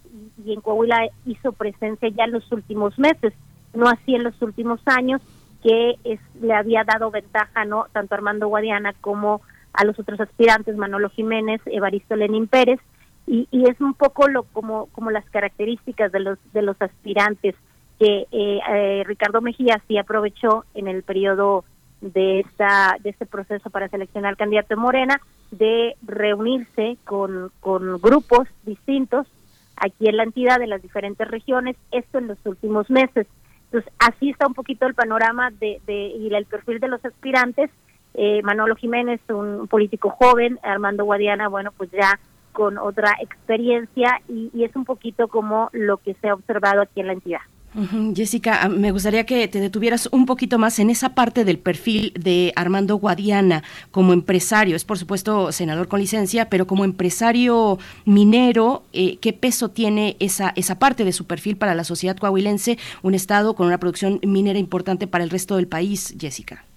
en 0.51 0.61
Coahuila 0.61 1.07
hizo 1.25 1.51
presencia 1.53 2.09
ya 2.09 2.25
en 2.25 2.31
los 2.31 2.51
últimos 2.51 2.97
meses, 2.99 3.33
no 3.73 3.87
así 3.87 4.15
en 4.15 4.23
los 4.23 4.41
últimos 4.41 4.81
años, 4.85 5.21
que 5.63 5.95
es, 6.03 6.19
le 6.41 6.53
había 6.53 6.83
dado 6.83 7.11
ventaja, 7.11 7.65
¿no? 7.65 7.85
Tanto 7.91 8.13
a 8.13 8.17
Armando 8.17 8.47
Guadiana 8.47 8.93
como 9.01 9.41
a 9.73 9.85
los 9.85 9.97
otros 9.99 10.19
aspirantes, 10.19 10.75
Manolo 10.75 11.09
Jiménez, 11.09 11.61
Evaristo 11.65 12.15
Lenín 12.15 12.47
Pérez, 12.47 12.79
y, 13.27 13.47
y 13.51 13.69
es 13.69 13.79
un 13.79 13.93
poco 13.93 14.27
lo 14.27 14.43
como, 14.43 14.87
como 14.87 15.11
las 15.11 15.25
características 15.29 16.11
de 16.11 16.19
los, 16.19 16.39
de 16.53 16.61
los 16.61 16.81
aspirantes 16.81 17.55
que 17.99 18.27
eh, 18.31 18.59
eh, 18.71 19.03
Ricardo 19.05 19.41
Mejía 19.41 19.81
sí 19.87 19.97
aprovechó 19.97 20.65
en 20.73 20.87
el 20.87 21.03
periodo 21.03 21.65
de 22.01 22.41
esta 22.41 22.97
de 23.01 23.09
este 23.09 23.25
proceso 23.25 23.69
para 23.69 23.89
seleccionar 23.89 24.37
candidato 24.37 24.69
de 24.69 24.75
Morena 24.75 25.21
de 25.51 25.95
reunirse 26.01 26.97
con, 27.05 27.51
con 27.59 27.99
grupos 28.01 28.47
distintos 28.63 29.27
aquí 29.75 30.07
en 30.07 30.17
la 30.17 30.23
entidad 30.23 30.59
de 30.59 30.67
las 30.67 30.81
diferentes 30.81 31.27
regiones 31.27 31.75
esto 31.91 32.17
en 32.17 32.27
los 32.27 32.37
últimos 32.45 32.89
meses 32.89 33.27
entonces 33.65 33.91
así 33.99 34.29
está 34.29 34.47
un 34.47 34.53
poquito 34.53 34.85
el 34.85 34.95
panorama 34.95 35.51
de, 35.51 35.81
de 35.85 36.07
y 36.07 36.33
el 36.33 36.45
perfil 36.45 36.79
de 36.79 36.87
los 36.87 37.03
aspirantes 37.03 37.69
eh, 38.13 38.41
Manolo 38.43 38.75
Jiménez, 38.75 39.21
un 39.29 39.67
político 39.67 40.09
joven, 40.09 40.59
Armando 40.63 41.05
Guadiana, 41.05 41.47
bueno, 41.47 41.71
pues 41.71 41.91
ya 41.91 42.19
con 42.51 42.77
otra 42.77 43.13
experiencia 43.21 44.21
y, 44.27 44.49
y 44.53 44.63
es 44.63 44.75
un 44.75 44.83
poquito 44.83 45.27
como 45.27 45.69
lo 45.71 45.97
que 45.97 46.15
se 46.15 46.27
ha 46.27 46.33
observado 46.33 46.81
aquí 46.81 46.99
en 46.99 47.07
la 47.07 47.13
entidad. 47.13 47.41
Jessica, 48.15 48.63
ah, 48.63 48.69
me 48.69 48.91
gustaría 48.91 49.25
que 49.25 49.47
te 49.47 49.59
detuvieras 49.59 50.09
un 50.11 50.25
poquito 50.25 50.57
más 50.57 50.79
en 50.79 50.89
esa 50.89 51.09
parte 51.09 51.45
del 51.45 51.59
perfil 51.59 52.13
de 52.19 52.51
Armando 52.55 52.95
Guadiana 52.95 53.63
como 53.91 54.13
empresario. 54.13 54.75
Es 54.75 54.85
por 54.85 54.97
supuesto 54.97 55.51
senador 55.51 55.87
con 55.87 55.99
licencia, 55.99 56.49
pero 56.49 56.65
como 56.65 56.83
empresario 56.83 57.77
minero, 58.05 58.83
eh, 58.93 59.17
¿qué 59.17 59.33
peso 59.33 59.69
tiene 59.69 60.17
esa, 60.19 60.51
esa 60.55 60.79
parte 60.79 61.05
de 61.05 61.13
su 61.13 61.25
perfil 61.25 61.57
para 61.57 61.75
la 61.75 61.83
sociedad 61.83 62.17
coahuilense, 62.17 62.77
un 63.03 63.13
estado 63.13 63.55
con 63.55 63.67
una 63.67 63.79
producción 63.79 64.19
minera 64.23 64.59
importante 64.59 65.07
para 65.07 65.23
el 65.23 65.29
resto 65.29 65.55
del 65.55 65.67
país, 65.67 66.15
Jessica? 66.19 66.68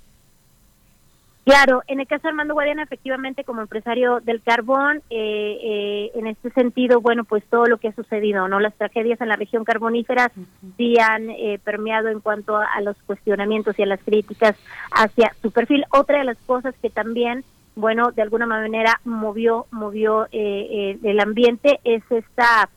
Claro, 1.44 1.82
en 1.88 1.98
el 1.98 2.06
caso 2.06 2.22
de 2.22 2.28
Armando 2.28 2.54
Guadiana, 2.54 2.84
efectivamente, 2.84 3.42
como 3.42 3.62
empresario 3.62 4.20
del 4.20 4.42
carbón, 4.42 5.02
eh, 5.10 5.58
eh, 5.60 6.10
en 6.14 6.28
este 6.28 6.50
sentido, 6.50 7.00
bueno, 7.00 7.24
pues 7.24 7.42
todo 7.50 7.66
lo 7.66 7.78
que 7.78 7.88
ha 7.88 7.94
sucedido, 7.94 8.46
¿no? 8.46 8.60
Las 8.60 8.74
tragedias 8.76 9.20
en 9.20 9.28
la 9.28 9.34
región 9.34 9.64
carbonífera 9.64 10.30
sí 10.76 10.94
han 11.00 11.30
eh, 11.30 11.58
permeado 11.64 12.08
en 12.08 12.20
cuanto 12.20 12.56
a, 12.56 12.80
los 12.82 12.96
cuestionamientos 13.06 13.76
y 13.76 13.82
a 13.82 13.86
las 13.86 14.00
críticas 14.04 14.54
hacia 14.92 15.34
su 15.42 15.50
perfil. 15.50 15.84
Otra 15.90 16.18
de 16.18 16.24
las 16.24 16.38
cosas 16.46 16.76
que 16.80 16.90
también, 16.90 17.44
bueno, 17.74 18.12
de 18.12 18.22
alguna 18.22 18.46
manera 18.46 19.00
movió, 19.04 19.66
movió 19.72 20.28
el 20.30 21.20
ambiente 21.20 21.80
es 21.82 22.02
esta 22.10 22.68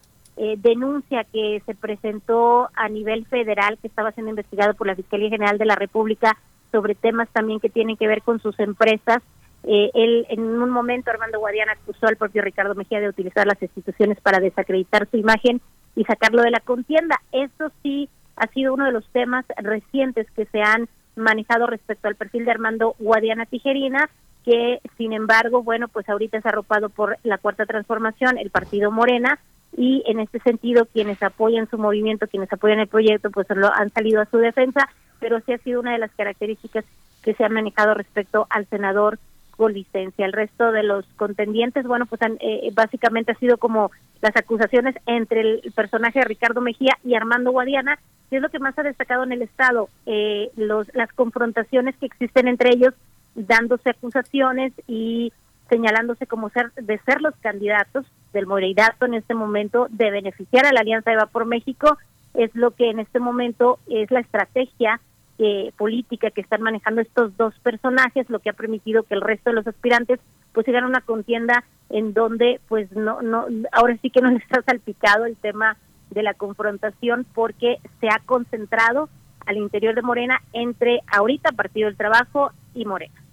denuncia 0.57 1.23
que 1.31 1.61
se 1.65 1.75
presentó 1.75 2.69
a 2.73 2.89
nivel 2.89 3.25
federal, 3.27 3.77
que 3.79 3.87
estaba 3.87 4.11
siendo 4.11 4.31
investigado 4.31 4.73
por 4.73 4.87
la 4.87 4.95
Fiscalía 4.95 5.29
General 5.29 5.57
de 5.57 5.65
la 5.65 5.75
República 5.75 6.35
sobre 6.71 6.95
temas 6.95 7.29
también 7.29 7.59
que 7.59 7.69
tienen 7.69 7.97
que 7.97 8.07
ver 8.07 8.21
con 8.21 8.39
sus 8.39 8.59
empresas. 8.59 9.21
Eh, 9.63 9.89
él, 9.93 10.25
en 10.29 10.41
un 10.41 10.69
momento, 10.69 11.09
Armando 11.09 11.39
Guadiana 11.39 11.73
acusó 11.73 12.07
al 12.07 12.17
propio 12.17 12.41
Ricardo 12.41 12.75
Mejía 12.75 12.99
de 12.99 13.09
utilizar 13.09 13.47
las 13.47 13.61
instituciones 13.61 14.19
para 14.21 14.39
desacreditar 14.39 15.07
su 15.09 15.17
imagen 15.17 15.61
y 15.95 16.03
sacarlo 16.03 16.41
de 16.41 16.51
la 16.51 16.59
contienda. 16.59 17.19
Eso 17.31 17.71
sí 17.81 18.09
ha 18.35 18.47
sido 18.47 18.73
uno 18.73 18.85
de 18.85 18.91
los 18.91 19.07
temas 19.09 19.45
recientes 19.57 20.27
que 20.35 20.45
se 20.45 20.61
han 20.61 20.87
manejado 21.15 21.67
respecto 21.67 22.07
al 22.07 22.15
perfil 22.15 22.45
de 22.45 22.51
Armando 22.51 22.95
Guadiana 22.99 23.45
Tijerina, 23.45 24.09
que 24.43 24.81
sin 24.97 25.13
embargo, 25.13 25.63
bueno, 25.63 25.87
pues 25.87 26.07
ahorita 26.09 26.37
es 26.37 26.45
arropado 26.45 26.89
por 26.89 27.17
la 27.23 27.37
Cuarta 27.37 27.65
Transformación, 27.65 28.37
el 28.37 28.51
partido 28.51 28.91
Morena, 28.91 29.39
y 29.77 30.03
en 30.05 30.19
este 30.19 30.39
sentido 30.39 30.85
quienes 30.85 31.21
apoyan 31.23 31.69
su 31.69 31.77
movimiento, 31.77 32.27
quienes 32.27 32.51
apoyan 32.51 32.79
el 32.79 32.87
proyecto, 32.87 33.29
pues 33.31 33.47
lo 33.49 33.73
han 33.73 33.89
salido 33.91 34.21
a 34.21 34.25
su 34.25 34.37
defensa 34.37 34.89
pero 35.25 35.41
sí 35.41 35.53
ha 35.53 35.57
sido 35.57 35.79
una 35.79 35.93
de 35.93 35.97
las 35.97 36.11
características 36.11 36.85
que 37.23 37.33
se 37.33 37.43
han 37.43 37.51
manejado 37.51 37.95
respecto 37.95 38.45
al 38.51 38.67
senador 38.67 39.17
con 39.57 39.73
licencia. 39.73 40.23
El 40.23 40.33
resto 40.33 40.71
de 40.71 40.83
los 40.83 41.03
contendientes, 41.15 41.87
bueno, 41.87 42.05
pues 42.05 42.21
han, 42.21 42.37
eh, 42.41 42.69
básicamente 42.75 43.31
ha 43.31 43.39
sido 43.39 43.57
como 43.57 43.89
las 44.21 44.35
acusaciones 44.35 44.93
entre 45.07 45.41
el 45.41 45.73
personaje 45.75 46.19
de 46.19 46.25
Ricardo 46.25 46.61
Mejía 46.61 46.99
y 47.03 47.15
Armando 47.15 47.49
Guadiana, 47.49 47.97
que 48.29 48.35
es 48.35 48.41
lo 48.43 48.49
que 48.49 48.59
más 48.59 48.77
ha 48.77 48.83
destacado 48.83 49.23
en 49.23 49.31
el 49.31 49.41
Estado, 49.41 49.89
eh, 50.05 50.51
los, 50.57 50.93
las 50.93 51.11
confrontaciones 51.13 51.95
que 51.97 52.05
existen 52.05 52.47
entre 52.47 52.69
ellos, 52.69 52.93
dándose 53.33 53.89
acusaciones 53.89 54.73
y 54.85 55.33
señalándose 55.69 56.27
como 56.27 56.51
ser 56.51 56.71
de 56.73 56.99
ser 56.99 57.19
los 57.21 57.35
candidatos 57.37 58.05
del 58.31 58.45
Moreirato 58.45 59.07
en 59.07 59.15
este 59.15 59.33
momento 59.33 59.87
de 59.89 60.11
beneficiar 60.11 60.67
a 60.67 60.71
la 60.71 60.81
Alianza 60.81 61.13
Eva 61.13 61.25
por 61.25 61.45
México 61.45 61.97
es 62.37 62.53
lo 62.55 62.71
que 62.71 62.89
en 62.89 62.99
este 62.99 63.19
momento 63.19 63.79
es 63.87 64.11
la 64.11 64.19
estrategia 64.19 64.99
eh, 65.37 65.71
política 65.77 66.31
que 66.31 66.41
están 66.41 66.61
manejando 66.61 67.01
estos 67.01 67.35
dos 67.37 67.53
personajes, 67.59 68.29
lo 68.29 68.39
que 68.39 68.49
ha 68.49 68.53
permitido 68.53 69.03
que 69.03 69.15
el 69.15 69.21
resto 69.21 69.49
de 69.49 69.57
los 69.57 69.67
aspirantes 69.67 70.19
pues 70.53 70.65
sigan 70.65 70.85
una 70.85 71.01
contienda 71.01 71.65
en 71.89 72.13
donde 72.13 72.61
pues 72.69 72.89
no 72.93 73.21
no 73.21 73.45
ahora 73.71 73.97
sí 74.01 74.09
que 74.09 74.21
no 74.21 74.31
les 74.31 74.41
está 74.43 74.61
salpicado 74.61 75.25
el 75.25 75.35
tema 75.35 75.77
de 76.11 76.23
la 76.23 76.33
confrontación 76.33 77.25
porque 77.33 77.79
se 77.99 78.07
ha 78.07 78.19
concentrado 78.25 79.09
al 79.45 79.57
interior 79.57 79.93
de 79.93 80.01
Morena 80.01 80.41
entre 80.53 81.01
ahorita 81.07 81.51
Partido 81.51 81.87
del 81.87 81.97
Trabajo 81.97 82.51
y 82.73 82.85
Morena. 82.85 83.24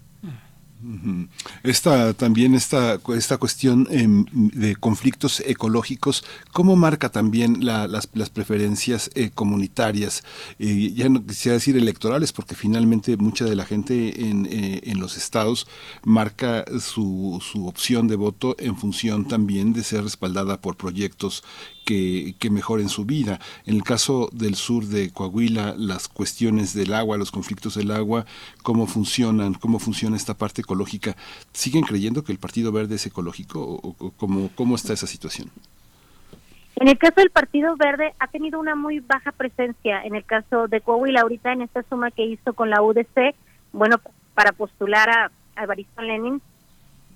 Esta 1.62 2.12
también 2.14 2.54
esta, 2.54 2.98
esta 3.16 3.36
cuestión 3.36 3.86
em, 3.90 4.24
de 4.32 4.74
conflictos 4.74 5.40
ecológicos, 5.40 6.24
¿cómo 6.52 6.74
marca 6.74 7.08
también 7.10 7.64
las, 7.64 8.08
las, 8.14 8.30
preferencias 8.30 9.10
eh, 9.14 9.30
comunitarias? 9.32 10.24
Eh, 10.58 10.92
ya 10.94 11.08
no 11.08 11.24
quisiera 11.24 11.54
decir 11.54 11.76
electorales, 11.76 12.32
porque 12.32 12.56
finalmente 12.56 13.16
mucha 13.16 13.44
de 13.44 13.54
la 13.54 13.64
gente 13.64 14.28
en, 14.28 14.46
eh, 14.46 14.80
en 14.84 14.98
los 14.98 15.16
estados 15.16 15.68
marca 16.02 16.64
su, 16.80 17.40
su 17.40 17.68
opción 17.68 18.08
de 18.08 18.16
voto 18.16 18.56
en 18.58 18.76
función 18.76 19.28
también 19.28 19.72
de 19.72 19.84
ser 19.84 20.02
respaldada 20.02 20.60
por 20.60 20.76
proyectos 20.76 21.44
que, 21.84 22.34
que, 22.38 22.50
mejoren 22.50 22.88
su 22.88 23.04
vida. 23.04 23.40
En 23.66 23.74
el 23.74 23.82
caso 23.82 24.28
del 24.32 24.54
sur 24.54 24.86
de 24.86 25.10
Coahuila, 25.10 25.74
las 25.76 26.08
cuestiones 26.08 26.74
del 26.74 26.94
agua, 26.94 27.16
los 27.16 27.32
conflictos 27.32 27.74
del 27.74 27.90
agua, 27.90 28.24
cómo 28.62 28.86
funcionan, 28.86 29.54
cómo 29.54 29.78
funciona 29.78 30.16
esta 30.16 30.36
parte 30.36 30.62
ecológica. 30.72 31.14
¿Siguen 31.52 31.82
creyendo 31.82 32.24
que 32.24 32.32
el 32.32 32.38
Partido 32.38 32.72
Verde 32.72 32.94
es 32.94 33.06
ecológico 33.06 33.60
o, 33.60 34.12
cómo, 34.16 34.50
cómo 34.54 34.74
está 34.74 34.94
esa 34.94 35.06
situación? 35.06 35.50
En 36.76 36.88
el 36.88 36.96
caso 36.96 37.16
del 37.16 37.30
Partido 37.30 37.76
Verde 37.76 38.14
ha 38.18 38.26
tenido 38.28 38.58
una 38.58 38.74
muy 38.74 39.00
baja 39.00 39.32
presencia. 39.32 40.02
En 40.02 40.14
el 40.14 40.24
caso 40.24 40.68
de 40.68 40.80
Coahuila, 40.80 41.20
ahorita 41.20 41.52
en 41.52 41.62
esta 41.62 41.82
suma 41.84 42.10
que 42.10 42.24
hizo 42.24 42.54
con 42.54 42.70
la 42.70 42.82
UDC, 42.82 43.34
bueno, 43.72 44.00
para 44.34 44.52
postular 44.52 45.10
a, 45.10 45.30
a 45.56 46.02
Lenin, 46.02 46.40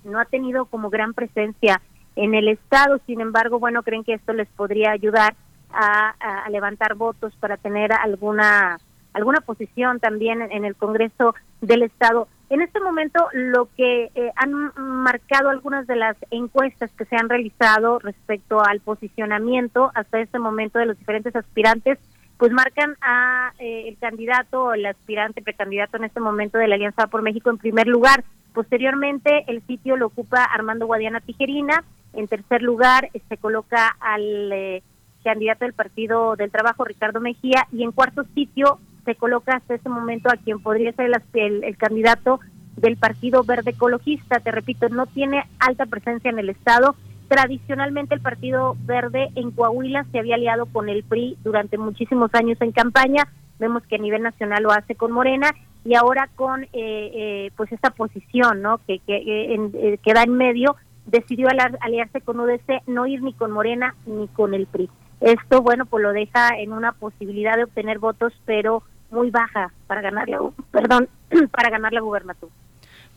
no 0.03 0.19
ha 0.19 0.25
tenido 0.25 0.65
como 0.65 0.89
gran 0.89 1.13
presencia 1.13 1.81
en 2.15 2.35
el 2.35 2.47
Estado. 2.47 2.99
Sin 3.07 3.19
embargo, 3.19 3.59
bueno, 3.59 3.81
creen 3.83 4.03
que 4.03 4.13
esto 4.13 4.33
les 4.33 4.47
podría 4.49 4.91
ayudar 4.91 5.35
a, 5.71 6.47
levantar 6.49 6.95
votos 6.95 7.35
para 7.39 7.57
tener 7.57 7.91
alguna 7.91 8.79
alguna 9.13 9.41
posición 9.41 9.99
también 9.99 10.41
en 10.41 10.63
el 10.63 10.75
Congreso 10.75 11.35
del 11.59 11.83
Estado. 11.83 12.27
En 12.49 12.61
este 12.61 12.79
momento, 12.79 13.27
lo 13.33 13.67
que 13.75 14.09
eh, 14.15 14.31
han 14.37 14.71
marcado 14.77 15.49
algunas 15.49 15.85
de 15.85 15.97
las 15.97 16.15
encuestas 16.31 16.89
que 16.91 17.03
se 17.05 17.17
han 17.17 17.27
realizado 17.27 17.99
respecto 17.99 18.63
al 18.63 18.79
posicionamiento 18.79 19.91
hasta 19.93 20.21
este 20.21 20.39
momento 20.39 20.79
de 20.79 20.85
los 20.85 20.97
diferentes 20.97 21.35
aspirantes, 21.35 21.99
pues 22.37 22.53
marcan 22.53 22.95
a 23.01 23.51
eh, 23.59 23.89
el 23.89 23.97
candidato 23.97 24.65
o 24.65 24.73
el 24.73 24.85
aspirante 24.85 25.41
precandidato 25.41 25.97
en 25.97 26.05
este 26.05 26.21
momento 26.21 26.57
de 26.57 26.69
la 26.69 26.75
Alianza 26.75 27.07
por 27.07 27.21
México 27.21 27.49
en 27.49 27.57
primer 27.57 27.87
lugar. 27.87 28.23
Posteriormente, 28.53 29.43
el 29.47 29.61
sitio 29.67 29.97
lo 29.97 30.07
ocupa 30.07 30.43
Armando 30.43 30.85
Guadiana 30.85 31.19
Tijerina, 31.19 31.83
en 32.13 32.27
tercer 32.27 32.61
lugar 32.61 33.09
se 33.27 33.37
coloca 33.37 33.95
al 33.99 34.51
eh, 34.53 34.83
candidato 35.23 35.65
del 35.65 35.73
Partido 35.73 36.35
del 36.37 36.49
Trabajo, 36.49 36.85
Ricardo 36.85 37.19
Mejía, 37.19 37.67
y 37.73 37.83
en 37.83 37.91
cuarto 37.91 38.23
sitio 38.33 38.79
se 39.07 39.15
coloca 39.15 39.55
hasta 39.55 39.75
ese 39.75 39.87
momento 39.87 40.29
a 40.29 40.35
quien 40.35 40.59
podría 40.59 40.91
ser 40.91 41.09
el, 41.33 41.63
el, 41.63 41.77
candidato 41.77 42.41
del 42.75 42.97
Partido 42.97 43.45
Verde 43.45 43.71
Ecologista. 43.71 44.41
Te 44.41 44.51
repito, 44.51 44.89
no 44.89 45.05
tiene 45.05 45.45
alta 45.59 45.85
presencia 45.85 46.29
en 46.29 46.39
el 46.39 46.49
Estado. 46.49 46.93
Tradicionalmente 47.29 48.15
el 48.15 48.21
Partido 48.21 48.75
Verde 48.85 49.29
en 49.35 49.51
Coahuila 49.51 50.05
se 50.11 50.19
había 50.19 50.35
aliado 50.35 50.65
con 50.65 50.89
el 50.89 51.03
PRI 51.03 51.37
durante 51.41 51.77
muchísimos 51.77 52.29
años 52.33 52.57
en 52.59 52.73
campaña. 52.73 53.29
Vemos 53.59 53.81
que 53.83 53.95
a 53.95 53.99
nivel 53.99 54.23
nacional 54.23 54.63
lo 54.63 54.71
hace 54.71 54.95
con 54.95 55.13
Morena 55.13 55.51
y 55.85 55.95
ahora 55.95 56.29
con 56.35 56.63
eh, 56.63 56.69
eh, 56.73 57.51
pues 57.55 57.71
esta 57.71 57.91
posición 57.91 58.61
no 58.61 58.81
que, 58.85 58.99
que, 58.99 59.15
eh, 59.55 59.99
que 60.03 60.13
da 60.13 60.23
en 60.23 60.33
medio 60.33 60.75
decidió 61.05 61.47
aliarse 61.79 62.19
con 62.19 62.41
UDC, 62.41 62.85
no 62.87 63.07
ir 63.07 63.23
ni 63.23 63.31
con 63.31 63.51
Morena 63.51 63.95
ni 64.05 64.27
con 64.27 64.53
el 64.53 64.67
PRI. 64.67 64.89
Esto, 65.21 65.61
bueno, 65.61 65.85
pues 65.85 66.03
lo 66.03 66.11
deja 66.11 66.49
en 66.59 66.73
una 66.73 66.91
posibilidad 66.91 67.55
de 67.55 67.63
obtener 67.63 67.97
votos, 67.97 68.33
pero 68.45 68.83
muy 69.09 69.31
baja 69.31 69.71
para 69.87 70.01
ganar 70.01 70.27
la, 70.29 70.53
perdón, 70.71 71.09
para 71.51 71.69
ganar 71.69 71.93
la 71.93 72.01
gubernatura. 72.01 72.51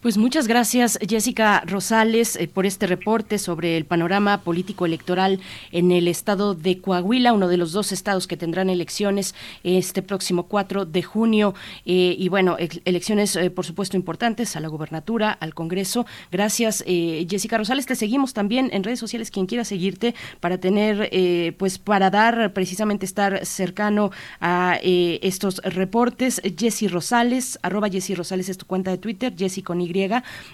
Pues 0.01 0.17
muchas 0.17 0.49
gracias 0.49 0.99
Jessica 1.07 1.63
Rosales 1.67 2.35
eh, 2.37 2.49
por 2.49 2.65
este 2.65 2.87
reporte 2.87 3.39
sobre 3.39 3.77
el 3.77 3.85
panorama 3.85 4.41
político 4.41 4.87
electoral 4.87 5.41
en 5.73 5.93
el 5.93 6.09
estado 6.09 6.55
de 6.55 6.81
Coahuila, 6.81 7.35
uno 7.35 7.49
de 7.49 7.59
los 7.59 7.73
dos 7.73 7.93
estados 7.93 8.27
que 8.27 8.39
tendrán 8.39 8.71
elecciones 8.71 9.35
este 9.63 10.01
próximo 10.01 10.45
4 10.45 10.87
de 10.87 11.03
junio. 11.03 11.53
Eh, 11.85 12.17
y 12.19 12.31
bueno, 12.31 12.57
elecciones 12.87 13.37
eh, 13.37 13.51
por 13.51 13.67
supuesto 13.67 13.99
importantes 13.99 14.57
a 14.57 14.61
la 14.61 14.69
gubernatura, 14.69 15.33
al 15.33 15.53
Congreso. 15.53 16.07
Gracias 16.33 16.83
Jessica 16.87 17.59
Rosales. 17.59 17.85
Te 17.85 17.95
seguimos 17.95 18.33
también 18.33 18.71
en 18.73 18.85
redes 18.85 19.01
sociales, 19.01 19.31
quien 19.31 19.45
quiera 19.45 19.67
seguirte 19.67 20.15
para 20.41 20.57
tener, 20.57 21.11
pues 21.59 21.79
para 21.79 22.09
dar 22.09 22.55
precisamente 22.55 23.05
estar 23.05 23.45
cercano 23.45 24.13
a 24.41 24.79
estos 24.83 25.59
reportes. 25.59 26.41
Jessy 26.57 26.89
Rosales, 26.89 27.59
arroba 27.61 27.91
Jessy 27.91 28.15
Rosales 28.15 28.49
es 28.49 28.57
tu 28.57 28.65
cuenta 28.65 28.91
de 28.91 28.97
Twitter, 28.97 29.35
Jessy 29.37 29.61
con 29.61 29.90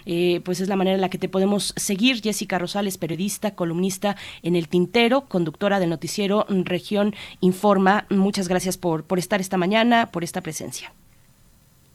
eh, 0.05 0.41
pues 0.43 0.59
es 0.59 0.67
la 0.67 0.75
manera 0.75 0.95
en 0.95 1.01
la 1.01 1.09
que 1.09 1.17
te 1.17 1.29
podemos 1.29 1.73
seguir. 1.75 2.21
Jessica 2.21 2.59
Rosales, 2.59 2.97
periodista, 2.97 3.55
columnista 3.55 4.15
en 4.43 4.55
El 4.55 4.67
Tintero, 4.67 5.21
conductora 5.21 5.79
del 5.79 5.89
noticiero 5.89 6.45
Región 6.49 7.15
Informa. 7.41 8.05
Muchas 8.09 8.47
gracias 8.47 8.77
por, 8.77 9.03
por 9.03 9.19
estar 9.19 9.39
esta 9.41 9.57
mañana, 9.57 10.07
por 10.07 10.23
esta 10.23 10.41
presencia. 10.41 10.91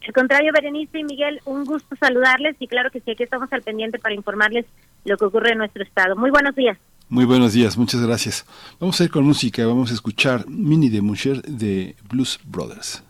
Al 0.05 0.13
contrario, 0.13 0.51
Berenice 0.53 0.99
y 0.99 1.03
Miguel, 1.03 1.39
un 1.45 1.63
gusto 1.63 1.95
saludarles 1.95 2.55
y 2.59 2.67
claro 2.67 2.91
que 2.91 2.99
sí, 2.99 3.11
aquí 3.11 3.23
estamos 3.23 3.51
al 3.53 3.61
pendiente 3.61 3.99
para 3.99 4.13
informarles 4.13 4.65
lo 5.05 5.17
que 5.17 5.25
ocurre 5.25 5.51
en 5.51 5.59
nuestro 5.59 5.83
estado. 5.83 6.15
Muy 6.15 6.29
buenos 6.29 6.55
días. 6.55 6.77
Muy 7.09 7.25
buenos 7.25 7.53
días, 7.53 7.77
muchas 7.77 8.01
gracias. 8.01 8.45
Vamos 8.79 8.99
a 8.99 9.03
ir 9.03 9.11
con 9.11 9.23
música, 9.23 9.65
vamos 9.65 9.91
a 9.91 9.93
escuchar 9.93 10.47
Mini 10.47 10.89
de 10.89 11.01
Mujer 11.01 11.41
de 11.43 11.95
Blues 12.09 12.39
Brothers. 12.43 13.03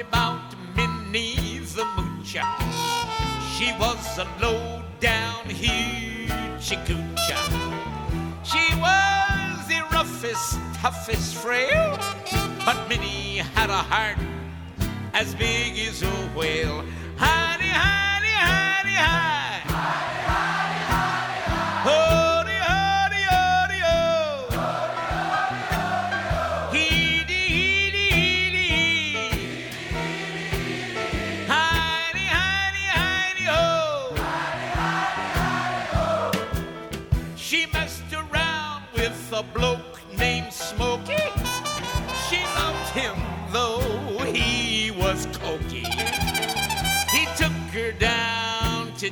About 0.00 0.54
Minnie 0.74 1.58
the 1.74 1.84
Moocher. 1.96 2.44
She 3.56 3.72
was 3.78 4.18
a 4.18 4.26
low 4.40 4.82
down 5.00 5.44
hoochie 5.44 6.78
coocher. 6.86 7.44
She 8.42 8.64
was 8.76 9.68
the 9.68 9.82
roughest, 9.92 10.58
toughest 10.74 11.36
frail, 11.36 11.98
but 12.64 12.88
Minnie 12.88 13.38
had 13.54 13.70
a 13.70 13.82
heart 13.92 14.18
as 15.12 15.34
big 15.34 15.78
as 15.78 16.02
a 16.02 16.10
whale. 16.36 16.84
Honey, 17.16 17.68
honey, 17.68 18.36
honey. 18.48 18.94
Honey, 18.94 19.53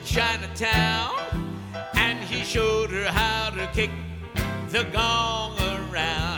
Chinatown 0.04 1.10
and 1.94 2.18
he 2.18 2.44
showed 2.44 2.90
her 2.90 3.06
how 3.06 3.50
to 3.50 3.66
kick 3.72 3.90
the 4.68 4.84
gong 4.92 5.58
around. 5.58 6.32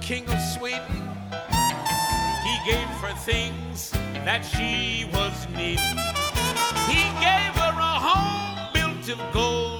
King 0.00 0.26
of 0.28 0.39
things 3.30 3.90
that 4.26 4.42
she 4.42 5.08
was 5.12 5.36
needing. 5.58 5.98
He 6.90 7.02
gave 7.26 7.52
her 7.62 7.74
a 7.92 7.94
home 8.08 8.72
built 8.74 9.08
of 9.14 9.20
gold 9.32 9.79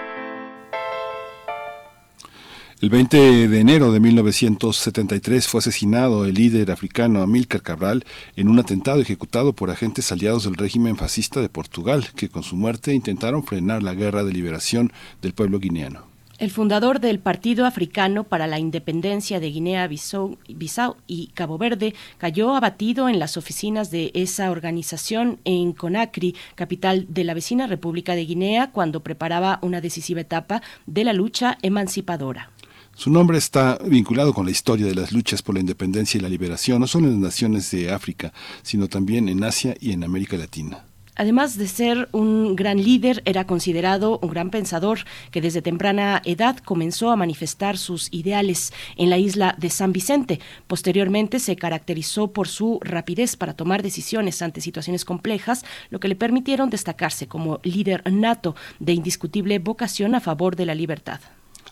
El 2.81 2.89
20 2.89 3.47
de 3.47 3.59
enero 3.59 3.91
de 3.91 3.99
1973 3.99 5.47
fue 5.47 5.59
asesinado 5.59 6.25
el 6.25 6.33
líder 6.33 6.71
africano 6.71 7.21
Amílcar 7.21 7.61
Cabral 7.61 8.03
en 8.35 8.49
un 8.49 8.57
atentado 8.57 8.99
ejecutado 8.99 9.53
por 9.53 9.69
agentes 9.69 10.11
aliados 10.11 10.45
del 10.45 10.55
régimen 10.55 10.97
fascista 10.97 11.41
de 11.41 11.49
Portugal, 11.49 12.07
que 12.15 12.27
con 12.27 12.41
su 12.41 12.55
muerte 12.55 12.95
intentaron 12.95 13.43
frenar 13.43 13.83
la 13.83 13.93
guerra 13.93 14.23
de 14.23 14.33
liberación 14.33 14.91
del 15.21 15.33
pueblo 15.33 15.59
guineano. 15.59 16.07
El 16.39 16.49
fundador 16.49 16.99
del 16.99 17.19
Partido 17.19 17.67
Africano 17.67 18.23
para 18.23 18.47
la 18.47 18.57
Independencia 18.57 19.39
de 19.39 19.51
Guinea-Bissau 19.51 20.39
Bissau 20.49 20.95
y 21.05 21.27
Cabo 21.35 21.59
Verde 21.59 21.93
cayó 22.17 22.55
abatido 22.55 23.09
en 23.09 23.19
las 23.19 23.37
oficinas 23.37 23.91
de 23.91 24.09
esa 24.15 24.49
organización 24.49 25.37
en 25.45 25.73
Conakry, 25.73 26.35
capital 26.55 27.05
de 27.09 27.25
la 27.25 27.35
vecina 27.35 27.67
República 27.67 28.15
de 28.15 28.25
Guinea, 28.25 28.71
cuando 28.71 29.03
preparaba 29.03 29.59
una 29.61 29.81
decisiva 29.81 30.21
etapa 30.21 30.63
de 30.87 31.03
la 31.03 31.13
lucha 31.13 31.59
emancipadora. 31.61 32.49
Su 33.01 33.09
nombre 33.09 33.39
está 33.39 33.79
vinculado 33.83 34.31
con 34.31 34.45
la 34.45 34.51
historia 34.51 34.85
de 34.85 34.93
las 34.93 35.11
luchas 35.11 35.41
por 35.41 35.55
la 35.55 35.61
independencia 35.61 36.19
y 36.19 36.21
la 36.21 36.29
liberación, 36.29 36.81
no 36.81 36.85
solo 36.85 37.07
en 37.07 37.13
las 37.13 37.21
naciones 37.21 37.71
de 37.71 37.91
África, 37.91 38.31
sino 38.61 38.89
también 38.89 39.27
en 39.27 39.43
Asia 39.43 39.73
y 39.79 39.93
en 39.93 40.03
América 40.03 40.37
Latina. 40.37 40.85
Además 41.15 41.57
de 41.57 41.67
ser 41.67 42.09
un 42.11 42.55
gran 42.55 42.77
líder, 42.77 43.23
era 43.25 43.47
considerado 43.47 44.19
un 44.21 44.29
gran 44.29 44.51
pensador 44.51 44.99
que 45.31 45.41
desde 45.41 45.63
temprana 45.63 46.21
edad 46.25 46.57
comenzó 46.57 47.09
a 47.09 47.15
manifestar 47.15 47.79
sus 47.79 48.07
ideales 48.11 48.71
en 48.97 49.09
la 49.09 49.17
isla 49.17 49.55
de 49.57 49.71
San 49.71 49.93
Vicente. 49.93 50.39
Posteriormente 50.67 51.39
se 51.39 51.55
caracterizó 51.55 52.27
por 52.27 52.47
su 52.47 52.77
rapidez 52.83 53.35
para 53.35 53.55
tomar 53.55 53.81
decisiones 53.81 54.43
ante 54.43 54.61
situaciones 54.61 55.05
complejas, 55.05 55.65
lo 55.89 55.99
que 55.99 56.07
le 56.07 56.15
permitieron 56.15 56.69
destacarse 56.69 57.25
como 57.25 57.61
líder 57.63 58.03
nato 58.11 58.55
de 58.79 58.93
indiscutible 58.93 59.57
vocación 59.57 60.13
a 60.13 60.19
favor 60.19 60.55
de 60.55 60.67
la 60.67 60.75
libertad. 60.75 61.19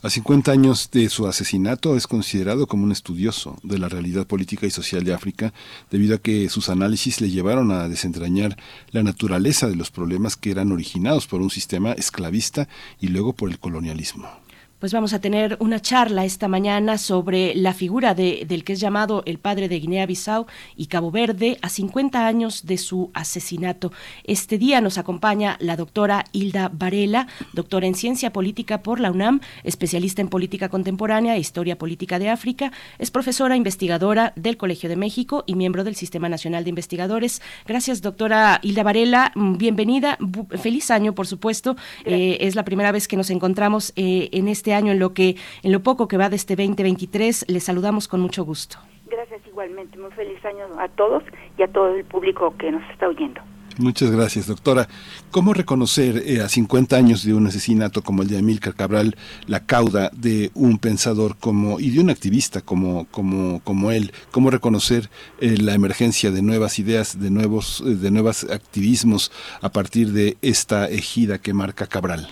A 0.02 0.10
50 0.10 0.54
años 0.54 0.92
de 0.94 1.10
su 1.10 1.28
asesinato 1.28 1.98
es 1.98 2.08
considerado 2.08 2.68
como 2.68 2.86
un 2.86 2.94
estudioso 2.94 3.58
de 3.64 3.78
la 3.78 3.90
realidad 3.90 4.26
política 4.26 4.66
y 4.66 4.72
social 4.72 5.04
de 5.04 5.14
África, 5.14 5.54
debido 5.92 6.16
a 6.16 6.20
que 6.20 6.48
sus 6.48 6.70
análisis 6.70 7.20
le 7.20 7.30
llevaron 7.30 7.70
a 7.72 7.90
desentrañar 7.90 8.56
la 8.92 9.04
naturaleza 9.04 9.68
de 9.68 9.76
los 9.76 9.92
problemas 9.92 10.38
que 10.38 10.52
eran 10.52 10.72
originados 10.72 11.28
por 11.28 11.42
un 11.42 11.50
sistema 11.50 11.92
esclavista 11.92 12.70
y 13.02 13.10
luego 13.10 13.34
por 13.34 13.50
el 13.50 13.60
colonialismo. 13.60 14.30
Pues 14.80 14.94
vamos 14.94 15.12
a 15.12 15.20
tener 15.20 15.58
una 15.60 15.82
charla 15.82 16.24
esta 16.24 16.48
mañana 16.48 16.98
sobre 16.98 17.54
la 17.54 17.74
figura 17.74 18.16
de, 18.16 18.46
del 18.48 18.64
que 18.64 18.72
es 18.72 18.80
llamado 18.80 19.24
el 19.26 19.38
padre 19.38 19.68
de 19.68 19.78
Guinea-Bissau 19.78 20.46
y 20.78 20.86
Cabo 20.86 21.12
Verde 21.12 21.58
a 21.62 21.68
50 21.68 22.26
años 22.26 22.66
de 22.66 22.78
su 22.78 23.12
asesinato. 23.14 23.92
Este 24.24 24.58
día 24.58 24.80
nos 24.80 24.98
acompaña 24.98 25.58
la 25.60 25.76
doctora 25.76 26.24
Hilda 26.32 26.72
Varela, 26.74 27.28
doctora 27.52 27.88
en 27.88 27.94
ciencia 27.94 28.32
política 28.32 28.82
por 28.82 29.02
la 29.02 29.12
UNAM, 29.12 29.42
especialista 29.66 30.22
en 30.22 30.30
política 30.30 30.70
contemporánea 30.70 31.36
e 31.36 31.40
historia 31.40 31.78
política 31.78 32.18
de 32.18 32.30
África, 32.30 32.72
es 33.00 33.12
profesora 33.12 33.58
investigadora 33.58 34.32
del 34.38 34.56
Colegio 34.56 34.88
de 34.88 34.96
México 34.96 35.44
y 35.46 35.56
miembro 35.56 35.84
del 35.84 35.96
Sistema 35.96 36.30
Nacional 36.30 36.64
de 36.64 36.70
Investigadores. 36.70 37.42
Gracias, 37.68 38.02
doctora 38.02 38.62
Hilda 38.64 38.84
Varela. 38.84 39.34
Bienvenida. 39.36 40.18
Feliz 40.58 40.90
año, 40.90 41.14
por 41.14 41.28
supuesto. 41.28 41.76
Eh, 42.06 42.38
es 42.40 42.56
la 42.56 42.64
primera 42.64 42.94
vez 42.94 43.10
que 43.10 43.18
nos 43.18 43.30
encontramos 43.30 43.92
eh, 43.98 44.30
en 44.32 44.48
este 44.48 44.69
año, 44.74 44.92
en 44.92 45.00
lo 45.00 45.14
que, 45.14 45.36
en 45.64 45.72
lo 45.72 45.82
poco 45.82 46.08
que 46.08 46.18
va 46.18 46.30
de 46.30 46.36
este 46.36 46.56
2023. 46.56 47.46
Les 47.48 47.64
saludamos 47.64 48.08
con 48.08 48.20
mucho 48.22 48.44
gusto. 48.44 48.78
Gracias 49.10 49.42
igualmente, 49.48 49.98
muy 49.98 50.12
feliz 50.12 50.44
año 50.46 50.66
a 50.80 50.88
todos 50.90 51.24
y 51.58 51.64
a 51.64 51.68
todo 51.68 51.96
el 51.96 52.06
público 52.06 52.54
que 52.58 52.72
nos 52.72 52.88
está 52.92 53.08
oyendo. 53.08 53.42
Muchas 53.80 54.12
gracias, 54.12 54.48
doctora. 54.48 54.90
¿Cómo 55.32 55.54
reconocer 55.54 56.22
eh, 56.26 56.42
a 56.42 56.50
50 56.50 56.98
años 56.98 57.24
de 57.24 57.34
un 57.34 57.48
asesinato 57.48 58.02
como 58.02 58.24
el 58.24 58.28
de 58.28 58.38
Amílcar 58.38 58.76
Cabral 58.76 59.16
la 59.48 59.66
cauda 59.66 60.12
de 60.14 60.52
un 60.54 60.80
pensador 60.80 61.38
como 61.38 61.80
y 61.80 61.92
de 61.92 62.02
un 62.02 62.10
activista 62.10 62.60
como 62.60 63.06
como 63.06 63.62
como 63.62 63.92
él? 63.92 64.12
¿Cómo 64.32 64.50
reconocer 64.50 65.10
eh, 65.40 65.56
la 65.58 65.76
emergencia 65.76 66.30
de 66.30 66.42
nuevas 66.42 66.78
ideas, 66.78 67.22
de 67.22 67.32
nuevos 67.32 67.82
eh, 67.86 67.96
de 67.96 68.12
nuevos 68.12 68.44
activismos 68.44 69.32
a 69.62 69.70
partir 69.70 70.12
de 70.12 70.36
esta 70.42 70.90
ejida 70.90 71.38
que 71.38 71.54
marca 71.54 71.88
Cabral? 71.88 72.28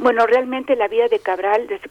Bueno, 0.00 0.26
realmente 0.26 0.76
la 0.76 0.88
vida 0.88 1.08
de 1.08 1.18
Cabral 1.18 1.66
desde, 1.66 1.90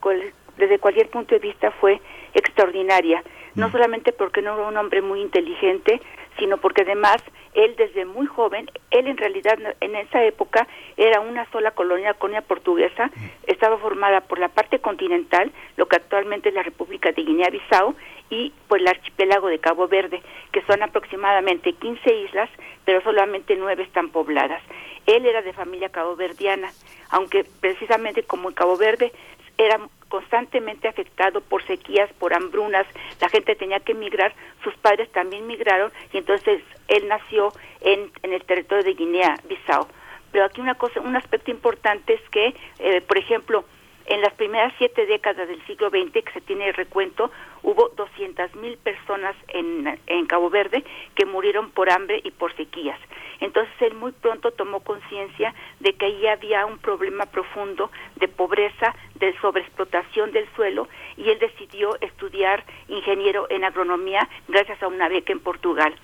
desde 0.58 0.80
cualquier 0.80 1.10
punto 1.10 1.36
de 1.36 1.40
vista 1.40 1.70
fue 1.70 2.02
extraordinaria, 2.34 3.24
no 3.54 3.68
mm. 3.68 3.72
solamente 3.72 4.12
porque 4.12 4.42
no 4.42 4.56
era 4.56 4.68
un 4.68 4.78
hombre 4.78 5.04
muy 5.04 5.22
inteligente, 5.22 6.02
sino 6.40 6.58
porque 6.58 6.82
además 6.82 7.18
él 7.54 7.76
desde 7.78 8.06
muy 8.06 8.26
joven, 8.26 8.72
él 8.92 9.08
en 9.08 9.18
realidad 9.18 9.58
en 9.82 9.96
esa 9.96 10.24
época 10.24 10.68
era 10.98 11.20
una 11.20 11.50
sola 11.52 11.72
colonia, 11.72 12.14
colonia 12.14 12.42
portuguesa, 12.42 13.12
estaba 13.46 13.78
formada 13.78 14.22
por 14.22 14.40
la 14.40 14.48
parte 14.48 14.80
continental, 14.80 15.52
lo 15.76 15.88
que 15.88 15.98
actualmente 15.98 16.50
es 16.50 16.56
la 16.56 16.64
República 16.64 17.12
de 17.12 17.24
Guinea-Bissau, 17.24 17.96
y 18.30 18.54
por 18.68 18.80
el 18.80 18.88
archipiélago 18.88 19.48
de 19.48 19.60
Cabo 19.60 19.88
Verde, 19.88 20.22
que 20.52 20.62
son 20.64 20.82
aproximadamente 20.84 21.74
15 21.74 22.14
islas, 22.16 22.50
pero 22.86 23.02
solamente 23.02 23.56
nueve 23.56 23.84
están 23.84 24.10
pobladas. 24.10 24.62
Él 25.06 25.26
era 25.26 25.42
de 25.42 25.54
familia 25.54 25.90
caboverdiana, 25.90 26.70
aunque 27.10 27.44
precisamente 27.60 28.24
como 28.24 28.50
en 28.50 28.56
Cabo 28.56 28.78
Verde 28.78 29.12
era 29.58 29.80
constantemente 30.10 30.88
afectado 30.88 31.42
por 31.42 31.64
sequías, 31.66 32.12
por 32.20 32.34
hambrunas, 32.34 32.86
la 33.22 33.30
gente 33.30 33.56
tenía 33.56 33.80
que 33.80 33.94
emigrar, 33.94 34.34
sus 34.64 34.76
padres 34.78 35.10
también 35.12 35.48
migraron 35.48 35.92
y 36.12 36.18
entonces 36.18 36.62
él 36.88 37.08
nació 37.08 37.54
en, 37.82 38.12
en 38.24 38.34
el 38.34 38.44
territorio 38.44 38.84
de 38.84 38.94
Guinea-Bissau. 38.94 39.88
Pero 40.32 40.46
aquí 40.46 40.62
una 40.62 40.76
cosa, 40.76 41.00
un 41.00 41.16
aspecto 41.16 41.52
importante 41.52 42.14
es 42.14 42.30
que, 42.30 42.56
eh, 42.80 43.02
por 43.02 43.18
ejemplo, 43.18 43.64
en 44.10 44.22
las 44.22 44.34
primeras 44.34 44.74
siete 44.80 45.06
décadas 45.06 45.48
del 45.48 45.64
siglo 45.68 45.90
XX, 45.90 46.12
que 46.12 46.34
se 46.34 46.42
tiene 46.42 46.68
el 46.68 46.74
recuento, 46.74 47.32
hubo 47.62 47.92
200.000 47.96 48.56
mil 48.56 48.76
personas 48.78 49.36
en, 49.50 50.00
en 50.08 50.26
Cabo 50.26 50.50
Verde 50.50 50.84
que 51.14 51.26
murieron 51.28 51.70
por 51.70 51.92
hambre 51.92 52.20
y 52.24 52.32
por 52.32 52.56
sequías. 52.56 53.00
Entonces 53.40 53.74
él 53.82 53.94
muy 53.94 54.12
pronto 54.12 54.52
tomó 54.52 54.80
conciencia 54.80 55.54
de 55.80 55.94
que 55.94 56.08
ahí 56.08 56.26
había 56.26 56.66
un 56.66 56.80
problema 56.80 57.28
profundo 57.28 57.92
de 58.16 58.28
pobreza, 58.28 58.96
de 59.16 59.38
sobreexplotación 59.40 60.32
del 60.32 60.50
suelo 60.56 60.90
y 61.16 61.30
él 61.30 61.38
decidió 61.38 61.96
estudiar 62.02 62.64
ingeniero 62.88 63.46
en 63.52 63.64
agronomía 63.64 64.28
gracias 64.48 64.82
a 64.82 64.88
una 64.88 65.08
beca 65.08 65.32
en 65.32 65.40
Portugal 65.40 65.96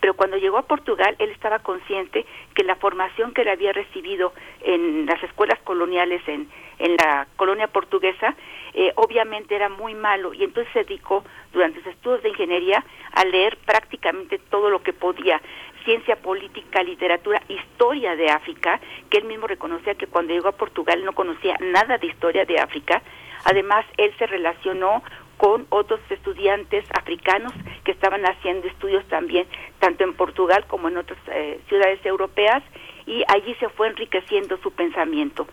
pero 0.00 0.14
cuando 0.14 0.36
llegó 0.36 0.58
a 0.58 0.66
Portugal 0.66 1.16
él 1.18 1.30
estaba 1.30 1.60
consciente 1.60 2.26
que 2.54 2.62
la 2.62 2.76
formación 2.76 3.32
que 3.32 3.40
él 3.40 3.48
había 3.48 3.72
recibido 3.72 4.34
en 4.60 5.06
las 5.06 5.22
escuelas 5.22 5.58
coloniales 5.60 6.20
en, 6.28 6.46
en 6.78 6.96
la 6.96 7.26
colonia 7.36 7.68
portuguesa 7.68 8.34
eh, 8.72 8.92
obviamente 8.96 9.54
era 9.54 9.68
muy 9.68 9.94
malo 9.94 10.34
y 10.34 10.42
entonces 10.42 10.72
se 10.72 10.84
dedicó 10.84 11.24
durante 11.52 11.78
sus 11.78 11.92
estudios 11.92 12.22
de 12.22 12.30
ingeniería 12.30 12.84
a 13.12 13.24
leer 13.24 13.56
prácticamente 13.64 14.38
todo 14.50 14.68
lo 14.70 14.82
que 14.82 14.92
podía 14.92 15.40
ciencia 15.84 16.16
política, 16.16 16.82
literatura, 16.82 17.42
historia 17.48 18.16
de 18.16 18.30
África, 18.30 18.80
que 19.10 19.18
él 19.18 19.24
mismo 19.24 19.46
reconocía 19.46 19.94
que 19.94 20.06
cuando 20.06 20.32
llegó 20.32 20.48
a 20.48 20.52
Portugal 20.52 21.04
no 21.04 21.12
conocía 21.12 21.56
nada 21.60 21.98
de 21.98 22.06
historia 22.06 22.44
de 22.44 22.58
África. 22.58 23.02
Además, 23.44 23.84
él 23.98 24.12
se 24.18 24.26
relacionó 24.26 25.02
con 25.36 25.66
otros 25.68 26.00
estudiantes 26.10 26.84
africanos 26.98 27.52
que 27.84 27.92
estaban 27.92 28.24
haciendo 28.24 28.66
estudios 28.66 29.04
también, 29.08 29.46
tanto 29.78 30.04
en 30.04 30.14
Portugal 30.14 30.64
como 30.66 30.88
en 30.88 30.96
otras 30.96 31.18
eh, 31.28 31.60
ciudades 31.68 32.04
europeas, 32.06 32.62
y 33.06 33.22
allí 33.28 33.54
se 33.56 33.68
fue 33.68 33.88
enriqueciendo 33.88 34.56
su 34.58 34.72
pensamiento. 34.72 35.46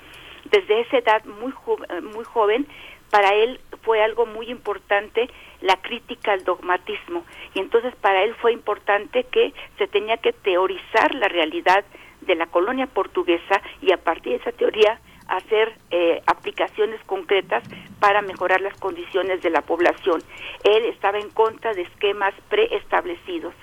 Desde 0.45 0.81
esa 0.81 0.97
edad 0.97 1.23
muy, 1.25 1.53
eh, 1.89 2.01
muy 2.01 2.23
joven, 2.23 2.67
para 3.09 3.33
él 3.33 3.59
fue 3.83 4.01
algo 4.01 4.25
muy 4.25 4.49
importante 4.49 5.29
la 5.61 5.75
crítica 5.81 6.31
al 6.31 6.43
dogmatismo, 6.43 7.23
y 7.53 7.59
entonces 7.59 7.93
para 7.97 8.23
él 8.23 8.33
fue 8.35 8.53
importante 8.53 9.25
que 9.25 9.53
se 9.77 9.87
tenía 9.87 10.17
que 10.17 10.33
teorizar 10.33 11.13
la 11.15 11.27
realidad 11.27 11.83
de 12.21 12.35
la 12.35 12.47
colonia 12.47 12.87
portuguesa 12.87 13.61
y 13.81 13.91
a 13.91 13.97
partir 13.97 14.33
de 14.33 14.37
esa 14.39 14.51
teoría 14.51 14.99
hacer 15.27 15.73
eh, 15.91 16.21
aplicaciones 16.25 17.01
concretas 17.05 17.63
para 17.99 18.21
mejorar 18.21 18.61
las 18.61 18.77
condiciones 18.79 19.41
de 19.41 19.49
la 19.49 19.61
población. 19.61 20.21
Él 20.63 20.85
estaba 20.85 21.19
en 21.19 21.29
contra 21.29 21.73
de 21.73 21.83
esquemas 21.83 22.33
preestablecidos 22.49 23.53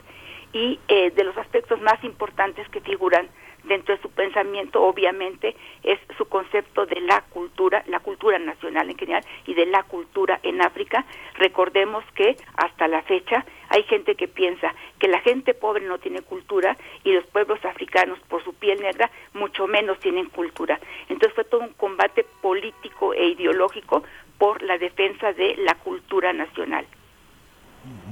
y 0.52 0.78
eh, 0.88 1.10
de 1.10 1.24
los 1.24 1.36
aspectos 1.36 1.80
más 1.80 2.02
importantes 2.04 2.68
que 2.70 2.80
figuran 2.80 3.28
dentro 3.68 3.94
de 3.94 4.02
su 4.02 4.10
pensamiento 4.10 4.82
obviamente 4.82 5.54
es 5.82 5.98
su 6.16 6.24
concepto 6.26 6.86
de 6.86 7.00
la 7.00 7.22
cultura, 7.30 7.84
la 7.86 8.00
cultura 8.00 8.38
nacional 8.38 8.90
en 8.90 8.98
general 8.98 9.24
y 9.46 9.54
de 9.54 9.66
la 9.66 9.82
cultura 9.84 10.40
en 10.42 10.60
África. 10.60 11.04
Recordemos 11.34 12.04
que 12.14 12.36
hasta 12.56 12.88
la 12.88 13.02
fecha 13.02 13.44
hay 13.68 13.82
gente 13.84 14.14
que 14.14 14.28
piensa 14.28 14.74
que 14.98 15.08
la 15.08 15.20
gente 15.20 15.54
pobre 15.54 15.84
no 15.84 15.98
tiene 15.98 16.22
cultura 16.22 16.76
y 17.04 17.12
los 17.12 17.26
pueblos 17.26 17.64
africanos 17.64 18.18
por 18.28 18.42
su 18.42 18.54
piel 18.54 18.80
negra 18.80 19.10
mucho 19.34 19.66
menos 19.66 19.98
tienen 20.00 20.26
cultura. 20.30 20.80
Entonces 21.08 21.34
fue 21.34 21.44
todo 21.44 21.60
un 21.60 21.74
combate 21.74 22.24
político 22.42 23.14
e 23.14 23.28
ideológico 23.28 24.02
por 24.38 24.62
la 24.62 24.78
defensa 24.78 25.32
de 25.32 25.56
la 25.58 25.74
cultura 25.74 26.32
nacional. 26.32 26.86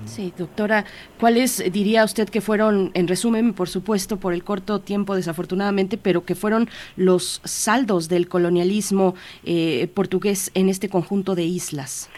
Sí, 0.04 0.32
doctora, 0.36 0.84
¿cuáles 1.18 1.72
diría 1.72 2.04
usted 2.04 2.28
que 2.28 2.40
fueron, 2.40 2.92
en 2.94 3.08
resumen, 3.08 3.52
por 3.52 3.68
supuesto, 3.68 4.18
por 4.18 4.32
el 4.32 4.44
corto 4.44 4.80
tiempo 4.80 5.14
desafortunadamente, 5.16 5.98
pero 5.98 6.24
que 6.24 6.34
fueron 6.34 6.68
los 6.96 7.40
saldos 7.44 8.08
del 8.08 8.28
colonialismo 8.28 9.14
eh, 9.44 9.88
portugués 9.94 10.50
en 10.54 10.68
este 10.68 10.88
conjunto 10.88 11.34
de 11.34 11.42
islas? 11.42 12.10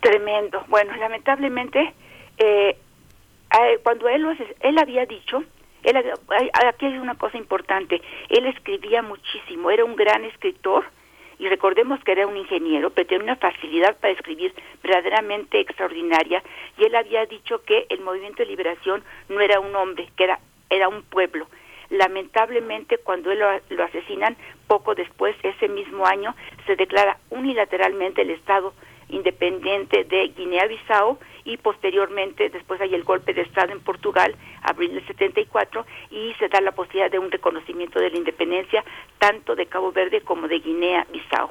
Tremendo. 0.00 0.64
Bueno, 0.68 0.94
lamentablemente, 0.96 1.94
eh, 2.38 2.76
cuando 3.82 4.08
él, 4.08 4.26
él 4.60 4.78
había 4.78 5.06
dicho, 5.06 5.42
él, 5.82 5.96
aquí 6.66 6.86
hay 6.86 6.98
una 6.98 7.14
cosa 7.14 7.38
importante, 7.38 8.00
él 8.28 8.46
escribía 8.46 9.02
muchísimo, 9.02 9.70
era 9.70 9.84
un 9.84 9.96
gran 9.96 10.24
escritor, 10.24 10.84
y 11.38 11.48
recordemos 11.48 12.02
que 12.04 12.12
era 12.12 12.26
un 12.26 12.36
ingeniero, 12.36 12.90
pero 12.90 13.06
tenía 13.06 13.24
una 13.24 13.36
facilidad 13.36 13.96
para 13.96 14.12
escribir 14.12 14.54
verdaderamente 14.82 15.60
extraordinaria, 15.60 16.42
y 16.78 16.84
él 16.84 16.94
había 16.94 17.26
dicho 17.26 17.62
que 17.64 17.86
el 17.88 18.00
movimiento 18.00 18.42
de 18.42 18.46
liberación 18.48 19.02
no 19.28 19.40
era 19.40 19.60
un 19.60 19.74
hombre, 19.76 20.08
que 20.16 20.24
era, 20.24 20.38
era 20.70 20.88
un 20.88 21.02
pueblo. 21.02 21.46
Lamentablemente, 21.90 22.98
cuando 22.98 23.30
él 23.30 23.38
lo, 23.38 23.48
lo 23.70 23.84
asesinan, 23.84 24.36
poco 24.66 24.94
después, 24.94 25.36
ese 25.42 25.68
mismo 25.68 26.06
año, 26.06 26.34
se 26.66 26.76
declara 26.76 27.18
unilateralmente 27.30 28.22
el 28.22 28.30
Estado 28.30 28.72
independiente 29.14 30.04
de 30.04 30.28
Guinea-Bissau 30.28 31.18
y 31.44 31.56
posteriormente 31.58 32.48
después 32.50 32.80
hay 32.80 32.94
el 32.94 33.04
golpe 33.04 33.34
de 33.34 33.42
Estado 33.42 33.72
en 33.72 33.80
Portugal, 33.80 34.34
abril 34.62 34.94
del 34.94 35.06
74, 35.06 35.86
y 36.10 36.34
se 36.38 36.48
da 36.48 36.60
la 36.60 36.72
posibilidad 36.72 37.10
de 37.10 37.18
un 37.18 37.30
reconocimiento 37.30 38.00
de 38.00 38.10
la 38.10 38.16
independencia 38.16 38.84
tanto 39.18 39.54
de 39.54 39.66
Cabo 39.66 39.92
Verde 39.92 40.22
como 40.22 40.48
de 40.48 40.58
Guinea-Bissau. 40.58 41.50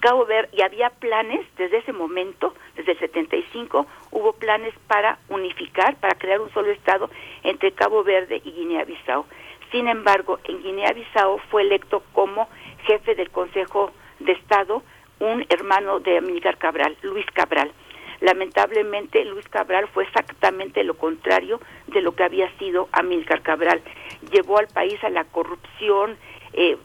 Cabo 0.00 0.26
Verde, 0.26 0.50
y 0.52 0.62
había 0.62 0.90
planes 0.90 1.44
desde 1.56 1.78
ese 1.78 1.92
momento, 1.92 2.54
desde 2.76 2.92
el 2.92 2.98
75, 2.98 3.86
hubo 4.12 4.32
planes 4.34 4.72
para 4.86 5.18
unificar, 5.28 5.96
para 5.96 6.16
crear 6.16 6.40
un 6.40 6.52
solo 6.52 6.70
Estado 6.70 7.10
entre 7.42 7.72
Cabo 7.72 8.04
Verde 8.04 8.40
y 8.44 8.52
Guinea-Bissau. 8.52 9.24
Sin 9.72 9.88
embargo, 9.88 10.38
en 10.44 10.62
Guinea-Bissau 10.62 11.38
fue 11.50 11.62
electo 11.62 12.02
como 12.12 12.48
jefe 12.84 13.14
del 13.14 13.30
Consejo 13.30 13.92
de 14.20 14.32
Estado 14.32 14.82
un 15.20 15.44
hermano 15.48 16.00
de 16.00 16.18
Amílcar 16.18 16.58
Cabral, 16.58 16.96
Luis 17.02 17.26
Cabral. 17.32 17.72
Lamentablemente, 18.20 19.24
Luis 19.24 19.48
Cabral 19.48 19.86
fue 19.88 20.04
exactamente 20.04 20.82
lo 20.82 20.94
contrario 20.94 21.60
de 21.86 22.00
lo 22.02 22.12
que 22.16 22.24
había 22.24 22.50
sido 22.58 22.88
Amílcar 22.92 23.42
Cabral. 23.42 23.80
Llevó 24.32 24.58
al 24.58 24.66
país 24.68 25.02
a 25.04 25.08
la 25.08 25.24
corrupción, 25.24 26.16
eh, 26.52 26.76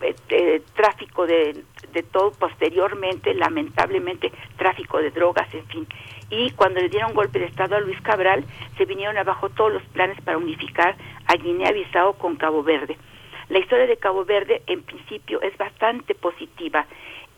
eh, 0.00 0.62
tráfico 0.74 1.26
de, 1.26 1.64
de 1.92 2.02
todo, 2.04 2.32
posteriormente, 2.32 3.34
lamentablemente, 3.34 4.32
tráfico 4.56 4.98
de 4.98 5.10
drogas, 5.10 5.52
en 5.52 5.66
fin. 5.66 5.86
Y 6.30 6.50
cuando 6.52 6.80
le 6.80 6.88
dieron 6.88 7.14
golpe 7.14 7.38
de 7.38 7.46
Estado 7.46 7.76
a 7.76 7.80
Luis 7.80 8.00
Cabral, 8.02 8.44
se 8.76 8.84
vinieron 8.84 9.18
abajo 9.18 9.48
todos 9.50 9.72
los 9.72 9.82
planes 9.84 10.20
para 10.22 10.38
unificar 10.38 10.96
a 11.26 11.34
Guinea-Bissau 11.34 12.16
con 12.16 12.36
Cabo 12.36 12.62
Verde. 12.62 12.96
La 13.48 13.58
historia 13.58 13.86
de 13.86 13.96
Cabo 13.96 14.24
Verde, 14.26 14.62
en 14.66 14.82
principio, 14.82 15.40
es 15.40 15.56
bastante 15.56 16.14
positiva 16.14 16.86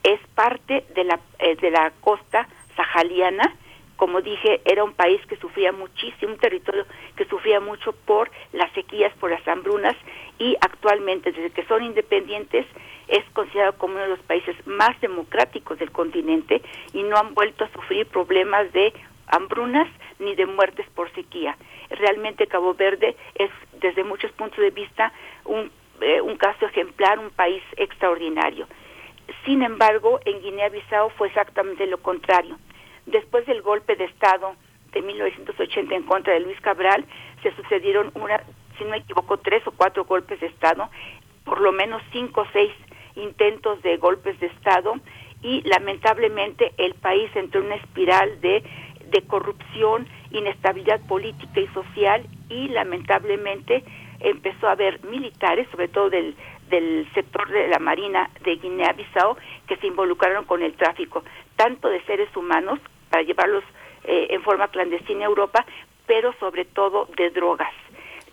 es 0.02 0.20
parte 0.35 0.85
de 0.94 1.05
la, 1.05 1.20
eh, 1.39 1.56
de 1.56 1.70
la 1.70 1.93
costa 2.01 2.48
sahaliana. 2.77 3.56
Como 3.97 4.22
dije, 4.22 4.62
era 4.64 4.82
un 4.82 4.94
país 4.94 5.20
que 5.27 5.36
sufría 5.36 5.72
muchísimo, 5.72 6.32
un 6.32 6.39
territorio 6.39 6.86
que 7.16 7.27
sufría 7.27 7.60
mucho 7.60 7.93
por 7.93 8.31
las 8.52 8.72
sequías, 8.72 9.12
por 9.20 9.31
las 9.31 9.47
hambrunas 9.47 9.94
y 10.39 10.56
actualmente, 10.62 11.32
desde 11.32 11.51
que 11.51 11.66
son 11.66 11.85
independientes, 11.85 12.66
es 13.09 13.24
considerado 13.35 13.77
como 13.77 13.94
uno 13.94 14.05
de 14.05 14.09
los 14.10 14.20
países 14.20 14.56
más 14.66 14.98
democráticos 15.01 15.78
del 15.78 15.90
continente 15.90 16.62
y 16.94 17.02
no 17.02 17.16
han 17.16 17.35
vuelto 17.35 17.64
a 17.64 17.72
sufrir 17.72 18.06
problemas 18.06 18.72
de 18.72 18.94
hambrunas 19.27 19.89
ni 20.18 20.35
de 20.35 20.47
muertes 20.47 20.86
por 20.94 21.12
sequía. 21.12 21.56
Realmente 21.90 22.47
Cabo 22.47 22.74
Verde 22.74 23.16
es, 23.35 23.51
desde 23.81 24.05
muchos 24.05 24.32
puntos 24.32 24.59
de 24.59 24.70
vista, 24.70 25.12
un, 25.44 25.70
eh, 26.01 26.20
un 26.20 26.36
caso 26.36 26.66
ejemplar, 26.66 27.18
un 27.18 27.31
país 27.31 27.62
extraordinario. 27.77 28.66
Sin 29.44 29.62
embargo, 29.62 30.20
en 30.24 30.40
Guinea-Bissau 30.40 31.11
fue 31.11 31.28
exactamente 31.28 31.86
lo 31.86 31.98
contrario. 31.98 32.59
Después 33.07 33.47
del 33.47 33.62
golpe 33.62 33.97
de 33.97 34.05
Estado 34.05 34.55
de 34.93 35.02
1980 35.02 35.94
en 35.94 36.02
contra 36.02 36.35
de 36.35 36.40
Luis 36.40 36.61
Cabral, 36.61 37.05
se 37.43 37.55
sucedieron, 37.55 38.11
una, 38.15 38.43
si 38.77 38.85
no 38.85 38.90
me 38.90 38.98
equivoco, 38.98 39.39
tres 39.39 39.66
o 39.66 39.73
cuatro 39.73 40.05
golpes 40.05 40.40
de 40.40 40.47
Estado, 40.47 40.89
por 41.44 41.61
lo 41.61 41.73
menos 41.73 42.02
cinco 42.12 42.43
o 42.43 42.47
seis 42.52 42.73
intentos 43.16 43.82
de 43.82 43.97
golpes 43.97 44.39
de 44.40 44.47
Estado 44.47 44.94
y 45.43 45.62
lamentablemente 45.62 46.73
el 46.77 46.94
país 46.94 47.31
entró 47.35 47.61
en 47.61 47.66
una 47.66 47.77
espiral 47.77 48.40
de, 48.40 48.62
de 49.11 49.23
corrupción, 49.23 50.07
inestabilidad 50.31 51.01
política 51.07 51.61
y 51.61 51.66
social 51.69 52.27
y 52.48 52.69
lamentablemente 52.69 53.85
empezó 54.20 54.69
a 54.69 54.73
haber 54.73 55.02
militares, 55.05 55.66
sobre 55.70 55.89
todo 55.89 56.11
del, 56.11 56.36
del 56.70 57.06
sector 57.12 57.48
de 57.48 57.68
la 57.68 57.78
Marina 57.78 58.30
de 58.42 58.56
Guinea-Bissau, 58.56 59.36
que 59.66 59.76
se 59.76 59.86
involucraron 59.86 60.44
con 60.44 60.62
el 60.62 60.74
tráfico, 60.74 61.22
tanto 61.56 61.88
de 61.88 62.01
seres 62.05 62.34
humanos 62.36 62.78
para 63.10 63.22
llevarlos 63.22 63.64
eh, 64.05 64.28
en 64.30 64.42
forma 64.42 64.68
clandestina 64.68 65.24
a 65.24 65.28
Europa, 65.28 65.66
pero 66.06 66.32
sobre 66.40 66.64
todo 66.64 67.09
de 67.16 67.30
drogas. 67.30 67.72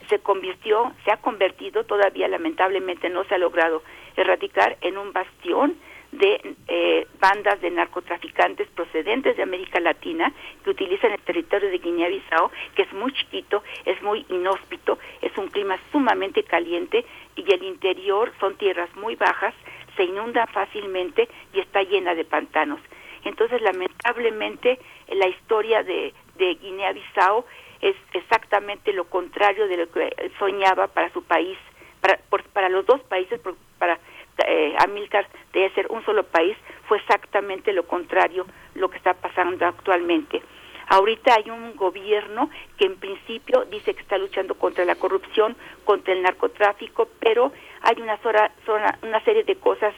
Se 0.10 0.20
convirtió, 0.20 0.94
se 1.04 1.12
ha 1.12 1.18
convertido, 1.18 1.84
todavía 1.84 2.28
lamentablemente 2.28 3.10
no 3.10 3.26
se 3.26 3.36
ha 3.36 3.38
logrado 3.38 3.84
erradicar 4.16 4.78
en 4.82 4.98
un 4.98 5.12
bastión 5.12 5.76
de 6.12 6.56
eh, 6.68 7.08
bandas 7.20 7.60
de 7.62 7.70
narcotraficantes 7.72 8.68
procedentes 8.70 9.36
de 9.36 9.44
América 9.44 9.80
Latina 9.80 10.32
que 10.64 10.70
utilizan 10.70 11.12
el 11.12 11.22
territorio 11.22 11.70
de 11.70 11.78
Guinea-Bissau, 11.78 12.50
que 12.76 12.84
es 12.84 12.94
muy 12.94 13.12
chiquito, 13.14 13.64
es 13.86 14.02
muy 14.02 14.26
inhóspito, 14.30 14.98
es 15.22 15.38
un 15.38 15.48
clima 15.48 15.78
sumamente 15.92 16.44
caliente 16.44 17.06
y 17.36 17.54
el 17.54 17.64
interior 17.64 18.32
son 18.40 18.56
tierras 18.58 18.90
muy 18.96 19.16
bajas, 19.16 19.54
se 19.96 20.04
inunda 20.04 20.48
fácilmente 20.48 21.28
y 21.54 21.60
está 21.60 21.84
llena 21.84 22.16
de 22.16 22.26
pantanos. 22.26 22.80
Entonces, 23.24 23.62
lamentablemente, 23.62 24.80
la 25.10 25.28
historia 25.28 25.84
de, 25.84 26.14
de 26.38 26.56
Guinea-Bissau 26.56 27.46
es 27.82 27.96
exactamente 28.14 28.94
lo 28.94 29.06
contrario 29.06 29.68
de 29.68 29.78
lo 29.78 29.92
que 29.92 30.32
soñaba 30.40 30.88
para 30.88 31.12
su 31.12 31.24
país, 31.24 31.58
para, 32.02 32.20
para 32.54 32.70
los 32.70 32.86
dos 32.86 33.02
países, 33.02 33.40
para 33.78 34.00
eh, 34.46 34.76
de 35.54 35.70
ser 35.72 35.88
un 35.90 36.04
solo 36.06 36.24
país, 36.24 36.58
fue 36.88 36.98
exactamente 36.98 37.74
lo 37.74 37.84
contrario 37.84 38.46
lo 38.76 38.90
que 38.90 38.98
está 38.98 39.14
pasando 39.14 39.66
actualmente. 39.66 40.42
Ahorita 40.90 41.36
hay 41.36 41.50
un 41.50 41.76
gobierno 41.76 42.50
que 42.78 42.86
en 42.86 42.96
principio 42.96 43.66
dice 43.66 43.94
que 43.94 44.02
está 44.02 44.18
luchando 44.18 44.56
contra 44.56 44.86
la 44.86 44.96
corrupción, 44.96 45.56
contra 45.84 46.14
el 46.14 46.22
narcotráfico, 46.22 47.10
pero 47.20 47.52
hay 47.82 48.02
una, 48.02 48.18
una 49.02 49.24
serie 49.26 49.44
de 49.44 49.56
cosas, 49.58 49.94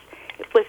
pues, 0.52 0.66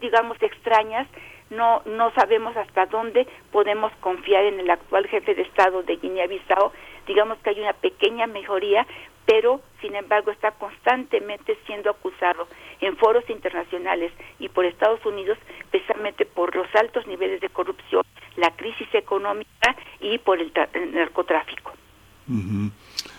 digamos, 0.00 0.36
extrañas. 0.42 1.08
No, 1.48 1.80
no 1.86 2.10
sabemos 2.12 2.54
hasta 2.56 2.86
dónde 2.86 3.26
podemos 3.50 3.92
confiar 4.00 4.44
en 4.44 4.60
el 4.60 4.68
actual 4.68 5.06
jefe 5.06 5.34
de 5.34 5.42
Estado 5.42 5.82
de 5.84 5.96
Guinea-Bissau. 5.96 6.72
Digamos 7.06 7.38
que 7.38 7.50
hay 7.50 7.60
una 7.60 7.72
pequeña 7.72 8.26
mejoría, 8.26 8.86
pero 9.26 9.60
sin 9.80 9.94
embargo 9.94 10.30
está 10.30 10.52
constantemente 10.52 11.58
siendo 11.66 11.90
acusado 11.90 12.48
en 12.80 12.96
foros 12.96 13.28
internacionales 13.28 14.12
y 14.38 14.48
por 14.48 14.64
Estados 14.64 15.04
Unidos 15.04 15.38
precisamente 15.70 16.24
por 16.24 16.54
los 16.54 16.72
altos 16.74 17.06
niveles 17.06 17.40
de 17.40 17.48
corrupción, 17.48 18.02
la 18.36 18.50
crisis 18.52 18.88
económica 18.94 19.76
y 20.00 20.18
por 20.18 20.40
el, 20.40 20.52
narcotráfico. 20.92 21.72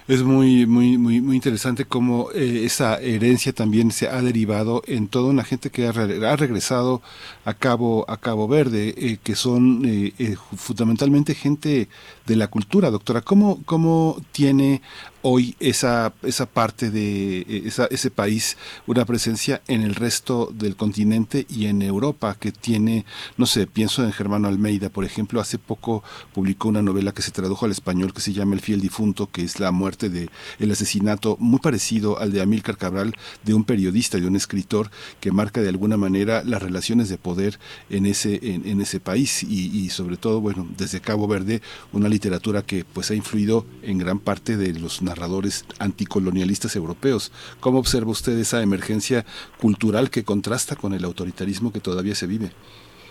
Es 0.07 0.23
muy, 0.23 0.65
muy, 0.65 0.97
muy, 0.97 1.21
muy 1.21 1.35
interesante 1.35 1.85
cómo 1.85 2.29
eh, 2.31 2.63
esa 2.65 2.99
herencia 3.01 3.51
también 3.53 3.91
se 3.91 4.07
ha 4.07 4.21
derivado 4.21 4.81
en 4.85 5.07
toda 5.07 5.29
una 5.29 5.43
gente 5.43 5.69
que 5.69 5.85
ha, 5.85 5.91
regresado 5.91 7.01
a 7.43 7.53
Cabo, 7.53 8.05
a 8.09 8.17
Cabo 8.17 8.47
Verde, 8.47 8.95
eh, 8.97 9.17
que 9.21 9.35
son 9.35 9.83
eh, 9.85 10.35
fundamentalmente 10.55 11.35
gente 11.35 11.89
de 12.27 12.35
la 12.35 12.49
cultura, 12.49 12.91
doctora. 12.91 13.21
¿Cómo, 13.21 13.63
cómo 13.65 14.21
tiene 14.31 14.81
hoy 15.21 15.55
esa, 15.59 16.13
esa 16.23 16.45
parte 16.45 16.91
de 16.91 17.63
esa, 17.65 17.85
ese 17.87 18.11
país 18.11 18.57
una 18.85 19.03
presencia 19.05 19.61
en 19.67 19.81
el 19.81 19.95
resto 19.95 20.49
del 20.53 20.75
continente 20.75 21.45
y 21.49 21.65
en 21.65 21.81
Europa 21.81 22.37
que 22.39 22.51
tiene, 22.51 23.05
no 23.37 23.45
sé, 23.45 23.65
pienso 23.65 24.03
en 24.03 24.11
Germano 24.11 24.47
Almeida, 24.47 24.89
por 24.89 25.05
ejemplo, 25.05 25.41
hace 25.41 25.57
poco 25.57 26.03
publicó 26.33 26.67
una 26.69 26.81
novela 26.81 27.13
que 27.13 27.21
se 27.21 27.31
tradujo 27.31 27.65
al 27.65 27.71
español 27.71 28.13
que 28.13 28.21
se 28.21 28.33
llama 28.33 28.55
El 28.55 28.61
fiel 28.61 28.81
difunto, 28.81 29.27
que 29.31 29.43
es 29.43 29.59
la 29.59 29.71
muerte 29.71 30.09
de 30.09 30.29
el 30.59 30.71
asesinato 30.71 31.37
muy 31.39 31.59
parecido 31.59 32.19
al 32.19 32.31
de 32.31 32.41
Amílcar 32.41 32.77
Cabral 32.77 33.13
de 33.43 33.53
un 33.53 33.63
periodista, 33.63 34.19
de 34.19 34.27
un 34.27 34.35
escritor 34.35 34.91
que 35.19 35.31
marca 35.31 35.61
de 35.61 35.69
alguna 35.69 35.97
manera 35.97 36.43
las 36.43 36.61
relaciones 36.61 37.09
de 37.09 37.17
poder 37.17 37.59
en 37.89 38.05
ese 38.05 38.39
en, 38.41 38.81
ese 38.81 38.99
país 38.99 39.43
y, 39.43 39.77
y 39.77 39.89
sobre 39.89 40.17
todo, 40.17 40.41
bueno, 40.41 40.67
desde 40.77 41.01
Cabo 41.01 41.27
Verde 41.27 41.61
una 41.91 42.07
literatura 42.17 42.63
que 42.63 42.83
pues 42.83 43.11
ha 43.11 43.15
influido 43.15 43.63
en 43.83 43.99
gran 43.99 44.17
parte 44.19 44.57
de 44.57 44.73
los 44.79 45.03
narradores 45.03 45.65
anticolonialistas 45.79 46.75
europeos. 46.75 47.31
¿Cómo 47.59 47.77
observa 47.77 48.09
usted 48.09 48.35
esa 48.39 48.63
emergencia 48.63 49.23
cultural 49.61 50.09
que 50.09 50.23
contrasta 50.23 50.75
con 50.75 50.93
el 50.93 51.05
autoritarismo 51.05 51.71
que 51.71 51.79
todavía 51.79 52.15
se 52.15 52.25
vive? 52.25 52.49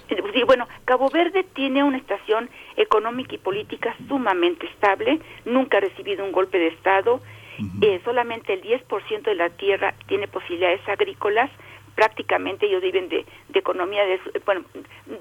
Sí, 0.09 0.43
bueno, 0.45 0.67
Cabo 0.85 1.09
Verde 1.09 1.45
tiene 1.55 1.85
una 1.85 1.99
estación 1.99 2.51
económica 2.77 3.35
y 3.37 3.39
política 3.39 3.95
sumamente 4.09 4.67
estable, 4.67 5.21
nunca 5.45 5.79
ha 5.79 5.81
recibido 5.81 6.25
un 6.25 6.33
golpe 6.33 6.59
de 6.59 6.69
Estado, 6.69 7.21
eh, 7.81 8.01
solamente 8.05 8.53
el 8.55 8.61
10% 8.61 9.23
de 9.23 9.35
la 9.35 9.51
tierra 9.51 9.95
tiene 10.09 10.29
posibilidades 10.29 10.87
agrícolas, 10.89 11.51
prácticamente 11.97 12.67
ellos 12.67 12.83
viven 12.83 13.09
de, 13.09 13.27
de 13.49 13.59
economía 13.59 14.05
de 14.05 14.21
bueno 14.45 14.65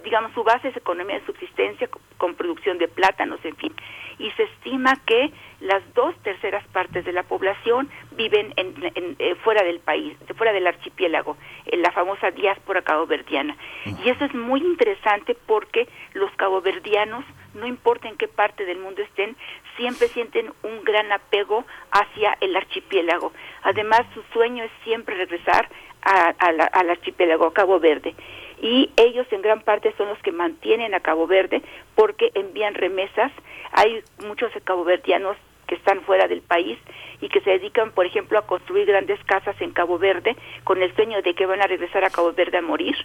digamos 0.03 0.31
su 0.33 0.43
base 0.43 0.67
es 0.67 0.77
economía 0.77 1.19
de 1.19 1.25
subsistencia 1.25 1.89
con, 2.17 2.35
producción 2.35 2.77
de 2.77 2.87
plátanos 2.87 3.39
en 3.43 3.55
fin. 3.55 3.73
Y 4.19 4.29
se 4.31 4.43
estima 4.43 4.95
que 5.05 5.31
las 5.61 5.81
dos 5.93 6.15
terceras 6.23 6.65
partes 6.67 7.05
de 7.05 7.13
la 7.13 7.23
población 7.23 7.89
viven 8.11 8.53
en, 8.57 9.15
eh, 9.19 9.35
fuera 9.43 9.63
del 9.63 9.79
país 9.79 10.17
fuera 10.37 10.53
del 10.53 10.67
archipiélago 10.67 11.37
en 11.65 11.81
la 11.81 11.91
famosa 11.91 12.31
diáspora 12.31 12.81
caboverdiana. 12.81 13.55
Y 14.03 14.09
eso 14.09 14.25
es 14.25 14.33
muy 14.33 14.61
interesante 14.61 15.35
porque 15.47 15.87
los 16.13 16.31
caboverdianos 16.35 17.23
no 17.55 17.65
importa 17.65 18.07
en 18.07 18.17
qué 18.17 18.27
parte 18.27 18.65
del 18.65 18.79
mundo 18.79 19.01
estén, 19.01 19.35
siempre 19.77 20.07
sienten 20.09 20.51
un 20.63 20.83
gran 20.83 21.11
apego 21.11 21.65
hacia 21.91 22.37
el 22.41 22.55
archipiélago. 22.55 23.31
Además, 23.63 24.01
su 24.13 24.21
sueño 24.33 24.63
es 24.63 24.71
siempre 24.83 25.15
regresar 25.15 25.69
al 26.05 26.89
archipiélago 26.89 27.51
Cabo 27.51 27.79
Verde. 27.79 28.15
Y 28.61 28.89
ellos 28.95 29.27
en 29.31 29.41
gran 29.41 29.61
parte 29.61 29.93
son 29.97 30.07
los 30.07 30.17
que 30.19 30.31
mantienen 30.31 30.93
a 30.93 31.01
Cabo 31.01 31.27
Verde 31.27 31.61
porque 31.93 32.31
envían 32.35 32.73
remesas. 32.73 33.31
Hay 33.73 34.01
muchos 34.25 34.51
caboverdianos 34.63 35.35
que 35.67 35.75
están 35.75 36.01
fuera 36.01 36.27
del 36.27 36.41
país 36.41 36.77
y 37.21 37.29
que 37.29 37.41
se 37.41 37.49
dedican, 37.49 37.91
por 37.91 38.05
ejemplo, 38.05 38.37
a 38.37 38.45
construir 38.45 38.85
grandes 38.85 39.21
casas 39.25 39.59
en 39.59 39.71
Cabo 39.71 39.97
Verde 39.97 40.35
con 40.63 40.81
el 40.81 40.93
sueño 40.95 41.21
de 41.21 41.33
que 41.33 41.45
van 41.45 41.61
a 41.61 41.67
regresar 41.67 42.03
a 42.05 42.09
Cabo 42.09 42.31
Verde 42.33 42.57
a 42.57 42.61
morir. 42.61 42.95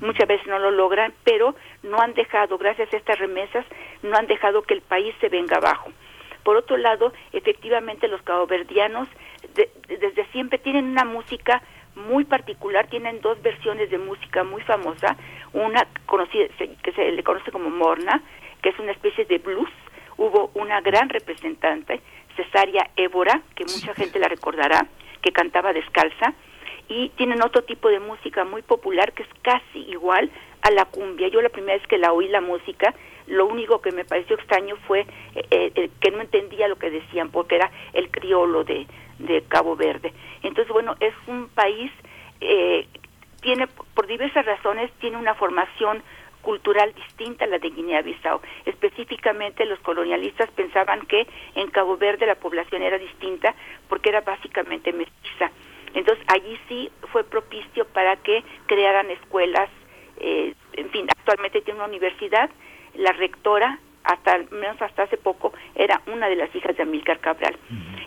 Muchas 0.00 0.28
veces 0.28 0.46
no 0.46 0.58
lo 0.58 0.70
logran, 0.70 1.14
pero 1.24 1.54
no 1.82 2.00
han 2.00 2.14
dejado, 2.14 2.58
gracias 2.58 2.92
a 2.92 2.96
estas 2.96 3.18
remesas, 3.18 3.64
no 4.02 4.16
han 4.16 4.26
dejado 4.26 4.62
que 4.62 4.74
el 4.74 4.82
país 4.82 5.14
se 5.20 5.28
venga 5.28 5.56
abajo. 5.56 5.90
Por 6.42 6.56
otro 6.56 6.76
lado, 6.76 7.12
efectivamente 7.32 8.08
los 8.08 8.22
caboverdianos 8.22 9.08
desde 9.88 10.26
siempre 10.32 10.58
tienen 10.58 10.86
una 10.86 11.04
música 11.04 11.62
muy 11.96 12.24
particular, 12.24 12.86
tienen 12.88 13.20
dos 13.20 13.40
versiones 13.42 13.90
de 13.90 13.98
música 13.98 14.44
muy 14.44 14.62
famosa, 14.62 15.16
una 15.52 15.86
conocida 16.06 16.46
que 16.82 16.92
se 16.92 17.10
le 17.10 17.22
conoce 17.24 17.50
como 17.50 17.70
Morna, 17.70 18.22
que 18.62 18.68
es 18.68 18.78
una 18.78 18.92
especie 18.92 19.24
de 19.24 19.38
blues, 19.38 19.70
hubo 20.16 20.50
una 20.54 20.80
gran 20.80 21.08
representante, 21.08 22.00
Cesaria 22.36 22.90
Évora, 22.96 23.42
que 23.54 23.64
mucha 23.64 23.94
gente 23.94 24.18
la 24.18 24.28
recordará, 24.28 24.86
que 25.22 25.32
cantaba 25.32 25.72
descalza, 25.72 26.34
y 26.88 27.08
tienen 27.10 27.42
otro 27.42 27.64
tipo 27.64 27.88
de 27.88 27.98
música 27.98 28.44
muy 28.44 28.62
popular 28.62 29.12
que 29.12 29.24
es 29.24 29.28
casi 29.42 29.80
igual 29.90 30.30
a 30.62 30.70
la 30.70 30.84
cumbia. 30.84 31.28
Yo 31.28 31.40
la 31.40 31.48
primera 31.48 31.76
vez 31.78 31.86
que 31.88 31.98
la 31.98 32.12
oí 32.12 32.28
la 32.28 32.40
música, 32.40 32.94
lo 33.26 33.46
único 33.46 33.80
que 33.80 33.90
me 33.90 34.04
pareció 34.04 34.36
extraño 34.36 34.76
fue 34.86 35.00
eh, 35.34 35.72
eh, 35.74 35.90
que 36.00 36.10
no 36.12 36.20
entendía 36.20 36.68
lo 36.68 36.76
que 36.76 36.90
decían, 36.90 37.30
porque 37.30 37.56
era 37.56 37.70
el 37.92 38.10
criolo 38.10 38.62
de, 38.62 38.86
de 39.18 39.42
Cabo 39.42 39.76
Verde. 39.76 40.12
Entonces, 40.42 40.72
bueno, 40.72 40.94
es 41.00 41.14
un 41.26 41.48
país, 41.48 41.90
eh, 42.40 42.86
tiene, 43.40 43.66
por 43.94 44.06
diversas 44.06 44.44
razones, 44.44 44.90
tiene 45.00 45.16
una 45.16 45.34
formación 45.34 46.02
cultural 46.42 46.94
distinta 46.94 47.44
a 47.44 47.48
la 47.48 47.58
de 47.58 47.70
Guinea-Bissau. 47.70 48.40
Específicamente 48.66 49.66
los 49.66 49.80
colonialistas 49.80 50.48
pensaban 50.52 51.00
que 51.06 51.26
en 51.56 51.68
Cabo 51.70 51.96
Verde 51.96 52.24
la 52.24 52.36
población 52.36 52.82
era 52.82 52.98
distinta 52.98 53.52
porque 53.88 54.10
era 54.10 54.20
básicamente 54.20 54.92
mestiza. 54.92 55.50
Entonces 55.92 56.24
allí 56.28 56.56
sí 56.68 56.90
fue 57.10 57.24
propicio 57.24 57.84
para 57.86 58.16
que 58.16 58.44
crearan 58.66 59.10
escuelas, 59.10 59.68
eh, 60.20 60.54
en 60.74 60.90
fin, 60.90 61.06
actualmente 61.18 61.62
tiene 61.62 61.80
una 61.80 61.88
universidad, 61.88 62.48
la 62.94 63.12
rectora 63.12 63.80
hasta 64.06 64.38
menos 64.50 64.80
hasta 64.80 65.02
hace 65.02 65.16
poco 65.16 65.52
era 65.74 66.00
una 66.06 66.28
de 66.28 66.36
las 66.36 66.54
hijas 66.54 66.76
de 66.76 66.84
Amílcar 66.84 67.18
Cabral. 67.18 67.56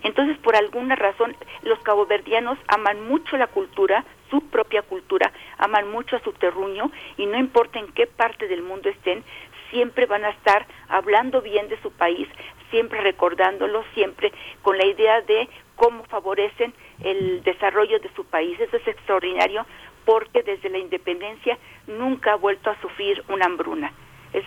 Entonces, 0.03 0.37
por 0.37 0.55
alguna 0.55 0.95
razón, 0.95 1.35
los 1.63 1.79
caboverdianos 1.79 2.57
aman 2.67 3.07
mucho 3.07 3.37
la 3.37 3.47
cultura, 3.47 4.05
su 4.29 4.41
propia 4.49 4.81
cultura, 4.81 5.31
aman 5.57 5.91
mucho 5.91 6.15
a 6.15 6.21
su 6.21 6.31
terruño 6.33 6.91
y 7.17 7.25
no 7.25 7.37
importa 7.37 7.79
en 7.79 7.91
qué 7.91 8.07
parte 8.07 8.47
del 8.47 8.63
mundo 8.63 8.89
estén, 8.89 9.23
siempre 9.69 10.05
van 10.05 10.23
a 10.23 10.29
estar 10.29 10.65
hablando 10.87 11.41
bien 11.41 11.67
de 11.67 11.79
su 11.81 11.91
país, 11.91 12.27
siempre 12.71 13.01
recordándolo, 13.01 13.83
siempre 13.93 14.31
con 14.61 14.77
la 14.77 14.85
idea 14.85 15.21
de 15.21 15.49
cómo 15.75 16.03
favorecen 16.05 16.73
el 17.03 17.43
desarrollo 17.43 17.99
de 17.99 18.09
su 18.15 18.25
país. 18.25 18.59
Eso 18.59 18.77
es 18.77 18.87
extraordinario 18.87 19.65
porque 20.05 20.43
desde 20.43 20.69
la 20.69 20.77
independencia 20.77 21.57
nunca 21.87 22.33
ha 22.33 22.35
vuelto 22.35 22.69
a 22.69 22.79
sufrir 22.81 23.23
una 23.27 23.45
hambruna. 23.45 23.91
Es, 24.33 24.45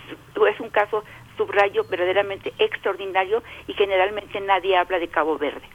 es 0.49 0.61
un 0.61 0.71
caso, 0.71 1.05
subrayo, 1.37 1.85
verdaderamente 1.85 2.53
extraordinario 2.59 3.43
y 3.67 3.75
generalmente 3.75 4.41
nadie 4.41 4.77
habla 4.77 4.99
de 4.99 5.09
Cabo 5.09 5.39
Verde. 5.39 5.67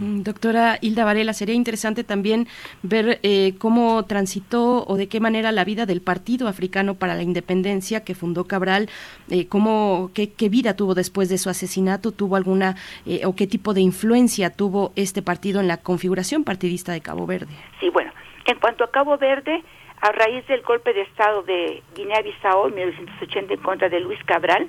Doctora 0.00 0.78
Hilda 0.80 1.04
Varela, 1.04 1.32
sería 1.32 1.54
interesante 1.54 2.04
también 2.04 2.46
ver 2.82 3.18
eh, 3.22 3.54
cómo 3.58 4.04
transitó 4.04 4.84
o 4.86 4.96
de 4.96 5.08
qué 5.08 5.20
manera 5.20 5.52
la 5.52 5.64
vida 5.64 5.86
del 5.86 6.00
Partido 6.00 6.48
Africano 6.48 6.94
para 6.94 7.14
la 7.14 7.22
Independencia 7.22 8.04
que 8.04 8.14
fundó 8.14 8.44
Cabral, 8.44 8.88
eh, 9.30 9.48
cómo, 9.48 10.10
qué, 10.14 10.32
qué 10.32 10.48
vida 10.48 10.76
tuvo 10.76 10.94
después 10.94 11.28
de 11.28 11.38
su 11.38 11.48
asesinato, 11.50 12.12
tuvo 12.12 12.36
alguna 12.36 12.76
eh, 13.06 13.24
o 13.24 13.34
qué 13.34 13.46
tipo 13.46 13.74
de 13.74 13.80
influencia 13.80 14.50
tuvo 14.50 14.92
este 14.96 15.22
partido 15.22 15.60
en 15.60 15.68
la 15.68 15.78
configuración 15.78 16.44
partidista 16.44 16.92
de 16.92 17.00
Cabo 17.00 17.26
Verde. 17.26 17.52
Sí, 17.80 17.88
bueno, 17.88 18.12
en 18.46 18.58
cuanto 18.58 18.84
a 18.84 18.90
Cabo 18.90 19.16
Verde, 19.18 19.62
a 20.00 20.12
raíz 20.12 20.46
del 20.48 20.62
golpe 20.62 20.92
de 20.92 21.02
Estado 21.02 21.42
de 21.42 21.82
Guinea-Bissau 21.94 22.68
en 22.68 22.74
1980 22.74 23.54
en 23.54 23.60
contra 23.60 23.88
de 23.88 24.00
Luis 24.00 24.22
Cabral, 24.24 24.68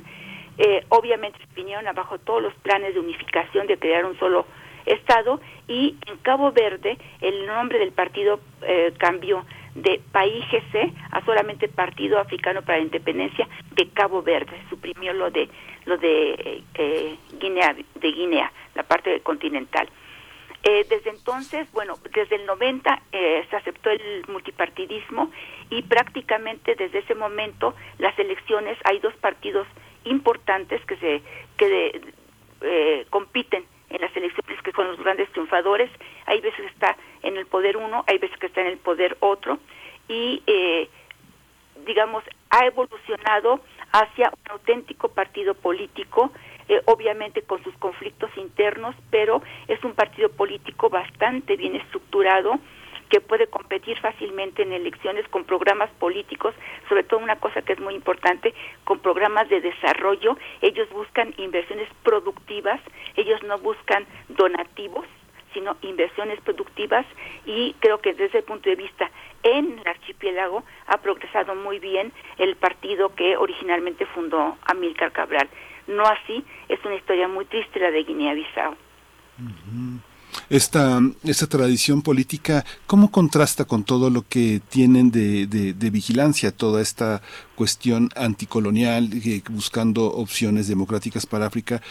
eh, 0.58 0.86
obviamente 0.90 1.40
vinieron 1.56 1.88
abajo 1.88 2.18
todos 2.20 2.42
los 2.42 2.54
planes 2.56 2.94
de 2.94 3.00
unificación, 3.00 3.68
de 3.68 3.78
crear 3.78 4.06
un 4.06 4.18
solo 4.20 4.46
Estado, 4.86 5.40
y 5.68 5.96
en 6.08 6.18
Cabo 6.18 6.52
Verde 6.52 6.98
el 7.22 7.46
nombre 7.46 7.80
del 7.80 7.94
partido 7.94 8.42
eh, 8.64 8.94
cambió 8.98 9.46
de 9.76 10.02
PAIGC 10.12 10.94
a 11.12 11.24
solamente 11.26 11.68
Partido 11.68 12.20
Africano 12.20 12.62
para 12.62 12.78
la 12.78 12.84
Independencia 12.84 13.48
de 13.72 13.90
Cabo 13.90 14.22
Verde, 14.22 14.62
suprimió 14.70 15.14
lo 15.14 15.32
de 15.32 15.50
lo 15.86 15.98
de 15.98 16.64
eh, 16.76 17.18
Guinea, 17.40 17.76
de 17.96 18.12
Guinea, 18.12 18.52
la 18.76 18.84
parte 18.84 19.20
continental. 19.22 19.90
Eh, 20.66 20.86
desde 20.90 21.10
entonces, 21.10 21.70
bueno, 21.74 21.96
desde 22.14 22.38
el 22.38 22.46
90 22.46 23.02
eh, 23.12 23.46
se 23.50 23.56
aceptó 23.58 23.90
el 23.90 24.24
multipartidismo 24.30 25.30
y 25.70 25.82
prácticamente 25.82 26.76
desde 26.76 27.00
ese 27.00 27.16
momento 27.16 27.76
las 27.98 28.18
elecciones 28.18 28.78
hay 28.86 29.00
dos 29.00 29.14
partidos 29.16 29.68
importantes 30.06 30.84
que 30.86 30.98
se 30.98 31.22
que 31.58 32.02
eh, 32.62 33.06
compiten 33.10 33.66
en 33.90 34.02
las 34.02 34.16
elecciones 34.16 34.62
que 34.64 34.72
son 34.72 34.88
los 34.88 35.00
grandes 35.00 35.30
triunfadores. 35.32 35.90
Hay 36.26 36.42
veces 36.42 36.62
que 36.62 36.68
está 36.68 36.98
en 37.22 37.38
el 37.38 37.46
poder 37.46 37.78
uno, 37.78 38.04
hay 38.08 38.18
veces 38.18 38.38
que 38.38 38.48
está 38.48 38.62
en 38.62 38.68
el 38.68 38.78
poder 38.78 39.18
otro 39.20 39.60
y 40.08 40.42
eh, 40.48 40.90
digamos 41.86 42.24
ha 42.50 42.66
evolucionado 42.66 43.62
hacia 43.92 44.30
un 44.30 44.52
auténtico 44.52 45.10
partido 45.10 45.54
político 45.54 46.32
eh, 46.70 46.82
obviamente 46.86 47.42
con 47.42 47.62
sus 47.64 47.76
conflictos 47.78 48.30
internos, 48.38 48.96
pero 49.10 49.42
es 49.68 49.84
un 49.84 49.94
partido 49.94 50.30
político 50.30 50.90
bastante 50.90 51.58
bien 51.58 51.76
estructurado 51.76 52.60
que 53.10 53.22
puede 53.22 53.48
competir 53.48 53.98
fácilmente 54.00 54.64
en 54.64 54.74
elecciones 54.74 55.28
con 55.30 55.44
programas 55.46 55.90
políticos, 56.00 56.54
sobre 56.90 57.04
todo 57.04 57.20
una 57.20 57.38
cosa 57.38 57.62
que 57.62 57.74
es 57.74 57.80
muy 57.80 57.96
importante, 57.96 58.54
con 58.84 59.00
programas 59.00 59.50
de 59.50 59.62
desarrollo. 59.62 60.38
Ellos 60.62 60.90
buscan 60.92 61.34
inversiones 61.38 61.90
productivas, 62.04 62.80
ellos 63.16 63.42
no 63.44 63.58
buscan 63.60 64.06
donativos, 64.30 65.06
sino 65.54 65.78
inversiones 65.82 66.40
productivas 66.42 67.06
y 67.46 67.76
creo 67.80 68.00
que 68.00 68.14
desde 68.14 68.40
el 68.40 68.44
punto 68.44 68.70
de 68.70 68.76
vista 68.76 69.10
en 69.44 69.80
el 69.80 69.88
archipiélago 69.88 70.64
ha 70.88 70.98
progresado 70.98 71.56
muy 71.56 71.80
bien 71.80 72.12
el 72.38 72.56
partido 72.56 73.14
que 73.16 73.38
originalmente 73.38 74.06
fundó 74.08 74.58
Amílcar 74.66 75.12
Cabral. 75.12 75.48
No 75.88 76.04
así, 76.06 76.44
es 76.70 76.84
una 76.86 76.96
historia 76.96 77.28
muy 77.28 77.46
triste 77.46 77.80
la 77.80 77.92
de 77.92 78.04
Guinea-Bissau. 78.04 78.76
Esta, 80.50 81.02
esta 81.24 81.48
tradición 81.48 82.02
política, 82.02 82.66
¿cómo 82.86 83.10
contrasta 83.12 83.66
con 83.66 83.84
todo 83.84 84.10
lo 84.10 84.28
que 84.28 84.62
tienen 84.70 85.10
de, 85.12 85.48
de- 85.48 85.74
de 85.74 85.90
vigilancia, 85.90 86.52
toda 86.52 86.82
esta 86.82 87.22
cuestión 87.56 88.10
anticolonial, 88.16 89.10
eh, 89.14 89.42
buscando 89.50 90.06
opciones 90.06 90.68
democráticas 90.68 91.26
para 91.26 91.46
África? 91.48 91.82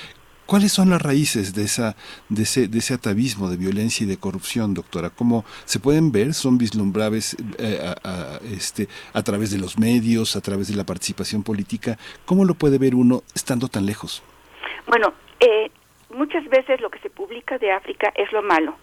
¿Cuáles 0.45 0.73
son 0.73 0.91
las 0.91 1.01
raíces 1.01 1.55
de, 1.55 1.65
esa, 1.65 1.97
de, 2.29 2.43
ese, 2.43 2.69
de 2.69 2.79
ese 2.79 2.93
atavismo 2.95 3.49
de 3.49 3.57
violencia 3.57 4.05
y 4.05 4.07
de 4.09 4.19
corrupción, 4.19 4.75
doctora? 4.75 5.09
¿Cómo 5.09 5.45
se 5.65 5.79
pueden 5.79 6.13
ver? 6.13 6.35
¿Son 6.35 6.59
vislumbrables 6.59 7.37
eh, 7.59 7.95
a, 8.05 8.39
este, 8.51 8.89
a 9.15 9.23
través 9.23 9.51
de 9.51 9.59
los 9.59 9.79
medios, 9.79 10.37
a 10.37 10.41
través 10.43 10.69
de 10.69 10.75
la 10.75 10.85
participación 10.85 11.43
política? 11.43 11.97
¿Cómo 12.27 12.45
lo 12.45 12.55
puede 12.55 12.77
ver 12.79 12.95
uno 12.95 13.23
estando 13.35 13.69
tan 13.69 13.87
lejos? 13.87 14.23
Bueno, 14.87 15.15
eh, 15.41 15.71
muchas 16.13 16.45
veces 16.49 16.81
lo 16.81 16.91
que 16.91 16.99
se 17.01 17.11
publica 17.11 17.59
de 17.59 17.73
África 17.73 18.13
es 18.15 18.31
lo 18.33 18.43
malo. 18.43 18.75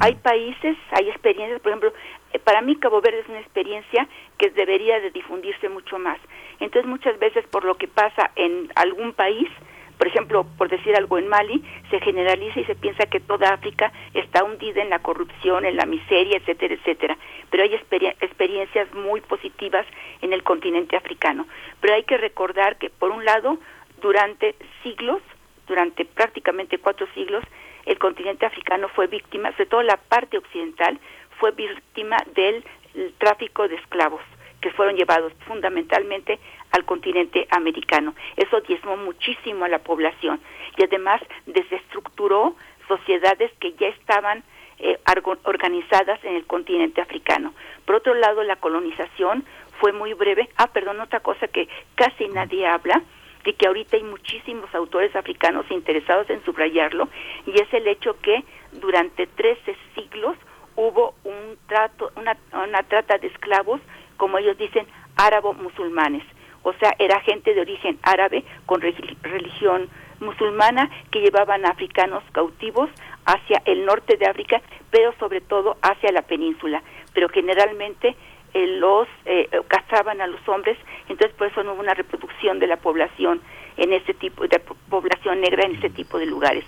Hay 0.00 0.14
países, 0.16 0.76
hay 0.90 1.08
experiencias, 1.08 1.58
por 1.62 1.70
ejemplo, 1.70 1.92
eh, 2.34 2.38
para 2.38 2.60
mí 2.60 2.76
Cabo 2.76 3.00
Verde 3.00 3.20
es 3.20 3.28
una 3.30 3.40
experiencia 3.40 4.06
que 4.36 4.50
debería 4.50 5.00
de 5.00 5.10
difundirse 5.10 5.70
mucho 5.70 5.98
más. 5.98 6.18
Entonces 6.58 6.86
muchas 6.86 7.18
veces 7.18 7.46
por 7.46 7.64
lo 7.64 7.76
que 7.76 7.88
pasa 7.88 8.30
en 8.36 8.70
algún 8.74 9.14
país, 9.14 9.48
por 9.96 10.06
ejemplo, 10.06 10.44
por 10.58 10.68
decir 10.68 10.94
algo 10.96 11.16
en 11.16 11.28
Mali, 11.28 11.64
se 11.90 11.98
generaliza 12.00 12.60
y 12.60 12.64
se 12.66 12.74
piensa 12.74 13.06
que 13.06 13.20
toda 13.20 13.54
África 13.54 13.90
está 14.12 14.44
hundida 14.44 14.82
en 14.82 14.90
la 14.90 14.98
corrupción, 14.98 15.64
en 15.64 15.76
la 15.76 15.86
miseria, 15.86 16.36
etcétera, 16.36 16.74
etcétera. 16.74 17.16
Pero 17.50 17.62
hay 17.62 17.70
experie- 17.74 18.16
experiencias 18.20 18.92
muy 18.94 19.22
positivas 19.22 19.86
en 20.20 20.34
el 20.34 20.42
continente 20.42 20.94
africano. 20.96 21.46
Pero 21.80 21.94
hay 21.94 22.02
que 22.04 22.18
recordar 22.18 22.76
que, 22.76 22.90
por 22.90 23.10
un 23.10 23.24
lado, 23.24 23.58
durante 24.02 24.54
siglos, 24.82 25.22
durante 25.70 26.04
prácticamente 26.04 26.78
cuatro 26.78 27.06
siglos, 27.14 27.44
el 27.86 27.96
continente 27.98 28.44
africano 28.44 28.88
fue 28.88 29.06
víctima, 29.06 29.52
sobre 29.52 29.66
todo 29.66 29.82
la 29.82 29.96
parte 29.96 30.36
occidental, 30.36 30.98
fue 31.38 31.52
víctima 31.52 32.16
del 32.34 32.64
el 32.94 33.14
tráfico 33.18 33.68
de 33.68 33.76
esclavos 33.76 34.20
que 34.60 34.72
fueron 34.72 34.96
llevados 34.96 35.32
fundamentalmente 35.46 36.40
al 36.72 36.84
continente 36.84 37.46
americano. 37.50 38.14
Eso 38.36 38.60
diezmó 38.62 38.96
muchísimo 38.96 39.64
a 39.64 39.68
la 39.68 39.78
población 39.78 40.40
y 40.76 40.82
además 40.82 41.22
desestructuró 41.46 42.56
sociedades 42.88 43.52
que 43.60 43.72
ya 43.74 43.86
estaban 43.86 44.42
eh, 44.80 44.98
organizadas 45.44 46.22
en 46.24 46.34
el 46.34 46.46
continente 46.46 47.00
africano. 47.00 47.54
Por 47.86 47.94
otro 47.94 48.14
lado, 48.14 48.42
la 48.42 48.56
colonización 48.56 49.44
fue 49.78 49.92
muy 49.92 50.14
breve. 50.14 50.48
Ah, 50.56 50.66
perdón, 50.66 51.00
otra 51.00 51.20
cosa 51.20 51.46
que 51.46 51.68
casi 51.94 52.28
nadie 52.28 52.66
habla, 52.66 53.02
de 53.44 53.54
que 53.54 53.66
ahorita 53.66 53.96
hay 53.96 54.02
muchísimos 54.02 54.74
autores 54.74 55.14
africanos 55.16 55.66
interesados 55.70 56.28
en 56.30 56.44
subrayarlo, 56.44 57.08
y 57.46 57.52
es 57.60 57.72
el 57.72 57.86
hecho 57.88 58.16
que 58.20 58.44
durante 58.72 59.26
13 59.26 59.76
siglos 59.94 60.36
hubo 60.76 61.14
un 61.24 61.58
trato, 61.66 62.10
una, 62.16 62.36
una 62.52 62.82
trata 62.82 63.18
de 63.18 63.28
esclavos, 63.28 63.80
como 64.16 64.38
ellos 64.38 64.56
dicen, 64.58 64.86
árabo-musulmanes. 65.16 66.24
O 66.62 66.72
sea, 66.74 66.94
era 66.98 67.20
gente 67.20 67.54
de 67.54 67.60
origen 67.62 67.98
árabe 68.02 68.44
con 68.66 68.80
religión 68.80 69.88
musulmana 70.20 70.90
que 71.10 71.20
llevaban 71.20 71.64
a 71.64 71.70
africanos 71.70 72.22
cautivos 72.32 72.90
hacia 73.24 73.62
el 73.64 73.86
norte 73.86 74.16
de 74.16 74.26
África, 74.26 74.60
pero 74.90 75.14
sobre 75.18 75.40
todo 75.40 75.78
hacia 75.82 76.12
la 76.12 76.22
península. 76.22 76.82
Pero 77.14 77.28
generalmente 77.30 78.14
eh, 78.54 78.66
los 78.78 79.08
eh, 79.24 79.48
castraban 79.68 80.20
a 80.20 80.26
los 80.26 80.46
hombres, 80.48 80.76
entonces 81.08 81.36
por 81.36 81.46
eso 81.48 81.62
no 81.62 81.72
hubo 81.72 81.80
una 81.80 81.94
reproducción 81.94 82.58
de 82.58 82.66
la 82.66 82.76
población 82.76 83.40
en 83.76 83.92
ese 83.92 84.14
tipo 84.14 84.46
de 84.46 84.58
po- 84.58 84.76
población 84.88 85.40
negra 85.40 85.64
en 85.64 85.76
ese 85.76 85.90
tipo 85.90 86.18
de 86.18 86.26
lugares. 86.26 86.64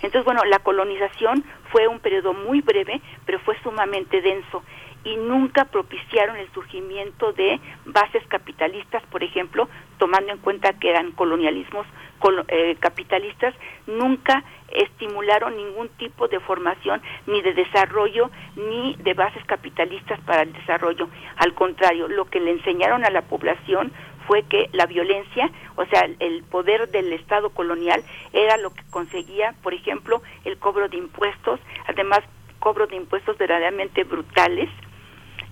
Entonces, 0.00 0.24
bueno, 0.24 0.44
la 0.44 0.60
colonización 0.60 1.44
fue 1.72 1.88
un 1.88 1.98
periodo 1.98 2.32
muy 2.32 2.60
breve, 2.60 3.00
pero 3.26 3.40
fue 3.40 3.56
sumamente 3.64 4.20
denso 4.22 4.62
y 5.04 5.16
nunca 5.16 5.64
propiciaron 5.66 6.36
el 6.36 6.50
surgimiento 6.52 7.32
de 7.32 7.60
bases 7.86 8.22
capitalistas, 8.28 9.02
por 9.06 9.22
ejemplo, 9.22 9.68
tomando 9.98 10.32
en 10.32 10.38
cuenta 10.38 10.72
que 10.74 10.90
eran 10.90 11.12
colonialismos 11.12 11.86
colo- 12.18 12.44
eh, 12.48 12.76
capitalistas, 12.80 13.54
nunca 13.86 14.42
estimularon 14.72 15.56
ningún 15.56 15.88
tipo 15.90 16.28
de 16.28 16.40
formación 16.40 17.00
ni 17.26 17.40
de 17.42 17.54
desarrollo 17.54 18.30
ni 18.56 18.96
de 18.96 19.14
bases 19.14 19.42
capitalistas 19.46 20.20
para 20.20 20.42
el 20.42 20.52
desarrollo. 20.52 21.08
Al 21.36 21.54
contrario, 21.54 22.08
lo 22.08 22.26
que 22.26 22.40
le 22.40 22.50
enseñaron 22.50 23.04
a 23.04 23.10
la 23.10 23.22
población 23.22 23.92
fue 24.26 24.42
que 24.42 24.68
la 24.72 24.84
violencia, 24.84 25.50
o 25.76 25.86
sea, 25.86 26.06
el 26.18 26.42
poder 26.44 26.90
del 26.90 27.12
Estado 27.14 27.48
colonial 27.50 28.02
era 28.34 28.58
lo 28.58 28.74
que 28.74 28.82
conseguía, 28.90 29.54
por 29.62 29.72
ejemplo, 29.72 30.20
el 30.44 30.58
cobro 30.58 30.88
de 30.88 30.98
impuestos, 30.98 31.60
además 31.86 32.20
cobro 32.58 32.86
de 32.88 32.96
impuestos 32.96 33.38
verdaderamente 33.38 34.04
brutales, 34.04 34.68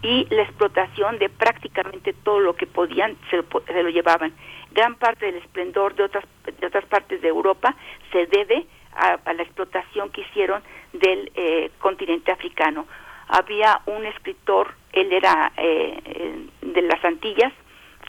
y 0.02 0.26
la 0.34 0.42
explotación 0.42 1.18
de 1.18 1.28
prácticamente 1.28 2.12
todo 2.12 2.40
lo 2.40 2.54
que 2.54 2.66
podían 2.66 3.16
se 3.30 3.36
lo, 3.36 3.44
se 3.66 3.82
lo 3.82 3.88
llevaban. 3.90 4.32
Gran 4.72 4.94
parte 4.96 5.26
del 5.26 5.36
esplendor 5.36 5.94
de 5.94 6.04
otras 6.04 6.24
de 6.60 6.66
otras 6.66 6.84
partes 6.84 7.20
de 7.22 7.28
Europa 7.28 7.74
se 8.12 8.26
debe 8.26 8.66
a, 8.94 9.18
a 9.24 9.32
la 9.32 9.42
explotación 9.42 10.10
que 10.10 10.20
hicieron 10.22 10.62
del 10.92 11.30
eh, 11.34 11.70
continente 11.78 12.30
africano. 12.30 12.86
Había 13.28 13.80
un 13.86 14.06
escritor, 14.06 14.74
él 14.92 15.12
era 15.12 15.52
eh, 15.56 16.46
de 16.62 16.82
las 16.82 17.04
Antillas, 17.04 17.52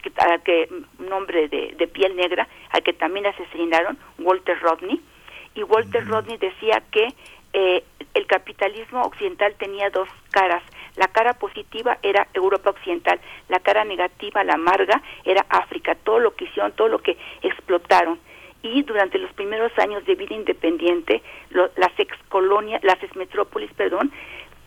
que, 0.04 0.12
a 0.18 0.38
que 0.40 0.70
un 1.00 1.12
hombre 1.12 1.48
de, 1.48 1.74
de 1.78 1.88
piel 1.88 2.16
negra, 2.16 2.48
al 2.70 2.84
que 2.84 2.94
también 2.94 3.26
asesinaron, 3.26 3.98
Walter 4.20 4.60
Rodney, 4.60 5.02
y 5.56 5.64
Walter 5.64 6.06
Rodney 6.06 6.38
decía 6.38 6.84
que 6.92 7.08
eh, 7.54 7.84
el 8.14 8.28
capitalismo 8.28 9.02
occidental 9.02 9.56
tenía 9.58 9.90
dos 9.90 10.08
caras. 10.32 10.62
La 10.98 11.08
cara 11.08 11.34
positiva 11.34 11.98
era 12.02 12.28
Europa 12.34 12.72
occidental, 12.72 13.20
la 13.50 13.60
cara 13.60 13.86
negativa, 13.86 14.44
la 14.44 14.56
amarga, 14.56 15.02
era 15.24 15.46
África, 15.50 15.96
todo 15.96 16.20
lo 16.20 16.36
que 16.36 16.46
hicieron, 16.46 16.74
todo 16.74 16.88
lo 16.90 17.00
que 17.00 17.18
explotaron. 17.42 18.20
Y 18.64 18.82
durante 18.84 19.20
los 19.20 19.32
primeros 19.34 19.72
años 19.78 20.04
de 20.06 20.16
vida 20.16 20.36
independiente, 20.36 21.22
lo, 21.52 21.70
las 21.78 21.92
colonias, 22.30 22.84
las 22.84 23.02
exmetrópolis, 23.04 23.72
perdón, 23.74 24.12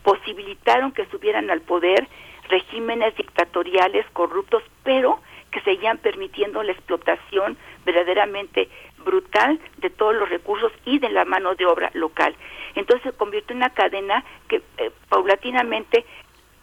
posibilitaron 0.03 0.93
que 0.93 1.05
subieran 1.07 1.51
al 1.51 1.61
poder 1.61 2.07
regímenes 2.49 3.15
dictatoriales 3.15 4.05
corruptos, 4.13 4.63
pero 4.83 5.19
que 5.51 5.61
seguían 5.61 5.97
permitiendo 5.97 6.63
la 6.63 6.71
explotación 6.71 7.57
verdaderamente 7.85 8.69
brutal 9.03 9.59
de 9.77 9.89
todos 9.89 10.15
los 10.15 10.29
recursos 10.29 10.71
y 10.85 10.99
de 10.99 11.09
la 11.09 11.25
mano 11.25 11.55
de 11.55 11.65
obra 11.65 11.91
local. 11.93 12.35
Entonces 12.75 13.11
se 13.11 13.17
convirtió 13.17 13.53
en 13.53 13.57
una 13.57 13.71
cadena 13.71 14.23
que 14.47 14.61
eh, 14.77 14.91
paulatinamente 15.09 16.05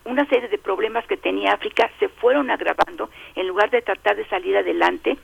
una 0.09 0.27
serie 0.27 0.49
de 0.49 0.59
problemas 0.59 1.07
que 1.07 1.17
tenía 1.17 1.53
África 1.53 1.91
se 1.99 2.09
fueron 2.09 2.51
agravando 2.51 3.11
en 3.35 3.47
lugar 3.47 3.71
de 3.71 3.83
tratar 3.83 4.17
de 4.17 4.27
salir 4.27 4.57
adelante 4.57 5.19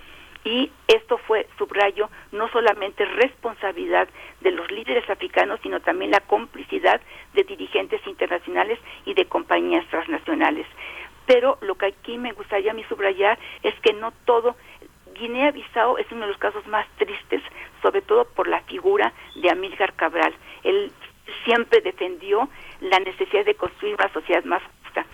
y 0.45 0.71
esto 0.89 1.17
fue, 1.17 1.47
subrayo, 1.57 2.11
no 2.33 2.49
solamente 2.51 3.07
responsabilidad 3.07 4.09
de 4.43 4.51
los 4.51 4.71
líderes 4.71 5.09
africanos, 5.09 5.59
sino 5.63 5.81
también 5.81 6.11
la 6.11 6.21
complicidad 6.21 7.01
de 7.33 7.45
dirigentes 7.45 8.07
internacionales 8.07 8.79
y 9.07 9.15
de 9.15 9.25
compañías 9.25 9.87
transnacionales. 9.89 10.67
Pero 11.27 11.57
lo 11.63 11.77
que 11.77 11.87
aquí 11.87 12.19
me 12.19 12.33
gustaría 12.33 12.73
a 12.73 12.75
mí 12.75 12.85
subrayar 12.85 13.39
es 13.63 13.75
que 13.81 13.95
no 13.95 14.13
todo, 14.27 14.55
Guinea-Bissau 15.15 15.97
es 15.97 16.13
uno 16.13 16.23
de 16.23 16.33
los 16.33 16.39
casos 16.39 16.67
más 16.67 16.87
tristes, 16.99 17.43
sobre 17.81 18.03
todo 18.03 18.27
por 18.27 18.47
la 18.47 18.61
figura 18.63 19.15
de 19.37 19.51
Amílcar 19.51 19.95
Cabral. 19.95 20.35
Él 20.63 20.93
siempre 21.45 21.81
defendió 21.81 22.49
la 22.81 22.99
necesidad 23.01 23.45
de 23.45 23.55
construir 23.55 23.95
una 23.95 24.13
sociedad 24.13 24.45
más 24.45 24.63
justa. 24.83 25.07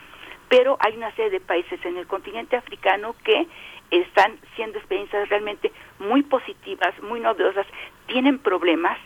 Pero 0.49 0.77
hay 0.81 0.97
una 0.97 1.15
serie 1.15 1.31
de 1.31 1.41
países 1.41 1.85
en 1.85 1.97
el 1.97 2.07
continente 2.07 2.57
africano 2.57 3.15
que 3.25 3.47
están 3.91 4.39
siendo 4.57 4.79
experiencias 4.79 5.29
realmente 5.29 5.73
muy 5.99 6.23
positivas, 6.23 6.95
muy 7.03 7.21
novedosas, 7.21 7.67
tienen 8.07 8.39
problemas. 8.39 8.99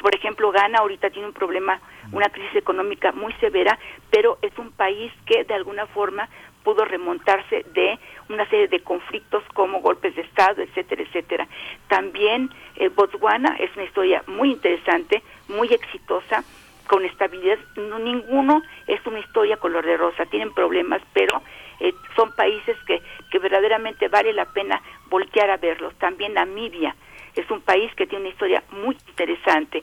Por 0.00 0.14
ejemplo, 0.14 0.50
Ghana 0.50 0.78
ahorita 0.78 1.10
tiene 1.10 1.28
un 1.28 1.34
problema, 1.34 1.80
una 2.12 2.28
crisis 2.28 2.56
económica 2.56 3.12
muy 3.12 3.32
severa, 3.34 3.78
pero 4.10 4.38
es 4.42 4.56
un 4.58 4.72
país 4.72 5.12
que 5.26 5.44
de 5.44 5.54
alguna 5.54 5.86
forma 5.86 6.28
pudo 6.66 6.84
remontarse 6.84 7.64
de 7.74 7.96
una 8.28 8.44
serie 8.50 8.66
de 8.66 8.80
conflictos 8.80 9.44
como 9.54 9.80
golpes 9.80 10.16
de 10.16 10.22
Estado, 10.22 10.62
etcétera, 10.62 11.02
etcétera. 11.02 11.46
También 11.86 12.50
eh, 12.74 12.88
Botswana 12.88 13.54
es 13.60 13.70
una 13.76 13.84
historia 13.84 14.24
muy 14.26 14.50
interesante, 14.50 15.22
muy 15.48 15.72
exitosa, 15.72 16.44
con 16.86 17.04
estabilidad. 17.04 17.58
No, 17.76 17.98
ninguno 17.98 18.62
es 18.86 19.04
una 19.06 19.18
historia 19.18 19.56
color 19.56 19.84
de 19.84 19.96
rosa, 19.96 20.26
tienen 20.26 20.52
problemas, 20.54 21.02
pero 21.12 21.42
eh, 21.80 21.92
son 22.14 22.32
países 22.32 22.76
que, 22.86 23.02
que 23.30 23.38
verdaderamente 23.38 24.08
vale 24.08 24.32
la 24.32 24.46
pena 24.46 24.80
voltear 25.08 25.50
a 25.50 25.56
verlos. 25.56 25.94
También 25.96 26.34
Namibia 26.34 26.94
es 27.34 27.50
un 27.50 27.60
país 27.60 27.92
que 27.94 28.06
tiene 28.06 28.24
una 28.24 28.32
historia 28.32 28.62
muy 28.70 28.96
interesante. 29.08 29.82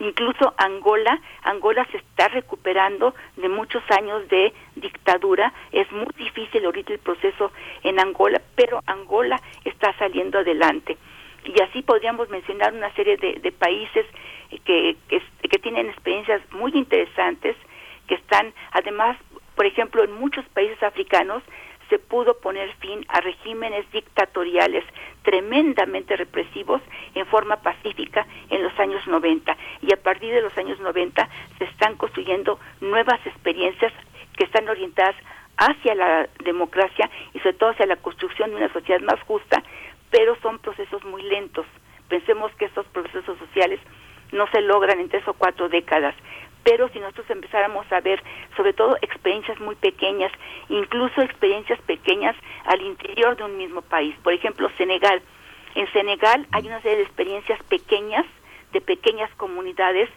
Incluso 0.00 0.54
Angola, 0.56 1.20
Angola 1.42 1.86
se 1.90 1.96
está 1.96 2.28
recuperando 2.28 3.14
de 3.36 3.48
muchos 3.48 3.82
años 3.90 4.28
de 4.28 4.52
dictadura. 4.76 5.52
Es 5.72 5.90
muy 5.90 6.06
difícil 6.16 6.64
ahorita 6.64 6.92
el 6.92 7.00
proceso 7.00 7.50
en 7.82 7.98
Angola, 7.98 8.40
pero 8.54 8.80
Angola 8.86 9.40
está 9.64 9.92
saliendo 9.98 10.38
adelante. 10.38 10.96
Y 11.54 11.60
así 11.62 11.82
podríamos 11.82 12.28
mencionar 12.28 12.72
una 12.72 12.92
serie 12.94 13.16
de, 13.16 13.34
de 13.34 13.52
países 13.52 14.06
que, 14.64 14.96
que, 15.08 15.22
que 15.48 15.58
tienen 15.58 15.88
experiencias 15.88 16.40
muy 16.52 16.72
interesantes, 16.74 17.56
que 18.06 18.14
están 18.14 18.52
además 18.72 19.16
por 19.58 19.66
ejemplo, 19.66 20.04
en 20.04 20.12
muchos 20.12 20.44
países 20.50 20.80
africanos 20.84 21.42
se 21.88 21.98
pudo 21.98 22.38
poner 22.38 22.72
fin 22.76 23.04
a 23.08 23.20
regímenes 23.20 23.90
dictatoriales 23.90 24.84
tremendamente 25.24 26.14
represivos 26.14 26.80
en 27.16 27.26
forma 27.26 27.56
pacífica 27.56 28.24
en 28.50 28.62
los 28.62 28.78
años 28.78 29.04
90 29.08 29.56
y 29.82 29.92
a 29.92 29.96
partir 29.96 30.32
de 30.32 30.42
los 30.42 30.56
años 30.56 30.78
90 30.78 31.28
se 31.58 31.64
están 31.64 31.96
construyendo 31.96 32.60
nuevas 32.80 33.18
experiencias 33.26 33.92
que 34.36 34.44
están 34.44 34.68
orientadas 34.68 35.16
hacia 35.56 35.96
la 35.96 36.28
democracia 36.44 37.10
y 37.34 37.40
sobre 37.40 37.54
todo 37.54 37.70
hacia 37.70 37.86
la 37.86 37.96
construcción 37.96 38.50
de 38.50 38.56
una 38.58 38.72
sociedad 38.72 39.00
más 39.00 39.20
justa, 39.22 39.60
pero 40.10 40.36
son 40.42 40.58
procesos 40.58 41.04
muy 41.04 41.22
lentos. 41.22 41.66
Pensemos 42.08 42.52
que 42.56 42.66
estos 42.66 42.86
procesos 42.86 43.38
sociales 43.38 43.80
no 44.32 44.46
se 44.48 44.60
logran 44.60 45.00
en 45.00 45.08
tres 45.08 45.26
o 45.28 45.34
cuatro 45.34 45.68
décadas 45.68 46.14
pero 46.68 46.86
si 46.90 47.00
nosotros 47.00 47.30
empezáramos 47.30 47.90
a 47.90 48.00
ver 48.00 48.22
sobre 48.54 48.74
todo 48.74 48.98
experiencias 49.00 49.58
muy 49.58 49.74
pequeñas, 49.76 50.30
incluso 50.68 51.22
experiencias 51.22 51.80
pequeñas 51.80 52.36
al 52.66 52.82
interior 52.82 53.38
de 53.38 53.44
un 53.44 53.56
mismo 53.56 53.80
país. 53.80 54.14
Por 54.22 54.34
ejemplo, 54.34 54.68
Senegal. 54.76 55.22
En 55.74 55.90
Senegal 55.92 56.46
hay 56.52 56.66
una 56.66 56.82
serie 56.82 56.98
de 56.98 57.04
experiencias 57.04 57.62
pequeñas, 57.70 58.26
de 58.72 58.82
pequeñas 58.82 59.30
comunidades 59.36 60.10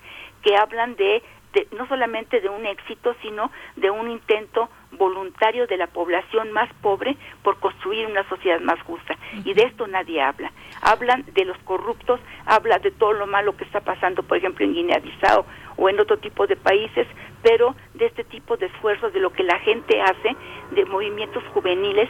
que 0.44 0.58
hablan 0.58 0.98
de, 0.98 1.24
de 1.54 1.68
no 1.72 1.88
solamente 1.88 2.42
de 2.42 2.50
un 2.50 2.66
éxito, 2.66 3.16
sino 3.22 3.50
de 3.78 3.90
un 3.90 4.12
intento 4.12 4.70
voluntario 4.92 5.68
de 5.68 5.78
la 5.78 5.88
población 5.88 6.52
más 6.52 6.70
pobre 6.82 7.18
por 7.44 7.60
construir 7.60 8.06
una 8.08 8.28
sociedad 8.30 8.60
más 8.62 8.82
justa. 8.84 9.18
Y 9.44 9.54
de 9.54 9.64
esto 9.64 9.88
nadie 9.88 10.22
habla. 10.22 10.52
Hablan 10.82 11.26
de 11.34 11.46
los 11.46 11.58
corruptos, 11.60 12.20
habla 12.46 12.80
de 12.80 12.92
todo 12.92 13.14
lo 13.14 13.28
malo 13.28 13.56
que 13.56 13.64
está 13.64 13.82
pasando, 13.82 14.24
por 14.24 14.38
ejemplo, 14.38 14.66
en 14.66 14.74
Guinea-Bissau 14.74 15.46
o 15.78 15.90
en 15.90 16.00
otro 16.00 16.18
tipo 16.18 16.48
de 16.48 16.56
países, 16.56 17.08
pero 17.42 17.76
de 17.94 18.06
este 18.06 18.24
tipo 18.24 18.58
de 18.58 18.68
esfuerzos, 18.68 19.14
de 19.14 19.20
lo 19.20 19.32
que 19.32 19.44
la 19.44 19.60
gente 19.60 20.02
hace, 20.02 20.36
de 20.72 20.86
movimientos 20.86 21.44
juveniles, 21.54 22.10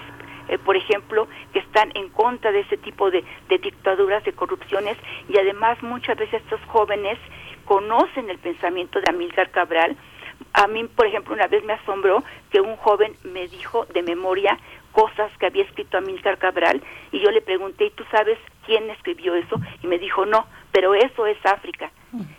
eh, 0.49 0.57
por 0.57 0.75
ejemplo, 0.75 1.27
que 1.53 1.59
están 1.59 1.91
en 1.95 2.09
contra 2.09 2.51
de 2.51 2.61
ese 2.61 2.77
tipo 2.77 3.11
de, 3.11 3.23
de 3.47 3.57
dictaduras, 3.59 4.23
de 4.23 4.33
corrupciones, 4.33 4.97
y 5.29 5.37
además 5.37 5.81
muchas 5.83 6.17
veces 6.17 6.41
estos 6.41 6.59
jóvenes 6.65 7.17
conocen 7.65 8.29
el 8.29 8.39
pensamiento 8.39 8.99
de 8.99 9.09
Amílcar 9.09 9.51
Cabral, 9.51 9.95
a 10.53 10.67
mí, 10.67 10.83
por 10.85 11.05
ejemplo, 11.05 11.33
una 11.33 11.47
vez 11.47 11.63
me 11.63 11.73
asombró 11.73 12.23
que 12.51 12.61
un 12.61 12.75
joven 12.77 13.15
me 13.23 13.47
dijo 13.47 13.85
de 13.93 14.01
memoria 14.03 14.57
cosas 14.91 15.31
que 15.39 15.45
había 15.45 15.63
escrito 15.63 15.97
Amílcar 15.97 16.37
Cabral 16.37 16.81
y 17.11 17.19
yo 17.19 17.31
le 17.31 17.41
pregunté, 17.41 17.85
¿y 17.85 17.89
tú 17.91 18.03
sabes 18.11 18.37
quién 18.65 18.89
escribió 18.89 19.35
eso? 19.35 19.55
Y 19.81 19.87
me 19.87 19.97
dijo, 19.97 20.25
no, 20.25 20.45
pero 20.71 20.93
eso 20.93 21.25
es 21.25 21.37
África. 21.45 21.91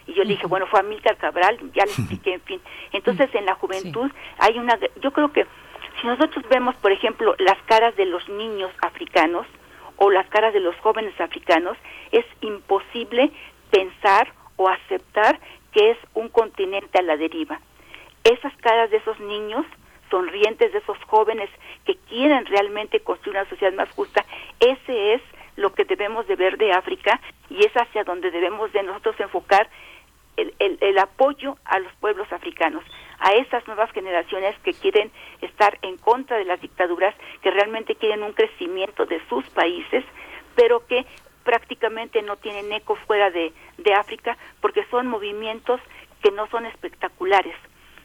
Y 0.06 0.12
yo 0.12 0.22
le 0.24 0.30
dije, 0.30 0.46
bueno, 0.46 0.66
fue 0.66 0.80
Amílcar 0.80 1.16
Cabral, 1.16 1.58
ya 1.72 1.84
le 1.86 1.92
expliqué, 1.92 2.34
en 2.34 2.40
fin. 2.42 2.60
Entonces, 2.92 3.34
en 3.34 3.46
la 3.46 3.54
juventud 3.54 4.10
hay 4.38 4.58
una, 4.58 4.78
yo 5.00 5.12
creo 5.12 5.32
que 5.32 5.46
si 6.00 6.06
nosotros 6.06 6.44
vemos, 6.50 6.76
por 6.76 6.92
ejemplo, 6.92 7.34
las 7.38 7.58
caras 7.62 7.96
de 7.96 8.04
los 8.04 8.28
niños 8.28 8.70
africanos 8.82 9.46
o 9.96 10.10
las 10.10 10.26
caras 10.28 10.52
de 10.52 10.60
los 10.60 10.76
jóvenes 10.76 11.18
africanos, 11.20 11.78
es 12.10 12.26
imposible 12.42 13.30
pensar 13.70 14.32
o 14.56 14.68
aceptar 14.68 15.40
que 15.72 15.92
es 15.92 15.98
un 16.12 16.28
continente 16.28 16.98
a 16.98 17.02
la 17.02 17.16
deriva 17.16 17.60
esas 18.24 18.54
caras 18.58 18.90
de 18.90 18.98
esos 18.98 19.18
niños 19.20 19.64
sonrientes, 20.10 20.72
de 20.72 20.78
esos 20.78 20.98
jóvenes 21.04 21.50
que 21.84 21.96
quieren 22.08 22.44
realmente 22.46 23.00
construir 23.00 23.38
una 23.38 23.48
sociedad 23.48 23.72
más 23.72 23.90
justa, 23.90 24.24
ese 24.60 25.14
es 25.14 25.22
lo 25.56 25.72
que 25.72 25.84
debemos 25.84 26.26
de 26.26 26.36
ver 26.36 26.58
de 26.58 26.72
África 26.72 27.20
y 27.50 27.64
es 27.64 27.72
hacia 27.72 28.04
donde 28.04 28.30
debemos 28.30 28.72
de 28.72 28.82
nosotros 28.82 29.18
enfocar 29.20 29.68
el, 30.36 30.54
el, 30.58 30.78
el, 30.80 30.98
apoyo 30.98 31.56
a 31.64 31.78
los 31.78 31.92
pueblos 31.94 32.30
africanos, 32.32 32.84
a 33.18 33.32
esas 33.34 33.66
nuevas 33.66 33.90
generaciones 33.92 34.58
que 34.60 34.72
quieren 34.72 35.10
estar 35.42 35.78
en 35.82 35.98
contra 35.98 36.38
de 36.38 36.46
las 36.46 36.60
dictaduras, 36.60 37.14
que 37.42 37.50
realmente 37.50 37.96
quieren 37.96 38.22
un 38.22 38.32
crecimiento 38.32 39.04
de 39.04 39.20
sus 39.28 39.44
países, 39.50 40.04
pero 40.56 40.86
que 40.86 41.04
prácticamente 41.44 42.22
no 42.22 42.36
tienen 42.36 42.72
eco 42.72 42.96
fuera 43.06 43.30
de, 43.30 43.52
de 43.78 43.94
África, 43.94 44.38
porque 44.60 44.86
son 44.90 45.06
movimientos 45.06 45.80
que 46.22 46.30
no 46.30 46.46
son 46.48 46.66
espectaculares, 46.66 47.56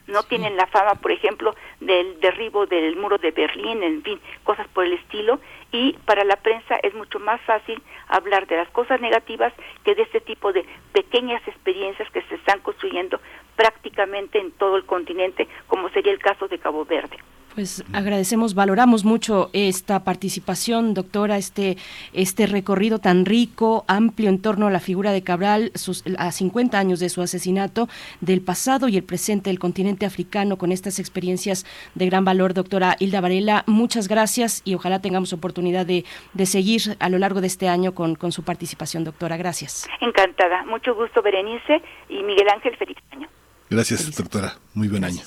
no 0.07 0.23
tienen 0.23 0.57
la 0.57 0.67
fama, 0.67 0.95
por 0.95 1.11
ejemplo, 1.11 1.55
del 1.79 2.19
derribo 2.19 2.65
del 2.65 2.95
muro 2.95 3.17
de 3.17 3.31
Berlín, 3.31 3.83
en 3.83 4.03
fin, 4.03 4.19
cosas 4.43 4.67
por 4.69 4.85
el 4.85 4.93
estilo, 4.93 5.39
y 5.71 5.93
para 6.05 6.23
la 6.23 6.37
prensa 6.37 6.75
es 6.81 6.93
mucho 6.93 7.19
más 7.19 7.41
fácil 7.41 7.81
hablar 8.07 8.47
de 8.47 8.57
las 8.57 8.69
cosas 8.69 9.01
negativas 9.01 9.53
que 9.83 9.95
de 9.95 10.03
este 10.03 10.21
tipo 10.21 10.53
de 10.53 10.65
pequeñas 10.93 11.45
experiencias 11.47 12.09
que 12.11 12.21
se 12.23 12.35
están 12.35 12.59
construyendo 12.61 13.19
prácticamente 13.55 14.39
en 14.39 14.51
todo 14.51 14.77
el 14.77 14.85
continente, 14.85 15.47
como 15.67 15.89
sería 15.89 16.13
el 16.13 16.19
caso 16.19 16.47
de 16.47 16.59
Cabo 16.59 16.85
Verde. 16.85 17.17
Pues 17.57 17.83
agradecemos, 17.91 18.53
valoramos 18.53 19.03
mucho 19.03 19.49
esta 19.51 20.03
participación, 20.03 20.93
doctora, 20.93 21.37
este, 21.37 21.75
este 22.13 22.45
recorrido 22.45 22.99
tan 22.99 23.25
rico, 23.25 23.83
amplio 23.87 24.29
en 24.29 24.39
torno 24.39 24.67
a 24.67 24.69
la 24.69 24.79
figura 24.79 25.11
de 25.11 25.23
Cabral, 25.23 25.71
sus, 25.73 26.03
a 26.19 26.31
50 26.31 26.77
años 26.77 26.99
de 26.99 27.09
su 27.09 27.19
asesinato, 27.19 27.89
del 28.21 28.41
pasado 28.41 28.89
y 28.89 28.95
el 28.95 29.03
presente 29.03 29.49
del 29.49 29.57
continente 29.57 30.05
africano, 30.05 30.59
con 30.59 30.71
estas 30.71 30.99
experiencias 30.99 31.65
de 31.95 32.05
gran 32.05 32.23
valor, 32.23 32.53
doctora 32.53 32.95
Hilda 32.99 33.21
Varela. 33.21 33.63
Muchas 33.65 34.07
gracias 34.07 34.61
y 34.63 34.75
ojalá 34.75 35.01
tengamos 35.01 35.33
oportunidad 35.33 35.87
de, 35.87 36.05
de 36.33 36.45
seguir 36.45 36.95
a 36.99 37.09
lo 37.09 37.17
largo 37.17 37.41
de 37.41 37.47
este 37.47 37.69
año 37.69 37.95
con, 37.95 38.13
con 38.13 38.31
su 38.31 38.43
participación, 38.43 39.03
doctora. 39.03 39.35
Gracias. 39.35 39.89
Encantada. 39.99 40.63
Mucho 40.65 40.93
gusto, 40.93 41.23
Berenice 41.23 41.81
y 42.07 42.21
Miguel 42.21 42.49
Ángel. 42.53 42.77
Feliz 42.77 42.97
año. 43.09 43.27
Gracias, 43.71 44.15
doctora. 44.15 44.57
Muy 44.75 44.89
buen 44.89 45.03
año. 45.03 45.23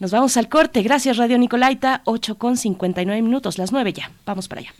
Nos 0.00 0.12
vamos 0.12 0.38
al 0.38 0.48
corte. 0.48 0.82
Gracias, 0.82 1.18
Radio 1.18 1.36
Nicolaita. 1.36 2.00
8 2.06 2.38
con 2.38 2.56
59 2.56 3.20
minutos, 3.20 3.58
las 3.58 3.70
9 3.70 3.92
ya. 3.92 4.10
Vamos 4.24 4.48
para 4.48 4.62
allá. 4.62 4.72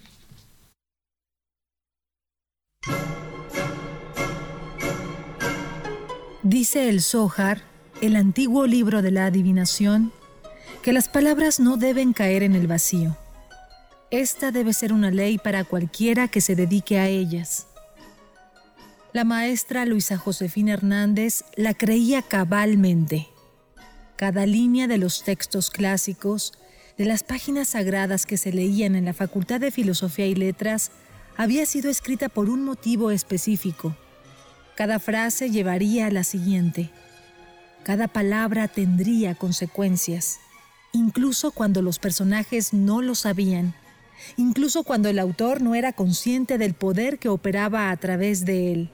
Dice 6.43 6.89
el 6.89 7.03
Zohar, 7.03 7.61
el 8.01 8.17
antiguo 8.17 8.67
libro 8.67 9.03
de 9.03 9.11
la 9.11 9.27
adivinación, 9.27 10.11
que 10.83 10.95
las 10.95 11.11
palabras 11.11 11.61
no 11.61 11.77
deben 11.77 12.15
caer 12.15 12.43
en 12.43 12.55
el 12.55 12.67
vacío. 12.67 13.15
Esta 14.11 14.51
debe 14.51 14.73
ser 14.73 14.91
una 14.95 15.11
ley 15.11 15.37
para 15.37 15.65
cualquiera 15.65 16.29
que 16.29 16.41
se 16.41 16.57
dedique 16.57 16.99
a 16.99 17.09
ellas. 17.09 17.67
La 19.13 19.25
maestra 19.25 19.85
Luisa 19.85 20.17
Josefina 20.17 20.73
Hernández 20.73 21.45
la 21.57 21.75
creía 21.75 22.23
cabalmente. 22.23 23.29
Cada 24.21 24.45
línea 24.45 24.87
de 24.87 24.99
los 24.99 25.25
textos 25.25 25.71
clásicos, 25.71 26.53
de 26.99 27.07
las 27.07 27.23
páginas 27.23 27.69
sagradas 27.69 28.27
que 28.27 28.37
se 28.37 28.53
leían 28.53 28.95
en 28.95 29.07
la 29.07 29.15
Facultad 29.15 29.61
de 29.61 29.71
Filosofía 29.71 30.27
y 30.27 30.35
Letras, 30.35 30.91
había 31.39 31.65
sido 31.65 31.89
escrita 31.89 32.29
por 32.29 32.51
un 32.51 32.63
motivo 32.63 33.11
específico. 33.13 33.97
Cada 34.77 34.99
frase 34.99 35.49
llevaría 35.49 36.05
a 36.05 36.11
la 36.11 36.23
siguiente. 36.23 36.91
Cada 37.83 38.09
palabra 38.09 38.69
tendría 38.69 39.35
consecuencias, 39.37 40.39
incluso 40.93 41.51
cuando 41.51 41.81
los 41.81 41.99
personajes 41.99 42.75
no 42.75 43.01
lo 43.01 43.15
sabían, 43.15 43.73
incluso 44.37 44.83
cuando 44.83 45.09
el 45.09 45.19
autor 45.19 45.63
no 45.63 45.75
era 45.75 45.95
consciente 45.95 46.59
del 46.59 46.75
poder 46.75 47.19
que 47.19 47.31
operaba 47.31 47.91
a 47.91 47.97
través 47.97 48.45
de 48.45 48.71
él. 48.75 48.91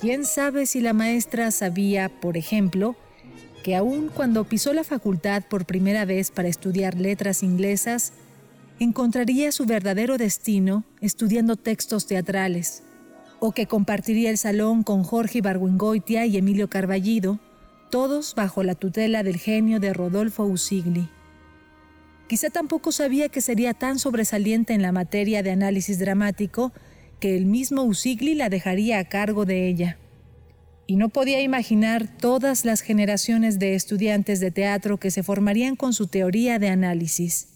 ¿Quién 0.00 0.24
sabe 0.24 0.64
si 0.64 0.80
la 0.80 0.94
maestra 0.94 1.50
sabía, 1.50 2.08
por 2.08 2.38
ejemplo, 2.38 2.96
que 3.62 3.76
aun 3.76 4.08
cuando 4.08 4.44
pisó 4.44 4.72
la 4.72 4.82
facultad 4.82 5.42
por 5.42 5.66
primera 5.66 6.06
vez 6.06 6.30
para 6.30 6.48
estudiar 6.48 6.94
letras 6.94 7.42
inglesas, 7.42 8.14
encontraría 8.78 9.52
su 9.52 9.66
verdadero 9.66 10.16
destino 10.16 10.84
estudiando 11.02 11.56
textos 11.56 12.06
teatrales, 12.06 12.82
o 13.40 13.52
que 13.52 13.66
compartiría 13.66 14.30
el 14.30 14.38
salón 14.38 14.84
con 14.84 15.04
Jorge 15.04 15.42
Barguengoitia 15.42 16.24
y 16.24 16.38
Emilio 16.38 16.70
Carballido, 16.70 17.38
todos 17.90 18.34
bajo 18.34 18.62
la 18.62 18.74
tutela 18.74 19.22
del 19.22 19.36
genio 19.36 19.80
de 19.80 19.92
Rodolfo 19.92 20.44
Usigli. 20.44 21.10
Quizá 22.26 22.48
tampoco 22.48 22.90
sabía 22.90 23.28
que 23.28 23.42
sería 23.42 23.74
tan 23.74 23.98
sobresaliente 23.98 24.72
en 24.72 24.80
la 24.80 24.92
materia 24.92 25.42
de 25.42 25.50
análisis 25.50 25.98
dramático 25.98 26.72
que 27.20 27.36
el 27.36 27.46
mismo 27.46 27.84
Usigli 27.84 28.34
la 28.34 28.48
dejaría 28.48 28.98
a 28.98 29.04
cargo 29.04 29.44
de 29.44 29.68
ella. 29.68 29.98
Y 30.86 30.96
no 30.96 31.08
podía 31.10 31.40
imaginar 31.40 32.08
todas 32.08 32.64
las 32.64 32.80
generaciones 32.80 33.58
de 33.60 33.74
estudiantes 33.74 34.40
de 34.40 34.50
teatro 34.50 34.98
que 34.98 35.12
se 35.12 35.22
formarían 35.22 35.76
con 35.76 35.92
su 35.92 36.08
teoría 36.08 36.58
de 36.58 36.68
análisis. 36.68 37.48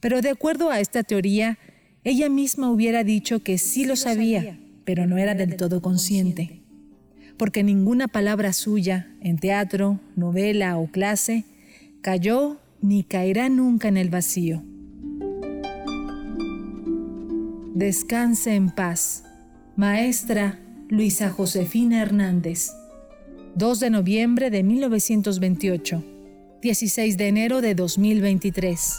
Pero 0.00 0.22
de 0.22 0.30
acuerdo 0.30 0.70
a 0.70 0.80
esta 0.80 1.02
teoría, 1.02 1.58
ella 2.02 2.30
misma 2.30 2.70
hubiera 2.70 3.04
dicho 3.04 3.40
que 3.42 3.58
sí 3.58 3.84
lo 3.84 3.94
sabía, 3.94 4.58
pero 4.84 5.06
no 5.06 5.18
era 5.18 5.34
del 5.34 5.56
todo 5.56 5.82
consciente. 5.82 6.62
Porque 7.36 7.62
ninguna 7.62 8.08
palabra 8.08 8.52
suya, 8.52 9.08
en 9.20 9.38
teatro, 9.38 10.00
novela 10.16 10.78
o 10.78 10.86
clase, 10.86 11.44
cayó 12.00 12.58
ni 12.80 13.04
caerá 13.04 13.48
nunca 13.48 13.88
en 13.88 13.96
el 13.96 14.08
vacío. 14.08 14.62
Descanse 17.74 18.54
en 18.54 18.68
paz. 18.68 19.24
Maestra 19.76 20.58
Luisa 20.90 21.30
Josefina 21.30 22.02
Hernández. 22.02 22.70
2 23.54 23.80
de 23.80 23.88
noviembre 23.88 24.50
de 24.50 24.62
1928. 24.62 26.04
16 26.60 27.16
de 27.16 27.28
enero 27.28 27.62
de 27.62 27.74
2023. 27.74 28.98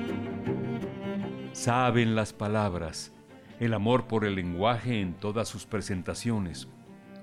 Saben 1.53 2.15
las 2.15 2.31
palabras, 2.31 3.11
el 3.59 3.73
amor 3.73 4.07
por 4.07 4.23
el 4.23 4.35
lenguaje 4.35 5.01
en 5.01 5.13
todas 5.13 5.49
sus 5.49 5.65
presentaciones, 5.65 6.69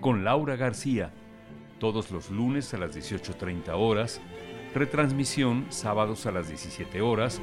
con 0.01 0.23
Laura 0.23 0.55
García, 0.57 1.13
todos 1.81 2.11
los 2.11 2.31
lunes 2.31 2.75
a 2.75 2.79
las 2.79 2.95
18.30 2.95 3.71
horas, 3.75 4.21
retransmisión 4.75 5.65
sábados 5.71 6.27
a 6.27 6.33
las 6.33 6.49
17 6.49 7.01
horas, 7.01 7.41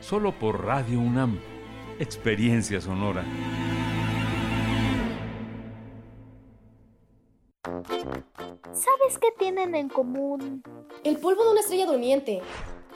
solo 0.00 0.32
por 0.32 0.64
Radio 0.64 0.98
UNAM, 0.98 1.38
Experiencia 2.00 2.80
Sonora. 2.80 3.24
¿Sabes 7.62 9.18
qué 9.20 9.28
tienen 9.38 9.76
en 9.76 9.88
común? 9.88 10.64
El 11.04 11.16
polvo 11.18 11.44
de 11.44 11.50
una 11.52 11.60
estrella 11.60 11.86
durmiente, 11.86 12.40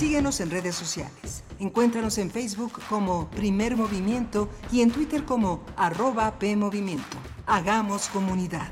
Síguenos 0.00 0.40
en 0.40 0.50
redes 0.50 0.76
sociales. 0.76 1.44
Encuéntranos 1.58 2.16
en 2.16 2.30
Facebook 2.30 2.80
como 2.88 3.28
Primer 3.28 3.76
Movimiento 3.76 4.48
y 4.72 4.80
en 4.80 4.90
Twitter 4.90 5.26
como 5.26 5.62
arroba 5.76 6.38
PMovimiento. 6.38 7.18
Hagamos 7.46 8.08
comunidad. 8.08 8.70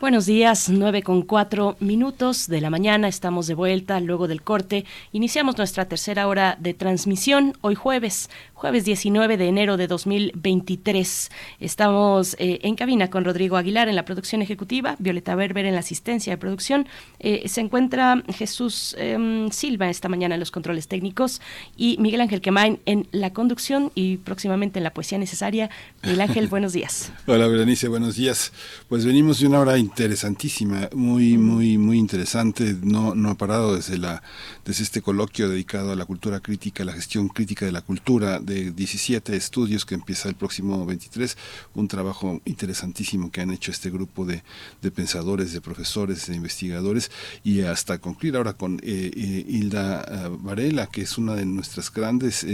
Buenos 0.00 0.26
días, 0.26 0.68
nueve 0.68 1.02
con 1.02 1.22
cuatro 1.22 1.76
minutos 1.80 2.46
de 2.46 2.60
la 2.60 2.70
mañana, 2.70 3.08
estamos 3.08 3.48
de 3.48 3.54
vuelta 3.54 3.98
luego 3.98 4.28
del 4.28 4.42
corte. 4.42 4.84
Iniciamos 5.10 5.58
nuestra 5.58 5.86
tercera 5.86 6.28
hora 6.28 6.56
de 6.60 6.72
transmisión 6.72 7.58
hoy 7.62 7.74
jueves, 7.74 8.30
jueves 8.58 8.84
19 8.84 9.36
de 9.36 9.46
enero 9.46 9.76
de 9.76 9.86
2023. 9.86 11.30
Estamos 11.60 12.34
eh, 12.40 12.58
en 12.64 12.74
cabina 12.74 13.08
con 13.08 13.24
Rodrigo 13.24 13.56
Aguilar 13.56 13.88
en 13.88 13.94
la 13.94 14.04
producción 14.04 14.42
ejecutiva, 14.42 14.96
Violeta 14.98 15.36
Berber 15.36 15.64
en 15.64 15.74
la 15.74 15.80
asistencia 15.80 16.32
de 16.32 16.38
producción. 16.38 16.88
Eh, 17.20 17.48
se 17.48 17.60
encuentra 17.60 18.20
Jesús 18.34 18.96
em, 18.98 19.48
Silva 19.50 19.88
esta 19.88 20.08
mañana 20.08 20.34
en 20.34 20.40
los 20.40 20.50
controles 20.50 20.88
técnicos 20.88 21.40
y 21.76 21.98
Miguel 22.00 22.20
Ángel 22.20 22.40
Quemain 22.40 22.80
en 22.84 23.06
la 23.12 23.32
conducción 23.32 23.92
y 23.94 24.16
próximamente 24.16 24.80
en 24.80 24.84
la 24.84 24.92
poesía 24.92 25.18
necesaria. 25.18 25.70
Miguel 26.02 26.20
Ángel, 26.20 26.48
buenos 26.48 26.72
días. 26.72 27.12
Hola, 27.26 27.46
Berenice, 27.46 27.86
buenos 27.86 28.16
días. 28.16 28.52
Pues 28.88 29.06
venimos 29.06 29.38
de 29.38 29.46
una 29.46 29.60
hora 29.60 29.78
interesantísima, 29.78 30.88
muy, 30.94 31.38
muy, 31.38 31.78
muy 31.78 31.96
interesante. 31.96 32.74
No, 32.82 33.14
no 33.14 33.30
ha 33.30 33.34
parado 33.36 33.76
desde, 33.76 33.98
la, 33.98 34.20
desde 34.64 34.82
este 34.82 35.00
coloquio 35.00 35.48
dedicado 35.48 35.92
a 35.92 35.96
la 35.96 36.06
cultura 36.06 36.40
crítica, 36.40 36.84
la 36.84 36.92
gestión 36.92 37.28
crítica 37.28 37.64
de 37.64 37.70
la 37.70 37.82
cultura, 37.82 38.40
de 38.48 38.72
17 38.72 39.36
estudios 39.36 39.84
que 39.84 39.94
empieza 39.94 40.28
el 40.28 40.34
próximo 40.34 40.84
23. 40.84 41.36
Un 41.74 41.86
trabajo 41.86 42.40
interesantísimo 42.44 43.30
que 43.30 43.40
han 43.40 43.50
hecho 43.50 43.70
este 43.70 43.90
grupo 43.90 44.24
de, 44.24 44.42
de 44.82 44.90
pensadores, 44.90 45.52
de 45.52 45.60
profesores, 45.60 46.26
de 46.26 46.34
investigadores, 46.34 47.10
y 47.44 47.60
hasta 47.60 47.98
concluir 47.98 48.36
ahora 48.36 48.54
con 48.54 48.80
eh, 48.82 49.10
eh, 49.14 49.44
Hilda 49.46 50.02
eh, 50.02 50.36
Varela, 50.40 50.86
que 50.86 51.02
es 51.02 51.18
una 51.18 51.34
de 51.34 51.44
nuestras 51.44 51.92
grandes 51.92 52.46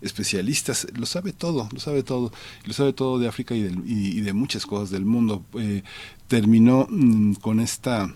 especialistas. 0.00 0.86
Lo 0.94 1.06
sabe 1.06 1.32
todo, 1.32 1.68
lo 1.72 1.80
sabe 1.80 2.02
todo, 2.02 2.32
lo 2.64 2.72
sabe 2.72 2.92
todo 2.92 3.18
de 3.18 3.28
África 3.28 3.54
y, 3.54 3.72
y 3.86 4.20
de 4.20 4.32
muchas 4.32 4.66
cosas 4.66 4.90
del 4.90 5.04
mundo 5.04 5.44
terminó 6.28 6.86
mm, 6.88 7.34
con 7.34 7.60
esta 7.60 8.14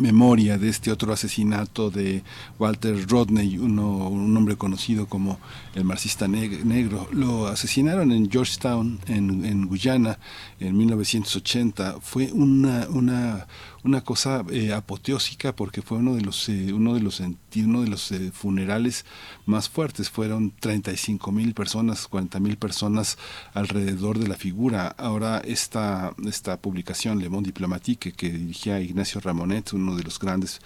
memoria 0.00 0.58
de 0.58 0.68
este 0.68 0.90
otro 0.90 1.12
asesinato 1.12 1.90
de 1.90 2.22
Walter 2.58 3.06
Rodney, 3.08 3.58
uno, 3.58 4.08
un 4.08 4.36
hombre 4.36 4.56
conocido 4.56 5.06
como 5.06 5.38
el 5.74 5.84
marxista 5.84 6.26
negro. 6.28 7.08
Lo 7.12 7.46
asesinaron 7.46 8.12
en 8.12 8.30
Georgetown, 8.30 8.98
en, 9.06 9.44
en 9.44 9.66
Guyana, 9.66 10.18
en 10.60 10.76
1980. 10.76 11.96
Fue 12.00 12.32
una, 12.32 12.86
una 12.88 13.46
una 13.84 14.02
cosa 14.02 14.44
eh, 14.50 14.72
apoteósica 14.72 15.54
porque 15.54 15.82
fue 15.82 15.98
uno 15.98 16.14
de 16.14 16.22
los 16.22 16.48
eh, 16.48 16.72
uno 16.72 16.94
de 16.94 17.00
los 17.00 17.20
uno 17.20 17.82
de 17.82 17.88
los 17.88 18.10
eh, 18.12 18.32
funerales 18.32 19.04
más 19.46 19.68
fuertes. 19.68 20.10
Fueron 20.10 20.52
35 20.58 21.30
mil 21.30 21.54
personas 21.54 22.08
40 22.08 22.40
mil 22.40 22.56
personas 22.56 23.18
alrededor 23.52 24.18
de 24.18 24.28
la 24.28 24.36
figura. 24.36 24.88
Ahora 24.98 25.42
esta 25.44 26.14
esta 26.26 26.56
publicación 26.60 27.18
Le 27.18 27.28
Monde 27.28 27.48
Diplomatique 27.48 28.12
que 28.12 28.30
dirigía 28.30 28.80
Ignacio 28.80 29.20
Ramonet 29.20 29.72
uno 29.74 29.96
de 29.96 30.02
los 30.02 30.18
grandes 30.18 30.60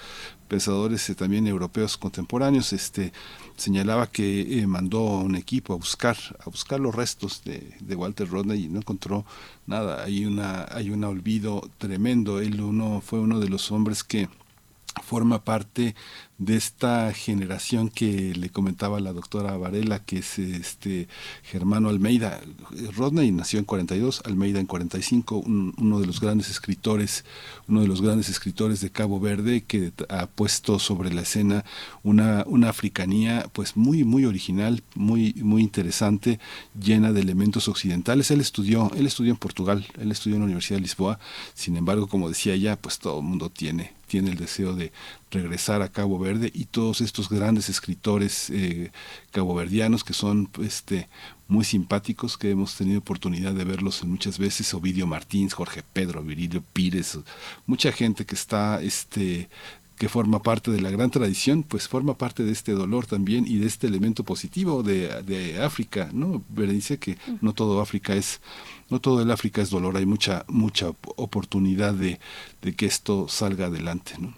pensadores 0.49 1.13
también 1.17 1.47
europeos 1.47 1.97
contemporáneos 1.97 2.73
este 2.73 3.13
señalaba 3.57 4.07
que 4.07 4.65
mandó 4.67 5.03
un 5.03 5.37
equipo 5.37 5.75
a 5.75 5.77
buscar 5.77 6.17
a 6.41 6.51
buscar 6.51 6.81
los 6.81 6.95
restos 6.95 7.43
de, 7.45 7.75
de 7.81 7.95
Walter 7.95 8.29
Rodney 8.29 8.65
y 8.65 8.69
no 8.69 8.79
encontró 8.79 9.25
nada, 9.67 10.03
hay 10.03 10.25
una 10.25 10.67
hay 10.71 10.91
un 10.91 11.05
olvido 11.05 11.71
tremendo. 11.79 12.41
Él 12.41 12.61
uno 12.61 13.01
fue 13.01 13.21
uno 13.21 13.39
de 13.39 13.49
los 13.49 13.71
hombres 13.71 14.03
que 14.03 14.29
forma 15.03 15.45
parte 15.45 15.95
de 16.39 16.57
esta 16.57 17.13
generación 17.13 17.89
que 17.89 18.33
le 18.35 18.49
comentaba 18.49 19.01
la 19.01 19.13
doctora 19.13 19.57
Varela, 19.57 19.99
que 19.99 20.19
es 20.19 20.39
este 20.39 21.09
Germano 21.43 21.89
Almeida. 21.89 22.41
Rodney 22.97 23.33
nació 23.33 23.59
en 23.59 23.65
42, 23.65 24.23
Almeida 24.25 24.61
en 24.61 24.67
45, 24.67 25.43
uno 25.45 26.01
de 26.01 26.07
los 26.07 26.21
grandes 26.21 26.49
escritores, 26.49 27.25
uno 27.67 27.81
de 27.81 27.89
los 27.89 28.01
grandes 28.03 28.29
escritores 28.29 28.81
de 28.81 28.91
Cabo 28.91 29.19
Verde 29.19 29.63
que 29.63 29.93
ha 30.09 30.27
puesto 30.27 30.79
sobre 30.79 31.13
la 31.13 31.23
escena 31.23 31.65
una, 32.05 32.45
una 32.47 32.69
africanía 32.69 33.49
pues 33.53 33.77
muy 33.77 34.05
muy 34.05 34.25
original, 34.25 34.83
muy 34.95 35.35
muy 35.43 35.63
interesante, 35.63 36.39
llena 36.81 37.13
de 37.13 37.21
elementos 37.21 37.67
occidentales. 37.67 38.31
Él 38.31 38.41
estudió, 38.41 38.93
él 38.97 39.07
estudió 39.07 39.33
en 39.33 39.39
Portugal, 39.39 39.87
él 39.99 40.13
estudió 40.13 40.37
en 40.37 40.43
la 40.43 40.47
Universidad 40.47 40.79
de 40.79 40.83
Lisboa. 40.83 41.19
Sin 41.55 41.77
embargo, 41.77 42.07
como 42.07 42.29
decía 42.29 42.55
ella, 42.55 42.77
pues 42.77 43.01
todo 43.01 43.19
el 43.19 43.25
mundo 43.25 43.51
tiene 43.51 43.99
tiene 44.09 44.31
el 44.31 44.37
deseo 44.37 44.75
de 44.75 44.91
regresar 45.31 45.83
a 45.83 45.89
Cabo 45.89 46.19
Verde 46.19 46.51
y 46.55 46.67
todos 46.67 47.01
estos 47.01 47.29
grandes 47.29 47.69
escritores 47.69 48.51
eh, 48.51 48.91
caboverdianos 49.31 50.05
que 50.05 50.15
son 50.15 50.49
este 50.63 51.09
muy 51.49 51.65
simpáticos 51.65 52.37
que 52.37 52.51
hemos 52.51 52.77
tenido 52.77 52.99
oportunidad 52.99 53.53
de 53.55 53.65
verlos 53.65 54.05
muchas 54.05 54.39
veces 54.39 54.73
Ovidio 54.75 55.07
Martins 55.07 55.55
Jorge 55.55 55.83
Pedro 55.93 56.23
Virilio 56.23 56.63
Pires 56.73 57.19
mucha 57.67 57.93
gente 57.93 58.25
que 58.25 58.35
está 58.35 58.81
este 58.83 59.49
que 59.99 60.09
forma 60.09 60.41
parte 60.43 60.71
de 60.71 60.81
la 60.81 60.91
gran 60.91 61.11
tradición, 61.11 61.65
pues 61.65 61.89
forma 61.89 62.15
parte 62.15 62.45
de 62.45 62.53
este 62.53 62.73
dolor 62.73 63.07
también 63.07 63.47
y 63.47 63.59
de 63.59 63.67
este 63.67 63.89
elemento 63.89 64.23
positivo 64.23 64.85
de, 64.85 65.09
de 65.25 65.61
África, 65.61 66.09
¿no? 66.13 66.43
Dice 66.49 66.99
que 66.99 67.19
no 67.41 67.53
todo 67.53 67.81
África 67.81 68.15
es 68.15 68.41
no 68.91 69.01
todo 69.01 69.21
el 69.21 69.31
África 69.31 69.61
es 69.61 69.71
dolor, 69.71 69.97
hay 69.97 70.07
mucha, 70.07 70.45
mucha 70.49 70.91
oportunidad 71.17 71.95
de, 71.95 72.21
de 72.63 72.75
que 72.75 72.87
esto 72.87 73.29
salga 73.29 73.67
adelante, 73.67 74.15
¿no? 74.19 74.33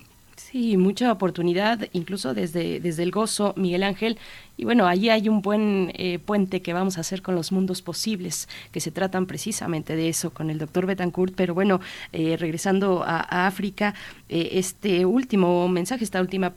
Sí, 0.50 0.76
mucha 0.76 1.12
oportunidad, 1.12 1.88
incluso 1.92 2.34
desde, 2.34 2.80
desde 2.80 3.04
el 3.04 3.12
gozo, 3.12 3.54
Miguel 3.56 3.84
Ángel, 3.84 4.18
y 4.60 4.64
bueno, 4.64 4.86
allí 4.86 5.08
hay 5.08 5.26
un 5.26 5.40
buen 5.40 5.90
eh, 5.94 6.18
puente 6.18 6.60
que 6.60 6.74
vamos 6.74 6.98
a 6.98 7.00
hacer 7.00 7.22
con 7.22 7.34
los 7.34 7.50
mundos 7.50 7.80
posibles, 7.80 8.46
que 8.72 8.80
se 8.80 8.90
tratan 8.90 9.24
precisamente 9.24 9.96
de 9.96 10.10
eso 10.10 10.34
con 10.34 10.50
el 10.50 10.58
doctor 10.58 10.84
Betancourt. 10.84 11.32
Pero 11.34 11.54
bueno, 11.54 11.80
eh, 12.12 12.36
regresando 12.38 13.02
a, 13.02 13.46
África, 13.46 13.94
eh, 14.28 14.50
este 14.52 15.06
último 15.06 15.66
mensaje, 15.68 16.04
esta 16.04 16.20
última 16.20 16.52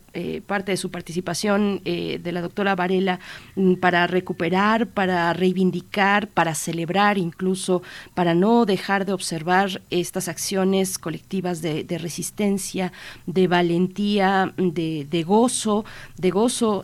parte 0.46 0.74
de 0.74 0.78
su 0.78 0.92
participación 0.92 1.82
de 1.84 2.32
la 2.32 2.42
doctora 2.42 2.76
Varela 2.76 3.20
mm, 3.56 3.76
para 3.76 4.06
recuperar, 4.06 4.88
para 4.88 5.32
reivindicar, 5.32 6.28
para 6.28 6.56
celebrar 6.56 7.18
incluso, 7.18 7.84
para 8.14 8.34
no 8.34 8.66
dejar 8.66 9.06
de 9.06 9.14
observar 9.14 9.82
estas 9.90 10.28
acciones 10.28 10.98
colectivas 10.98 11.62
de, 11.62 11.86
resistencia, 11.98 12.92
de 13.28 13.48
valentía, 13.48 14.54
de, 14.58 15.08
de 15.10 15.24
gozo, 15.24 15.86
de 16.18 16.32
gozo 16.32 16.84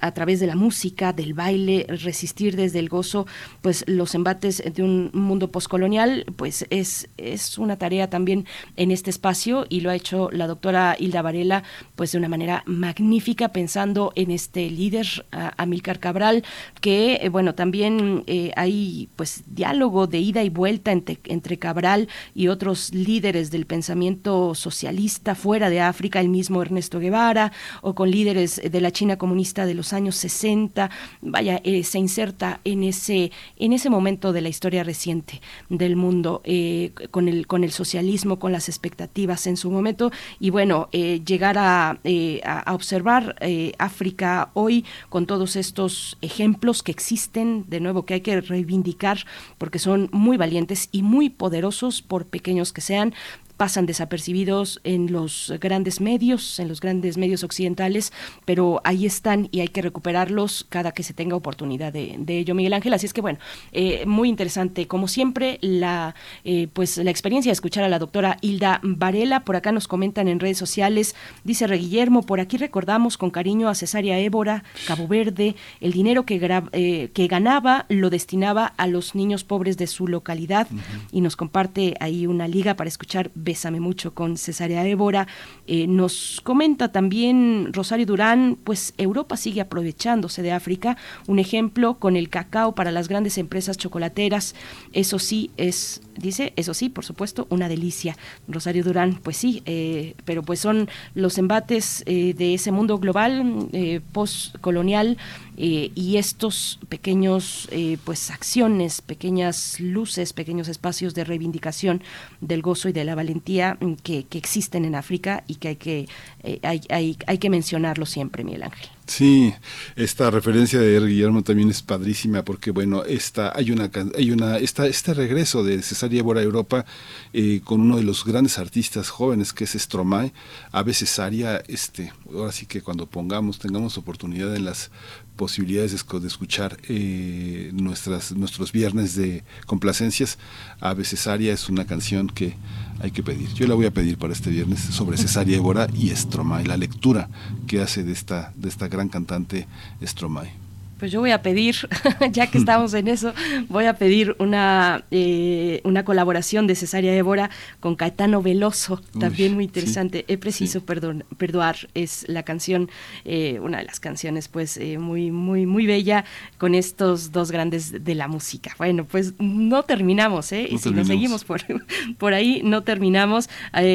a 0.00 0.12
través 0.12 0.35
de 0.40 0.46
la 0.46 0.56
música, 0.56 1.12
del 1.12 1.34
baile, 1.34 1.86
resistir 1.88 2.56
desde 2.56 2.78
el 2.78 2.88
gozo, 2.88 3.26
pues 3.62 3.84
los 3.86 4.14
embates 4.14 4.62
de 4.74 4.82
un 4.82 5.10
mundo 5.12 5.50
poscolonial, 5.50 6.24
pues 6.36 6.66
es, 6.70 7.08
es 7.16 7.58
una 7.58 7.76
tarea 7.76 8.08
también 8.10 8.46
en 8.76 8.90
este 8.90 9.10
espacio 9.10 9.66
y 9.68 9.80
lo 9.80 9.90
ha 9.90 9.94
hecho 9.94 10.30
la 10.32 10.46
doctora 10.46 10.96
Hilda 10.98 11.22
Varela, 11.22 11.62
pues 11.94 12.12
de 12.12 12.18
una 12.18 12.28
manera 12.28 12.62
magnífica, 12.66 13.48
pensando 13.48 14.12
en 14.14 14.30
este 14.30 14.70
líder, 14.70 15.26
Amílcar 15.56 16.00
Cabral, 16.00 16.44
que, 16.80 17.14
eh, 17.22 17.28
bueno, 17.28 17.54
también 17.54 18.24
eh, 18.26 18.52
hay 18.56 19.08
pues 19.16 19.44
diálogo 19.46 20.06
de 20.06 20.18
ida 20.18 20.42
y 20.42 20.48
vuelta 20.48 20.92
entre, 20.92 21.18
entre 21.24 21.58
Cabral 21.58 22.08
y 22.34 22.48
otros 22.48 22.92
líderes 22.92 23.50
del 23.50 23.66
pensamiento 23.66 24.54
socialista 24.54 25.34
fuera 25.34 25.70
de 25.70 25.80
África, 25.80 26.20
el 26.20 26.28
mismo 26.28 26.62
Ernesto 26.62 26.98
Guevara, 26.98 27.52
o 27.82 27.94
con 27.94 28.10
líderes 28.10 28.60
de 28.62 28.80
la 28.80 28.90
China 28.90 29.16
comunista 29.16 29.66
de 29.66 29.74
los 29.74 29.92
años 29.92 30.16
60, 30.28 30.90
vaya, 31.22 31.60
eh, 31.64 31.84
se 31.84 31.98
inserta 31.98 32.60
en 32.64 32.82
ese, 32.82 33.30
en 33.56 33.72
ese 33.72 33.90
momento 33.90 34.32
de 34.32 34.40
la 34.40 34.48
historia 34.48 34.82
reciente 34.82 35.40
del 35.68 35.96
mundo, 35.96 36.40
eh, 36.44 36.92
con, 37.10 37.28
el, 37.28 37.46
con 37.46 37.62
el 37.64 37.70
socialismo, 37.70 38.38
con 38.38 38.52
las 38.52 38.68
expectativas 38.68 39.46
en 39.46 39.56
su 39.56 39.70
momento, 39.70 40.10
y 40.40 40.50
bueno, 40.50 40.88
eh, 40.92 41.20
llegar 41.24 41.58
a, 41.58 41.98
a 42.44 42.74
observar 42.74 43.36
África 43.78 44.50
hoy 44.54 44.84
con 45.08 45.26
todos 45.26 45.56
estos 45.56 46.18
ejemplos 46.22 46.82
que 46.82 46.92
existen, 46.92 47.64
de 47.68 47.80
nuevo, 47.80 48.04
que 48.04 48.14
hay 48.14 48.20
que 48.20 48.40
reivindicar, 48.40 49.24
porque 49.58 49.78
son 49.78 50.08
muy 50.12 50.36
valientes 50.36 50.88
y 50.92 51.02
muy 51.02 51.30
poderosos, 51.30 52.02
por 52.02 52.26
pequeños 52.26 52.72
que 52.72 52.80
sean, 52.80 53.14
pasan 53.56 53.86
desapercibidos 53.86 54.80
en 54.84 55.12
los 55.12 55.52
grandes 55.60 56.00
medios, 56.00 56.58
en 56.58 56.68
los 56.68 56.80
grandes 56.80 57.16
medios 57.16 57.44
occidentales, 57.44 58.12
pero 58.44 58.80
ahí 58.84 59.06
están 59.06 59.48
y 59.50 59.60
hay 59.60 59.68
que 59.68 59.82
recuperarlos 59.82 60.66
cada 60.68 60.92
que 60.92 61.02
se 61.02 61.14
tenga 61.14 61.36
oportunidad 61.36 61.92
de, 61.92 62.16
ello, 62.28 62.54
Miguel 62.54 62.74
Ángel. 62.74 62.94
Así 62.94 63.06
es 63.06 63.12
que 63.12 63.20
bueno, 63.20 63.38
eh, 63.72 64.04
muy 64.06 64.28
interesante, 64.28 64.86
como 64.86 65.08
siempre, 65.08 65.58
la 65.62 66.14
eh, 66.44 66.68
pues 66.72 66.96
la 66.98 67.10
experiencia 67.10 67.50
de 67.50 67.54
escuchar 67.54 67.84
a 67.84 67.88
la 67.88 67.98
doctora 67.98 68.38
Hilda 68.40 68.80
Varela. 68.82 69.40
Por 69.40 69.56
acá 69.56 69.72
nos 69.72 69.88
comentan 69.88 70.28
en 70.28 70.40
redes 70.40 70.58
sociales, 70.58 71.14
dice 71.44 71.66
Re 71.66 71.78
Guillermo, 71.78 72.22
por 72.22 72.40
aquí 72.40 72.56
recordamos 72.56 73.16
con 73.16 73.30
cariño 73.30 73.68
a 73.68 73.74
Cesárea 73.74 74.18
Évora, 74.18 74.64
Cabo 74.86 75.08
Verde, 75.08 75.56
el 75.80 75.92
dinero 75.92 76.24
que, 76.24 76.40
eh, 76.72 77.10
que 77.12 77.26
ganaba 77.26 77.86
lo 77.88 78.10
destinaba 78.10 78.66
a 78.76 78.86
los 78.86 79.14
niños 79.14 79.44
pobres 79.44 79.76
de 79.76 79.86
su 79.86 80.06
localidad 80.06 80.68
y 81.12 81.20
nos 81.20 81.36
comparte 81.36 81.96
ahí 82.00 82.26
una 82.26 82.48
liga 82.48 82.74
para 82.74 82.88
escuchar 82.88 83.30
Bésame 83.46 83.78
mucho 83.78 84.12
con 84.12 84.36
Cesárea 84.36 84.84
Évora. 84.84 85.28
Eh, 85.68 85.86
nos 85.86 86.42
comenta 86.42 86.90
también 86.90 87.72
Rosario 87.72 88.04
Durán, 88.04 88.58
pues 88.64 88.92
Europa 88.98 89.36
sigue 89.36 89.60
aprovechándose 89.60 90.42
de 90.42 90.50
África. 90.50 90.96
Un 91.28 91.38
ejemplo 91.38 91.94
con 91.94 92.16
el 92.16 92.28
cacao 92.28 92.74
para 92.74 92.90
las 92.90 93.06
grandes 93.06 93.38
empresas 93.38 93.78
chocolateras. 93.78 94.56
Eso 94.92 95.20
sí 95.20 95.52
es, 95.56 96.02
dice, 96.18 96.52
eso 96.56 96.74
sí, 96.74 96.88
por 96.88 97.04
supuesto, 97.04 97.46
una 97.50 97.68
delicia. 97.68 98.16
Rosario 98.48 98.84
Durán, 98.84 99.20
pues 99.22 99.36
sí, 99.36 99.62
eh, 99.66 100.14
pero 100.24 100.42
pues 100.42 100.60
son 100.60 100.88
los 101.14 101.38
embates 101.38 102.02
eh, 102.06 102.34
de 102.34 102.54
ese 102.54 102.72
mundo 102.72 102.98
global 102.98 103.68
postcolonial 104.12 105.18
y 105.58 106.16
estos 106.18 106.78
pequeños 106.88 107.68
pues 108.04 108.30
acciones, 108.30 109.00
pequeñas 109.00 109.80
luces, 109.80 110.32
pequeños 110.32 110.68
espacios 110.68 111.14
de 111.14 111.24
reivindicación 111.24 112.02
del 112.40 112.62
gozo 112.62 112.88
y 112.88 112.92
de 112.92 113.04
la 113.04 113.14
valentía 113.14 113.78
que, 114.02 114.24
que 114.24 114.38
existen 114.38 114.84
en 114.84 114.94
África 114.94 115.44
y 115.46 115.56
que 115.56 115.68
hay 115.68 115.76
que, 115.76 116.08
eh, 116.42 116.58
hay, 116.62 116.80
hay, 116.90 117.16
hay 117.26 117.38
que 117.38 117.50
mencionarlo 117.50 118.06
siempre, 118.06 118.44
Miguel 118.44 118.64
Ángel. 118.64 118.95
Sí, 119.06 119.54
esta 119.94 120.30
referencia 120.32 120.80
de 120.80 120.98
Guillermo 120.98 121.42
también 121.42 121.70
es 121.70 121.80
padrísima 121.80 122.42
porque 122.44 122.72
bueno, 122.72 123.04
esta 123.04 123.52
hay 123.56 123.70
una 123.70 123.88
hay 124.16 124.32
una 124.32 124.58
esta, 124.58 124.88
este 124.88 125.14
regreso 125.14 125.62
de 125.62 125.80
Cesaria 125.82 126.20
Évora 126.20 126.40
a 126.40 126.42
Europa 126.42 126.84
eh, 127.32 127.60
con 127.62 127.80
uno 127.80 127.98
de 127.98 128.02
los 128.02 128.24
grandes 128.24 128.58
artistas 128.58 129.10
jóvenes 129.10 129.52
que 129.52 129.62
es 129.62 129.74
Stromae, 129.74 130.32
Ave 130.72 130.92
Cesaria, 130.92 131.62
este, 131.68 132.12
ahora 132.34 132.50
sí 132.50 132.66
que 132.66 132.82
cuando 132.82 133.06
pongamos 133.06 133.60
tengamos 133.60 133.96
oportunidad 133.96 134.54
en 134.56 134.64
las 134.64 134.90
posibilidades 135.36 135.92
de, 135.92 136.26
escuchar 136.26 136.76
eh, 136.88 137.70
nuestras 137.74 138.32
nuestros 138.32 138.72
viernes 138.72 139.14
de 139.14 139.44
complacencias, 139.66 140.36
Ave 140.80 141.04
Cesaria 141.04 141.52
es 141.52 141.68
una 141.68 141.86
canción 141.86 142.26
que 142.26 142.56
hay 143.00 143.10
que 143.10 143.22
pedir. 143.22 143.52
Yo 143.54 143.66
la 143.66 143.74
voy 143.74 143.86
a 143.86 143.90
pedir 143.90 144.18
para 144.18 144.32
este 144.32 144.50
viernes 144.50 144.80
sobre 144.80 145.16
Cesaria 145.16 145.56
Évora 145.56 145.88
y 145.94 146.10
Stromae, 146.10 146.64
la 146.64 146.76
lectura 146.76 147.28
que 147.66 147.80
hace 147.80 148.02
de 148.02 148.12
esta, 148.12 148.52
de 148.56 148.68
esta 148.68 148.88
gran 148.88 149.08
cantante 149.08 149.66
Stromae. 150.02 150.65
Pues 150.98 151.12
yo 151.12 151.20
voy 151.20 151.30
a 151.30 151.42
pedir, 151.42 151.76
ya 152.32 152.46
que 152.46 152.56
estamos 152.56 152.94
en 152.94 153.08
eso, 153.08 153.34
voy 153.68 153.84
a 153.84 153.94
pedir 153.94 154.34
una, 154.38 155.04
eh, 155.10 155.82
una 155.84 156.06
colaboración 156.06 156.66
de 156.66 156.74
Cesaria 156.74 157.14
Évora 157.14 157.50
con 157.80 157.96
Caetano 157.96 158.40
Veloso, 158.40 159.02
también 159.18 159.54
muy 159.54 159.64
interesante. 159.64 160.24
He 160.28 160.38
preciso 160.38 160.82
perdonar, 160.84 161.76
es 161.92 162.24
la 162.28 162.44
canción, 162.44 162.88
eh, 163.26 163.60
una 163.60 163.78
de 163.78 163.84
las 163.84 164.00
canciones 164.00 164.48
pues 164.48 164.78
eh, 164.78 164.96
muy, 164.96 165.30
muy, 165.30 165.66
muy 165.66 165.84
bella 165.84 166.24
con 166.56 166.74
estos 166.74 167.30
dos 167.30 167.50
grandes 167.50 168.02
de 168.02 168.14
la 168.14 168.26
música. 168.26 168.74
Bueno, 168.78 169.04
pues 169.04 169.34
no 169.38 169.82
terminamos, 169.82 170.50
¿eh? 170.52 170.66
y 170.70 170.78
si 170.78 170.92
nos 170.92 171.08
seguimos 171.08 171.44
por, 171.44 171.60
por 172.18 172.32
ahí, 172.32 172.62
no 172.64 172.84
terminamos. 172.84 173.50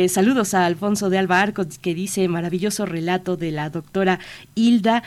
saludos 0.07 0.53
a 0.53 0.67
Alfonso 0.67 1.09
de 1.09 1.17
Alba 1.17 1.41
Arco, 1.41 1.65
que 1.81 1.95
dice 1.95 2.27
maravilloso 2.27 2.85
relato 2.85 3.37
de 3.37 3.51
la 3.51 3.71
doctora 3.71 4.19
Hilda, 4.53 5.01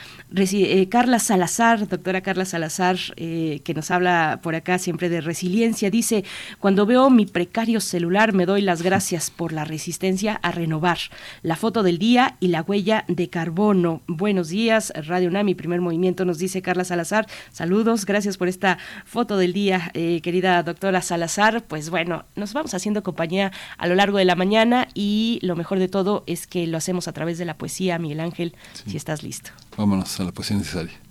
Carla 0.88 1.20
Salazar, 1.20 1.83
doctora 1.88 2.20
Carla 2.20 2.44
Salazar, 2.44 2.96
eh, 3.16 3.60
que 3.64 3.74
nos 3.74 3.90
habla 3.90 4.40
por 4.42 4.54
acá 4.54 4.78
siempre 4.78 5.08
de 5.08 5.20
resiliencia, 5.20 5.90
dice, 5.90 6.24
cuando 6.58 6.86
veo 6.86 7.10
mi 7.10 7.26
precario 7.26 7.80
celular 7.80 8.32
me 8.32 8.46
doy 8.46 8.62
las 8.62 8.82
gracias 8.82 9.30
por 9.30 9.52
la 9.52 9.64
resistencia 9.64 10.38
a 10.42 10.50
renovar. 10.50 10.98
La 11.42 11.56
foto 11.56 11.82
del 11.82 11.98
día 11.98 12.36
y 12.40 12.48
la 12.48 12.62
huella 12.62 13.04
de 13.08 13.28
carbono. 13.28 14.02
Buenos 14.06 14.48
días, 14.48 14.92
Radio 14.94 15.30
Nami, 15.30 15.54
primer 15.54 15.80
movimiento, 15.80 16.24
nos 16.24 16.38
dice 16.38 16.62
Carla 16.62 16.84
Salazar. 16.84 17.26
Saludos, 17.52 18.06
gracias 18.06 18.36
por 18.36 18.48
esta 18.48 18.78
foto 19.04 19.36
del 19.36 19.52
día, 19.52 19.90
eh, 19.94 20.20
querida 20.22 20.62
doctora 20.62 21.02
Salazar. 21.02 21.64
Pues 21.64 21.90
bueno, 21.90 22.24
nos 22.36 22.52
vamos 22.52 22.74
haciendo 22.74 23.02
compañía 23.02 23.52
a 23.78 23.86
lo 23.86 23.94
largo 23.94 24.18
de 24.18 24.24
la 24.24 24.34
mañana 24.34 24.88
y 24.94 25.38
lo 25.42 25.56
mejor 25.56 25.78
de 25.78 25.88
todo 25.88 26.24
es 26.26 26.46
que 26.46 26.66
lo 26.66 26.78
hacemos 26.78 27.08
a 27.08 27.12
través 27.12 27.38
de 27.38 27.44
la 27.44 27.56
poesía, 27.56 27.98
Miguel 27.98 28.20
Ángel, 28.20 28.54
si 28.86 28.96
estás 28.96 29.22
listo. 29.22 29.50
Vámonos 29.76 30.18
a 30.20 30.24
la 30.24 30.32
poesía 30.32 30.56
necesaria. 30.56 31.03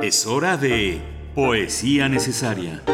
Es 0.00 0.28
hora 0.28 0.56
de 0.56 1.02
Poesía 1.34 2.08
Necesaria. 2.08 2.84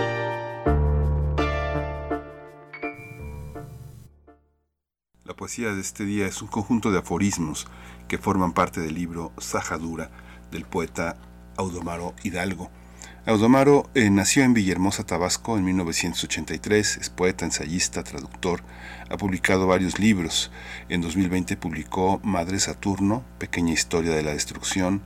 La 5.25 5.35
poesía 5.37 5.75
de 5.75 5.83
este 5.83 6.07
día 6.07 6.27
es 6.27 6.41
un 6.41 6.49
conjunto 6.49 6.91
de 6.91 7.01
aforismos 7.01 7.67
que 8.09 8.17
forman 8.17 8.55
parte 8.55 8.81
del 8.81 8.95
libro 8.95 9.33
Sajadura 9.37 10.11
del 10.51 10.65
poeta 10.65 11.19
Audomaro 11.59 12.15
Hidalgo. 12.23 12.71
Audomaro 13.27 13.91
eh, 13.95 14.09
nació 14.09 14.43
en 14.43 14.55
Villahermosa, 14.55 15.05
Tabasco, 15.05 15.59
en 15.59 15.65
1983, 15.67 16.97
es 16.97 17.11
poeta, 17.11 17.45
ensayista, 17.45 18.03
traductor, 18.03 18.63
ha 19.11 19.19
publicado 19.19 19.67
varios 19.67 19.99
libros. 19.99 20.51
En 20.89 21.03
2020 21.03 21.59
publicó 21.59 22.19
Madre 22.25 22.59
Saturno, 22.61 23.27
Pequeña 23.39 23.75
Historia 23.75 24.15
de 24.15 24.23
la 24.23 24.33
Destrucción, 24.33 25.03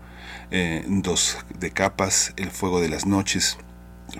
eh, 0.51 0.85
dos 0.89 1.39
de 1.59 1.71
capas, 1.71 2.33
El 2.37 2.51
Fuego 2.51 2.81
de 2.81 2.89
las 2.89 3.07
Noches. 3.07 3.59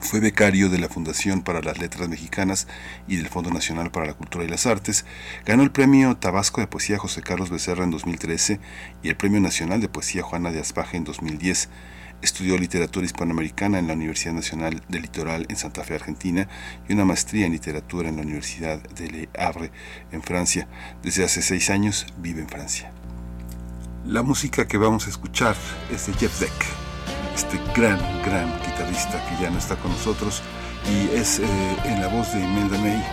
Fue 0.03 0.21
becario 0.21 0.69
de 0.69 0.79
la 0.79 0.89
Fundación 0.89 1.43
para 1.43 1.63
las 1.63 1.79
Letras 1.79 2.09
Mexicanas 2.09 2.69
y 3.07 3.17
del 3.17 3.29
Fondo 3.29 3.51
Nacional 3.51 3.91
para 3.91 4.07
la 4.07 4.15
Cultura 4.15 4.45
y 4.45 4.49
las 4.49 4.67
Artes. 4.67 5.07
Ganó 5.47 5.63
el 5.63 5.71
Premio 5.71 6.17
Tabasco 6.17 6.61
de 6.61 6.67
Poesía 6.67 6.99
José 6.99 7.23
Carlos 7.23 7.49
Becerra 7.49 7.85
en 7.85 7.91
2013 7.91 8.61
y 9.03 9.09
el 9.09 9.17
Premio 9.17 9.41
Nacional 9.41 9.81
de 9.81 9.89
Poesía 9.89 10.23
Juana 10.23 10.51
de 10.51 10.61
Aspaje 10.61 10.99
en 10.99 11.05
2010. 11.05 11.71
Estudió 12.21 12.59
literatura 12.59 13.07
hispanoamericana 13.07 13.79
en 13.79 13.87
la 13.87 13.95
Universidad 13.95 14.35
Nacional 14.35 14.83
del 14.89 15.03
Litoral 15.03 15.47
en 15.49 15.57
Santa 15.57 15.85
Fe, 15.85 15.95
Argentina, 15.95 16.49
y 16.89 16.93
una 16.93 17.05
maestría 17.05 17.47
en 17.47 17.53
literatura 17.53 18.09
en 18.09 18.17
la 18.17 18.23
Universidad 18.23 18.83
de 18.83 19.11
Le 19.11 19.29
Havre, 19.39 19.71
en 20.13 20.23
Francia. 20.23 20.69
Desde 21.03 21.25
hace 21.25 21.41
seis 21.41 21.71
años 21.71 22.07
vive 22.19 22.43
en 22.43 22.49
Francia. 22.49 22.93
La 24.09 24.23
música 24.23 24.67
que 24.67 24.79
vamos 24.79 25.07
a 25.07 25.11
escuchar 25.11 25.55
es 25.91 26.07
de 26.07 26.15
Jeff 26.15 26.41
Beck, 26.41 26.51
este 27.35 27.61
gran, 27.77 27.99
gran 28.23 28.51
guitarrista 28.61 29.23
que 29.29 29.43
ya 29.43 29.51
no 29.51 29.59
está 29.59 29.77
con 29.77 29.91
nosotros 29.91 30.41
y 30.91 31.15
es 31.15 31.41
eh, 31.41 31.47
en 31.85 32.01
la 32.01 32.09
voz 32.09 32.33
de 32.33 32.43
Imelda 32.43 32.79
May, 32.79 33.05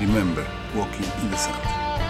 Remember, 0.00 0.46
Walking 0.74 1.04
in 1.22 1.30
the 1.30 1.36
Sun. 1.36 2.07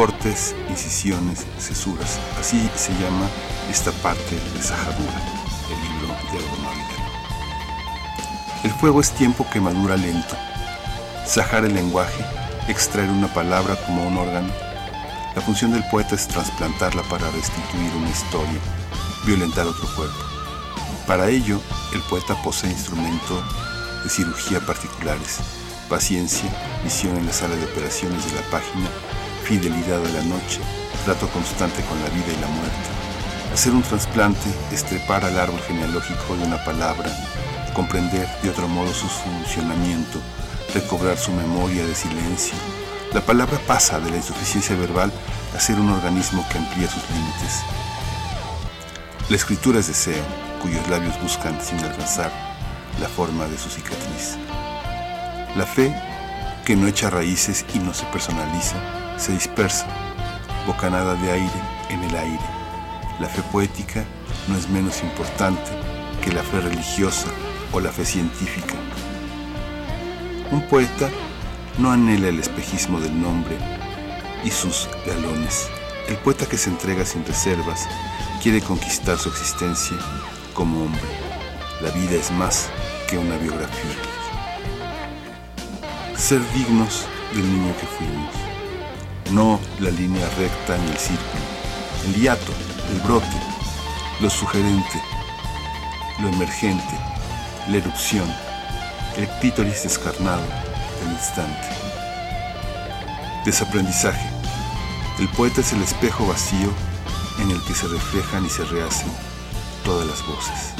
Cortes, 0.00 0.54
incisiones, 0.70 1.44
cesuras. 1.58 2.18
Así 2.40 2.70
se 2.74 2.90
llama 2.92 3.28
esta 3.70 3.92
parte 3.92 4.34
de 4.34 4.62
Sajadura, 4.62 5.20
el 5.70 5.78
libro 5.78 6.08
de 6.32 6.38
Audomar 6.38 6.74
El 8.64 8.70
fuego 8.70 9.02
es 9.02 9.10
tiempo 9.10 9.46
que 9.52 9.60
madura 9.60 9.98
lento. 9.98 10.34
Sajar 11.26 11.66
el 11.66 11.74
lenguaje, 11.74 12.24
extraer 12.66 13.10
una 13.10 13.28
palabra 13.34 13.76
como 13.84 14.08
un 14.08 14.16
órgano. 14.16 14.50
La 15.36 15.42
función 15.42 15.72
del 15.72 15.86
poeta 15.90 16.14
es 16.14 16.26
trasplantarla 16.28 17.02
para 17.02 17.30
restituir 17.32 17.92
una 17.94 18.08
historia, 18.08 18.58
violentar 19.26 19.66
otro 19.66 19.86
cuerpo. 19.96 20.24
Para 21.06 21.28
ello, 21.28 21.60
el 21.92 22.00
poeta 22.08 22.42
posee 22.42 22.70
instrumentos 22.70 23.44
de 24.02 24.08
cirugía 24.08 24.60
particulares, 24.60 25.40
paciencia, 25.90 26.50
visión 26.82 27.18
en 27.18 27.26
la 27.26 27.34
sala 27.34 27.54
de 27.54 27.66
operaciones 27.66 28.24
de 28.24 28.40
la 28.40 28.50
página 28.50 28.88
fidelidad 29.50 30.06
a 30.06 30.08
la 30.10 30.22
noche, 30.22 30.60
trato 31.04 31.26
constante 31.30 31.82
con 31.82 32.00
la 32.00 32.08
vida 32.10 32.32
y 32.32 32.40
la 32.40 32.46
muerte. 32.46 32.88
Hacer 33.52 33.72
un 33.72 33.82
trasplante 33.82 34.48
es 34.70 34.84
trepar 34.84 35.24
al 35.24 35.36
árbol 35.40 35.60
genealógico 35.66 36.36
de 36.36 36.44
una 36.44 36.64
palabra, 36.64 37.10
comprender 37.74 38.28
de 38.44 38.50
otro 38.50 38.68
modo 38.68 38.94
su 38.94 39.08
funcionamiento, 39.08 40.20
recobrar 40.72 41.18
su 41.18 41.32
memoria 41.32 41.84
de 41.84 41.96
silencio, 41.96 42.54
La 43.12 43.20
palabra 43.22 43.58
pasa 43.66 43.98
de 43.98 44.08
la 44.08 44.18
insuficiencia 44.18 44.76
verbal 44.76 45.10
a 45.56 45.58
ser 45.58 45.80
un 45.80 45.90
organismo 45.90 46.46
que 46.48 46.58
amplía 46.58 46.88
sus 46.88 47.02
límites. 47.10 47.64
La 49.28 49.34
escritura 49.34 49.80
es 49.80 49.88
deseo, 49.88 50.22
cuyos 50.62 50.86
labios 50.88 51.20
buscan 51.20 51.60
sin 51.60 51.80
alcanzar 51.80 52.30
la 53.00 53.08
forma 53.08 53.46
de 53.46 53.58
su 53.58 53.68
cicatriz. 53.68 54.38
La 55.56 55.66
fe, 55.66 55.92
que 56.64 56.76
no 56.76 56.86
echa 56.86 57.10
raíces 57.10 57.64
y 57.74 57.80
no 57.80 57.92
se 57.92 58.06
personaliza, 58.06 58.76
se 59.20 59.32
dispersa, 59.32 59.86
bocanada 60.66 61.14
de 61.14 61.30
aire 61.30 61.60
en 61.90 62.02
el 62.02 62.16
aire. 62.16 62.40
La 63.20 63.28
fe 63.28 63.42
poética 63.52 64.02
no 64.48 64.56
es 64.56 64.68
menos 64.68 65.02
importante 65.02 65.70
que 66.24 66.32
la 66.32 66.42
fe 66.42 66.60
religiosa 66.60 67.28
o 67.70 67.80
la 67.80 67.92
fe 67.92 68.06
científica. 68.06 68.74
Un 70.50 70.62
poeta 70.62 71.10
no 71.78 71.92
anhela 71.92 72.28
el 72.28 72.38
espejismo 72.38 72.98
del 72.98 73.20
nombre 73.20 73.58
y 74.42 74.50
sus 74.50 74.88
galones. 75.06 75.68
El 76.08 76.16
poeta 76.16 76.46
que 76.46 76.56
se 76.56 76.70
entrega 76.70 77.04
sin 77.04 77.24
reservas 77.26 77.86
quiere 78.42 78.62
conquistar 78.62 79.18
su 79.18 79.28
existencia 79.28 79.98
como 80.54 80.84
hombre. 80.84 81.02
La 81.82 81.90
vida 81.90 82.14
es 82.14 82.30
más 82.32 82.70
que 83.06 83.18
una 83.18 83.36
biografía. 83.36 83.96
Ser 86.16 86.40
dignos 86.54 87.04
del 87.34 87.46
niño 87.46 87.74
que 87.78 87.86
fuimos. 87.86 88.49
No 89.30 89.60
la 89.78 89.90
línea 89.90 90.28
recta 90.36 90.76
ni 90.76 90.90
el 90.90 90.98
círculo. 90.98 91.42
El 92.04 92.14
hiato, 92.20 92.52
el 92.92 93.00
brote, 93.00 93.26
lo 94.20 94.28
sugerente, 94.28 95.00
lo 96.18 96.28
emergente, 96.28 96.98
la 97.68 97.76
erupción, 97.76 98.28
el 99.16 99.28
clítoris 99.38 99.84
descarnado 99.84 100.42
del 101.00 101.12
instante. 101.12 101.68
Desaprendizaje. 103.44 104.28
El 105.20 105.28
poeta 105.28 105.60
es 105.60 105.72
el 105.74 105.82
espejo 105.82 106.26
vacío 106.26 106.72
en 107.40 107.52
el 107.52 107.62
que 107.64 107.74
se 107.74 107.86
reflejan 107.86 108.44
y 108.44 108.50
se 108.50 108.64
rehacen 108.64 109.12
todas 109.84 110.08
las 110.08 110.26
voces. 110.26 110.74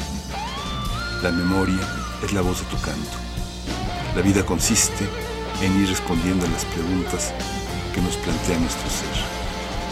La 1.23 1.31
memoria 1.31 1.87
es 2.21 2.33
la 2.33 2.41
voz 2.41 2.59
de 2.59 2.65
tu 2.65 2.81
canto. 2.81 3.17
La 4.13 4.21
vida 4.21 4.45
consiste 4.45 5.07
en 5.61 5.81
ir 5.81 5.89
respondiendo 5.89 6.45
a 6.45 6.49
las 6.49 6.65
preguntas 6.65 7.33
que 7.93 8.01
nos 8.01 8.15
plantea 8.17 8.59
nuestro 8.59 8.89
ser. 8.89 9.15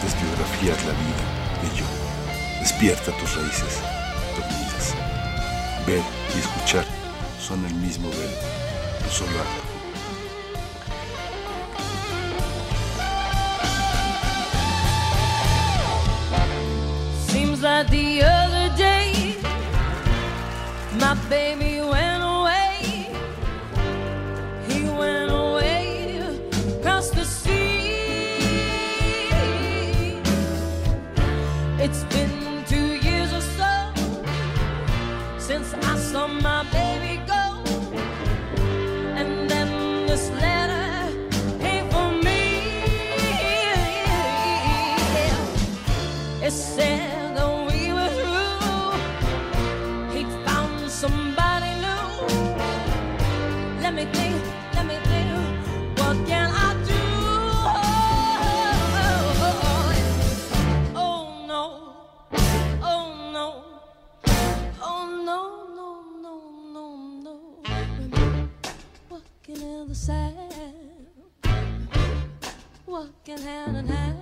Desbiografiar 0.04 0.78
la 0.88 0.94
vida 1.04 1.24
de 1.62 1.78
yo. 1.78 1.86
Despierta 2.60 3.12
tus 3.18 3.36
raíces 3.36 3.80
dormidas. 4.36 4.96
Ver 5.86 6.02
y 6.36 6.40
escuchar 6.40 6.86
son 7.40 7.66
el 7.66 7.74
mismo 7.76 8.10
verbo, 8.10 8.38
un 9.04 9.10
solo 9.10 9.32
acto. 9.40 9.70
Seems 17.32 17.62
like 17.62 17.90
the 17.90 18.24
other 18.24 18.70
day, 18.76 19.36
my 21.00 21.16
baby 21.30 21.82
went 21.82 22.19
the 69.90 69.96
sand, 69.96 70.38
walking 72.86 73.40
hand 73.40 73.78
in 73.78 73.88
hand. 73.88 74.20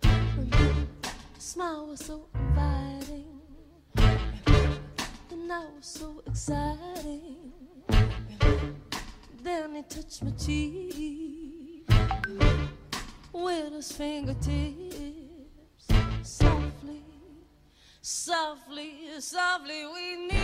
The 0.00 0.86
Smile 1.38 1.88
was 1.88 2.00
so 2.00 2.26
inviting, 2.34 3.42
and 3.98 5.52
I 5.52 5.66
was 5.76 5.82
so 5.82 6.22
exciting. 6.26 7.52
Then 9.42 9.74
he 9.74 9.82
touched 9.82 10.22
my 10.22 10.30
cheek 10.30 11.86
with 13.34 13.72
his 13.74 13.92
fingertips, 13.92 15.88
softly, 16.22 17.02
softly, 18.00 18.94
softly. 19.20 19.84
We 19.92 20.16
knew 20.26 20.43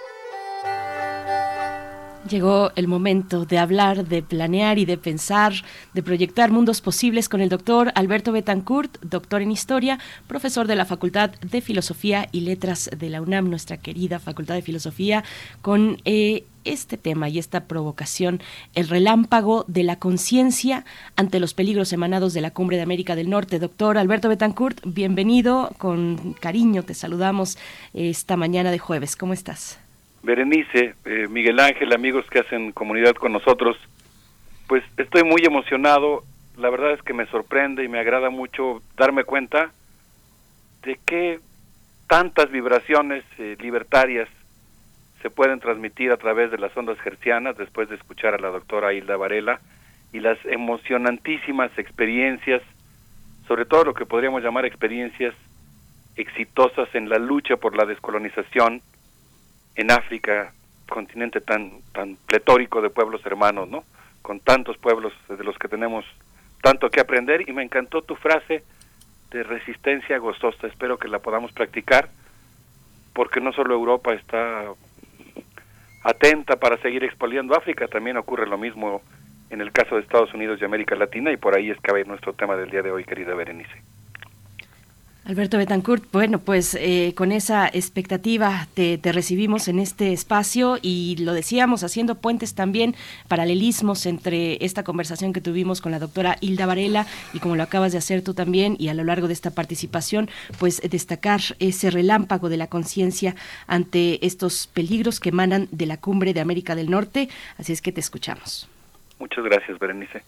Llegó 2.31 2.71
el 2.77 2.87
momento 2.87 3.43
de 3.43 3.57
hablar, 3.57 4.07
de 4.07 4.23
planear 4.23 4.79
y 4.79 4.85
de 4.85 4.97
pensar, 4.97 5.51
de 5.93 6.01
proyectar 6.01 6.49
mundos 6.49 6.79
posibles 6.79 7.27
con 7.27 7.41
el 7.41 7.49
doctor 7.49 7.91
Alberto 7.93 8.31
Betancourt, 8.31 9.01
doctor 9.01 9.41
en 9.41 9.51
Historia, 9.51 9.99
profesor 10.27 10.65
de 10.65 10.77
la 10.77 10.85
Facultad 10.85 11.31
de 11.31 11.59
Filosofía 11.59 12.29
y 12.31 12.41
Letras 12.41 12.89
de 12.97 13.09
la 13.09 13.21
UNAM, 13.21 13.49
nuestra 13.49 13.75
querida 13.75 14.17
Facultad 14.17 14.55
de 14.55 14.61
Filosofía, 14.61 15.25
con 15.61 15.97
eh, 16.05 16.45
este 16.63 16.95
tema 16.95 17.27
y 17.27 17.37
esta 17.37 17.65
provocación, 17.65 18.39
el 18.75 18.87
relámpago 18.87 19.65
de 19.67 19.83
la 19.83 19.97
conciencia 19.97 20.85
ante 21.17 21.41
los 21.41 21.53
peligros 21.53 21.91
emanados 21.91 22.33
de 22.33 22.39
la 22.39 22.51
Cumbre 22.51 22.77
de 22.77 22.83
América 22.83 23.17
del 23.17 23.29
Norte. 23.29 23.59
Doctor 23.59 23.97
Alberto 23.97 24.29
Betancourt, 24.29 24.79
bienvenido, 24.85 25.71
con 25.77 26.33
cariño 26.39 26.83
te 26.83 26.93
saludamos 26.93 27.57
esta 27.93 28.37
mañana 28.37 28.71
de 28.71 28.79
jueves. 28.79 29.17
¿Cómo 29.17 29.33
estás? 29.33 29.79
Berenice, 30.23 30.95
eh, 31.05 31.27
Miguel 31.29 31.59
Ángel, 31.59 31.93
amigos 31.93 32.25
que 32.29 32.39
hacen 32.39 32.71
comunidad 32.71 33.15
con 33.15 33.33
nosotros, 33.33 33.77
pues 34.67 34.83
estoy 34.97 35.23
muy 35.23 35.43
emocionado. 35.43 36.23
La 36.57 36.69
verdad 36.69 36.91
es 36.91 37.01
que 37.01 37.13
me 37.13 37.25
sorprende 37.27 37.83
y 37.83 37.87
me 37.87 37.99
agrada 37.99 38.29
mucho 38.29 38.81
darme 38.97 39.23
cuenta 39.23 39.71
de 40.83 40.99
que 41.05 41.39
tantas 42.07 42.51
vibraciones 42.51 43.23
eh, 43.37 43.55
libertarias 43.59 44.29
se 45.21 45.29
pueden 45.29 45.59
transmitir 45.59 46.11
a 46.11 46.17
través 46.17 46.51
de 46.51 46.57
las 46.57 46.75
ondas 46.75 46.99
gercianas 46.99 47.57
después 47.57 47.89
de 47.89 47.95
escuchar 47.95 48.33
a 48.33 48.39
la 48.39 48.49
doctora 48.49 48.93
Hilda 48.93 49.17
Varela 49.17 49.59
y 50.13 50.19
las 50.19 50.37
emocionantísimas 50.45 51.71
experiencias, 51.77 52.61
sobre 53.47 53.65
todo 53.65 53.85
lo 53.85 53.93
que 53.93 54.05
podríamos 54.05 54.43
llamar 54.43 54.65
experiencias 54.65 55.33
exitosas 56.15 56.93
en 56.95 57.07
la 57.07 57.17
lucha 57.17 57.57
por 57.57 57.75
la 57.75 57.85
descolonización, 57.85 58.81
en 59.75 59.91
África, 59.91 60.53
continente 60.87 61.41
tan 61.41 61.81
tan 61.93 62.17
pletórico 62.27 62.81
de 62.81 62.89
pueblos 62.89 63.25
hermanos, 63.25 63.69
¿no? 63.69 63.83
Con 64.21 64.39
tantos 64.39 64.77
pueblos 64.77 65.13
de 65.29 65.43
los 65.43 65.57
que 65.57 65.67
tenemos 65.67 66.05
tanto 66.61 66.89
que 66.89 66.99
aprender 66.99 67.47
y 67.47 67.53
me 67.53 67.63
encantó 67.63 68.01
tu 68.01 68.15
frase 68.15 68.63
de 69.31 69.43
resistencia 69.43 70.17
gozosa. 70.17 70.67
Espero 70.67 70.97
que 70.97 71.07
la 71.07 71.19
podamos 71.19 71.51
practicar 71.51 72.09
porque 73.13 73.41
no 73.41 73.51
solo 73.53 73.73
Europa 73.73 74.13
está 74.13 74.65
atenta 76.03 76.55
para 76.57 76.77
seguir 76.77 77.03
expoliando 77.03 77.55
África, 77.55 77.87
también 77.87 78.17
ocurre 78.17 78.47
lo 78.47 78.57
mismo 78.57 79.01
en 79.49 79.61
el 79.61 79.71
caso 79.71 79.95
de 79.95 80.01
Estados 80.01 80.33
Unidos 80.33 80.59
y 80.61 80.65
América 80.65 80.95
Latina 80.95 81.31
y 81.31 81.37
por 81.37 81.55
ahí 81.55 81.69
es 81.69 81.79
que 81.81 81.91
va 81.91 82.01
nuestro 82.03 82.33
tema 82.33 82.55
del 82.55 82.69
día 82.69 82.81
de 82.81 82.91
hoy, 82.91 83.03
querida 83.03 83.35
Berenice. 83.35 83.81
Alberto 85.23 85.59
Betancourt, 85.59 86.03
bueno, 86.11 86.39
pues 86.39 86.73
eh, 86.73 87.13
con 87.15 87.31
esa 87.31 87.67
expectativa 87.67 88.67
te, 88.73 88.99
recibimos 89.03 89.67
en 89.67 89.77
este 89.77 90.13
espacio 90.13 90.79
y 90.81 91.15
lo 91.19 91.33
decíamos, 91.33 91.83
haciendo 91.83 92.15
puentes 92.15 92.55
también, 92.55 92.95
paralelismos 93.27 94.07
entre 94.07 94.57
esta 94.65 94.83
conversación 94.83 95.31
que 95.31 95.39
tuvimos 95.39 95.79
con 95.79 95.91
la 95.91 95.99
doctora 95.99 96.37
Hilda 96.41 96.65
Varela 96.65 97.05
y 97.33 97.39
como 97.39 97.55
lo 97.55 97.61
acabas 97.61 97.91
de 97.91 97.99
hacer 97.99 98.23
tú 98.23 98.33
también 98.33 98.75
y 98.79 98.87
a 98.87 98.95
lo 98.95 99.03
largo 99.03 99.27
de 99.27 99.33
esta 99.33 99.51
participación, 99.51 100.27
pues 100.57 100.81
destacar 100.81 101.41
ese 101.59 101.91
relámpago 101.91 102.49
de 102.49 102.57
la 102.57 102.65
conciencia 102.65 103.35
ante 103.67 104.25
estos 104.25 104.65
peligros 104.65 105.19
que 105.19 105.29
emanan 105.29 105.67
de 105.71 105.85
la 105.85 105.97
cumbre 105.97 106.33
de 106.33 106.41
América 106.41 106.73
del 106.73 106.89
Norte. 106.89 107.29
Así 107.59 107.73
es 107.73 107.83
que 107.83 107.91
te 107.91 107.99
escuchamos. 107.99 108.67
Muchas 109.19 109.43
gracias, 109.43 109.77
Berenice. 109.77 110.23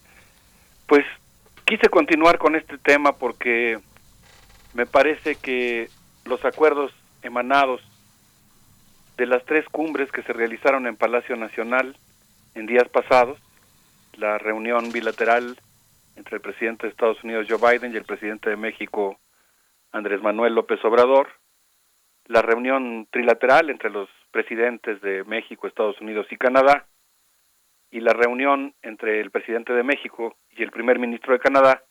Pues 0.86 1.04
quise 1.66 1.90
continuar 1.90 2.38
con 2.38 2.56
este 2.56 2.78
tema 2.78 3.14
porque 3.14 3.80
me 4.74 4.86
parece 4.86 5.36
que 5.36 5.90
los 6.26 6.44
acuerdos 6.46 6.92
emanados 7.22 7.82
de 9.18 9.26
las 9.26 9.44
tres 9.46 9.66
cumbres 9.70 10.12
que 10.12 10.24
se 10.24 10.34
realizaron 10.34 10.88
en 10.88 10.96
Palacio 10.96 11.36
Nacional 11.36 11.96
en 12.56 12.66
días 12.66 12.88
pasados, 12.90 13.40
la 14.14 14.38
reunión 14.38 14.92
bilateral 14.92 15.58
entre 16.16 16.36
el 16.36 16.42
presidente 16.42 16.86
de 16.86 16.92
Estados 16.92 17.24
Unidos 17.24 17.48
Joe 17.50 17.58
Biden 17.58 17.94
y 17.94 17.98
el 17.98 18.06
presidente 18.06 18.50
de 18.50 18.56
México 18.56 19.20
Andrés 19.92 20.22
Manuel 20.22 20.56
López 20.56 20.84
Obrador, 20.84 21.30
la 22.26 22.42
reunión 22.42 23.08
trilateral 23.12 23.70
entre 23.70 23.92
los 23.92 24.10
presidentes 24.32 25.02
de 25.02 25.24
México, 25.24 25.68
Estados 25.68 26.00
Unidos 26.02 26.26
y 26.32 26.38
Canadá, 26.38 26.88
y 27.92 28.00
la 28.00 28.14
reunión 28.14 28.74
entre 28.82 29.22
el 29.22 29.30
presidente 29.30 29.72
de 29.74 29.84
México 29.84 30.36
y 30.50 30.64
el 30.64 30.72
primer 30.72 30.98
ministro 30.98 31.34
de 31.34 31.40
Canadá, 31.40 31.84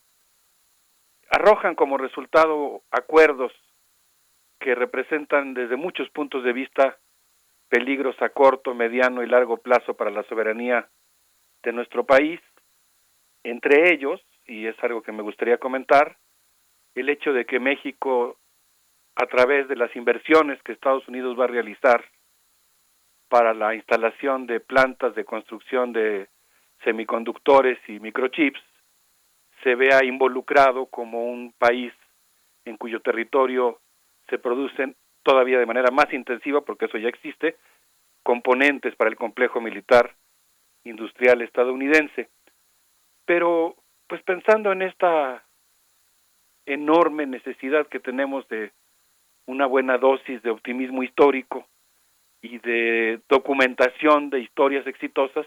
arrojan 1.33 1.75
como 1.75 1.97
resultado 1.97 2.83
acuerdos 2.91 3.53
que 4.61 4.75
representan 4.75 5.55
desde 5.55 5.77
muchos 5.77 6.09
puntos 6.11 6.45
de 6.45 6.53
vista 6.53 6.99
peligros 7.69 8.21
a 8.21 8.29
corto, 8.29 8.75
mediano 8.75 9.23
y 9.23 9.27
largo 9.27 9.57
plazo 9.57 9.95
para 9.95 10.11
la 10.11 10.23
soberanía 10.25 10.89
de 11.63 11.73
nuestro 11.73 12.05
país, 12.05 12.39
entre 13.45 13.93
ellos, 13.95 14.21
y 14.47 14.67
es 14.67 14.77
algo 14.85 15.03
que 15.03 15.11
me 15.11 15.23
gustaría 15.23 15.57
comentar, 15.57 16.19
el 16.95 17.09
hecho 17.09 17.33
de 17.33 17.47
que 17.47 17.59
México, 17.59 18.37
a 19.17 19.27
través 19.27 19.69
de 19.69 19.77
las 19.77 19.95
inversiones 19.97 20.63
que 20.63 20.73
Estados 20.73 21.09
Unidos 21.09 21.39
va 21.39 21.45
a 21.45 21.49
realizar 21.49 22.05
para 23.31 23.55
la 23.55 23.75
instalación 23.75 24.47
de 24.47 24.61
plantas 24.61 25.15
de 25.15 25.25
construcción 25.25 25.95
de 25.95 26.29
semiconductores 26.85 27.79
y 27.89 28.01
microchips, 28.01 28.61
se 29.63 29.75
vea 29.75 30.05
involucrado 30.05 30.87
como 30.87 31.25
un 31.27 31.53
país 31.59 31.93
en 32.65 32.77
cuyo 32.77 33.01
territorio 33.01 33.81
se 34.29 34.39
producen 34.39 34.97
todavía 35.23 35.59
de 35.59 35.67
manera 35.67 35.91
más 35.91 36.13
intensiva, 36.13 36.63
porque 36.63 36.87
eso 36.87 36.99
ya 36.99 37.09
existe, 37.09 37.57
componentes 38.23 38.95
para 38.97 39.11
el 39.11 39.17
complejo 39.17 39.61
militar 39.61 40.15
industrial 40.85 41.43
estadounidense. 41.43 42.29
Pero, 43.25 43.77
pues 44.09 44.23
pensando 44.23 44.73
en 44.73 44.83
esta 44.83 45.45
enorme 46.67 47.27
necesidad 47.27 47.87
que 47.89 48.01
tenemos 48.01 48.47
de 48.49 48.73
una 49.47 49.67
buena 49.67 49.99
dosis 49.99 50.43
de 50.43 50.51
optimismo 50.51 51.03
histórico 51.03 51.67
y 52.41 52.59
de 52.59 53.21
documentación 53.29 54.31
de 54.31 54.41
historias 54.41 54.87
exitosas, 54.87 55.47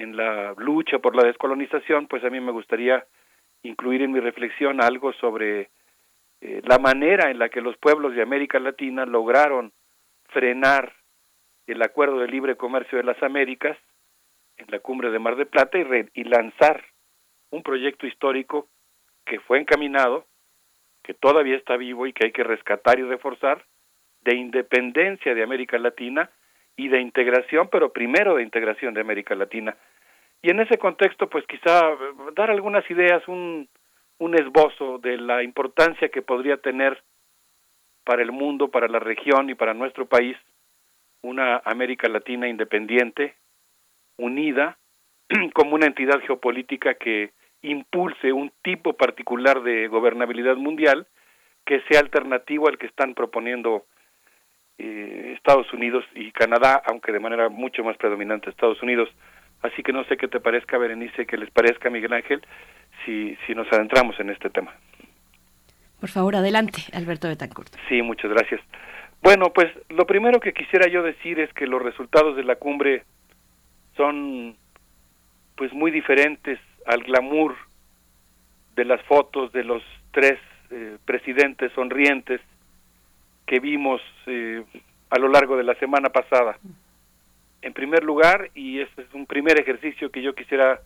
en 0.00 0.16
la 0.16 0.54
lucha 0.56 0.98
por 0.98 1.14
la 1.14 1.24
descolonización, 1.24 2.06
pues 2.06 2.24
a 2.24 2.30
mí 2.30 2.40
me 2.40 2.52
gustaría 2.52 3.06
incluir 3.62 4.02
en 4.02 4.12
mi 4.12 4.20
reflexión 4.20 4.82
algo 4.82 5.12
sobre 5.14 5.70
eh, 6.40 6.62
la 6.64 6.78
manera 6.78 7.30
en 7.30 7.38
la 7.38 7.48
que 7.48 7.60
los 7.60 7.76
pueblos 7.76 8.14
de 8.14 8.22
América 8.22 8.58
Latina 8.58 9.04
lograron 9.04 9.72
frenar 10.28 10.94
el 11.66 11.82
acuerdo 11.82 12.18
de 12.18 12.28
libre 12.28 12.56
comercio 12.56 12.98
de 12.98 13.04
las 13.04 13.22
Américas 13.22 13.76
en 14.56 14.66
la 14.70 14.78
cumbre 14.80 15.10
de 15.10 15.18
Mar 15.18 15.36
de 15.36 15.46
Plata 15.46 15.78
y, 15.78 15.84
y 16.14 16.24
lanzar 16.24 16.84
un 17.50 17.62
proyecto 17.62 18.06
histórico 18.06 18.68
que 19.24 19.40
fue 19.40 19.58
encaminado, 19.60 20.26
que 21.02 21.14
todavía 21.14 21.56
está 21.56 21.76
vivo 21.76 22.06
y 22.06 22.12
que 22.12 22.26
hay 22.26 22.32
que 22.32 22.44
rescatar 22.44 22.98
y 22.98 23.02
reforzar, 23.02 23.64
de 24.22 24.34
independencia 24.34 25.34
de 25.34 25.42
América 25.42 25.78
Latina 25.78 26.30
y 26.76 26.88
de 26.88 27.00
integración, 27.00 27.68
pero 27.70 27.92
primero 27.92 28.36
de 28.36 28.42
integración 28.42 28.94
de 28.94 29.00
América 29.00 29.34
Latina. 29.34 29.76
Y 30.42 30.50
en 30.50 30.60
ese 30.60 30.78
contexto, 30.78 31.28
pues 31.28 31.44
quizá 31.46 31.90
eh, 31.90 31.96
dar 32.34 32.50
algunas 32.50 32.88
ideas, 32.90 33.26
un, 33.28 33.68
un 34.18 34.34
esbozo 34.34 34.98
de 34.98 35.16
la 35.16 35.42
importancia 35.42 36.08
que 36.08 36.22
podría 36.22 36.56
tener 36.56 37.02
para 38.04 38.22
el 38.22 38.32
mundo, 38.32 38.68
para 38.68 38.88
la 38.88 38.98
región 38.98 39.50
y 39.50 39.54
para 39.54 39.74
nuestro 39.74 40.06
país 40.06 40.36
una 41.22 41.60
América 41.64 42.08
Latina 42.08 42.48
independiente, 42.48 43.36
unida, 44.16 44.78
como 45.54 45.74
una 45.74 45.86
entidad 45.86 46.20
geopolítica 46.20 46.94
que 46.94 47.32
impulse 47.62 48.32
un 48.32 48.52
tipo 48.62 48.94
particular 48.94 49.62
de 49.62 49.88
gobernabilidad 49.88 50.56
mundial 50.56 51.06
que 51.66 51.82
sea 51.88 52.00
alternativo 52.00 52.68
al 52.68 52.78
que 52.78 52.86
están 52.86 53.14
proponiendo 53.14 53.84
eh, 54.78 55.34
Estados 55.36 55.70
Unidos 55.74 56.04
y 56.14 56.32
Canadá, 56.32 56.82
aunque 56.86 57.12
de 57.12 57.20
manera 57.20 57.50
mucho 57.50 57.84
más 57.84 57.96
predominante 57.98 58.48
Estados 58.48 58.82
Unidos. 58.82 59.10
Así 59.62 59.82
que 59.82 59.92
no 59.92 60.04
sé 60.04 60.16
qué 60.16 60.28
te 60.28 60.40
parezca, 60.40 60.78
Berenice, 60.78 61.26
que 61.26 61.36
les 61.36 61.50
parezca, 61.50 61.90
Miguel 61.90 62.12
Ángel, 62.12 62.40
si, 63.04 63.36
si 63.46 63.54
nos 63.54 63.70
adentramos 63.72 64.18
en 64.20 64.30
este 64.30 64.48
tema. 64.50 64.74
Por 66.00 66.08
favor, 66.08 66.36
adelante, 66.36 66.82
Alberto 66.94 67.28
Betancourt. 67.28 67.74
Sí, 67.88 68.00
muchas 68.00 68.30
gracias. 68.30 68.60
Bueno, 69.22 69.52
pues 69.52 69.68
lo 69.90 70.06
primero 70.06 70.40
que 70.40 70.54
quisiera 70.54 70.88
yo 70.88 71.02
decir 71.02 71.38
es 71.40 71.52
que 71.52 71.66
los 71.66 71.82
resultados 71.82 72.36
de 72.36 72.44
la 72.44 72.56
cumbre 72.56 73.04
son 73.96 74.56
pues 75.56 75.72
muy 75.74 75.90
diferentes 75.90 76.58
al 76.86 77.02
glamour 77.02 77.54
de 78.76 78.86
las 78.86 79.02
fotos 79.02 79.52
de 79.52 79.62
los 79.62 79.82
tres 80.10 80.38
eh, 80.70 80.96
presidentes 81.04 81.70
sonrientes 81.72 82.40
que 83.46 83.60
vimos 83.60 84.00
eh, 84.26 84.64
a 85.10 85.18
lo 85.18 85.28
largo 85.28 85.58
de 85.58 85.64
la 85.64 85.74
semana 85.74 86.08
pasada. 86.08 86.56
En 87.62 87.72
primer 87.72 88.04
lugar, 88.04 88.50
y 88.54 88.80
este 88.80 89.02
es 89.02 89.12
un 89.12 89.26
primer 89.26 89.60
ejercicio 89.60 90.10
que 90.10 90.22
yo 90.22 90.34
quisiera 90.34 90.80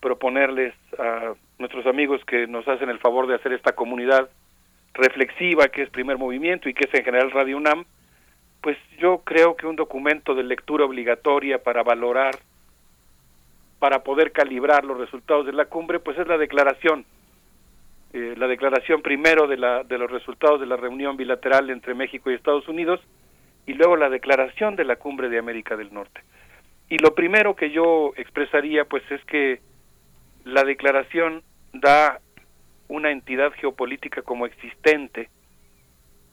proponerles 0.00 0.74
a 0.98 1.34
nuestros 1.58 1.86
amigos 1.86 2.20
que 2.24 2.46
nos 2.48 2.66
hacen 2.66 2.88
el 2.88 2.98
favor 2.98 3.28
de 3.28 3.36
hacer 3.36 3.52
esta 3.52 3.72
comunidad 3.72 4.28
reflexiva 4.94 5.68
que 5.68 5.82
es 5.82 5.90
primer 5.90 6.18
movimiento 6.18 6.68
y 6.68 6.74
que 6.74 6.86
es 6.86 6.94
en 6.94 7.04
general 7.04 7.30
Radio 7.30 7.56
UNAM, 7.56 7.84
pues 8.60 8.76
yo 8.98 9.22
creo 9.24 9.56
que 9.56 9.66
un 9.66 9.76
documento 9.76 10.34
de 10.34 10.42
lectura 10.42 10.84
obligatoria 10.84 11.62
para 11.62 11.82
valorar, 11.82 12.38
para 13.78 14.02
poder 14.02 14.32
calibrar 14.32 14.84
los 14.84 14.98
resultados 14.98 15.46
de 15.46 15.52
la 15.52 15.66
cumbre, 15.66 15.98
pues 16.00 16.18
es 16.18 16.26
la 16.26 16.36
declaración, 16.36 17.04
eh, 18.12 18.34
la 18.36 18.48
declaración 18.48 19.02
primero 19.02 19.46
de, 19.46 19.56
la, 19.56 19.84
de 19.84 19.98
los 19.98 20.10
resultados 20.10 20.60
de 20.60 20.66
la 20.66 20.76
reunión 20.76 21.16
bilateral 21.16 21.70
entre 21.70 21.94
México 21.94 22.30
y 22.30 22.34
Estados 22.34 22.68
Unidos 22.68 23.00
y 23.66 23.74
luego 23.74 23.96
la 23.96 24.10
declaración 24.10 24.76
de 24.76 24.84
la 24.84 24.96
cumbre 24.96 25.28
de 25.28 25.38
América 25.38 25.76
del 25.76 25.92
Norte. 25.92 26.22
Y 26.88 26.98
lo 26.98 27.14
primero 27.14 27.54
que 27.56 27.70
yo 27.70 28.12
expresaría 28.16 28.84
pues 28.84 29.02
es 29.10 29.24
que 29.24 29.60
la 30.44 30.64
declaración 30.64 31.42
da 31.72 32.20
una 32.88 33.10
entidad 33.10 33.52
geopolítica 33.52 34.22
como 34.22 34.46
existente 34.46 35.30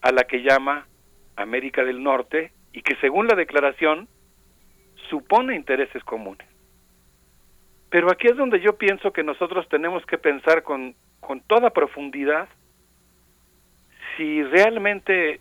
a 0.02 0.12
la 0.12 0.24
que 0.24 0.42
llama 0.42 0.88
América 1.36 1.84
del 1.84 2.04
Norte 2.04 2.52
y 2.74 2.82
que 2.82 2.96
según 2.98 3.28
la 3.28 3.36
declaración 3.36 4.08
supone 5.10 5.56
intereses 5.56 6.04
comunes. 6.04 6.48
Pero 7.90 8.12
aquí 8.12 8.28
es 8.28 8.38
donde 8.38 8.60
yo 8.60 8.78
pienso 8.78 9.12
que 9.14 9.24
nosotros 9.24 9.68
tenemos 9.70 10.06
que 10.06 10.18
pensar 10.18 10.64
con, 10.64 10.96
con 11.20 11.42
toda 11.42 11.72
profundidad 11.72 12.48
si 14.16 14.44
realmente 14.44 15.40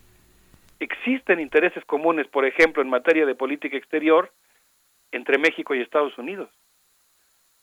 existen 0.81 1.41
intereses 1.41 1.85
comunes, 1.85 2.27
por 2.29 2.45
ejemplo, 2.45 2.83
en 2.83 2.89
materia 2.89 3.27
de 3.27 3.35
política 3.35 3.77
exterior, 3.77 4.33
entre 5.13 5.39
México 5.39 5.75
y 5.75 5.81
Estados 5.81 6.17
Unidos, 6.19 6.51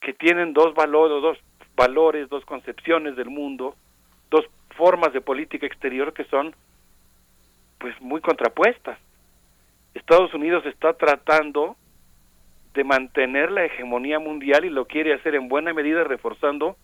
que 0.01 0.13
tienen 0.13 0.53
dos 0.53 0.73
valores, 0.73 1.21
dos 1.21 1.37
valores, 1.75 2.29
dos 2.29 2.45
concepciones 2.45 3.15
del 3.15 3.29
mundo, 3.29 3.75
dos 4.29 4.45
formas 4.75 5.13
de 5.13 5.21
política 5.21 5.65
exterior 5.65 6.13
que 6.13 6.25
son 6.25 6.55
pues 7.77 7.99
muy 8.01 8.21
contrapuestas. 8.21 8.99
Estados 9.93 10.33
Unidos 10.33 10.65
está 10.65 10.93
tratando 10.93 11.77
de 12.73 12.83
mantener 12.83 13.51
la 13.51 13.65
hegemonía 13.65 14.19
mundial 14.19 14.65
y 14.65 14.69
lo 14.69 14.85
quiere 14.85 15.13
hacer 15.13 15.35
en 15.35 15.47
buena 15.47 15.73
medida 15.73 16.03
reforzando 16.03 16.75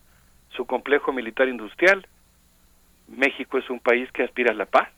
su 0.50 0.66
complejo 0.66 1.12
militar 1.12 1.48
industrial. 1.48 2.06
México 3.08 3.58
es 3.58 3.68
un 3.68 3.80
país 3.80 4.10
que 4.12 4.22
aspira 4.22 4.52
a 4.52 4.56
la 4.56 4.66
paz, 4.66 4.88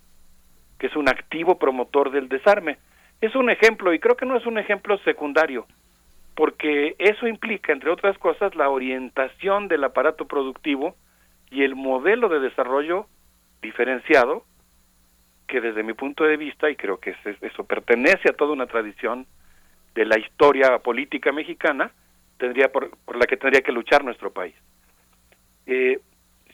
es 0.87 0.97
un 0.97 1.09
activo 1.09 1.59
promotor 1.59 2.11
del 2.11 2.29
desarme. 2.29 2.79
Es 3.21 3.35
un 3.35 3.51
ejemplo 3.51 3.93
y 3.93 3.99
creo 3.99 4.17
que 4.17 4.27
no 4.27 4.37
es 4.37 4.47
un 4.47 4.59
ejemplo 4.59 4.99
secundario, 4.99 5.67
porque 6.35 6.97
eso 6.99 7.27
implica, 7.27 7.73
entre 7.73 7.91
otras 7.91 8.19
cosas, 8.19 8.55
la 8.55 8.69
orientación 8.69 9.69
del 9.69 9.85
aparato 9.85 10.27
productivo 10.27 10.97
y 11.51 11.63
el 11.63 11.75
modelo 11.75 12.29
de 12.29 12.41
desarrollo 12.41 13.07
diferenciado 13.63 14.45
que 15.47 15.61
desde 15.61 15.83
mi 15.83 15.93
punto 15.93 16.25
de 16.25 16.37
vista, 16.37 16.71
y 16.71 16.77
creo 16.77 16.99
que 16.99 17.15
eso 17.41 17.65
pertenece 17.65 18.31
a 18.31 18.33
toda 18.33 18.53
una 18.53 18.67
tradición 18.67 19.27
de 19.95 20.05
la 20.05 20.19
historia 20.19 20.79
política 20.79 21.33
mexicana, 21.33 21.93
tendría 22.39 22.73
por, 22.73 22.91
la 23.17 23.27
que 23.27 23.37
tendría 23.37 23.63
que 23.63 23.73
luchar 23.73 24.05
nuestro 24.05 24.33
país. 24.33 24.55
Eh, 25.67 26.01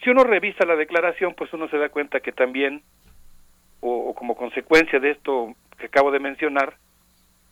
si 0.03 0.09
uno 0.09 0.23
revisa 0.23 0.65
la 0.65 0.75
declaración, 0.75 1.33
pues 1.35 1.51
uno 1.53 1.67
se 1.69 1.77
da 1.77 1.89
cuenta 1.89 2.19
que 2.19 2.31
también, 2.31 2.81
o, 3.81 4.13
como 4.13 4.35
consecuencia 4.35 4.99
de 4.99 5.11
esto 5.11 5.53
que 5.77 5.87
acabo 5.87 6.11
de 6.11 6.19
mencionar, 6.19 6.75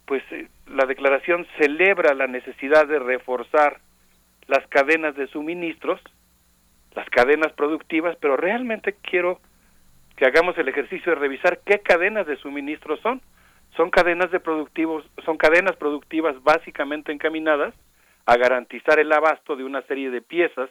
pues 0.05 0.23
eh, 0.31 0.47
la 0.67 0.85
declaración 0.85 1.45
celebra 1.59 2.13
la 2.13 2.27
necesidad 2.27 2.87
de 2.87 2.99
reforzar 2.99 3.79
las 4.47 4.65
cadenas 4.67 5.15
de 5.15 5.27
suministros, 5.27 6.01
las 6.95 7.09
cadenas 7.09 7.53
productivas, 7.53 8.15
pero 8.19 8.37
realmente 8.37 8.95
quiero 9.01 9.39
que 10.15 10.25
hagamos 10.25 10.57
el 10.57 10.67
ejercicio 10.67 11.13
de 11.13 11.19
revisar 11.19 11.59
qué 11.65 11.79
cadenas 11.79 12.27
de 12.27 12.37
suministro 12.37 12.97
son. 12.97 13.21
Son 13.77 13.91
cadenas 13.91 14.31
de 14.31 14.39
productivos, 14.39 15.05
son 15.23 15.37
cadenas 15.37 15.75
productivas 15.77 16.41
básicamente 16.43 17.11
encaminadas 17.11 17.73
a 18.25 18.35
garantizar 18.35 18.99
el 18.99 19.11
abasto 19.13 19.55
de 19.55 19.63
una 19.63 19.81
serie 19.83 20.09
de 20.09 20.21
piezas 20.21 20.69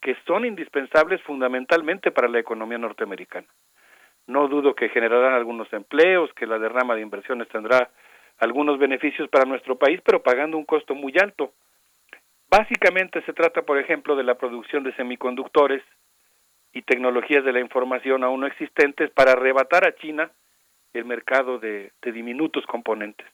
que 0.00 0.14
son 0.26 0.44
indispensables 0.44 1.22
fundamentalmente 1.22 2.10
para 2.10 2.28
la 2.28 2.38
economía 2.38 2.78
norteamericana. 2.78 3.46
No 4.26 4.48
dudo 4.48 4.74
que 4.74 4.88
generarán 4.88 5.34
algunos 5.34 5.72
empleos, 5.72 6.32
que 6.34 6.46
la 6.46 6.58
derrama 6.58 6.94
de 6.94 7.02
inversiones 7.02 7.48
tendrá 7.48 7.90
algunos 8.38 8.78
beneficios 8.78 9.28
para 9.28 9.44
nuestro 9.44 9.76
país, 9.76 10.00
pero 10.04 10.22
pagando 10.22 10.56
un 10.56 10.64
costo 10.64 10.94
muy 10.94 11.14
alto. 11.20 11.52
Básicamente 12.48 13.22
se 13.22 13.32
trata, 13.32 13.62
por 13.62 13.78
ejemplo, 13.78 14.16
de 14.16 14.24
la 14.24 14.36
producción 14.36 14.82
de 14.82 14.94
semiconductores, 14.94 15.82
y 16.74 16.82
tecnologías 16.82 17.44
de 17.44 17.52
la 17.52 17.60
información 17.60 18.24
aún 18.24 18.40
no 18.40 18.46
existentes 18.46 19.10
para 19.10 19.32
arrebatar 19.32 19.86
a 19.86 19.94
China 19.94 20.30
el 20.92 21.04
mercado 21.04 21.58
de, 21.58 21.92
diminutos 22.02 22.66
componentes. 22.66 23.26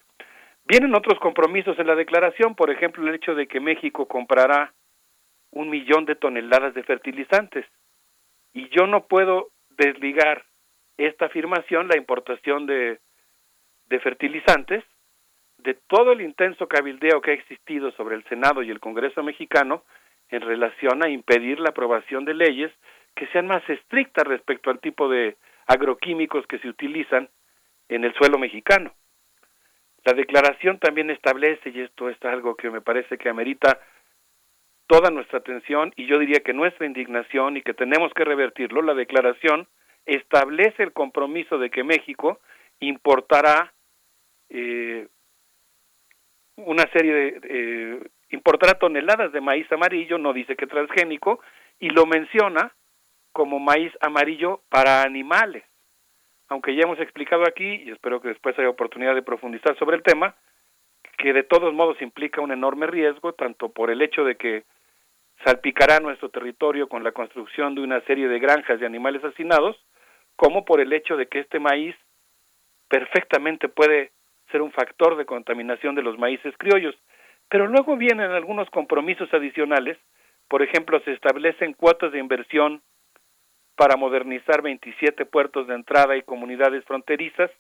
Vienen 0.67 0.94
otros 0.94 1.19
compromisos 1.19 1.78
en 1.78 1.86
la 1.86 1.94
declaración, 1.94 2.55
por 2.55 2.70
ejemplo, 2.70 3.07
el 3.07 3.15
hecho 3.15 3.35
de 3.35 3.49
que 3.49 3.60
México 3.60 4.07
comprará 4.07 4.73
un 5.51 5.69
millón 5.69 6.05
de 6.05 6.15
toneladas 6.15 6.75
de 6.75 6.83
fertilizantes. 6.85 7.67
Y 8.52 8.69
yo 8.69 8.86
no 8.86 9.07
puedo 9.07 9.49
desligar 9.70 10.44
esta 11.07 11.27
afirmación, 11.27 11.89
la 11.89 11.97
importación 11.97 12.67
de, 12.67 12.99
fertilizantes, 14.03 14.85
de 15.59 15.75
todo 15.89 16.12
el 16.12 16.20
intenso 16.20 16.69
cabildeo 16.69 17.20
que 17.20 17.33
ha 17.33 17.35
existido 17.35 17.91
sobre 17.93 18.17
el 18.17 18.25
Senado 18.25 18.62
y 18.62 18.70
el 18.70 18.81
Congreso 18.81 19.23
mexicano 19.23 19.85
en 20.29 20.43
relación 20.43 21.05
a 21.05 21.09
impedir 21.09 21.59
la 21.59 21.70
aprobación 21.70 22.25
de 22.25 22.35
leyes 22.35 22.73
que 23.15 23.27
sean 23.29 23.47
más 23.47 23.69
estrictas 23.69 24.25
respecto 24.25 24.70
al 24.70 24.81
tipo 24.81 25.09
de 25.09 25.37
agroquímicos 25.67 26.47
que 26.47 26.59
se 26.59 26.69
utilizan 26.69 27.29
en 27.89 28.05
el 28.05 28.15
suelo 28.15 28.39
mexicano. 28.39 28.93
La 30.05 30.12
declaración 30.12 30.79
también 30.79 31.11
establece, 31.11 31.70
y 31.70 31.81
esto 31.81 32.09
es 32.09 32.17
algo 32.25 32.55
que 32.55 32.70
me 32.70 32.81
parece 32.81 33.19
que 33.19 33.29
amerita 33.29 33.81
toda 34.87 35.11
nuestra 35.11 35.39
atención 35.39 35.93
y 35.97 36.07
yo 36.07 36.19
diría 36.19 36.41
que 36.41 36.53
nuestra 36.53 36.87
indignación 36.87 37.57
y 37.57 37.62
que 37.62 37.75
tenemos 37.75 38.12
que 38.12 38.25
revertirlo, 38.25 38.83
la 38.83 38.95
declaración 38.95 39.69
establece 40.07 40.83
el 40.83 40.93
compromiso 40.93 41.59
de 41.59 41.70
que 41.70 41.85
México 41.85 42.41
importará 42.81 43.73
eh, 44.49 45.09
una 46.57 46.91
serie 46.93 47.12
de 47.12 48.11
importará 48.31 48.75
toneladas 48.75 49.33
de 49.33 49.41
maíz 49.41 49.70
amarillo, 49.73 50.19
no 50.19 50.33
dice 50.33 50.57
que 50.57 50.67
transgénico, 50.67 51.41
y 51.79 51.91
lo 51.91 52.07
menciona 52.07 52.73
como 53.33 53.59
maíz 53.59 53.93
amarillo 54.01 54.62
para 54.69 55.03
animales. 55.03 55.65
Aunque 56.49 56.75
ya 56.75 56.83
hemos 56.83 56.99
explicado 57.01 57.45
aquí, 57.47 57.83
y 57.85 57.91
espero 57.91 58.20
que 58.20 58.29
después 58.29 58.59
haya 58.59 58.69
oportunidad 58.69 59.15
de 59.15 59.23
profundizar 59.23 59.77
sobre 59.79 59.97
el 59.97 60.03
tema, 60.03 60.35
que 61.17 61.33
de 61.33 61.43
todos 61.43 61.73
modos 61.73 62.01
implica 62.03 62.41
un 62.41 62.53
enorme 62.53 62.87
riesgo, 62.87 63.35
tanto 63.35 63.69
por 63.70 63.91
el 63.91 64.03
hecho 64.03 64.25
de 64.25 64.37
que 64.37 64.65
salpicará 65.45 66.01
nuestro 66.01 66.29
territorio 66.29 66.89
con 66.89 67.05
la 67.05 67.12
construcción 67.12 67.75
de 67.75 67.83
una 67.83 68.01
serie 68.03 68.29
de 68.29 68.39
granjas 68.39 68.81
de 68.81 68.87
animales 68.87 69.23
hacinados, 69.25 69.77
como 70.41 70.65
por 70.65 70.81
el 70.81 70.91
hecho 70.94 71.19
de 71.19 71.27
que 71.27 71.41
este 71.41 71.59
maíz 71.59 71.94
perfectamente 72.89 73.69
puede 73.69 74.10
ser 74.51 74.62
un 74.62 74.73
factor 74.73 75.19
de 75.19 75.27
contaminación 75.27 75.94
de 75.94 76.01
los 76.02 76.19
maíces 76.19 76.55
criollos. 76.57 76.94
Pero 77.51 77.67
luego 77.67 77.94
vienen 77.99 78.31
algunos 78.31 78.70
compromisos 78.70 79.28
adicionales, 79.35 79.99
por 80.49 80.62
ejemplo, 80.62 80.99
se 81.01 81.12
establecen 81.12 81.75
cuotas 81.75 82.12
de 82.12 82.20
inversión 82.20 82.81
para 83.77 83.99
modernizar 83.99 84.62
27 84.62 85.27
puertos 85.27 85.67
de 85.67 85.75
entrada 85.75 86.17
y 86.17 86.23
comunidades 86.23 86.86
fronterizas. 86.86 87.51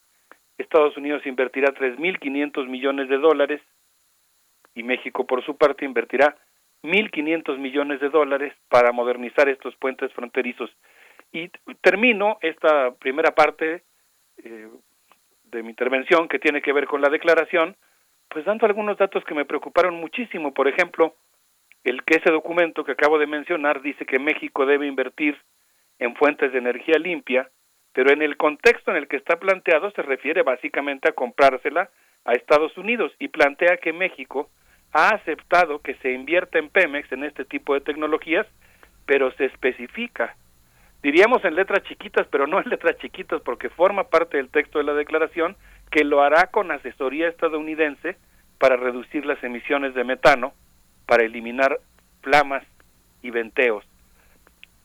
Estados 0.56 0.96
Unidos 0.96 1.26
invertirá 1.26 1.74
3.500 1.74 2.66
millones 2.66 3.10
de 3.10 3.18
dólares 3.18 3.60
y 4.74 4.84
México, 4.84 5.26
por 5.26 5.44
su 5.44 5.54
parte, 5.58 5.84
invertirá 5.84 6.34
1.500 6.82 7.58
millones 7.58 8.00
de 8.00 8.08
dólares 8.08 8.54
para 8.70 8.90
modernizar 8.90 9.50
estos 9.50 9.76
puentes 9.76 10.10
fronterizos. 10.14 10.70
Y 11.32 11.48
termino 11.80 12.38
esta 12.42 12.92
primera 12.94 13.34
parte 13.34 13.82
eh, 14.44 14.68
de 15.44 15.62
mi 15.62 15.70
intervención 15.70 16.28
que 16.28 16.38
tiene 16.38 16.62
que 16.62 16.72
ver 16.72 16.86
con 16.86 17.00
la 17.00 17.08
declaración, 17.08 17.76
pues 18.28 18.44
dando 18.44 18.66
algunos 18.66 18.96
datos 18.98 19.24
que 19.24 19.34
me 19.34 19.44
preocuparon 19.44 19.94
muchísimo. 19.94 20.54
Por 20.54 20.68
ejemplo, 20.68 21.14
el 21.84 22.02
que 22.04 22.18
ese 22.18 22.30
documento 22.30 22.84
que 22.84 22.92
acabo 22.92 23.18
de 23.18 23.26
mencionar 23.26 23.82
dice 23.82 24.06
que 24.06 24.18
México 24.18 24.66
debe 24.66 24.86
invertir 24.86 25.38
en 25.98 26.14
fuentes 26.14 26.52
de 26.52 26.58
energía 26.58 26.98
limpia, 26.98 27.50
pero 27.92 28.12
en 28.12 28.22
el 28.22 28.36
contexto 28.36 28.90
en 28.90 28.96
el 28.96 29.08
que 29.08 29.16
está 29.16 29.38
planteado 29.38 29.90
se 29.92 30.02
refiere 30.02 30.42
básicamente 30.42 31.08
a 31.08 31.12
comprársela 31.12 31.90
a 32.24 32.32
Estados 32.32 32.76
Unidos 32.76 33.12
y 33.18 33.28
plantea 33.28 33.78
que 33.78 33.92
México 33.92 34.50
ha 34.92 35.10
aceptado 35.10 35.80
que 35.80 35.94
se 35.96 36.12
invierta 36.12 36.58
en 36.58 36.68
Pemex 36.68 37.10
en 37.12 37.24
este 37.24 37.44
tipo 37.44 37.74
de 37.74 37.80
tecnologías, 37.80 38.46
pero 39.06 39.32
se 39.32 39.46
especifica. 39.46 40.36
Diríamos 41.02 41.44
en 41.44 41.54
letras 41.54 41.82
chiquitas, 41.84 42.26
pero 42.30 42.46
no 42.46 42.60
en 42.60 42.68
letras 42.68 42.96
chiquitas 42.98 43.40
porque 43.42 43.70
forma 43.70 44.04
parte 44.04 44.36
del 44.36 44.50
texto 44.50 44.78
de 44.78 44.84
la 44.84 44.94
declaración 44.94 45.56
que 45.90 46.04
lo 46.04 46.22
hará 46.22 46.48
con 46.48 46.70
asesoría 46.70 47.28
estadounidense 47.28 48.16
para 48.58 48.76
reducir 48.76 49.24
las 49.24 49.42
emisiones 49.42 49.94
de 49.94 50.04
metano, 50.04 50.52
para 51.06 51.24
eliminar 51.24 51.80
flamas 52.20 52.62
y 53.22 53.30
venteos. 53.30 53.84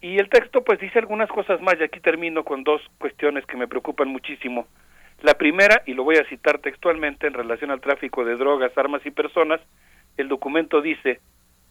Y 0.01 0.17
el 0.17 0.29
texto 0.29 0.63
pues 0.63 0.79
dice 0.79 0.99
algunas 0.99 1.29
cosas 1.29 1.61
más 1.61 1.75
y 1.79 1.83
aquí 1.83 1.99
termino 1.99 2.45
con 2.45 2.63
dos 2.63 2.81
cuestiones 2.97 3.45
que 3.45 3.57
me 3.57 3.67
preocupan 3.67 4.07
muchísimo. 4.07 4.67
La 5.21 5.33
primera, 5.33 5.83
y 5.85 5.93
lo 5.93 6.03
voy 6.03 6.17
a 6.17 6.29
citar 6.29 6.59
textualmente 6.59 7.27
en 7.27 7.33
relación 7.33 7.71
al 7.71 7.81
tráfico 7.81 8.23
de 8.23 8.35
drogas, 8.35 8.77
armas 8.77 9.05
y 9.05 9.11
personas, 9.11 9.59
el 10.17 10.29
documento 10.29 10.81
dice, 10.81 11.19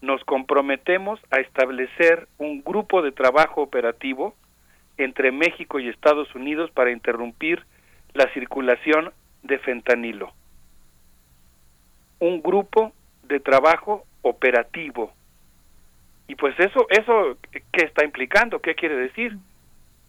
nos 0.05 0.23
comprometemos 0.25 1.19
a 1.31 1.41
establecer 1.41 2.29
un 2.39 2.63
grupo 2.63 3.03
de 3.03 3.13
trabajo 3.13 3.63
operativo 3.63 4.35
entre 4.99 5.33
México 5.33 5.81
y 5.81 5.89
Estados 5.89 6.33
Unidos 6.35 6.71
para 6.71 6.93
interrumpir 6.93 7.65
la 8.13 8.33
circulación 8.33 9.13
de 9.43 9.59
fentanilo. 9.59 10.33
Un 12.21 12.43
grupo 12.43 12.93
de 13.25 13.41
trabajo 13.41 14.05
operativo. 14.23 15.13
Y 16.29 16.37
pues 16.37 16.55
eso, 16.59 16.87
eso, 16.91 17.37
¿qué 17.51 17.85
está 17.85 18.05
implicando? 18.05 18.61
¿Qué 18.61 18.75
quiere 18.75 18.97
decir? 18.97 19.37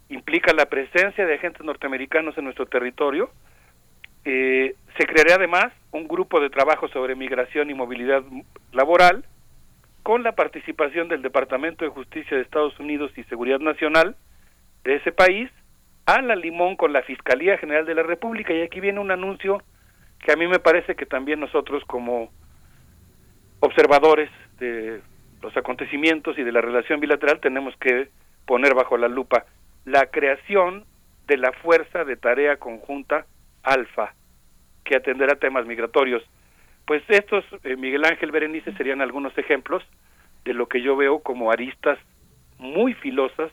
Implica 0.10 0.54
la 0.54 0.68
presencia 0.68 1.26
de 1.26 1.36
agentes 1.36 1.66
norteamericanos 1.66 2.38
en 2.38 2.44
nuestro 2.44 2.68
territorio. 2.68 3.32
Eh, 4.24 4.76
se 4.98 5.06
creará 5.06 5.36
además 5.36 5.68
un 5.92 6.08
grupo 6.08 6.40
de 6.40 6.50
trabajo 6.50 6.88
sobre 6.90 7.16
migración 7.16 7.70
y 7.70 7.74
movilidad 7.74 8.24
laboral 8.72 9.26
con 10.06 10.22
la 10.22 10.34
participación 10.34 11.10
del 11.10 11.24
Departamento 11.24 11.84
de 11.84 11.90
Justicia 11.90 12.38
de 12.38 12.44
Estados 12.44 12.80
Unidos 12.80 13.12
y 13.18 13.24
Seguridad 13.24 13.60
Nacional 13.60 14.16
de 14.84 14.98
ese 14.98 15.12
país 15.12 15.50
a 16.06 16.22
la 16.22 16.36
limón 16.36 16.76
con 16.76 16.94
la 16.94 17.02
Fiscalía 17.02 17.58
General 17.58 17.88
de 17.88 17.96
la 17.96 18.04
República. 18.04 18.54
Y 18.54 18.62
aquí 18.62 18.80
viene 18.80 19.00
un 19.00 19.10
anuncio 19.10 19.64
que 20.20 20.32
a 20.32 20.36
mí 20.36 20.46
me 20.46 20.60
parece 20.60 20.94
que 20.94 21.08
también 21.08 21.40
nosotros 21.40 21.84
como 21.86 22.30
observadores 23.62 24.30
de 24.60 25.02
los 25.42 25.58
acontecimientos 25.58 26.38
y 26.38 26.44
de 26.44 26.52
la 26.52 26.62
relación 26.62 27.00
bilateral 27.00 27.40
tenemos 27.40 27.76
que 27.78 28.10
poner 28.46 28.76
bajo 28.76 28.98
la 28.98 29.08
lupa 29.08 29.48
la 29.86 30.12
creación 30.12 30.86
de 31.26 31.38
la 31.38 31.52
Fuerza 31.52 32.06
de 32.06 32.16
Tarea 32.16 32.58
Conjunta 32.58 33.26
Alfa, 33.64 34.14
que 34.84 34.98
atenderá 34.98 35.38
temas 35.38 35.66
migratorios. 35.66 36.22
Pues 36.86 37.04
estos, 37.08 37.44
eh, 37.64 37.76
Miguel 37.76 38.06
Ángel 38.06 38.32
Berenice, 38.32 38.74
serían 38.74 39.02
algunos 39.02 39.38
ejemplos 39.38 39.84
de 40.44 40.54
lo 40.54 40.68
que 40.68 40.82
yo 40.82 40.96
veo 40.96 41.20
como 41.20 41.52
aristas 41.52 41.98
muy 42.60 42.94
filosas 42.94 43.52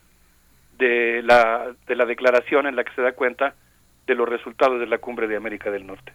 de 0.78 1.23
la, 1.23 1.75
de 1.86 1.97
la 1.97 2.05
declaración 2.05 2.67
en 2.67 2.77
la 2.77 2.85
que 2.85 2.94
se 2.94 3.02
da 3.02 3.12
cuenta 3.12 3.55
de 4.07 4.15
los 4.15 4.28
resultados 4.28 4.81
de 4.81 4.86
la 4.86 4.99
cumbre 4.99 5.28
de 5.28 5.36
América 5.36 5.70
del 5.70 5.86
Norte. 5.86 6.12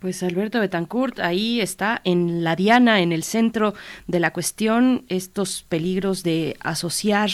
Pues 0.00 0.22
Alberto 0.22 0.60
Betancourt, 0.60 1.20
ahí 1.20 1.60
está 1.60 2.00
en 2.04 2.42
la 2.42 2.56
diana, 2.56 3.00
en 3.00 3.12
el 3.12 3.22
centro 3.22 3.74
de 4.06 4.18
la 4.18 4.32
cuestión, 4.32 5.04
estos 5.10 5.62
peligros 5.62 6.22
de 6.22 6.56
asociar 6.60 7.28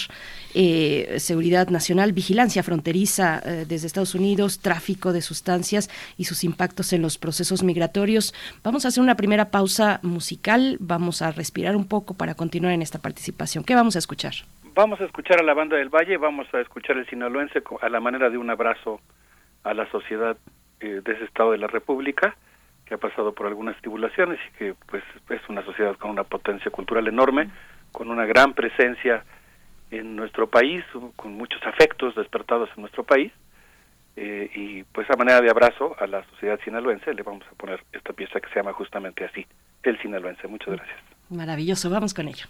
eh, 0.52 1.20
seguridad 1.20 1.68
nacional, 1.68 2.12
vigilancia 2.12 2.64
fronteriza 2.64 3.40
eh, 3.44 3.66
desde 3.68 3.86
Estados 3.86 4.16
Unidos, 4.16 4.58
tráfico 4.58 5.12
de 5.12 5.22
sustancias 5.22 5.88
y 6.18 6.24
sus 6.24 6.42
impactos 6.42 6.92
en 6.92 7.02
los 7.02 7.18
procesos 7.18 7.62
migratorios. 7.62 8.34
Vamos 8.64 8.84
a 8.84 8.88
hacer 8.88 9.00
una 9.00 9.14
primera 9.14 9.52
pausa 9.52 10.00
musical, 10.02 10.76
vamos 10.80 11.22
a 11.22 11.30
respirar 11.30 11.76
un 11.76 11.86
poco 11.86 12.14
para 12.14 12.34
continuar 12.34 12.72
en 12.72 12.82
esta 12.82 12.98
participación. 12.98 13.62
¿Qué 13.62 13.76
vamos 13.76 13.94
a 13.94 14.00
escuchar? 14.00 14.32
Vamos 14.74 15.00
a 15.00 15.04
escuchar 15.04 15.38
a 15.38 15.44
la 15.44 15.54
banda 15.54 15.76
del 15.76 15.88
Valle, 15.88 16.16
vamos 16.16 16.52
a 16.52 16.60
escuchar 16.60 16.96
el 16.96 17.06
sinaloense 17.06 17.62
a 17.80 17.88
la 17.88 18.00
manera 18.00 18.28
de 18.28 18.38
un 18.38 18.50
abrazo 18.50 19.00
a 19.62 19.72
la 19.72 19.88
sociedad 19.92 20.36
eh, 20.80 21.00
de 21.04 21.12
ese 21.12 21.26
estado 21.26 21.52
de 21.52 21.58
la 21.58 21.68
República 21.68 22.36
que 22.86 22.94
ha 22.94 22.98
pasado 22.98 23.32
por 23.32 23.46
algunas 23.46 23.76
tribulaciones 23.80 24.38
y 24.48 24.58
que 24.58 24.74
pues 24.86 25.02
es 25.30 25.40
una 25.48 25.64
sociedad 25.64 25.96
con 25.96 26.10
una 26.10 26.24
potencia 26.24 26.70
cultural 26.70 27.06
enorme, 27.08 27.50
con 27.92 28.10
una 28.10 28.24
gran 28.24 28.54
presencia 28.54 29.24
en 29.90 30.16
nuestro 30.16 30.48
país, 30.48 30.84
con 31.16 31.34
muchos 31.34 31.60
afectos 31.64 32.14
despertados 32.14 32.70
en 32.76 32.82
nuestro 32.82 33.04
país. 33.04 33.32
Eh, 34.18 34.50
y 34.54 34.82
pues 34.84 35.10
a 35.10 35.16
manera 35.16 35.42
de 35.42 35.50
abrazo 35.50 35.94
a 35.98 36.06
la 36.06 36.24
sociedad 36.30 36.58
sinaloense 36.64 37.12
le 37.12 37.22
vamos 37.22 37.44
a 37.52 37.54
poner 37.54 37.84
esta 37.92 38.14
pieza 38.14 38.40
que 38.40 38.48
se 38.48 38.54
llama 38.54 38.72
justamente 38.72 39.24
así, 39.24 39.46
el 39.82 40.00
sinaloense. 40.00 40.48
Muchas 40.48 40.74
gracias. 40.74 40.98
Maravilloso, 41.28 41.90
vamos 41.90 42.14
con 42.14 42.28
ello. 42.28 42.46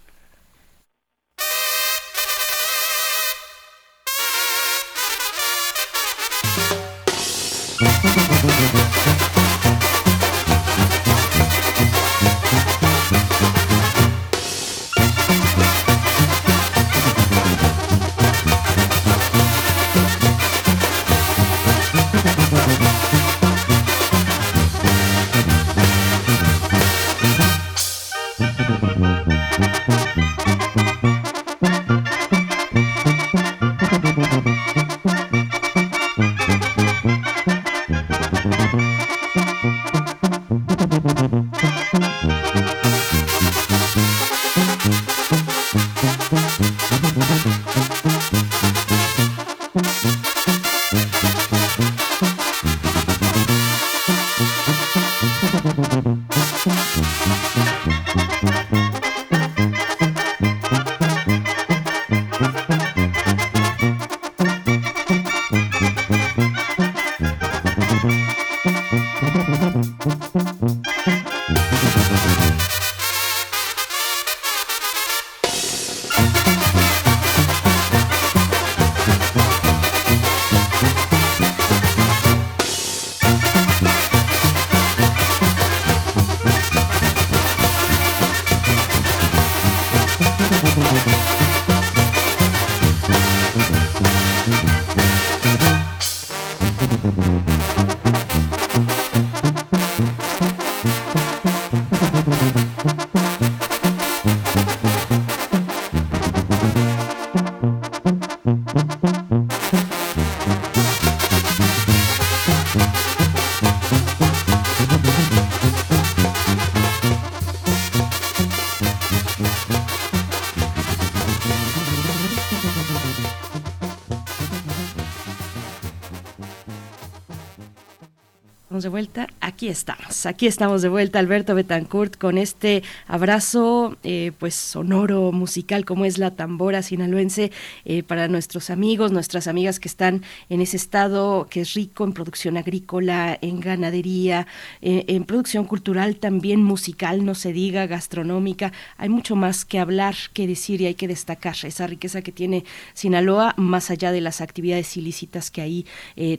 Estamos, 129.67 130.25
aquí 130.25 130.47
estamos 130.47 130.81
de 130.81 130.87
vuelta, 130.87 131.19
Alberto 131.19 131.53
Betancourt, 131.53 132.15
con 132.15 132.37
este 132.37 132.83
abrazo, 133.05 133.97
eh, 134.03 134.31
pues 134.39 134.55
sonoro, 134.55 135.33
musical, 135.33 135.83
como 135.83 136.05
es 136.05 136.17
la 136.17 136.31
tambora 136.31 136.81
sinaloense, 136.81 137.51
eh, 137.83 138.01
para 138.01 138.29
nuestros 138.29 138.69
amigos, 138.69 139.11
nuestras 139.11 139.45
amigas 139.45 139.81
que 139.81 139.89
están 139.89 140.23
en 140.47 140.61
ese 140.61 140.77
estado 140.77 141.47
que 141.49 141.61
es 141.61 141.73
rico 141.73 142.05
en 142.05 142.13
producción 142.13 142.55
agrícola, 142.55 143.37
en 143.41 143.59
ganadería, 143.59 144.47
eh, 144.81 145.03
en 145.09 145.25
producción 145.25 145.65
cultural, 145.65 146.15
también 146.15 146.63
musical, 146.63 147.25
no 147.25 147.35
se 147.35 147.51
diga, 147.51 147.87
gastronómica. 147.87 148.71
Hay 148.95 149.09
mucho 149.09 149.35
más 149.35 149.65
que 149.65 149.79
hablar, 149.79 150.15
que 150.31 150.47
decir 150.47 150.79
y 150.79 150.85
hay 150.85 150.95
que 150.95 151.09
destacar 151.09 151.57
esa 151.63 151.87
riqueza 151.87 152.21
que 152.21 152.31
tiene 152.31 152.63
Sinaloa, 152.93 153.53
más 153.57 153.91
allá 153.91 154.13
de 154.13 154.21
las 154.21 154.39
actividades 154.39 154.95
ilícitas 154.95 155.51
que 155.51 155.61
ahí 155.61 155.85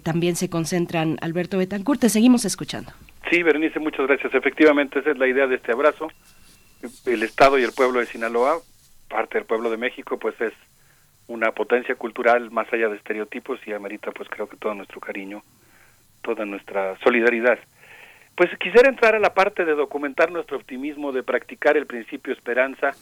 también 0.03 0.35
se 0.35 0.49
concentran. 0.49 1.19
Alberto 1.21 1.59
Betancourt, 1.59 2.01
te 2.01 2.09
seguimos 2.09 2.47
escuchando. 2.47 2.91
Sí, 3.31 3.43
Berenice, 3.43 3.79
muchas 3.79 4.07
gracias. 4.07 4.35
Efectivamente, 4.35 5.01
esa 5.01 5.11
es 5.11 5.19
la 5.19 5.27
idea 5.27 5.47
de 5.47 5.57
este 5.57 5.73
abrazo. 5.73 6.09
El 7.05 7.23
Estado 7.23 7.59
y 7.59 7.65
el 7.65 7.73
pueblo 7.73 8.01
de 8.01 8.07
Sinaloa, 8.07 8.59
parte 9.09 9.37
del 9.37 9.47
pueblo 9.47 9.71
de 9.71 9.77
México, 9.77 10.19
pues 10.19 10.41
es 10.41 10.55
una 11.27 11.53
potencia 11.53 11.95
cultural 11.95 12.51
más 12.51 12.73
allá 12.73 12.89
de 12.89 12.97
estereotipos 12.97 13.61
y 13.67 13.73
amerita, 13.73 14.13
pues 14.13 14.29
creo 14.31 14.49
que 14.49 14.57
todo 14.57 14.75
nuestro 14.75 15.01
cariño, 15.01 15.43
toda 16.23 16.47
nuestra 16.47 16.97
solidaridad. 17.01 17.59
Pues 18.35 18.49
quisiera 18.59 18.89
entrar 18.89 19.15
a 19.15 19.19
la 19.19 19.35
parte 19.35 19.65
de 19.65 19.75
documentar 19.75 20.31
nuestro 20.31 20.57
optimismo, 20.57 21.13
de 21.13 21.23
practicar 21.23 21.77
el 21.77 21.87
principio 21.87 22.33
esperanza 22.33 22.93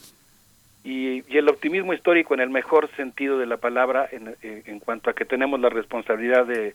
y, 0.83 1.23
el 1.37 1.47
optimismo 1.47 1.93
histórico 1.93 2.33
en 2.33 2.41
el 2.41 2.49
mejor 2.49 2.89
sentido 2.97 3.37
de 3.37 3.45
la 3.45 3.57
palabra 3.57 4.09
en, 4.11 4.35
eh, 4.41 4.63
en 4.65 4.79
cuanto 4.79 5.09
a 5.09 5.13
que 5.13 5.23
tenemos 5.23 5.59
la 5.61 5.69
responsabilidad 5.69 6.45
de 6.47 6.73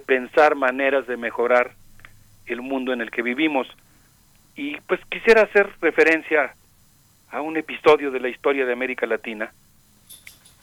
pensar 0.00 0.56
maneras 0.56 1.06
de 1.06 1.16
mejorar 1.16 1.72
el 2.52 2.62
mundo 2.62 2.92
en 2.92 3.00
el 3.00 3.10
que 3.10 3.22
vivimos. 3.22 3.66
Y 4.54 4.76
pues 4.82 5.00
quisiera 5.10 5.42
hacer 5.42 5.70
referencia 5.80 6.54
a 7.30 7.40
un 7.40 7.56
episodio 7.56 8.10
de 8.10 8.20
la 8.20 8.28
historia 8.28 8.66
de 8.66 8.72
América 8.72 9.06
Latina. 9.06 9.52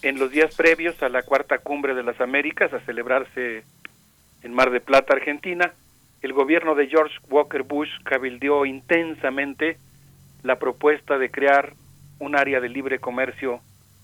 En 0.01 0.19
los 0.19 0.31
días 0.31 0.55
previos 0.55 1.01
a 1.03 1.09
la 1.09 1.23
cuarta 1.23 1.57
cumbre 1.57 1.93
de 1.93 2.03
las 2.03 2.21
Américas, 2.21 2.71
a 2.71 2.79
celebrarse 2.81 3.63
en 4.43 4.53
Mar 4.53 4.69
de 4.69 4.79
Plata, 4.79 5.13
Argentina, 5.13 5.73
el 6.21 6.33
gobierno 6.33 6.75
de 6.75 6.87
George 6.87 7.17
Walker 7.29 7.63
Bush 7.63 7.89
cabildeó 8.03 8.65
intensamente 8.65 9.77
la 10.43 10.57
propuesta 10.59 11.17
de 11.17 11.31
crear 11.31 11.73
un 12.19 12.35
área 12.35 12.59
de 12.61 12.69
libre 12.69 12.99
comercio 12.99 13.61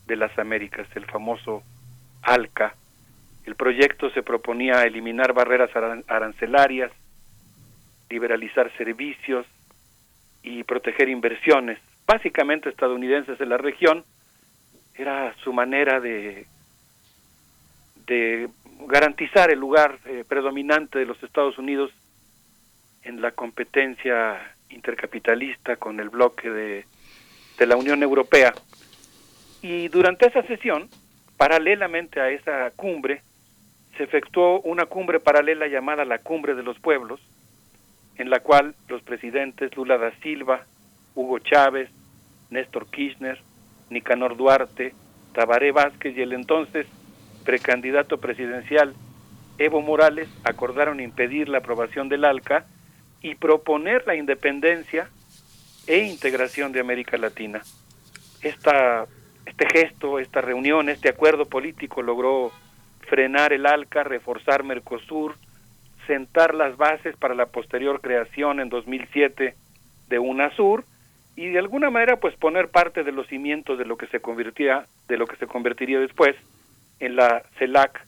de 0.07 0.15
las 0.15 0.38
Américas, 0.38 0.88
el 0.95 1.05
famoso 1.05 1.64
ALCA. 2.23 2.75
El 3.45 3.55
proyecto 3.55 4.09
se 4.09 4.23
proponía 4.23 4.83
eliminar 4.83 5.33
barreras 5.33 5.69
aran- 5.75 6.03
arancelarias, 6.07 6.91
liberalizar 8.09 8.72
servicios 8.77 9.45
y 10.43 10.64
proteger 10.64 11.09
inversiones, 11.09 11.80
básicamente 12.06 12.69
estadounidenses 12.69 13.40
en 13.42 13.50
la 13.50 13.58
región. 13.58 14.03
Era 14.95 15.34
su 15.43 15.51
manera 15.51 16.00
de, 16.00 16.45
de 18.06 18.48
garantizar 18.88 19.51
el 19.51 19.59
lugar 19.59 20.00
eh, 20.06 20.24
predominante 20.27 21.00
de 21.00 21.06
los 21.06 21.22
Estados 21.24 21.58
Unidos 21.58 21.92
en 23.03 23.22
la 23.22 23.32
competencia 23.32 24.40
intercapitalista 24.69 25.75
con 25.75 26.00
el 26.00 26.09
bloque 26.09 26.50
de, 26.50 26.85
de 27.58 27.66
la 27.66 27.75
Unión 27.75 28.03
Europea. 28.03 28.53
Y 29.61 29.88
durante 29.90 30.27
esa 30.27 30.43
sesión, 30.43 30.90
paralelamente 31.38 32.19
a 32.19 32.30
esa 32.30 32.72
cumbre, 32.72 33.22
se 33.98 34.03
efectuó 34.03 34.61
una 34.61 34.85
cumbre 34.85 35.19
paralela 35.19 35.67
llamada 35.67 36.06
la 36.06 36.19
Cumbre 36.19 36.53
de 36.53 36.64
los 36.64 36.80
Pueblos, 36.80 37.19
en 38.17 38.29
la 38.29 38.39
cual 38.39 38.75
los 38.87 39.01
presidentes 39.01 39.75
Lula 39.75 39.97
da 39.97 40.11
Silva, 40.21 40.65
Hugo 41.15 41.39
Chávez, 41.39 41.89
Néstor 42.49 42.87
Kirchner, 42.87 43.39
Nicanor 43.89 44.37
Duarte, 44.37 44.93
Tabaré 45.33 45.71
Vázquez 45.71 46.15
y 46.17 46.21
el 46.21 46.33
entonces 46.33 46.87
precandidato 47.43 48.19
presidencial 48.19 48.95
Evo 49.57 49.81
Morales 49.81 50.27
acordaron 50.43 50.99
impedir 50.99 51.47
la 51.47 51.59
aprobación 51.59 52.09
del 52.09 52.25
ALCA 52.25 52.65
y 53.21 53.35
proponer 53.35 54.05
la 54.05 54.15
independencia 54.15 55.09
e 55.87 55.99
integración 55.99 56.71
de 56.71 56.81
América 56.81 57.17
Latina. 57.17 57.61
Esta, 58.41 59.05
este 59.45 59.65
gesto, 59.67 60.19
esta 60.19 60.41
reunión, 60.41 60.89
este 60.89 61.09
acuerdo 61.09 61.45
político 61.45 62.01
logró 62.01 62.51
frenar 63.07 63.53
el 63.53 63.65
ALCA, 63.65 64.03
reforzar 64.03 64.63
Mercosur, 64.63 65.35
sentar 66.08 66.56
las 66.56 66.77
bases 66.77 67.16
para 67.17 67.35
la 67.35 67.48
posterior 67.48 68.01
creación 68.01 68.59
en 68.59 68.69
2007 68.69 69.56
de 70.09 70.19
UNASUR 70.19 70.84
y 71.35 71.48
de 71.48 71.59
alguna 71.59 71.90
manera 71.90 72.17
pues 72.17 72.35
poner 72.35 72.69
parte 72.69 73.03
de 73.03 73.11
los 73.11 73.27
cimientos 73.27 73.77
de 73.77 73.85
lo 73.85 73.98
que 73.98 74.08
se 74.08 74.19
convertía 74.19 74.85
de 75.08 75.17
lo 75.17 75.27
que 75.27 75.35
se 75.35 75.48
convertiría 75.48 76.00
después 76.00 76.35
en 77.00 77.16
la 77.16 77.43
CELAC 77.58 78.06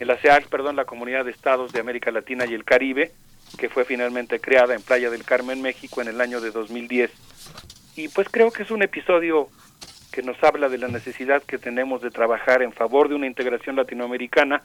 en 0.00 0.08
la 0.08 0.16
CEAC, 0.16 0.48
perdón, 0.48 0.76
la 0.76 0.86
Comunidad 0.86 1.26
de 1.26 1.30
Estados 1.30 1.72
de 1.72 1.80
América 1.80 2.10
Latina 2.10 2.46
y 2.46 2.54
el 2.54 2.64
Caribe, 2.64 3.12
que 3.58 3.68
fue 3.68 3.84
finalmente 3.84 4.40
creada 4.40 4.74
en 4.74 4.80
Playa 4.80 5.10
del 5.10 5.24
Carmen, 5.24 5.60
México, 5.60 6.00
en 6.00 6.08
el 6.08 6.22
año 6.22 6.40
de 6.40 6.50
2010. 6.50 7.10
Y 7.96 8.08
pues 8.08 8.28
creo 8.30 8.50
que 8.50 8.62
es 8.62 8.70
un 8.70 8.82
episodio 8.82 9.48
que 10.10 10.22
nos 10.22 10.42
habla 10.42 10.70
de 10.70 10.78
la 10.78 10.88
necesidad 10.88 11.42
que 11.42 11.58
tenemos 11.58 12.00
de 12.00 12.10
trabajar 12.10 12.62
en 12.62 12.72
favor 12.72 13.10
de 13.10 13.14
una 13.14 13.26
integración 13.26 13.76
latinoamericana 13.76 14.62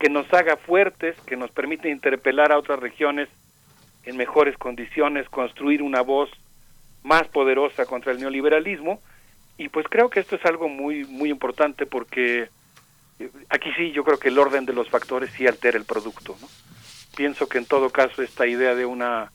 que 0.00 0.08
nos 0.08 0.32
haga 0.32 0.56
fuertes, 0.56 1.14
que 1.26 1.36
nos 1.36 1.50
permite 1.50 1.90
interpelar 1.90 2.50
a 2.52 2.58
otras 2.58 2.80
regiones 2.80 3.28
en 4.04 4.16
mejores 4.16 4.56
condiciones, 4.56 5.28
construir 5.28 5.82
una 5.82 6.00
voz 6.00 6.30
más 7.02 7.28
poderosa 7.28 7.84
contra 7.84 8.12
el 8.12 8.18
neoliberalismo. 8.18 8.98
Y 9.58 9.68
pues 9.68 9.86
creo 9.90 10.08
que 10.08 10.20
esto 10.20 10.36
es 10.36 10.44
algo 10.46 10.70
muy, 10.70 11.04
muy 11.04 11.28
importante 11.28 11.84
porque 11.84 12.48
eh, 13.18 13.30
aquí 13.50 13.70
sí 13.76 13.92
yo 13.92 14.02
creo 14.02 14.18
que 14.18 14.28
el 14.28 14.38
orden 14.38 14.64
de 14.64 14.72
los 14.72 14.88
factores 14.88 15.30
sí 15.32 15.46
altera 15.46 15.76
el 15.76 15.84
producto. 15.84 16.34
¿no? 16.40 16.48
Pienso 17.14 17.46
que 17.46 17.58
en 17.58 17.66
todo 17.66 17.90
caso 17.90 18.22
esta 18.22 18.46
idea 18.46 18.74
de 18.74 18.86
una, 18.86 19.30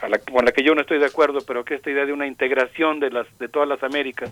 a 0.00 0.08
la, 0.08 0.18
con 0.20 0.46
la 0.46 0.52
que 0.52 0.64
yo 0.64 0.74
no 0.74 0.80
estoy 0.80 1.00
de 1.00 1.06
acuerdo, 1.06 1.40
pero 1.46 1.66
que 1.66 1.74
esta 1.74 1.90
idea 1.90 2.06
de 2.06 2.14
una 2.14 2.26
integración 2.26 2.98
de, 2.98 3.10
las, 3.10 3.26
de 3.38 3.48
todas 3.50 3.68
las 3.68 3.82
Américas, 3.82 4.30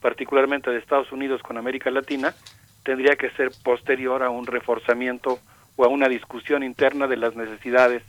particularmente 0.00 0.70
de 0.70 0.78
Estados 0.78 1.10
Unidos 1.10 1.42
con 1.42 1.58
América 1.58 1.90
Latina, 1.90 2.36
tendría 2.84 3.16
que 3.16 3.30
ser 3.30 3.50
posterior 3.62 4.22
a 4.22 4.30
un 4.30 4.46
reforzamiento 4.46 5.38
o 5.76 5.84
a 5.84 5.88
una 5.88 6.08
discusión 6.08 6.62
interna 6.62 7.06
de 7.06 7.16
las 7.16 7.34
necesidades. 7.36 8.02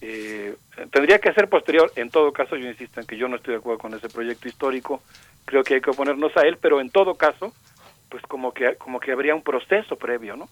Eh, 0.00 0.54
tendría 0.90 1.18
que 1.18 1.32
ser 1.32 1.48
posterior, 1.48 1.92
en 1.96 2.10
todo 2.10 2.32
caso 2.32 2.56
yo 2.56 2.68
insisto 2.68 3.00
en 3.00 3.06
que 3.06 3.16
yo 3.16 3.28
no 3.28 3.36
estoy 3.36 3.52
de 3.52 3.58
acuerdo 3.58 3.78
con 3.78 3.94
ese 3.94 4.08
proyecto 4.08 4.48
histórico, 4.48 5.02
creo 5.44 5.62
que 5.62 5.74
hay 5.74 5.80
que 5.80 5.90
oponernos 5.90 6.36
a 6.36 6.42
él, 6.42 6.56
pero 6.60 6.80
en 6.80 6.90
todo 6.90 7.14
caso, 7.14 7.52
pues 8.08 8.22
como 8.24 8.52
que, 8.52 8.76
como 8.76 9.00
que 9.00 9.12
habría 9.12 9.34
un 9.34 9.42
proceso 9.42 9.96
previo, 9.96 10.36
¿no? 10.36 10.48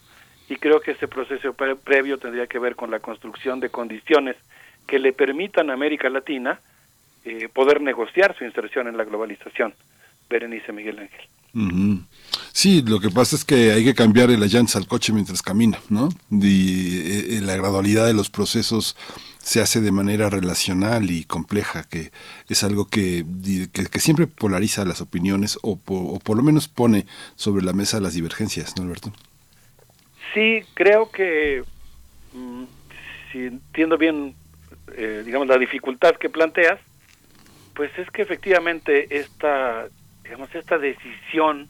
Y 0.49 0.57
creo 0.57 0.81
que 0.81 0.93
ese 0.93 1.09
proceso 1.09 1.53
pre 1.53 1.77
previo 1.77 2.19
tendría 2.19 2.47
que 2.47 2.59
ver 2.59 2.75
con 2.75 2.91
la 2.91 2.99
construcción 2.99 3.61
de 3.61 3.71
condiciones 3.71 4.37
que 4.87 4.99
le 4.99 5.13
permitan 5.13 5.71
a 5.71 5.75
América 5.75 6.11
Latina 6.11 6.61
eh, 7.25 7.49
poder 7.53 7.81
negociar 7.81 8.37
su 8.37 8.45
inserción 8.45 8.89
en 8.89 8.97
la 8.97 9.05
globalización. 9.05 9.75
Berenice 10.31 10.73
Miguel 10.73 11.01
Ángel. 11.01 11.29
Sí, 12.53 12.83
lo 12.87 13.01
que 13.01 13.11
pasa 13.11 13.35
es 13.35 13.45
que 13.45 13.73
hay 13.73 13.85
que 13.85 13.95
cambiar 13.95 14.31
las 14.31 14.53
llantas 14.53 14.77
al 14.77 14.87
coche 14.87 15.13
mientras 15.13 15.43
camina, 15.43 15.79
¿no? 15.89 16.09
Y 16.31 17.37
eh, 17.37 17.41
la 17.43 17.57
gradualidad 17.57 18.07
de 18.07 18.15
los 18.15 18.31
procesos 18.31 18.97
se 19.39 19.61
hace 19.61 19.81
de 19.81 19.91
manera 19.91 20.31
relacional 20.31 21.11
y 21.11 21.25
compleja, 21.25 21.83
que 21.89 22.13
es 22.49 22.63
algo 22.63 22.87
que, 22.87 23.25
que, 23.73 23.87
que 23.87 23.99
siempre 23.99 24.29
polariza 24.29 24.85
las 24.85 25.01
opiniones 25.01 25.59
o, 25.63 25.77
po- 25.77 26.13
o 26.15 26.19
por 26.21 26.37
lo 26.37 26.43
menos 26.45 26.69
pone 26.69 27.07
sobre 27.35 27.65
la 27.65 27.73
mesa 27.73 27.99
las 28.01 28.15
divergencias, 28.15 28.77
¿no, 28.77 28.85
Alberto? 28.85 29.13
Sí, 30.35 30.61
creo 30.75 31.11
que, 31.11 31.65
mm, 32.33 32.65
si 33.33 33.39
entiendo 33.47 33.99
bien, 33.99 34.37
eh, 34.97 35.23
digamos, 35.27 35.49
la 35.49 35.59
dificultad 35.59 36.15
que 36.17 36.29
planteas, 36.29 36.79
pues 37.75 37.91
es 37.99 38.09
que 38.11 38.23
efectivamente 38.23 39.19
esta, 39.19 39.89
digamos, 40.31 40.55
esta 40.55 40.79
decisión, 40.79 41.67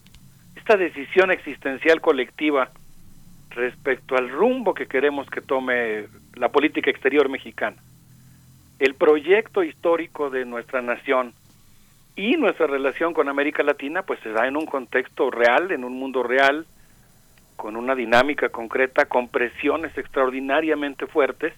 esta 0.55 0.76
decisión 0.76 1.30
existencial 1.30 2.02
colectiva 2.02 2.70
respecto 3.48 4.18
al 4.18 4.28
rumbo 4.28 4.74
que 4.74 4.86
queremos 4.86 5.30
que 5.30 5.40
tome 5.40 6.08
la 6.34 6.50
política 6.50 6.90
exterior 6.90 7.30
mexicana, 7.30 7.78
el 8.78 8.94
proyecto 8.97 9.64
histórico 9.64 10.28
de 10.28 10.44
nuestra 10.44 10.82
nación 10.82 11.32
y 12.16 12.36
nuestra 12.36 12.66
relación 12.66 13.14
con 13.14 13.30
América 13.30 13.62
Latina, 13.62 14.02
pues 14.02 14.20
se 14.20 14.28
da 14.28 14.47
en 14.47 14.58
un 14.58 14.66
contexto 14.66 15.30
real, 15.30 15.72
en 15.72 15.82
un 15.82 15.94
mundo 15.94 16.22
real, 16.22 16.66
con 17.56 17.76
una 17.76 17.94
dinámica 17.94 18.50
concreta, 18.50 19.06
con 19.06 19.28
presiones 19.28 19.97
extraordinariamente 19.97 21.06
fuertes, 21.06 21.55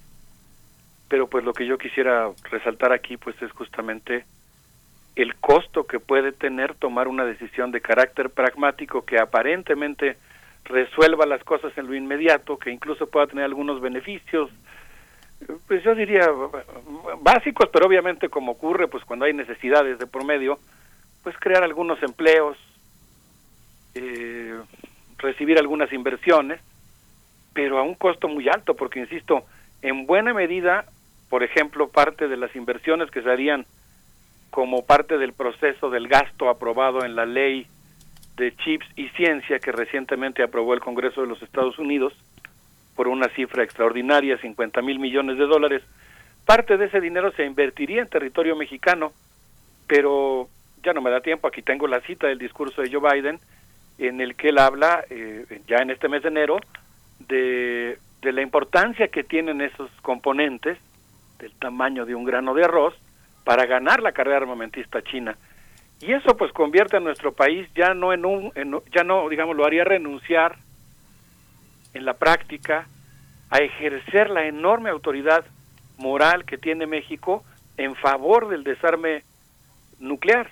pero 1.08 1.26
pues 1.26 1.44
lo 1.44 1.52
que 1.52 1.66
yo 1.66 1.78
quisiera 1.78 2.30
resaltar 2.48 2.92
aquí 2.92 3.16
pues 3.16 3.34
es 3.42 3.50
justamente 3.50 4.24
el 5.16 5.34
costo 5.36 5.84
que 5.84 6.00
puede 6.00 6.32
tener 6.32 6.74
tomar 6.74 7.08
una 7.08 7.24
decisión 7.24 7.70
de 7.70 7.80
carácter 7.80 8.30
pragmático 8.30 9.04
que 9.04 9.18
aparentemente 9.18 10.16
resuelva 10.64 11.26
las 11.26 11.44
cosas 11.44 11.76
en 11.76 11.86
lo 11.86 11.94
inmediato, 11.94 12.58
que 12.58 12.70
incluso 12.70 13.10
pueda 13.10 13.26
tener 13.26 13.44
algunos 13.44 13.80
beneficios, 13.80 14.50
pues 15.66 15.82
yo 15.82 15.94
diría 15.94 16.28
básicos, 17.20 17.68
pero 17.72 17.86
obviamente 17.86 18.28
como 18.28 18.52
ocurre 18.52 18.88
pues 18.88 19.04
cuando 19.04 19.26
hay 19.26 19.34
necesidades 19.34 19.98
de 19.98 20.06
promedio, 20.06 20.58
pues 21.22 21.36
crear 21.38 21.62
algunos 21.62 22.02
empleos, 22.02 22.56
eh, 23.94 24.58
recibir 25.18 25.58
algunas 25.58 25.92
inversiones, 25.92 26.60
pero 27.52 27.78
a 27.78 27.82
un 27.82 27.94
costo 27.94 28.28
muy 28.28 28.48
alto, 28.48 28.74
porque 28.74 29.00
insisto, 29.00 29.44
en 29.82 30.06
buena 30.06 30.32
medida, 30.32 30.86
por 31.28 31.42
ejemplo, 31.42 31.88
parte 31.88 32.28
de 32.28 32.36
las 32.36 32.54
inversiones 32.56 33.10
que 33.10 33.22
se 33.22 33.30
harían 33.30 33.66
como 34.52 34.84
parte 34.84 35.16
del 35.16 35.32
proceso 35.32 35.88
del 35.88 36.08
gasto 36.08 36.50
aprobado 36.50 37.06
en 37.06 37.16
la 37.16 37.24
ley 37.24 37.66
de 38.36 38.54
chips 38.54 38.86
y 38.96 39.08
ciencia 39.08 39.58
que 39.58 39.72
recientemente 39.72 40.42
aprobó 40.42 40.74
el 40.74 40.80
Congreso 40.80 41.22
de 41.22 41.26
los 41.26 41.40
Estados 41.42 41.78
Unidos 41.78 42.12
por 42.94 43.08
una 43.08 43.30
cifra 43.30 43.64
extraordinaria, 43.64 44.36
50 44.36 44.82
mil 44.82 44.98
millones 44.98 45.38
de 45.38 45.46
dólares, 45.46 45.82
parte 46.44 46.76
de 46.76 46.84
ese 46.84 47.00
dinero 47.00 47.32
se 47.32 47.46
invertiría 47.46 48.02
en 48.02 48.08
territorio 48.08 48.54
mexicano, 48.54 49.12
pero 49.86 50.50
ya 50.82 50.92
no 50.92 51.00
me 51.00 51.10
da 51.10 51.22
tiempo, 51.22 51.48
aquí 51.48 51.62
tengo 51.62 51.86
la 51.86 52.02
cita 52.02 52.26
del 52.26 52.38
discurso 52.38 52.82
de 52.82 52.92
Joe 52.92 53.10
Biden, 53.10 53.40
en 53.96 54.20
el 54.20 54.34
que 54.34 54.50
él 54.50 54.58
habla, 54.58 55.02
eh, 55.08 55.62
ya 55.66 55.78
en 55.78 55.90
este 55.90 56.10
mes 56.10 56.22
de 56.24 56.28
enero, 56.28 56.58
de, 57.20 57.96
de 58.20 58.32
la 58.32 58.42
importancia 58.42 59.08
que 59.08 59.24
tienen 59.24 59.62
esos 59.62 59.90
componentes, 60.02 60.76
del 61.38 61.52
tamaño 61.52 62.04
de 62.04 62.14
un 62.14 62.24
grano 62.24 62.52
de 62.52 62.64
arroz, 62.64 62.94
para 63.44 63.66
ganar 63.66 64.02
la 64.02 64.12
carrera 64.12 64.38
armamentista 64.38 65.02
china. 65.02 65.36
Y 66.00 66.12
eso 66.12 66.36
pues 66.36 66.52
convierte 66.52 66.96
a 66.96 67.00
nuestro 67.00 67.32
país 67.32 67.68
ya 67.74 67.94
no 67.94 68.12
en 68.12 68.24
un, 68.24 68.52
en- 68.54 68.80
ya 68.94 69.04
no, 69.04 69.28
digamos, 69.28 69.56
lo 69.56 69.64
haría 69.64 69.84
renunciar 69.84 70.56
en 71.94 72.04
la 72.04 72.14
práctica 72.14 72.86
a 73.50 73.58
ejercer 73.58 74.30
la 74.30 74.46
enorme 74.46 74.90
autoridad 74.90 75.44
moral 75.98 76.44
que 76.44 76.58
tiene 76.58 76.86
México 76.86 77.44
en 77.76 77.94
favor 77.94 78.48
del 78.48 78.64
desarme 78.64 79.22
nuclear 79.98 80.50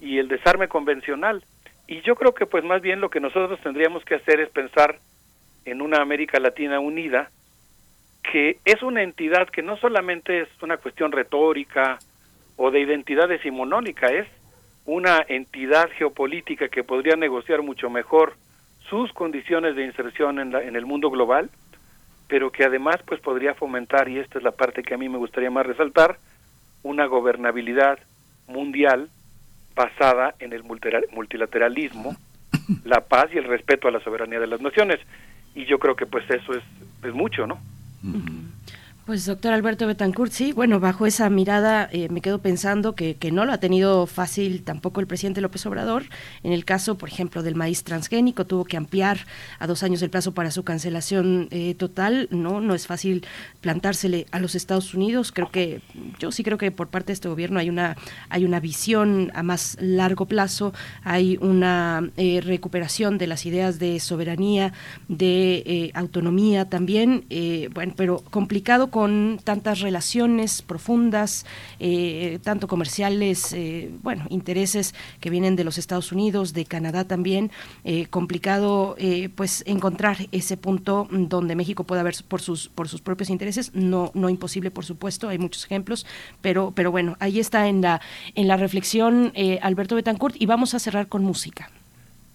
y 0.00 0.18
el 0.18 0.28
desarme 0.28 0.68
convencional. 0.68 1.42
Y 1.88 2.02
yo 2.02 2.14
creo 2.14 2.34
que 2.34 2.46
pues 2.46 2.62
más 2.64 2.82
bien 2.82 3.00
lo 3.00 3.10
que 3.10 3.20
nosotros 3.20 3.58
tendríamos 3.62 4.04
que 4.04 4.16
hacer 4.16 4.40
es 4.40 4.50
pensar 4.50 4.98
en 5.64 5.80
una 5.82 6.00
América 6.02 6.38
Latina 6.38 6.78
unida 6.78 7.30
que 8.22 8.58
es 8.64 8.82
una 8.82 9.02
entidad 9.02 9.48
que 9.48 9.62
no 9.62 9.76
solamente 9.76 10.40
es 10.42 10.48
una 10.60 10.76
cuestión 10.76 11.12
retórica 11.12 11.98
o 12.56 12.70
de 12.70 12.80
identidad 12.80 13.28
decimonónica, 13.28 14.08
es 14.08 14.26
una 14.86 15.18
entidad 15.28 15.88
geopolítica 15.98 16.68
que 16.68 16.84
podría 16.84 17.16
negociar 17.16 17.62
mucho 17.62 17.90
mejor 17.90 18.34
sus 18.88 19.12
condiciones 19.12 19.74
de 19.76 19.84
inserción 19.84 20.38
en, 20.38 20.52
la- 20.52 20.62
en 20.62 20.76
el 20.76 20.86
mundo 20.86 21.10
global, 21.10 21.50
pero 22.28 22.50
que 22.50 22.64
además 22.64 22.96
pues 23.04 23.20
podría 23.20 23.54
fomentar, 23.54 24.08
y 24.08 24.18
esta 24.18 24.38
es 24.38 24.44
la 24.44 24.52
parte 24.52 24.82
que 24.82 24.94
a 24.94 24.98
mí 24.98 25.08
me 25.08 25.18
gustaría 25.18 25.50
más 25.50 25.66
resaltar, 25.66 26.18
una 26.82 27.06
gobernabilidad 27.06 27.98
mundial 28.46 29.08
basada 29.74 30.34
en 30.38 30.52
el 30.52 30.62
multilateralismo, 30.62 32.16
la 32.84 33.00
paz 33.00 33.26
y 33.34 33.38
el 33.38 33.44
respeto 33.44 33.88
a 33.88 33.90
la 33.90 34.00
soberanía 34.00 34.40
de 34.40 34.46
las 34.46 34.60
naciones. 34.60 35.00
Y 35.54 35.64
yo 35.64 35.78
creo 35.78 35.96
que 35.96 36.06
pues 36.06 36.28
eso 36.30 36.54
es, 36.54 36.62
es 37.02 37.12
mucho, 37.12 37.46
¿no? 37.46 37.58
Pues 39.06 39.24
doctor 39.24 39.52
Alberto 39.52 39.86
Betancourt, 39.86 40.32
sí, 40.32 40.50
bueno, 40.50 40.80
bajo 40.80 41.06
esa 41.06 41.30
mirada 41.30 41.88
eh, 41.92 42.08
me 42.08 42.20
quedo 42.20 42.40
pensando 42.40 42.96
que, 42.96 43.14
que 43.14 43.30
no 43.30 43.44
lo 43.44 43.52
ha 43.52 43.58
tenido 43.58 44.04
fácil 44.08 44.64
tampoco 44.64 44.98
el 44.98 45.06
presidente 45.06 45.40
López 45.40 45.64
Obrador. 45.64 46.06
En 46.42 46.52
el 46.52 46.64
caso, 46.64 46.98
por 46.98 47.08
ejemplo, 47.08 47.44
del 47.44 47.54
maíz 47.54 47.84
transgénico, 47.84 48.46
tuvo 48.46 48.64
que 48.64 48.76
ampliar 48.76 49.20
a 49.60 49.68
dos 49.68 49.84
años 49.84 50.02
el 50.02 50.10
plazo 50.10 50.34
para 50.34 50.50
su 50.50 50.64
cancelación 50.64 51.46
eh, 51.52 51.76
total. 51.76 52.26
No, 52.32 52.60
no 52.60 52.74
es 52.74 52.88
fácil 52.88 53.24
plantársele 53.60 54.26
a 54.32 54.40
los 54.40 54.56
Estados 54.56 54.92
Unidos. 54.92 55.30
Creo 55.30 55.52
que, 55.52 55.82
yo 56.18 56.32
sí 56.32 56.42
creo 56.42 56.58
que 56.58 56.72
por 56.72 56.88
parte 56.88 57.06
de 57.06 57.12
este 57.12 57.28
gobierno 57.28 57.60
hay 57.60 57.70
una, 57.70 57.96
hay 58.28 58.44
una 58.44 58.58
visión 58.58 59.30
a 59.36 59.44
más 59.44 59.76
largo 59.80 60.26
plazo, 60.26 60.74
hay 61.04 61.38
una 61.40 62.10
eh, 62.16 62.40
recuperación 62.40 63.18
de 63.18 63.28
las 63.28 63.46
ideas 63.46 63.78
de 63.78 64.00
soberanía, 64.00 64.72
de 65.06 65.62
eh, 65.64 65.90
autonomía 65.94 66.68
también, 66.68 67.24
bueno, 67.72 67.92
pero 67.96 68.24
complicado 68.32 68.90
con 68.96 69.38
tantas 69.44 69.80
relaciones 69.80 70.62
profundas, 70.62 71.44
eh, 71.80 72.38
tanto 72.42 72.66
comerciales, 72.66 73.52
eh, 73.52 73.90
bueno, 74.02 74.24
intereses 74.30 74.94
que 75.20 75.28
vienen 75.28 75.54
de 75.54 75.64
los 75.64 75.76
Estados 75.76 76.12
Unidos, 76.12 76.54
de 76.54 76.64
Canadá 76.64 77.06
también, 77.06 77.50
eh, 77.84 78.06
complicado 78.06 78.94
eh, 78.96 79.28
pues 79.28 79.62
encontrar 79.66 80.16
ese 80.32 80.56
punto 80.56 81.08
donde 81.10 81.56
México 81.56 81.84
pueda 81.84 82.02
ver 82.02 82.14
por 82.26 82.40
sus 82.40 82.70
por 82.70 82.88
sus 82.88 83.02
propios 83.02 83.28
intereses, 83.28 83.74
no 83.74 84.12
no 84.14 84.30
imposible 84.30 84.70
por 84.70 84.86
supuesto, 84.86 85.28
hay 85.28 85.36
muchos 85.36 85.66
ejemplos, 85.66 86.06
pero 86.40 86.72
pero 86.74 86.90
bueno, 86.90 87.18
ahí 87.20 87.38
está 87.38 87.68
en 87.68 87.82
la 87.82 88.00
en 88.34 88.48
la 88.48 88.56
reflexión 88.56 89.30
Alberto 89.60 89.94
Betancourt 89.94 90.36
y 90.38 90.46
vamos 90.46 90.72
a 90.72 90.78
cerrar 90.78 91.08
con 91.08 91.22
música. 91.22 91.68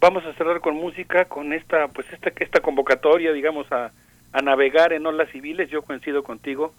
Vamos 0.00 0.24
a 0.24 0.32
cerrar 0.34 0.60
con 0.60 0.76
música, 0.76 1.24
con 1.24 1.52
esta, 1.52 1.88
pues 1.88 2.06
esta, 2.12 2.30
esta 2.36 2.60
convocatoria, 2.60 3.32
digamos, 3.32 3.66
a, 3.72 3.90
a 4.32 4.40
navegar 4.40 4.92
en 4.92 5.06
olas 5.06 5.30
civiles, 5.30 5.70
yo 5.70 5.82
coincido 5.82 6.22
contigo, 6.22 6.74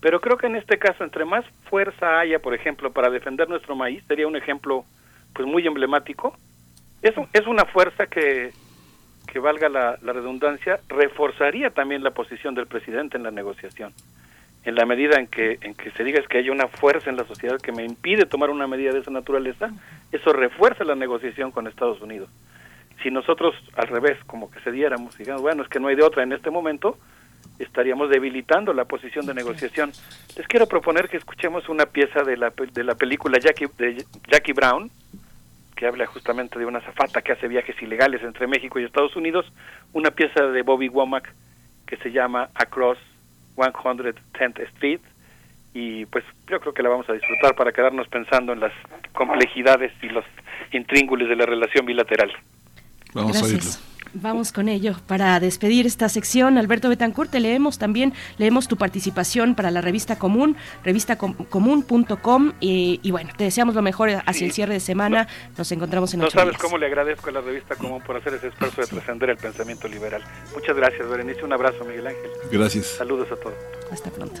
pero 0.00 0.20
creo 0.20 0.36
que 0.36 0.46
en 0.46 0.56
este 0.56 0.78
caso, 0.78 1.04
entre 1.04 1.24
más 1.24 1.44
fuerza 1.70 2.18
haya, 2.18 2.38
por 2.40 2.54
ejemplo, 2.54 2.92
para 2.92 3.10
defender 3.10 3.48
nuestro 3.48 3.76
maíz, 3.76 4.02
sería 4.06 4.26
un 4.26 4.36
ejemplo, 4.36 4.84
pues 5.32 5.46
muy 5.48 5.66
emblemático, 5.66 6.36
es, 7.02 7.14
es 7.32 7.46
una 7.46 7.64
fuerza 7.64 8.06
que, 8.06 8.52
que 9.26 9.38
valga 9.38 9.68
la, 9.68 9.98
la 10.02 10.12
redundancia, 10.12 10.80
reforzaría 10.88 11.70
también 11.70 12.02
la 12.02 12.10
posición 12.10 12.54
del 12.54 12.66
presidente 12.66 13.16
en 13.16 13.22
la 13.22 13.30
negociación. 13.30 13.92
En 14.64 14.74
la 14.74 14.84
medida 14.84 15.20
en 15.20 15.28
que, 15.28 15.58
en 15.60 15.74
que 15.74 15.92
se 15.92 16.02
diga 16.02 16.18
es 16.18 16.26
que 16.26 16.38
hay 16.38 16.50
una 16.50 16.66
fuerza 16.66 17.08
en 17.08 17.16
la 17.16 17.24
sociedad 17.24 17.60
que 17.60 17.70
me 17.70 17.84
impide 17.84 18.26
tomar 18.26 18.50
una 18.50 18.66
medida 18.66 18.92
de 18.92 18.98
esa 18.98 19.12
naturaleza, 19.12 19.70
eso 20.10 20.32
refuerza 20.32 20.82
la 20.82 20.96
negociación 20.96 21.52
con 21.52 21.68
Estados 21.68 22.00
Unidos 22.00 22.28
si 23.06 23.12
nosotros 23.12 23.54
al 23.76 23.86
revés, 23.86 24.18
como 24.26 24.50
que 24.50 24.58
cediéramos, 24.58 25.16
digamos, 25.16 25.40
bueno, 25.40 25.62
es 25.62 25.68
que 25.68 25.78
no 25.78 25.86
hay 25.86 25.94
de 25.94 26.02
otra 26.02 26.24
en 26.24 26.32
este 26.32 26.50
momento, 26.50 26.98
estaríamos 27.60 28.10
debilitando 28.10 28.72
la 28.72 28.84
posición 28.84 29.26
de 29.26 29.32
negociación. 29.32 29.92
Les 30.36 30.48
quiero 30.48 30.66
proponer 30.66 31.08
que 31.08 31.16
escuchemos 31.16 31.68
una 31.68 31.86
pieza 31.86 32.24
de 32.24 32.36
la, 32.36 32.50
de 32.50 32.82
la 32.82 32.96
película 32.96 33.38
Jackie, 33.38 33.68
de 33.78 34.04
Jackie 34.26 34.54
Brown, 34.54 34.90
que 35.76 35.86
habla 35.86 36.04
justamente 36.06 36.58
de 36.58 36.66
una 36.66 36.80
zafata 36.80 37.22
que 37.22 37.30
hace 37.30 37.46
viajes 37.46 37.80
ilegales 37.80 38.24
entre 38.24 38.48
México 38.48 38.80
y 38.80 38.84
Estados 38.84 39.14
Unidos, 39.14 39.46
una 39.92 40.10
pieza 40.10 40.42
de 40.42 40.62
Bobby 40.62 40.88
Womack 40.88 41.32
que 41.86 41.98
se 41.98 42.10
llama 42.10 42.48
Across 42.56 42.98
110th 43.56 44.62
Street, 44.74 45.00
y 45.74 46.06
pues 46.06 46.24
yo 46.48 46.58
creo 46.58 46.74
que 46.74 46.82
la 46.82 46.88
vamos 46.88 47.08
a 47.08 47.12
disfrutar 47.12 47.54
para 47.54 47.70
quedarnos 47.70 48.08
pensando 48.08 48.52
en 48.52 48.58
las 48.58 48.72
complejidades 49.12 49.92
y 50.02 50.08
los 50.08 50.24
intríngulis 50.72 51.28
de 51.28 51.36
la 51.36 51.46
relación 51.46 51.86
bilateral. 51.86 52.32
Vamos 53.16 53.36
a 53.36 53.44
oírlo. 53.44 53.58
Gracias. 53.60 53.80
Vamos 54.18 54.50
con 54.50 54.70
ello. 54.70 54.94
Para 55.06 55.38
despedir 55.40 55.84
esta 55.86 56.08
sección, 56.08 56.56
Alberto 56.56 56.88
Betancourt, 56.88 57.30
te 57.30 57.38
leemos 57.38 57.76
también, 57.76 58.14
leemos 58.38 58.66
tu 58.66 58.78
participación 58.78 59.54
para 59.54 59.70
la 59.70 59.82
revista 59.82 60.16
Común, 60.16 60.56
revistacomún.com 60.84 62.52
y, 62.60 62.98
y 63.02 63.10
bueno, 63.10 63.28
te 63.36 63.44
deseamos 63.44 63.74
lo 63.74 63.82
mejor 63.82 64.08
hacia 64.10 64.32
Sí. 64.32 64.44
el 64.46 64.52
cierre 64.52 64.72
de 64.74 64.80
semana. 64.80 65.28
Nos 65.58 65.70
encontramos 65.72 66.14
en 66.14 66.20
No 66.20 66.26
ocho 66.26 66.38
sabes 66.38 66.52
días. 66.52 66.62
cómo 66.62 66.78
le 66.78 66.86
agradezco 66.86 67.28
a 67.28 67.32
la 67.32 67.40
revista 67.42 67.74
Común 67.74 68.00
por 68.06 68.16
hacer 68.16 68.32
ese 68.34 68.46
esfuerzo 68.48 68.80
de 68.80 68.86
trascender 68.86 69.28
el 69.28 69.36
pensamiento 69.36 69.86
liberal. 69.86 70.22
Muchas 70.54 70.74
gracias, 70.74 71.06
Berenice. 71.10 71.44
Un 71.44 71.52
abrazo, 71.52 71.84
Miguel 71.84 72.06
Ángel. 72.06 72.30
Gracias. 72.50 72.86
Saludos 72.86 73.28
a 73.32 73.36
todos. 73.36 73.54
Hasta 73.92 74.10
pronto. 74.10 74.40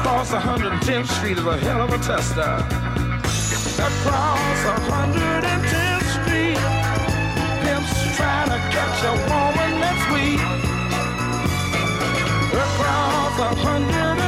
Across 0.00 0.30
110th 0.30 1.08
Street 1.18 1.36
is 1.36 1.44
a 1.44 1.58
hell 1.58 1.82
of 1.82 1.92
a 1.92 1.98
tester. 1.98 2.40
Across 3.84 4.60
110th 4.88 6.08
Street, 6.16 6.56
pimps 7.60 8.16
trying 8.16 8.48
to 8.48 8.58
catch 8.72 9.04
a 9.04 9.12
woman 9.28 9.72
that's 9.78 10.04
weak. 10.10 10.40
Across 12.50 13.36
110th 13.58 14.19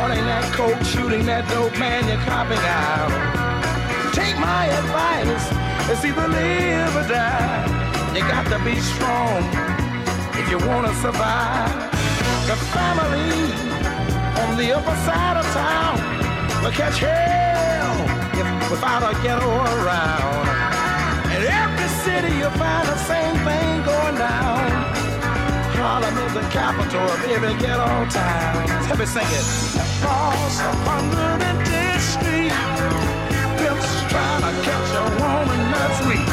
That 0.00 0.56
coke, 0.56 0.80
shooting 0.82 1.26
that 1.26 1.44
dope, 1.52 1.76
man, 1.76 2.08
you're 2.08 2.16
copping 2.24 2.64
out. 2.64 3.12
Take 4.16 4.32
my 4.40 4.64
advice, 4.72 5.44
it's 5.92 6.00
either 6.00 6.24
live 6.24 6.96
or 6.96 7.04
die. 7.04 7.68
You 8.16 8.24
got 8.24 8.48
to 8.48 8.58
be 8.64 8.80
strong 8.80 9.44
if 10.40 10.48
you 10.48 10.56
want 10.64 10.88
to 10.88 10.94
survive. 11.04 11.68
The 12.48 12.56
family 12.72 13.52
on 14.40 14.56
the 14.56 14.72
upper 14.72 14.96
side 15.04 15.36
of 15.36 15.46
town 15.52 16.00
will 16.64 16.72
catch 16.72 17.04
hell 17.04 18.00
if, 18.32 18.48
without 18.72 19.04
a 19.04 19.12
ghetto 19.20 19.44
around. 19.44 20.46
In 21.36 21.44
every 21.44 21.90
city 22.08 22.32
you'll 22.40 22.56
find 22.56 22.88
the 22.88 22.98
same 23.04 23.36
thing 23.44 23.84
going 23.84 24.16
down. 24.16 24.64
Harlem 25.76 26.16
is 26.24 26.32
the 26.32 26.46
capital 26.48 27.04
of 27.04 27.20
every 27.28 27.54
ghetto 27.60 28.08
town. 28.08 28.88
Let 28.88 28.98
me 28.98 29.04
sing 29.04 29.28
it. 29.28 29.89
Across 30.00 30.60
110th 30.86 32.00
Street, 32.00 32.52
pimps 33.58 33.90
trying 34.08 34.40
to 34.40 34.52
catch 34.64 34.90
a 34.96 35.04
woman 35.20 35.60
that's 35.72 36.00
weak. 36.08 36.30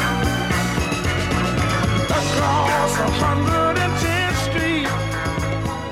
Across 2.08 2.92
110th 3.20 4.38
Street, 4.48 4.88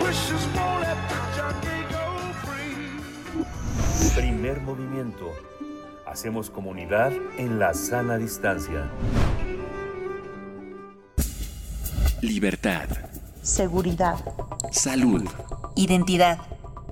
wishes 0.01 0.45
won't 0.57 0.81
let 0.81 0.99
the 1.11 1.21
junkie 1.37 1.83
go 1.93 2.05
free. 2.47 3.45
Primer 4.15 4.59
movimiento. 4.63 5.35
Hacemos 6.07 6.49
comunidad 6.49 7.13
en 7.37 7.59
la 7.59 7.75
sana 7.75 8.17
distancia. 8.17 8.89
Libertad. 12.23 12.89
seguridad, 13.43 14.17
Salud. 14.73 15.29
identidad, 15.77 16.39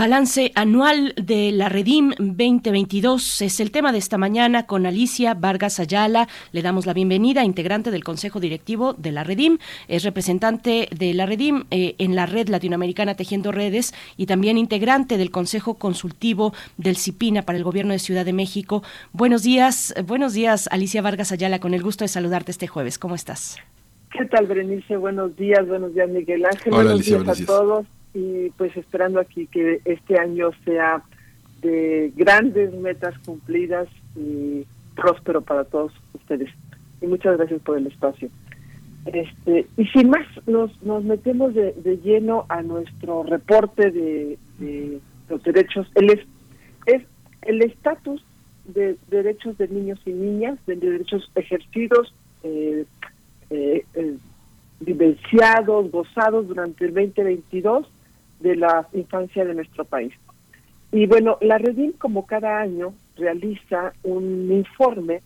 Balance 0.00 0.50
anual 0.54 1.12
de 1.14 1.52
la 1.52 1.68
Redim 1.68 2.12
2022 2.18 3.42
es 3.42 3.60
el 3.60 3.70
tema 3.70 3.92
de 3.92 3.98
esta 3.98 4.16
mañana 4.16 4.64
con 4.64 4.86
Alicia 4.86 5.34
Vargas 5.34 5.78
Ayala. 5.78 6.26
Le 6.52 6.62
damos 6.62 6.86
la 6.86 6.94
bienvenida, 6.94 7.44
integrante 7.44 7.90
del 7.90 8.02
Consejo 8.02 8.40
Directivo 8.40 8.94
de 8.94 9.12
la 9.12 9.24
Redim. 9.24 9.58
Es 9.88 10.02
representante 10.04 10.88
de 10.90 11.12
la 11.12 11.26
Redim 11.26 11.64
eh, 11.70 11.96
en 11.98 12.16
la 12.16 12.24
Red 12.24 12.48
Latinoamericana 12.48 13.14
Tejiendo 13.14 13.52
Redes 13.52 13.92
y 14.16 14.24
también 14.24 14.56
integrante 14.56 15.18
del 15.18 15.30
Consejo 15.30 15.74
Consultivo 15.74 16.54
del 16.78 16.96
CIPINA 16.96 17.42
para 17.42 17.58
el 17.58 17.64
Gobierno 17.64 17.92
de 17.92 17.98
Ciudad 17.98 18.24
de 18.24 18.32
México. 18.32 18.82
Buenos 19.12 19.42
días, 19.42 19.92
buenos 20.06 20.32
días, 20.32 20.66
Alicia 20.72 21.02
Vargas 21.02 21.30
Ayala, 21.30 21.58
con 21.58 21.74
el 21.74 21.82
gusto 21.82 22.04
de 22.04 22.08
saludarte 22.08 22.52
este 22.52 22.68
jueves. 22.68 22.98
¿Cómo 22.98 23.16
estás? 23.16 23.58
¿Qué 24.12 24.24
tal, 24.24 24.46
Berenice? 24.46 24.96
Buenos 24.96 25.36
días, 25.36 25.68
buenos 25.68 25.92
días, 25.92 26.08
Miguel 26.08 26.46
Ángel. 26.46 26.72
Hola, 26.72 26.84
buenos 26.84 26.92
Alicia, 26.94 27.16
días 27.18 27.24
buenos 27.26 27.36
a 27.36 27.38
días. 27.38 27.46
todos. 27.46 27.99
Y 28.14 28.50
pues 28.50 28.76
esperando 28.76 29.20
aquí 29.20 29.46
que 29.46 29.80
este 29.84 30.18
año 30.18 30.50
sea 30.64 31.02
de 31.62 32.12
grandes 32.16 32.72
metas 32.74 33.16
cumplidas 33.20 33.88
y 34.16 34.64
próspero 34.96 35.42
para 35.42 35.64
todos 35.64 35.92
ustedes. 36.14 36.50
Y 37.00 37.06
muchas 37.06 37.36
gracias 37.36 37.60
por 37.62 37.78
el 37.78 37.86
espacio. 37.86 38.28
Este, 39.06 39.66
y 39.76 39.86
sin 39.86 40.10
más, 40.10 40.26
nos, 40.46 40.82
nos 40.82 41.04
metemos 41.04 41.54
de, 41.54 41.72
de 41.72 41.96
lleno 41.98 42.44
a 42.48 42.62
nuestro 42.62 43.22
reporte 43.22 43.90
de, 43.90 44.38
de 44.58 45.00
los 45.28 45.42
derechos. 45.42 45.86
El 45.94 46.10
es, 46.10 46.20
es 46.86 47.02
el 47.42 47.62
estatus 47.62 48.22
de 48.66 48.96
derechos 49.08 49.56
de 49.58 49.68
niños 49.68 49.98
y 50.04 50.12
niñas, 50.12 50.58
de 50.66 50.76
derechos 50.76 51.30
ejercidos, 51.34 52.12
eh, 52.42 52.84
eh, 53.50 53.84
eh, 53.94 54.16
vivenciados, 54.80 55.90
gozados 55.90 56.48
durante 56.48 56.84
el 56.84 56.94
2022 56.94 57.86
de 58.40 58.56
la 58.56 58.88
infancia 58.92 59.44
de 59.44 59.54
nuestro 59.54 59.84
país. 59.84 60.12
Y 60.92 61.06
bueno, 61.06 61.38
la 61.40 61.58
Redim, 61.58 61.92
como 61.92 62.26
cada 62.26 62.58
año, 62.58 62.94
realiza 63.16 63.92
un 64.02 64.50
informe 64.50 65.22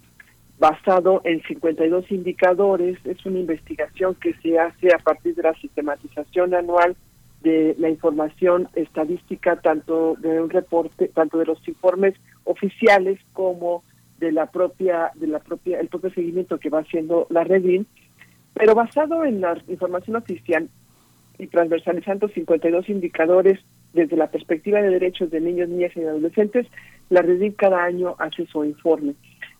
basado 0.59 1.23
en 1.25 1.43
52 1.43 2.11
indicadores. 2.11 2.99
Es 3.05 3.25
una 3.25 3.39
investigación 3.39 4.15
que 4.17 4.35
se 4.35 4.59
hace 4.59 4.95
a 4.95 4.99
partir 4.99 5.35
de 5.35 5.43
la 5.43 5.55
sistematización 5.55 6.55
anual 6.55 6.97
de 7.43 7.75
la 7.79 7.91
información 7.91 8.69
estadística, 8.75 9.57
tanto 9.57 10.17
de 10.19 10.41
un 10.41 10.51
reporte, 10.51 11.09
tanto 11.09 11.39
de 11.39 11.47
los 11.47 11.67
informes 11.69 12.15
oficiales 12.45 13.21
como 13.33 13.83
de 14.19 14.33
la 14.33 14.47
propia, 14.47 15.11
de 15.15 15.27
la 15.27 15.41
propia, 15.41 15.81
el 15.81 15.89
propio 15.89 16.11
seguimiento 16.11 16.59
que 16.59 16.71
va 16.71 16.81
haciendo 16.81 17.27
la 17.29 17.45
Redim, 17.45 17.85
pero 18.55 18.75
basado 18.75 19.25
en 19.25 19.41
la 19.41 19.59
información 19.69 20.17
oficial 20.17 20.69
y 21.39 21.47
transversalizando 21.47 22.29
52 22.29 22.89
indicadores 22.89 23.61
desde 23.93 24.17
la 24.17 24.29
perspectiva 24.29 24.81
de 24.81 24.91
derechos 24.91 25.31
de 25.31 25.41
niños, 25.41 25.69
niñas 25.69 25.93
y 25.97 26.01
adolescentes, 26.01 26.67
la 27.11 27.23
Redim 27.23 27.53
cada 27.53 27.85
año 27.85 28.15
hace 28.19 28.47
su 28.47 28.65
informe. 28.65 29.15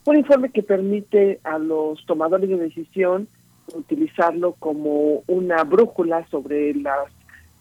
Un 0.05 0.17
informe 0.17 0.51
que 0.51 0.63
permite 0.63 1.41
a 1.45 1.59
los 1.59 2.05
tomadores 2.07 2.49
de 2.49 2.57
decisión 2.57 3.29
utilizarlo 3.75 4.53
como 4.59 5.23
una 5.27 5.65
brújula 5.65 6.27
sobre 6.29 6.75
las 6.75 7.11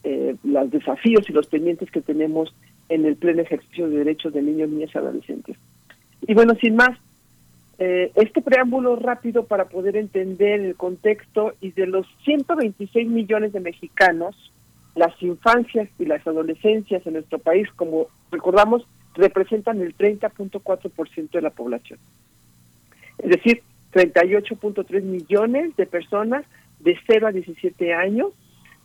eh, 0.03 0.35
los 0.43 0.69
desafíos 0.69 1.30
y 1.30 1.33
los 1.33 1.48
pendientes 1.48 1.90
que 1.90 2.01
tenemos 2.01 2.53
en 2.90 3.06
el 3.06 3.16
pleno 3.16 3.42
ejercicio 3.42 3.90
de 3.90 4.00
derechos 4.00 4.33
de 4.33 4.42
niños, 4.42 4.69
niñas 4.69 4.90
y 4.93 4.98
adolescentes. 4.98 5.58
Y 6.27 6.33
bueno, 6.33 6.56
sin 6.61 6.75
más, 6.75 6.98
eh, 7.85 8.11
este 8.15 8.41
preámbulo 8.41 8.95
rápido 8.95 9.45
para 9.45 9.65
poder 9.65 9.97
entender 9.97 10.61
el 10.61 10.75
contexto 10.75 11.53
y 11.59 11.71
de 11.71 11.85
los 11.85 12.07
126 12.23 13.09
millones 13.09 13.51
de 13.51 13.59
mexicanos, 13.59 14.53
las 14.95 15.11
infancias 15.21 15.89
y 15.99 16.05
las 16.05 16.25
adolescencias 16.25 17.05
en 17.05 17.13
nuestro 17.13 17.39
país, 17.39 17.67
como 17.75 18.07
recordamos, 18.31 18.87
representan 19.15 19.81
el 19.81 19.97
30.4% 19.97 21.29
de 21.31 21.41
la 21.41 21.49
población. 21.49 21.99
Es 23.17 23.31
decir, 23.31 23.63
38.3 23.91 25.01
millones 25.01 25.75
de 25.75 25.85
personas 25.85 26.45
de 26.79 26.97
0 27.05 27.27
a 27.27 27.31
17 27.33 27.93
años. 27.93 28.31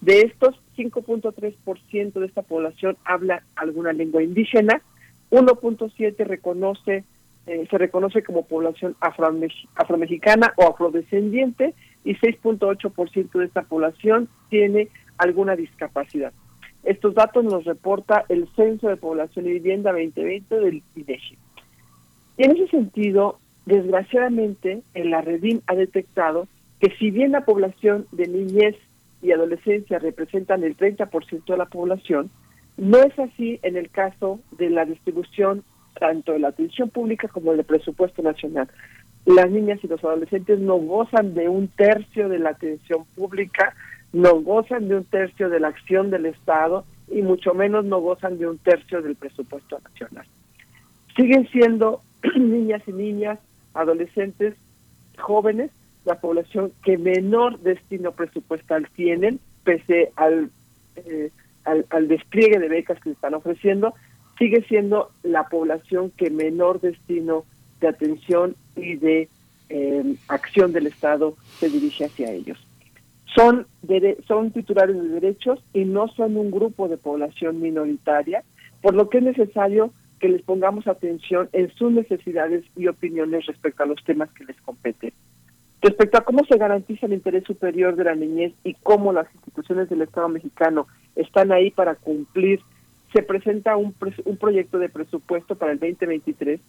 De 0.00 0.22
estos, 0.22 0.60
5.3% 0.76 2.12
de 2.14 2.26
esta 2.26 2.42
población 2.42 2.96
habla 3.04 3.44
alguna 3.54 3.92
lengua 3.92 4.24
indígena, 4.24 4.82
1.7 5.30 6.16
reconoce 6.26 7.04
eh, 7.48 7.66
se 7.70 7.78
reconoce 7.78 8.22
como 8.22 8.46
población 8.46 8.94
afrome- 9.00 9.68
afromexicana 9.74 10.52
o 10.56 10.68
afrodescendiente 10.68 11.74
y 12.04 12.14
6.8% 12.14 13.38
de 13.38 13.44
esta 13.46 13.62
población 13.62 14.28
tiene 14.50 14.88
alguna 15.16 15.56
discapacidad. 15.56 16.32
Estos 16.84 17.14
datos 17.14 17.44
nos 17.44 17.64
reporta 17.64 18.24
el 18.28 18.48
Censo 18.54 18.88
de 18.88 18.96
Población 18.96 19.46
y 19.46 19.52
Vivienda 19.52 19.92
2020 19.92 20.60
del 20.60 20.82
INEGI. 20.94 21.38
Y 22.36 22.44
en 22.44 22.50
ese 22.52 22.68
sentido, 22.68 23.40
desgraciadamente, 23.66 24.82
en 24.94 25.10
la 25.10 25.22
Redim 25.22 25.60
ha 25.66 25.74
detectado 25.74 26.46
que 26.80 26.90
si 26.98 27.10
bien 27.10 27.32
la 27.32 27.44
población 27.44 28.06
de 28.12 28.28
niñez 28.28 28.76
y 29.22 29.32
adolescencia 29.32 29.98
representan 29.98 30.62
el 30.62 30.76
30% 30.76 31.44
de 31.46 31.56
la 31.56 31.66
población, 31.66 32.30
no 32.76 32.98
es 32.98 33.18
así 33.18 33.58
en 33.62 33.76
el 33.76 33.90
caso 33.90 34.38
de 34.56 34.70
la 34.70 34.84
distribución 34.84 35.64
tanto 35.99 36.33
de 36.33 36.39
la 36.39 36.49
atención 36.49 36.91
pública 36.91 37.28
como 37.28 37.52
del 37.52 37.65
presupuesto 37.65 38.23
nacional. 38.23 38.68
Las 39.26 39.50
niñas 39.50 39.81
y 39.83 39.89
los 39.89 40.02
adolescentes 40.02 40.58
no 40.58 40.76
gozan 40.76 41.34
de 41.34 41.49
un 41.49 41.68
tercio 41.68 42.28
de 42.28 42.39
la 42.39 42.50
atención 42.50 43.05
pública, 43.15 43.75
no 44.12 44.41
gozan 44.41 44.89
de 44.89 44.97
un 44.97 45.05
tercio 45.05 45.50
de 45.50 45.60
la 45.60 45.68
acción 45.68 46.10
del 46.10 46.26
Estado 46.26 46.84
y 47.10 47.23
mucho 47.23 47.55
menos 47.55 47.84
no 47.84 48.00
gozan 48.00 48.39
de 48.39 48.47
un 48.47 48.58
tercio 48.58 49.02
del 49.02 49.17
presupuesto 49.17 49.78
nacional. 49.81 50.26
Siguen 51.17 51.49
siendo 51.49 52.02
niñas 52.36 52.83
y 52.86 52.92
niñas, 52.92 53.39
adolescentes, 53.75 54.55
jóvenes, 55.18 55.70
la 56.05 56.20
población 56.20 56.73
que 56.83 56.97
menor 56.97 57.58
destino 57.60 58.12
presupuestal 58.12 58.89
tienen, 58.94 59.41
pese 59.65 60.10
al, 60.17 60.50
eh, 60.97 61.31
al, 61.65 62.08
despliegue 62.08 62.58
de 62.58 62.68
becas 62.68 62.99
que 62.99 63.10
se 63.10 63.15
están 63.15 63.34
ofreciendo, 63.34 63.94
sigue 64.39 64.62
siendo 64.62 65.10
la 65.23 65.49
población 65.49 66.12
que 66.17 66.31
menor 66.31 66.81
destino 66.81 67.44
de 67.81 67.89
atención 67.89 68.55
y 68.76 68.97
de 68.97 69.28
eh, 69.68 70.15
acción 70.28 70.73
del 70.73 70.86
Estado 70.86 71.34
se 71.58 71.68
dirige 71.68 72.07
hacia 72.07 72.31
ellos. 72.33 72.58
Son, 73.34 73.67
son 74.26 74.50
titulares 74.50 74.97
de 74.97 75.08
derechos 75.08 75.62
y 75.73 75.84
no 75.84 76.08
son 76.08 76.36
un 76.36 76.50
grupo 76.50 76.89
de 76.89 76.97
población 76.97 77.60
minoritaria, 77.60 78.42
por 78.81 78.94
lo 78.94 79.08
que 79.08 79.18
es 79.18 79.25
necesario 79.25 79.92
que 80.18 80.28
les 80.28 80.42
pongamos 80.42 80.86
atención 80.86 81.49
en 81.52 81.70
sus 81.75 81.92
necesidades 81.92 82.65
y 82.76 82.89
opiniones 82.89 83.47
respecto 83.47 83.83
a 83.83 83.86
los 83.86 84.02
temas 84.05 84.31
que 84.33 84.44
les 84.44 84.57
competen. 84.62 85.12
Respecto 85.81 86.18
a 86.18 86.25
cómo 86.25 86.44
se 86.44 86.58
garantiza 86.58 87.07
el 87.07 87.12
interés 87.12 87.44
superior 87.44 87.94
de 87.94 88.05
la 88.05 88.15
niñez 88.15 88.52
y 88.65 88.75
cómo 88.75 89.12
las 89.12 89.33
instituciones 89.33 89.89
del 89.89 90.02
Estado 90.02 90.28
mexicano 90.28 90.89
están 91.15 91.52
ahí 91.52 91.70
para 91.70 91.94
cumplir. 91.94 92.60
Se 93.12 93.22
presenta 93.22 93.76
un, 93.76 93.94
un 94.24 94.36
proyecto 94.36 94.78
de 94.78 94.88
presupuesto 94.88 95.56
para 95.56 95.72
el 95.72 95.78
2023 95.78 96.60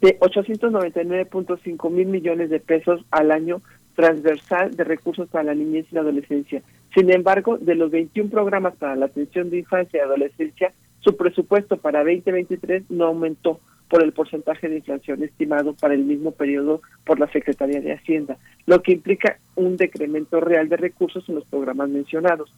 de 0.00 0.18
899.5 0.20 1.90
mil 1.90 2.06
millones 2.06 2.50
de 2.50 2.60
pesos 2.60 3.04
al 3.10 3.30
año 3.30 3.62
transversal 3.94 4.76
de 4.76 4.84
recursos 4.84 5.28
para 5.28 5.44
la 5.44 5.54
niñez 5.54 5.86
y 5.90 5.94
la 5.94 6.02
adolescencia. 6.02 6.62
Sin 6.94 7.10
embargo, 7.10 7.58
de 7.58 7.74
los 7.74 7.90
21 7.90 8.30
programas 8.30 8.74
para 8.76 8.96
la 8.96 9.06
atención 9.06 9.50
de 9.50 9.58
infancia 9.58 9.98
y 9.98 10.00
adolescencia, 10.00 10.72
su 11.00 11.16
presupuesto 11.16 11.76
para 11.76 12.00
2023 12.00 12.90
no 12.90 13.06
aumentó 13.06 13.60
por 13.88 14.02
el 14.02 14.12
porcentaje 14.12 14.68
de 14.68 14.76
inflación 14.76 15.22
estimado 15.22 15.74
para 15.74 15.94
el 15.94 16.04
mismo 16.04 16.32
periodo 16.32 16.80
por 17.04 17.20
la 17.20 17.28
Secretaría 17.28 17.80
de 17.80 17.92
Hacienda, 17.92 18.38
lo 18.66 18.82
que 18.82 18.92
implica 18.92 19.38
un 19.54 19.76
decremento 19.76 20.40
real 20.40 20.68
de 20.68 20.76
recursos 20.76 21.28
en 21.28 21.36
los 21.36 21.44
programas 21.44 21.88
mencionados. 21.90 22.52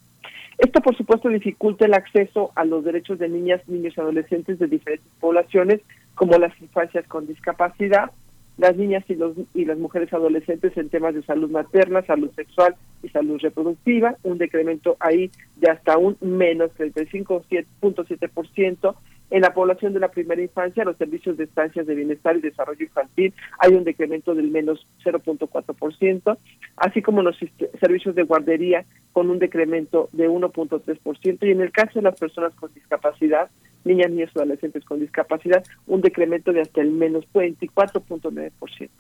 Esto, 0.59 0.81
por 0.81 0.97
supuesto, 0.97 1.29
dificulta 1.29 1.85
el 1.85 1.95
acceso 1.95 2.51
a 2.55 2.65
los 2.65 2.85
derechos 2.85 3.19
de 3.19 3.29
niñas, 3.29 3.61
niños 3.69 3.95
y 3.97 4.01
adolescentes 4.01 4.59
de 4.59 4.67
diferentes 4.67 5.11
poblaciones, 5.21 5.83
como 6.15 6.39
las 6.39 6.59
infancias 6.63 7.07
con 7.07 7.27
discapacidad, 7.27 8.11
las 8.57 8.75
niñas 8.77 9.05
y, 9.09 9.17
los, 9.17 9.35
y 9.55 9.67
las 9.67 9.79
mujeres 9.79 10.13
adolescentes 10.13 10.77
en 10.77 10.89
temas 10.89 11.15
de 11.15 11.23
salud 11.23 11.51
materna, 11.51 12.03
salud 12.03 12.31
sexual 12.35 12.75
y 13.03 13.09
salud 13.11 13.39
reproductiva, 13.41 14.17
un 14.23 14.39
decremento 14.39 14.97
ahí 14.99 15.31
de 15.57 15.71
hasta 15.71 15.99
un 15.99 16.17
menos 16.21 16.71
35.7%. 16.79 18.95
En 19.29 19.43
la 19.43 19.53
población 19.53 19.93
de 19.93 19.99
la 20.01 20.09
primera 20.11 20.41
infancia, 20.41 20.85
los 20.85 20.97
servicios 20.97 21.37
de 21.37 21.45
estancias 21.45 21.87
de 21.87 21.95
bienestar 21.97 22.37
y 22.37 22.41
desarrollo 22.41 22.85
infantil, 22.85 23.35
hay 23.59 23.75
un 23.75 23.83
decremento 23.83 24.35
del 24.35 24.51
menos 24.51 24.87
0.4%, 25.05 26.39
así 26.77 27.03
como 27.03 27.23
los 27.23 27.37
servicios 27.81 28.15
de 28.15 28.23
guardería 28.23 28.85
con 29.13 29.29
un 29.31 29.39
decremento 29.41 30.09
de 30.13 30.29
1.3%. 30.29 31.39
Y 31.47 31.51
en 31.51 31.61
el 31.61 31.73
caso 31.73 31.99
de 31.99 32.03
las 32.03 32.19
personas 32.19 32.55
con 32.55 32.73
discapacidad, 32.73 33.51
niñas, 33.85 34.11
niños 34.11 34.31
adolescentes 34.37 34.85
con 34.85 35.01
discapacidad, 35.01 35.65
un 35.87 36.03
decremento 36.03 36.53
de 36.53 36.61
hasta 36.61 36.81
el 36.81 36.93
menos 36.93 37.25
24.9%. 37.33 38.91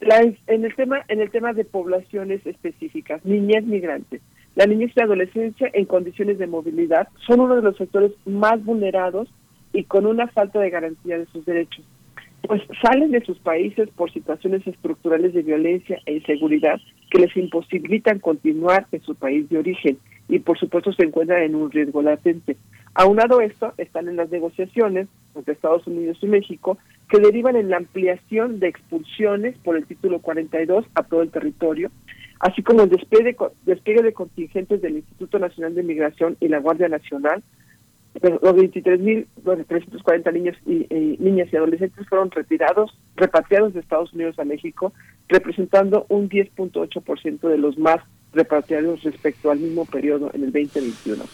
La- 0.00 0.20
en 0.46 0.64
el 0.64 0.74
tema 0.76 1.04
en 1.08 1.20
el 1.20 1.30
tema 1.30 1.52
de 1.52 1.64
poblaciones 1.64 2.46
específicas, 2.46 3.24
niñez 3.24 3.64
migrantes, 3.64 4.20
la 4.58 4.66
niñez 4.66 4.90
y 4.90 4.98
la 4.98 5.04
adolescencia 5.04 5.70
en 5.72 5.84
condiciones 5.84 6.36
de 6.36 6.48
movilidad 6.48 7.06
son 7.28 7.38
uno 7.38 7.54
de 7.54 7.62
los 7.62 7.76
sectores 7.76 8.10
más 8.26 8.64
vulnerados 8.64 9.28
y 9.72 9.84
con 9.84 10.04
una 10.04 10.26
falta 10.26 10.58
de 10.58 10.68
garantía 10.68 11.16
de 11.16 11.26
sus 11.26 11.46
derechos, 11.46 11.84
pues 12.42 12.60
salen 12.82 13.12
de 13.12 13.24
sus 13.24 13.38
países 13.38 13.88
por 13.90 14.12
situaciones 14.12 14.66
estructurales 14.66 15.32
de 15.32 15.42
violencia 15.42 16.00
e 16.06 16.14
inseguridad 16.14 16.80
que 17.08 17.20
les 17.20 17.36
imposibilitan 17.36 18.18
continuar 18.18 18.88
en 18.90 19.00
su 19.02 19.14
país 19.14 19.48
de 19.48 19.58
origen 19.58 19.98
y 20.28 20.40
por 20.40 20.58
supuesto 20.58 20.92
se 20.92 21.04
encuentran 21.04 21.44
en 21.44 21.54
un 21.54 21.70
riesgo 21.70 22.02
latente. 22.02 22.56
Aunado 22.94 23.40
esto, 23.40 23.74
están 23.78 24.08
en 24.08 24.16
las 24.16 24.28
negociaciones 24.28 25.06
entre 25.36 25.54
Estados 25.54 25.86
Unidos 25.86 26.18
y 26.20 26.26
México 26.26 26.78
que 27.08 27.20
derivan 27.20 27.54
en 27.54 27.70
la 27.70 27.76
ampliación 27.76 28.58
de 28.58 28.66
expulsiones 28.66 29.56
por 29.58 29.76
el 29.76 29.86
título 29.86 30.18
42 30.18 30.84
a 30.96 31.04
todo 31.04 31.22
el 31.22 31.30
territorio, 31.30 31.92
así 32.40 32.62
como 32.62 32.82
el 32.82 32.90
despliegue, 32.90 33.36
despliegue 33.64 34.02
de 34.02 34.12
contingentes 34.12 34.80
del 34.82 34.96
Instituto 34.96 35.38
Nacional 35.38 35.74
de 35.74 35.82
Migración 35.82 36.36
y 36.40 36.48
la 36.48 36.58
Guardia 36.58 36.88
Nacional. 36.88 37.42
Los 38.20 38.56
23.340 38.56 40.32
niños 40.32 40.56
y 40.66 40.86
niñas 41.20 41.48
y 41.52 41.56
adolescentes 41.56 42.08
fueron 42.08 42.30
retirados, 42.30 42.98
repatriados 43.14 43.74
de 43.74 43.80
Estados 43.80 44.12
Unidos 44.12 44.38
a 44.38 44.44
México, 44.44 44.92
representando 45.28 46.04
un 46.08 46.28
10.8% 46.28 47.48
de 47.48 47.58
los 47.58 47.78
más 47.78 48.00
repatriados 48.32 49.02
respecto 49.04 49.50
al 49.50 49.60
mismo 49.60 49.84
periodo 49.84 50.30
en 50.34 50.44
el 50.44 50.52
2021. 50.52 51.24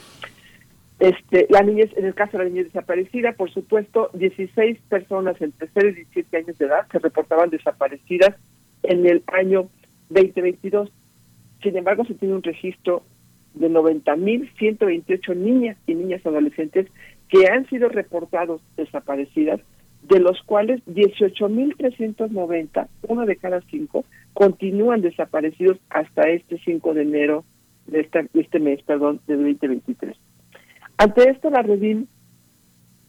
Este, 1.00 1.47
la 1.50 1.62
niñez, 1.62 1.91
en 1.97 2.07
el 2.07 2.15
caso 2.15 2.39
de 2.39 2.44
la 2.44 2.50
niñez 2.50 2.66
desaparecida, 2.66 3.33
por 3.33 3.50
supuesto, 3.50 4.10
16 4.15 4.78
personas 4.89 5.41
entre 5.41 5.68
0 5.74 5.89
y 5.89 5.94
17 5.94 6.36
años 6.36 6.58
de 6.58 6.66
edad 6.66 6.86
se 6.91 6.99
reportaban 6.99 7.50
desaparecidas 7.50 8.36
en 8.83 9.07
el 9.07 9.23
año 9.26 9.68
2022. 10.08 10.91
Sin 11.62 11.76
embargo, 11.76 12.05
se 12.05 12.15
tiene 12.15 12.34
un 12.34 12.42
registro 12.42 13.02
de 13.55 13.70
90.128 13.70 15.36
niñas 15.36 15.76
y 15.86 15.94
niñas 15.94 16.26
adolescentes 16.26 16.89
que 17.28 17.49
han 17.49 17.68
sido 17.68 17.89
reportados 17.89 18.60
desaparecidas, 18.76 19.60
de 20.02 20.20
los 20.20 20.42
cuales 20.42 20.84
18.390, 20.86 22.89
uno 23.08 23.26
de 23.26 23.36
cada 23.36 23.60
cinco, 23.70 24.05
continúan 24.34 25.00
desaparecidos 25.00 25.78
hasta 25.89 26.28
este 26.28 26.58
5 26.58 26.94
de 26.94 27.02
enero 27.02 27.44
de, 27.86 28.00
esta, 28.00 28.24
este 28.34 28.58
mes, 28.58 28.83
perdón, 28.83 29.20
de 29.26 29.34
2023. 29.34 30.16
Ante 30.99 31.31
esto, 31.31 31.50
la 31.50 31.62
Redim 31.62 32.07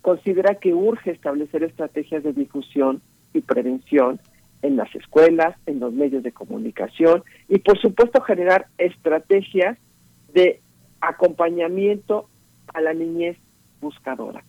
considera 0.02 0.56
que 0.56 0.74
urge 0.74 1.12
establecer 1.12 1.64
estrategias 1.64 2.24
de 2.24 2.34
difusión 2.34 3.02
y 3.34 3.42
prevención 3.42 4.20
en 4.62 4.78
las 4.78 4.94
escuelas, 4.96 5.56
en 5.66 5.80
los 5.80 5.94
medios 5.94 6.24
de 6.24 6.32
comunicación 6.32 7.24
y, 7.48 7.60
por 7.60 7.80
supuesto, 7.80 8.22
generar 8.22 8.68
estrategias 8.78 9.78
de 10.34 10.62
acompañamiento 11.02 12.30
a 12.74 12.82
la 12.82 12.94
niñez 12.94 13.38
buscadora. 13.82 14.44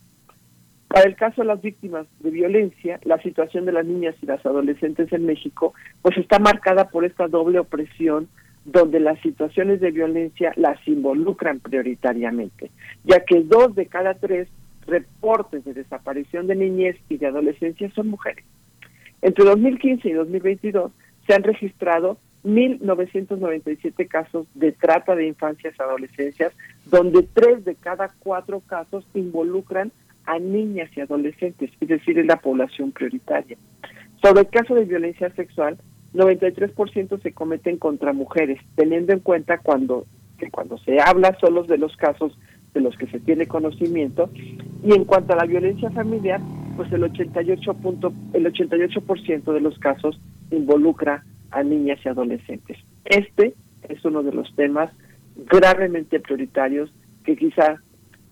Para 0.89 1.09
el 1.09 1.17
caso 1.17 1.43
de 1.43 1.49
las 1.49 1.61
víctimas 1.61 2.07
de 2.21 2.31
violencia, 2.31 3.01
la 3.05 3.21
situación 3.21 3.67
de 3.67 3.73
las 3.73 3.85
niñas 3.85 4.15
y 4.23 4.27
las 4.27 4.45
adolescentes 4.47 5.13
en 5.13 5.27
México 5.27 5.75
pues 6.01 6.17
está 6.17 6.39
marcada 6.39 6.89
por 6.89 7.05
esta 7.05 7.29
doble 7.29 7.59
opresión 7.59 8.29
donde 8.65 8.99
las 8.99 9.21
situaciones 9.21 9.81
de 9.81 9.91
violencia 9.91 10.53
las 10.57 10.79
involucran 10.89 11.61
prioritariamente, 11.61 12.71
ya 13.05 13.21
que 13.25 13.43
dos 13.43 13.75
de 13.75 13.87
cada 13.87 14.15
tres 14.15 14.49
reportes 14.87 15.65
de 15.65 15.75
desaparición 15.75 16.47
de 16.47 16.57
niñez 16.57 16.97
y 17.09 17.17
de 17.17 17.27
adolescencia 17.27 17.91
son 17.93 18.09
mujeres. 18.09 18.45
Entre 19.23 19.45
2015 19.45 20.09
y 20.09 20.13
2022 20.13 20.93
se 21.27 21.35
han 21.35 21.43
registrado 21.43 22.19
1.997 22.45 24.07
casos 24.07 24.47
de 24.55 24.73
trata 24.73 25.17
de 25.17 25.27
infancias 25.27 25.75
y 25.77 25.83
adolescencias, 25.83 26.53
donde 26.85 27.23
tres 27.25 27.65
de 27.65 27.75
cada 27.75 28.15
cuatro 28.21 28.61
casos 28.61 29.05
involucran 29.15 29.91
a 30.27 30.39
niñas 30.39 30.91
y 30.97 31.01
adolescentes, 31.01 31.71
es 31.81 31.89
decir, 31.89 32.19
es 32.19 32.27
la 32.27 32.41
población 32.41 32.93
prioritaria. 32.93 33.57
Sobre 34.23 34.43
el 34.43 34.49
caso 34.49 34.75
de 34.75 34.85
violencia 34.85 35.31
sexual, 35.35 35.79
93% 36.15 37.21
se 37.21 37.33
cometen 37.33 37.79
contra 37.79 38.13
mujeres, 38.13 38.61
teniendo 38.77 39.13
en 39.13 39.21
cuenta 39.21 39.59
cuando 39.59 40.07
que 40.39 40.51
cuando 40.51 40.79
se 40.79 41.01
habla 41.01 41.37
solo 41.41 41.63
de 41.65 41.79
los 41.79 41.97
casos 41.97 42.39
de 42.77 42.83
los 42.83 42.97
que 42.97 43.07
se 43.07 43.19
tiene 43.21 43.47
conocimiento 43.47 44.31
y 44.85 44.93
en 44.93 45.05
cuanto 45.07 45.33
a 45.33 45.37
la 45.37 45.47
violencia 45.47 45.91
familiar, 45.91 46.41
pues 46.77 46.93
el 46.93 47.05
88 47.05 47.75
punto, 47.75 48.13
el 48.35 48.45
88% 48.45 49.53
de 49.53 49.61
los 49.61 49.79
casos 49.79 50.21
involucra 50.51 51.25
a 51.51 51.63
niñas 51.63 51.99
y 52.05 52.09
adolescentes. 52.11 52.77
Este 53.07 53.55
es 53.89 54.05
uno 54.05 54.23
de 54.23 54.33
los 54.33 54.55
temas 54.55 54.91
gravemente 55.51 56.21
prioritarios 56.21 56.93
que 57.25 57.35
quizá 57.35 57.81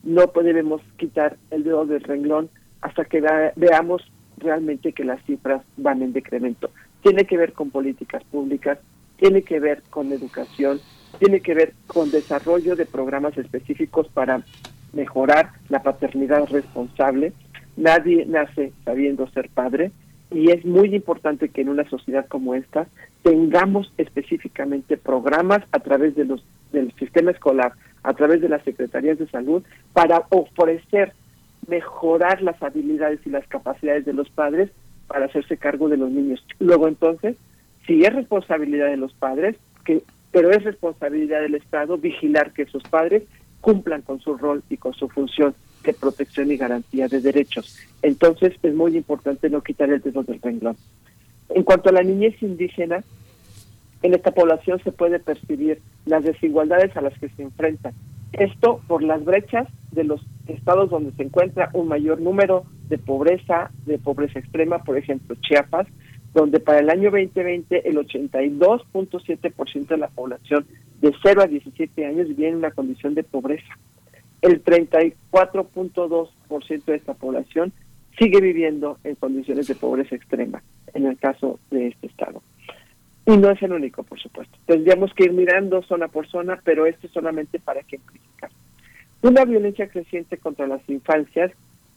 no 0.02 0.30
debemos 0.42 0.82
quitar 0.98 1.38
el 1.50 1.64
dedo 1.64 1.86
del 1.86 2.02
renglón 2.02 2.50
hasta 2.82 3.06
que 3.06 3.22
veamos 3.56 4.02
realmente 4.36 4.92
que 4.92 5.04
las 5.04 5.24
cifras 5.24 5.62
van 5.78 6.02
en 6.02 6.12
decremento. 6.12 6.70
Tiene 7.02 7.24
que 7.24 7.38
ver 7.38 7.54
con 7.54 7.70
políticas 7.70 8.22
públicas, 8.24 8.78
tiene 9.16 9.40
que 9.40 9.58
ver 9.58 9.82
con 9.88 10.12
educación, 10.12 10.80
tiene 11.18 11.40
que 11.40 11.54
ver 11.54 11.72
con 11.86 12.10
desarrollo 12.10 12.76
de 12.76 12.86
programas 12.86 13.36
específicos 13.38 14.08
para 14.08 14.42
mejorar 14.92 15.50
la 15.68 15.82
paternidad 15.82 16.48
responsable. 16.50 17.32
Nadie 17.76 18.24
nace 18.26 18.72
sabiendo 18.84 19.28
ser 19.28 19.48
padre 19.48 19.90
y 20.30 20.50
es 20.50 20.64
muy 20.64 20.94
importante 20.94 21.48
que 21.48 21.62
en 21.62 21.68
una 21.68 21.88
sociedad 21.88 22.26
como 22.28 22.54
esta 22.54 22.86
tengamos 23.22 23.92
específicamente 23.98 24.96
programas 24.96 25.62
a 25.72 25.80
través 25.80 26.14
de 26.14 26.24
los 26.24 26.44
del 26.72 26.92
sistema 26.94 27.30
escolar, 27.30 27.72
a 28.02 28.14
través 28.14 28.40
de 28.40 28.48
las 28.48 28.62
secretarías 28.64 29.18
de 29.18 29.28
salud, 29.28 29.62
para 29.92 30.24
ofrecer 30.30 31.12
mejorar 31.68 32.42
las 32.42 32.60
habilidades 32.62 33.20
y 33.24 33.30
las 33.30 33.46
capacidades 33.46 34.04
de 34.04 34.12
los 34.12 34.28
padres 34.28 34.70
para 35.06 35.26
hacerse 35.26 35.56
cargo 35.56 35.88
de 35.88 35.96
los 35.96 36.10
niños. 36.10 36.44
Luego 36.58 36.88
entonces, 36.88 37.36
si 37.86 38.04
es 38.04 38.12
responsabilidad 38.12 38.88
de 38.88 38.96
los 38.96 39.12
padres, 39.14 39.56
que 39.84 40.02
pero 40.34 40.50
es 40.50 40.64
responsabilidad 40.64 41.42
del 41.42 41.54
Estado 41.54 41.96
vigilar 41.96 42.52
que 42.52 42.66
sus 42.66 42.82
padres 42.82 43.22
cumplan 43.60 44.02
con 44.02 44.18
su 44.18 44.36
rol 44.36 44.64
y 44.68 44.76
con 44.76 44.92
su 44.92 45.08
función 45.08 45.54
de 45.84 45.94
protección 45.94 46.50
y 46.50 46.56
garantía 46.56 47.06
de 47.06 47.20
derechos. 47.20 47.78
Entonces 48.02 48.52
es 48.60 48.74
muy 48.74 48.96
importante 48.96 49.48
no 49.48 49.62
quitar 49.62 49.90
el 49.90 50.00
dedo 50.02 50.24
del 50.24 50.42
renglón. 50.42 50.76
En 51.50 51.62
cuanto 51.62 51.88
a 51.88 51.92
la 51.92 52.02
niñez 52.02 52.34
indígena, 52.42 53.04
en 54.02 54.12
esta 54.12 54.32
población 54.32 54.80
se 54.82 54.90
puede 54.90 55.20
percibir 55.20 55.80
las 56.04 56.24
desigualdades 56.24 56.96
a 56.96 57.00
las 57.00 57.16
que 57.16 57.28
se 57.28 57.42
enfrentan. 57.42 57.94
Esto 58.32 58.82
por 58.88 59.04
las 59.04 59.24
brechas 59.24 59.68
de 59.92 60.02
los 60.02 60.20
estados 60.48 60.90
donde 60.90 61.12
se 61.12 61.22
encuentra 61.22 61.70
un 61.74 61.86
mayor 61.86 62.20
número 62.20 62.64
de 62.88 62.98
pobreza, 62.98 63.70
de 63.86 63.98
pobreza 63.98 64.40
extrema, 64.40 64.82
por 64.82 64.98
ejemplo 64.98 65.36
Chiapas, 65.42 65.86
donde 66.34 66.60
para 66.60 66.80
el 66.80 66.90
año 66.90 67.10
2020 67.10 67.88
el 67.88 67.96
82.7% 67.96 69.86
de 69.86 69.96
la 69.96 70.08
población 70.08 70.66
de 71.00 71.14
0 71.22 71.42
a 71.42 71.46
17 71.46 72.04
años 72.04 72.28
viven 72.28 72.50
en 72.50 72.56
una 72.56 72.72
condición 72.72 73.14
de 73.14 73.22
pobreza. 73.22 73.78
El 74.42 74.62
34.2% 74.62 76.84
de 76.84 76.96
esta 76.96 77.14
población 77.14 77.72
sigue 78.18 78.40
viviendo 78.40 78.98
en 79.04 79.14
condiciones 79.14 79.68
de 79.68 79.76
pobreza 79.76 80.16
extrema, 80.16 80.62
en 80.92 81.06
el 81.06 81.16
caso 81.18 81.58
de 81.70 81.86
este 81.88 82.08
estado. 82.08 82.42
Y 83.26 83.36
no 83.36 83.50
es 83.50 83.62
el 83.62 83.72
único, 83.72 84.02
por 84.02 84.20
supuesto. 84.20 84.58
Tendríamos 84.66 85.14
que 85.14 85.24
ir 85.24 85.32
mirando 85.32 85.82
zona 85.82 86.08
por 86.08 86.28
zona, 86.28 86.60
pero 86.62 86.84
esto 86.84 87.06
es 87.06 87.12
solamente 87.12 87.58
para 87.58 87.80
ejemplificar. 87.80 88.50
Una 89.22 89.46
violencia 89.46 89.88
creciente 89.88 90.36
contra 90.36 90.66
las 90.66 90.86
infancias, 90.90 91.50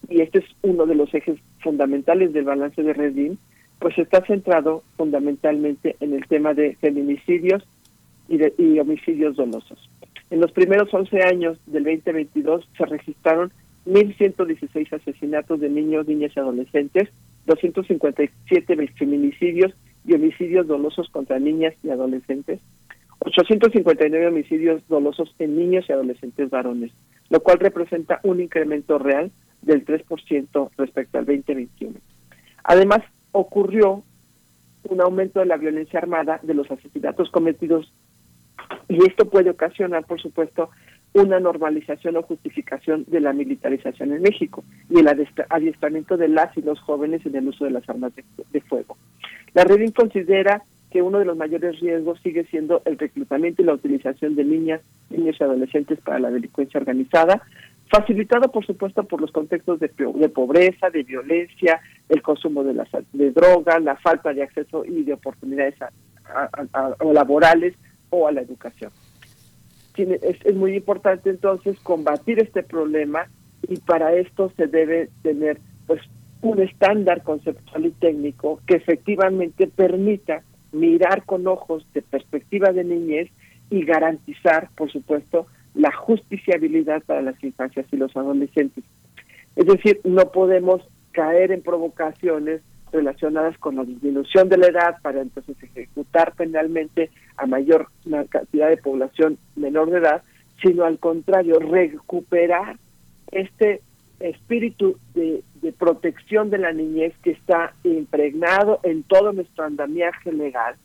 y 0.09 0.21
este 0.21 0.39
es 0.39 0.45
uno 0.61 0.85
de 0.85 0.95
los 0.95 1.13
ejes 1.13 1.37
fundamentales 1.59 2.31
del 2.31 2.45
balance 2.45 2.81
de 2.81 2.93
Redín, 2.93 3.37
pues 3.79 3.97
está 3.97 4.25
centrado 4.25 4.83
fundamentalmente 4.95 5.95
en 5.99 6.13
el 6.13 6.25
tema 6.27 6.53
de 6.53 6.75
feminicidios 6.77 7.63
y, 8.27 8.37
de, 8.37 8.53
y 8.57 8.79
homicidios 8.79 9.35
dolosos. 9.35 9.89
En 10.29 10.41
los 10.41 10.51
primeros 10.51 10.93
11 10.93 11.23
años 11.23 11.57
del 11.67 11.83
2022 11.83 12.67
se 12.77 12.85
registraron 12.85 13.51
1.116 13.85 14.93
asesinatos 14.93 15.59
de 15.59 15.69
niños, 15.69 16.07
niñas 16.07 16.33
y 16.35 16.39
adolescentes, 16.39 17.09
257 17.45 18.87
feminicidios 18.97 19.73
y 20.05 20.13
homicidios 20.13 20.67
dolosos 20.67 21.09
contra 21.09 21.39
niñas 21.39 21.73
y 21.83 21.89
adolescentes, 21.89 22.59
859 23.19 24.27
homicidios 24.27 24.81
dolosos 24.87 25.33
en 25.39 25.57
niños 25.57 25.85
y 25.87 25.93
adolescentes 25.93 26.49
varones, 26.49 26.91
lo 27.29 27.39
cual 27.41 27.59
representa 27.59 28.19
un 28.23 28.41
incremento 28.41 28.99
real 28.99 29.31
del 29.61 29.85
3% 29.85 30.69
respecto 30.77 31.17
al 31.17 31.25
2021. 31.25 31.95
Además, 32.63 33.01
ocurrió 33.31 34.03
un 34.89 35.01
aumento 35.01 35.39
de 35.39 35.45
la 35.45 35.57
violencia 35.57 35.99
armada, 35.99 36.39
de 36.43 36.53
los 36.53 36.69
asesinatos 36.71 37.29
cometidos, 37.29 37.91
y 38.89 39.05
esto 39.05 39.29
puede 39.29 39.49
ocasionar, 39.49 40.05
por 40.05 40.21
supuesto, 40.21 40.69
una 41.13 41.39
normalización 41.39 42.17
o 42.17 42.23
justificación 42.23 43.05
de 43.07 43.19
la 43.19 43.33
militarización 43.33 44.13
en 44.13 44.21
México 44.21 44.63
y 44.89 44.99
el 44.99 45.07
adiestramiento 45.07 46.17
de 46.17 46.27
las 46.27 46.55
y 46.57 46.61
los 46.61 46.79
jóvenes 46.81 47.25
en 47.25 47.35
el 47.35 47.47
uso 47.47 47.65
de 47.65 47.71
las 47.71 47.87
armas 47.89 48.13
de, 48.15 48.61
fuego. 48.61 48.97
La 49.53 49.63
Redin 49.63 49.91
considera 49.91 50.63
que 50.91 51.01
uno 51.01 51.19
de 51.19 51.25
los 51.25 51.37
mayores 51.37 51.79
riesgos 51.79 52.19
sigue 52.21 52.45
siendo 52.45 52.81
el 52.85 52.97
reclutamiento 52.97 53.61
y 53.61 53.65
la 53.65 53.73
utilización 53.73 54.35
de 54.35 54.43
niñas, 54.43 54.81
niños 55.09 55.35
y 55.39 55.43
adolescentes 55.43 55.99
para 55.99 56.19
la 56.19 56.31
delincuencia 56.31 56.79
organizada, 56.79 57.41
facilitado 57.89 58.51
por 58.51 58.65
supuesto 58.65 59.03
por 59.03 59.21
los 59.21 59.31
contextos 59.31 59.79
de, 59.79 59.89
pobreza, 60.29 60.89
de 60.89 61.03
violencia, 61.03 61.79
el 62.09 62.21
consumo 62.21 62.63
de, 62.63 62.73
las, 62.73 62.87
de 63.13 63.31
drogas, 63.31 63.81
la 63.81 63.95
falta 63.97 64.33
de 64.33 64.43
acceso 64.43 64.85
y 64.85 65.03
de 65.03 65.13
oportunidades 65.13 65.75
a, 65.81 65.89
laborales 67.13 67.75
o 68.09 68.27
a 68.27 68.31
la 68.31 68.41
educación. 68.41 68.91
Es, 69.95 70.45
es 70.45 70.55
muy 70.55 70.75
importante 70.75 71.29
entonces 71.29 71.79
combatir 71.79 72.39
este 72.39 72.61
problema 72.61 73.27
y 73.67 73.77
para 73.77 74.13
esto 74.13 74.51
se 74.55 74.67
debe 74.67 75.09
tener 75.23 75.59
pues 75.87 76.01
un 76.41 76.61
estándar 76.61 77.23
conceptual 77.23 77.87
y 77.87 77.91
técnico 77.91 78.61
que 78.67 78.75
efectivamente 78.75 79.67
permita 79.67 80.43
mirar 80.71 81.23
con 81.25 81.47
ojos 81.47 81.85
de 81.93 82.01
perspectiva 82.01 82.71
de 82.71 82.83
niñez 82.83 83.31
y 83.69 83.83
garantizar, 83.83 84.69
por 84.75 84.91
supuesto, 84.91 85.47
la 85.77 85.91
justiciabilidad 85.91 87.03
para 87.03 87.21
las 87.21 87.41
infancias 87.43 87.85
y 87.91 87.97
los 87.97 88.15
adolescentes. 88.17 88.83
Es 89.55 89.65
decir, 89.65 90.01
no 90.03 90.31
podemos 90.31 90.81
caer 91.11 91.51
en 91.51 91.61
provocaciones 91.61 92.61
relacionadas 92.91 93.57
con 93.57 93.75
la 93.75 93.83
disminución 93.83 94.49
de 94.49 94.57
la 94.57 94.67
edad 94.67 94.95
para 95.01 95.21
entonces 95.21 95.55
ejecutar 95.61 96.33
penalmente 96.35 97.11
a 97.35 97.45
mayor 97.45 97.87
cantidad 98.29 98.69
de 98.69 98.77
población 98.77 99.37
menor 99.55 99.91
de 99.91 99.99
edad, 99.99 100.23
sino 100.61 100.85
al 100.85 100.97
contrario, 100.99 101.59
recuperar 101.59 102.77
este 103.31 103.81
espíritu 104.19 104.97
de, 105.13 105.43
de, 105.61 105.73
protección 105.73 106.49
de 106.49 106.57
la 106.57 106.71
niñez 106.71 107.13
que 107.21 107.31
está 107.31 107.73
impregnado 107.83 108.79
en 108.81 109.03
todo 109.03 109.31
nuestro 109.31 109.65
andamiaje 109.65 110.31
legal 110.31 110.75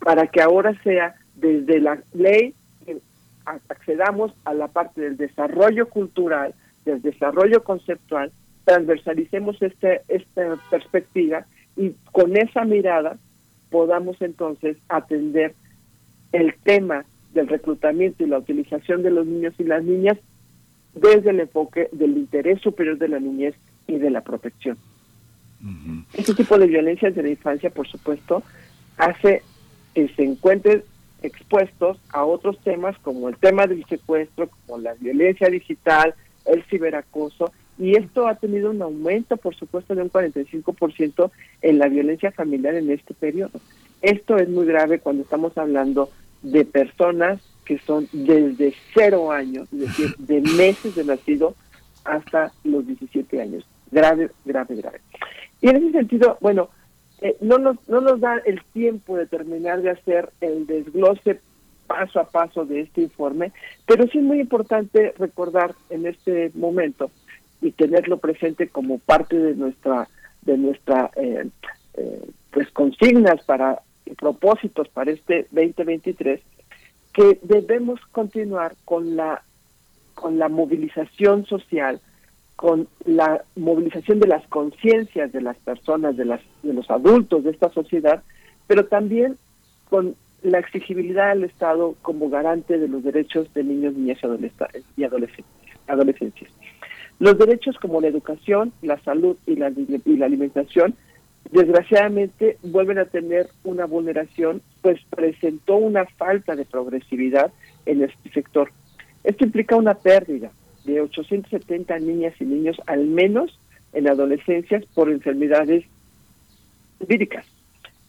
para 0.00 0.26
que 0.26 0.42
ahora 0.42 0.74
sea 0.82 1.14
desde 1.36 1.78
la 1.78 2.02
ley 2.12 2.54
accedamos 3.68 4.32
a 4.44 4.54
la 4.54 4.68
parte 4.68 5.00
del 5.00 5.16
desarrollo 5.16 5.88
cultural, 5.88 6.54
del 6.84 7.02
desarrollo 7.02 7.62
conceptual, 7.62 8.32
transversalicemos 8.64 9.60
este, 9.62 10.02
esta 10.08 10.56
perspectiva 10.70 11.46
y 11.76 11.94
con 12.12 12.36
esa 12.36 12.64
mirada 12.64 13.16
podamos 13.70 14.20
entonces 14.20 14.76
atender 14.88 15.54
el 16.32 16.54
tema 16.62 17.04
del 17.32 17.48
reclutamiento 17.48 18.24
y 18.24 18.28
la 18.28 18.38
utilización 18.38 19.02
de 19.02 19.10
los 19.10 19.26
niños 19.26 19.54
y 19.58 19.64
las 19.64 19.84
niñas 19.84 20.18
desde 20.94 21.30
el 21.30 21.40
enfoque 21.40 21.88
del 21.92 22.16
interés 22.16 22.60
superior 22.60 22.98
de 22.98 23.08
la 23.08 23.20
niñez 23.20 23.54
y 23.86 23.98
de 23.98 24.10
la 24.10 24.20
protección. 24.22 24.76
Este 26.14 26.34
tipo 26.34 26.58
de 26.58 26.66
violencias 26.66 27.14
de 27.14 27.22
la 27.22 27.28
infancia, 27.28 27.70
por 27.70 27.86
supuesto, 27.86 28.42
hace 28.96 29.42
que 29.94 30.08
se 30.08 30.24
encuentren 30.24 30.82
expuestos 31.22 31.98
a 32.10 32.24
otros 32.24 32.58
temas 32.60 32.96
como 32.98 33.28
el 33.28 33.36
tema 33.36 33.66
del 33.66 33.84
secuestro, 33.86 34.48
como 34.66 34.80
la 34.80 34.94
violencia 34.94 35.48
digital, 35.48 36.14
el 36.46 36.62
ciberacoso, 36.64 37.52
y 37.78 37.96
esto 37.96 38.28
ha 38.28 38.34
tenido 38.34 38.70
un 38.70 38.82
aumento, 38.82 39.38
por 39.38 39.54
supuesto, 39.54 39.94
de 39.94 40.02
un 40.02 40.10
45% 40.10 41.30
en 41.62 41.78
la 41.78 41.88
violencia 41.88 42.30
familiar 42.30 42.74
en 42.74 42.90
este 42.90 43.14
periodo. 43.14 43.58
Esto 44.02 44.36
es 44.36 44.48
muy 44.48 44.66
grave 44.66 44.98
cuando 44.98 45.22
estamos 45.22 45.56
hablando 45.56 46.10
de 46.42 46.66
personas 46.66 47.40
que 47.64 47.78
son 47.78 48.06
desde 48.12 48.74
cero 48.94 49.32
años, 49.32 49.68
es 49.72 49.80
decir, 49.80 50.14
de 50.18 50.40
meses 50.42 50.94
de 50.94 51.04
nacido 51.04 51.54
hasta 52.04 52.52
los 52.64 52.86
17 52.86 53.40
años. 53.40 53.66
Grave, 53.90 54.30
grave, 54.44 54.76
grave. 54.76 55.00
Y 55.62 55.68
en 55.68 55.76
ese 55.76 55.92
sentido, 55.92 56.36
bueno, 56.40 56.68
eh, 57.20 57.36
no, 57.40 57.58
nos, 57.58 57.76
no 57.88 58.00
nos 58.00 58.20
da 58.20 58.38
el 58.44 58.62
tiempo 58.72 59.16
de 59.16 59.26
terminar 59.26 59.82
de 59.82 59.90
hacer 59.90 60.30
el 60.40 60.66
desglose 60.66 61.40
paso 61.86 62.20
a 62.20 62.24
paso 62.24 62.64
de 62.64 62.82
este 62.82 63.02
informe, 63.02 63.52
pero 63.86 64.06
sí 64.06 64.18
es 64.18 64.24
muy 64.24 64.40
importante 64.40 65.12
recordar 65.18 65.74
en 65.90 66.06
este 66.06 66.50
momento 66.54 67.10
y 67.60 67.72
tenerlo 67.72 68.18
presente 68.18 68.68
como 68.68 68.98
parte 68.98 69.36
de 69.36 69.54
nuestra 69.54 70.08
de 70.42 70.56
nuestra 70.56 71.10
eh, 71.16 71.48
eh, 71.94 72.30
pues 72.52 72.70
consignas 72.70 73.42
para 73.44 73.82
propósitos 74.18 74.88
para 74.88 75.10
este 75.10 75.46
2023 75.50 76.40
que 77.12 77.38
debemos 77.42 78.00
continuar 78.12 78.74
con 78.84 79.16
la 79.16 79.42
con 80.14 80.38
la 80.38 80.48
movilización 80.48 81.46
social, 81.46 82.00
con 82.60 82.88
la 83.06 83.42
movilización 83.56 84.20
de 84.20 84.26
las 84.26 84.46
conciencias 84.48 85.32
de 85.32 85.40
las 85.40 85.56
personas, 85.56 86.14
de 86.18 86.26
las 86.26 86.42
de 86.62 86.74
los 86.74 86.90
adultos 86.90 87.42
de 87.42 87.52
esta 87.52 87.70
sociedad, 87.70 88.22
pero 88.66 88.84
también 88.84 89.38
con 89.88 90.14
la 90.42 90.58
exigibilidad 90.58 91.30
del 91.30 91.44
Estado 91.44 91.94
como 92.02 92.28
garante 92.28 92.76
de 92.76 92.86
los 92.86 93.02
derechos 93.02 93.50
de 93.54 93.64
niños, 93.64 93.94
niñas 93.94 94.18
y 94.94 95.04
adolescentes. 95.04 96.48
Los 97.18 97.38
derechos 97.38 97.78
como 97.78 98.02
la 98.02 98.08
educación, 98.08 98.74
la 98.82 98.98
salud 99.04 99.38
y 99.46 99.56
la, 99.56 99.70
y 99.70 100.16
la 100.18 100.26
alimentación 100.26 100.94
desgraciadamente 101.52 102.58
vuelven 102.62 102.98
a 102.98 103.06
tener 103.06 103.48
una 103.64 103.86
vulneración, 103.86 104.60
pues 104.82 105.00
presentó 105.08 105.76
una 105.76 106.04
falta 106.04 106.56
de 106.56 106.66
progresividad 106.66 107.50
en 107.86 108.02
este 108.02 108.30
sector. 108.32 108.70
Esto 109.24 109.46
implica 109.46 109.76
una 109.76 109.94
pérdida 109.94 110.50
de 110.84 111.00
870 111.00 111.98
niñas 111.98 112.34
y 112.40 112.44
niños 112.44 112.80
al 112.86 113.06
menos 113.06 113.58
en 113.92 114.08
adolescencias 114.08 114.84
por 114.94 115.10
enfermedades 115.10 115.84
víricas. 117.06 117.44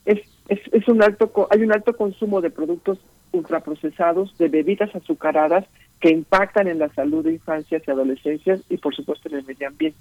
Es, 0.06 0.20
es, 0.48 0.60
es 0.72 0.88
un 0.88 1.02
alto 1.02 1.32
hay 1.50 1.64
un 1.64 1.74
alto 1.74 1.96
consumo 1.96 2.42
de 2.42 2.50
productos 2.50 3.00
ultraprocesados, 3.32 4.38
de 4.38 4.50
bebidas 4.50 4.94
azucaradas 4.96 5.66
que 6.00 6.10
impactan 6.10 6.68
en 6.68 6.80
la 6.80 6.90
salud 6.90 7.24
de 7.24 7.34
infancias 7.34 7.84
y 7.86 7.92
adolescencias 7.92 8.62
y 8.70 8.78
por 8.78 8.96
supuesto 8.96 9.30
en 9.30 9.36
el 9.36 9.46
medio 9.46 9.68
ambiente. 9.68 10.00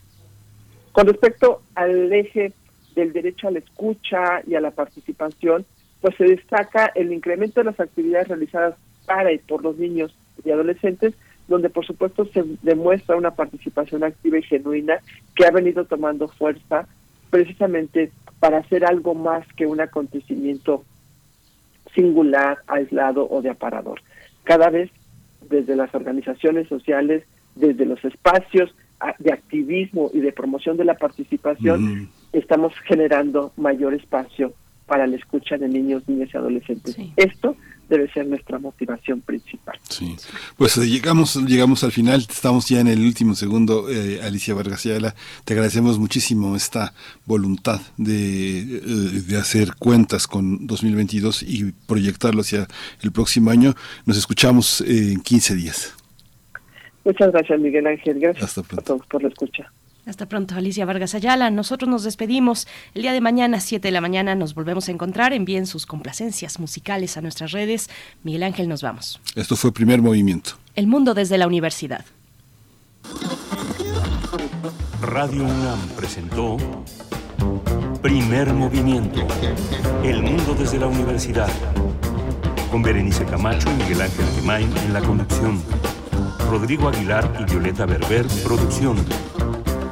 Con 0.92 1.06
respecto 1.06 1.62
al 1.74 2.12
eje 2.12 2.52
del 2.94 3.12
derecho 3.12 3.48
a 3.48 3.52
la 3.52 3.60
escucha 3.60 4.42
y 4.46 4.54
a 4.54 4.60
la 4.60 4.70
participación, 4.72 5.64
pues 6.00 6.16
se 6.16 6.24
destaca 6.24 6.86
el 6.94 7.12
incremento 7.12 7.60
de 7.60 7.64
las 7.64 7.78
actividades 7.78 8.28
realizadas 8.28 8.74
para 9.06 9.32
y 9.32 9.38
por 9.38 9.62
los 9.62 9.76
niños 9.76 10.14
y 10.44 10.50
adolescentes, 10.50 11.14
donde 11.50 11.68
por 11.68 11.84
supuesto 11.84 12.24
se 12.26 12.44
demuestra 12.62 13.16
una 13.16 13.32
participación 13.32 14.04
activa 14.04 14.38
y 14.38 14.42
genuina 14.42 15.00
que 15.34 15.44
ha 15.44 15.50
venido 15.50 15.84
tomando 15.84 16.28
fuerza 16.28 16.86
precisamente 17.28 18.12
para 18.38 18.58
hacer 18.58 18.84
algo 18.84 19.14
más 19.14 19.44
que 19.54 19.66
un 19.66 19.80
acontecimiento 19.80 20.84
singular, 21.92 22.58
aislado 22.68 23.28
o 23.28 23.42
de 23.42 23.50
aparador. 23.50 24.00
Cada 24.44 24.70
vez 24.70 24.90
desde 25.50 25.74
las 25.74 25.92
organizaciones 25.92 26.68
sociales, 26.68 27.24
desde 27.56 27.84
los 27.84 28.02
espacios 28.04 28.72
de 29.18 29.32
activismo 29.32 30.08
y 30.14 30.20
de 30.20 30.30
promoción 30.30 30.76
de 30.76 30.84
la 30.84 30.94
participación, 30.94 31.82
mm. 31.82 32.08
estamos 32.32 32.72
generando 32.86 33.52
mayor 33.56 33.92
espacio 33.94 34.52
para 34.86 35.08
la 35.08 35.16
escucha 35.16 35.58
de 35.58 35.68
niños, 35.68 36.08
niñas 36.08 36.30
y 36.32 36.36
adolescentes. 36.36 36.94
Sí. 36.94 37.12
Esto 37.16 37.56
debe 37.90 38.10
ser 38.12 38.26
nuestra 38.26 38.58
motivación 38.58 39.20
principal. 39.20 39.78
Sí, 39.88 40.16
pues 40.56 40.78
eh, 40.78 40.88
llegamos, 40.88 41.36
llegamos 41.36 41.84
al 41.84 41.92
final, 41.92 42.20
estamos 42.20 42.68
ya 42.68 42.80
en 42.80 42.86
el 42.86 43.00
último 43.00 43.34
segundo, 43.34 43.90
eh, 43.90 44.20
Alicia 44.22 44.54
Vargas 44.54 44.86
Ayala, 44.86 45.14
te 45.44 45.54
agradecemos 45.54 45.98
muchísimo 45.98 46.56
esta 46.56 46.94
voluntad 47.26 47.80
de, 47.98 48.60
eh, 48.60 48.80
de 49.26 49.36
hacer 49.36 49.74
cuentas 49.78 50.26
con 50.26 50.66
2022 50.66 51.42
y 51.42 51.72
proyectarlo 51.86 52.40
hacia 52.42 52.68
el 53.02 53.10
próximo 53.10 53.50
año. 53.50 53.74
Nos 54.06 54.16
escuchamos 54.16 54.80
en 54.82 55.20
15 55.20 55.56
días. 55.56 55.94
Muchas 57.04 57.32
gracias, 57.32 57.58
Miguel 57.58 57.86
Ángel. 57.86 58.20
Gracias 58.20 58.58
a 58.58 58.62
todos 58.62 59.04
por 59.06 59.22
la 59.22 59.28
escucha. 59.28 59.72
Hasta 60.10 60.26
pronto, 60.26 60.56
Alicia 60.56 60.84
Vargas 60.84 61.14
Ayala. 61.14 61.50
Nosotros 61.50 61.88
nos 61.88 62.02
despedimos. 62.02 62.66
El 62.94 63.02
día 63.02 63.12
de 63.12 63.20
mañana, 63.20 63.60
7 63.60 63.86
de 63.86 63.92
la 63.92 64.00
mañana, 64.00 64.34
nos 64.34 64.54
volvemos 64.54 64.88
a 64.88 64.90
encontrar. 64.90 65.32
Envíen 65.32 65.66
sus 65.66 65.86
complacencias 65.86 66.58
musicales 66.58 67.16
a 67.16 67.20
nuestras 67.20 67.52
redes. 67.52 67.88
Miguel 68.24 68.42
Ángel, 68.42 68.68
nos 68.68 68.82
vamos. 68.82 69.20
Esto 69.36 69.54
fue 69.54 69.72
Primer 69.72 70.02
Movimiento. 70.02 70.54
El 70.74 70.88
mundo 70.88 71.14
desde 71.14 71.38
la 71.38 71.46
universidad. 71.46 72.04
Radio 75.00 75.44
UNAM 75.44 75.78
presentó 75.96 76.56
Primer 78.02 78.52
Movimiento. 78.52 79.24
El 80.02 80.24
mundo 80.24 80.56
desde 80.58 80.80
la 80.80 80.88
universidad. 80.88 81.50
Con 82.72 82.82
Berenice 82.82 83.24
Camacho 83.26 83.70
y 83.70 83.74
Miguel 83.74 84.00
Ángel 84.00 84.26
Gemain 84.34 84.76
en 84.76 84.92
la 84.92 85.02
conducción. 85.02 85.62
Rodrigo 86.50 86.88
Aguilar 86.88 87.32
y 87.38 87.44
Violeta 87.44 87.86
Berber, 87.86 88.26
producción. 88.42 88.96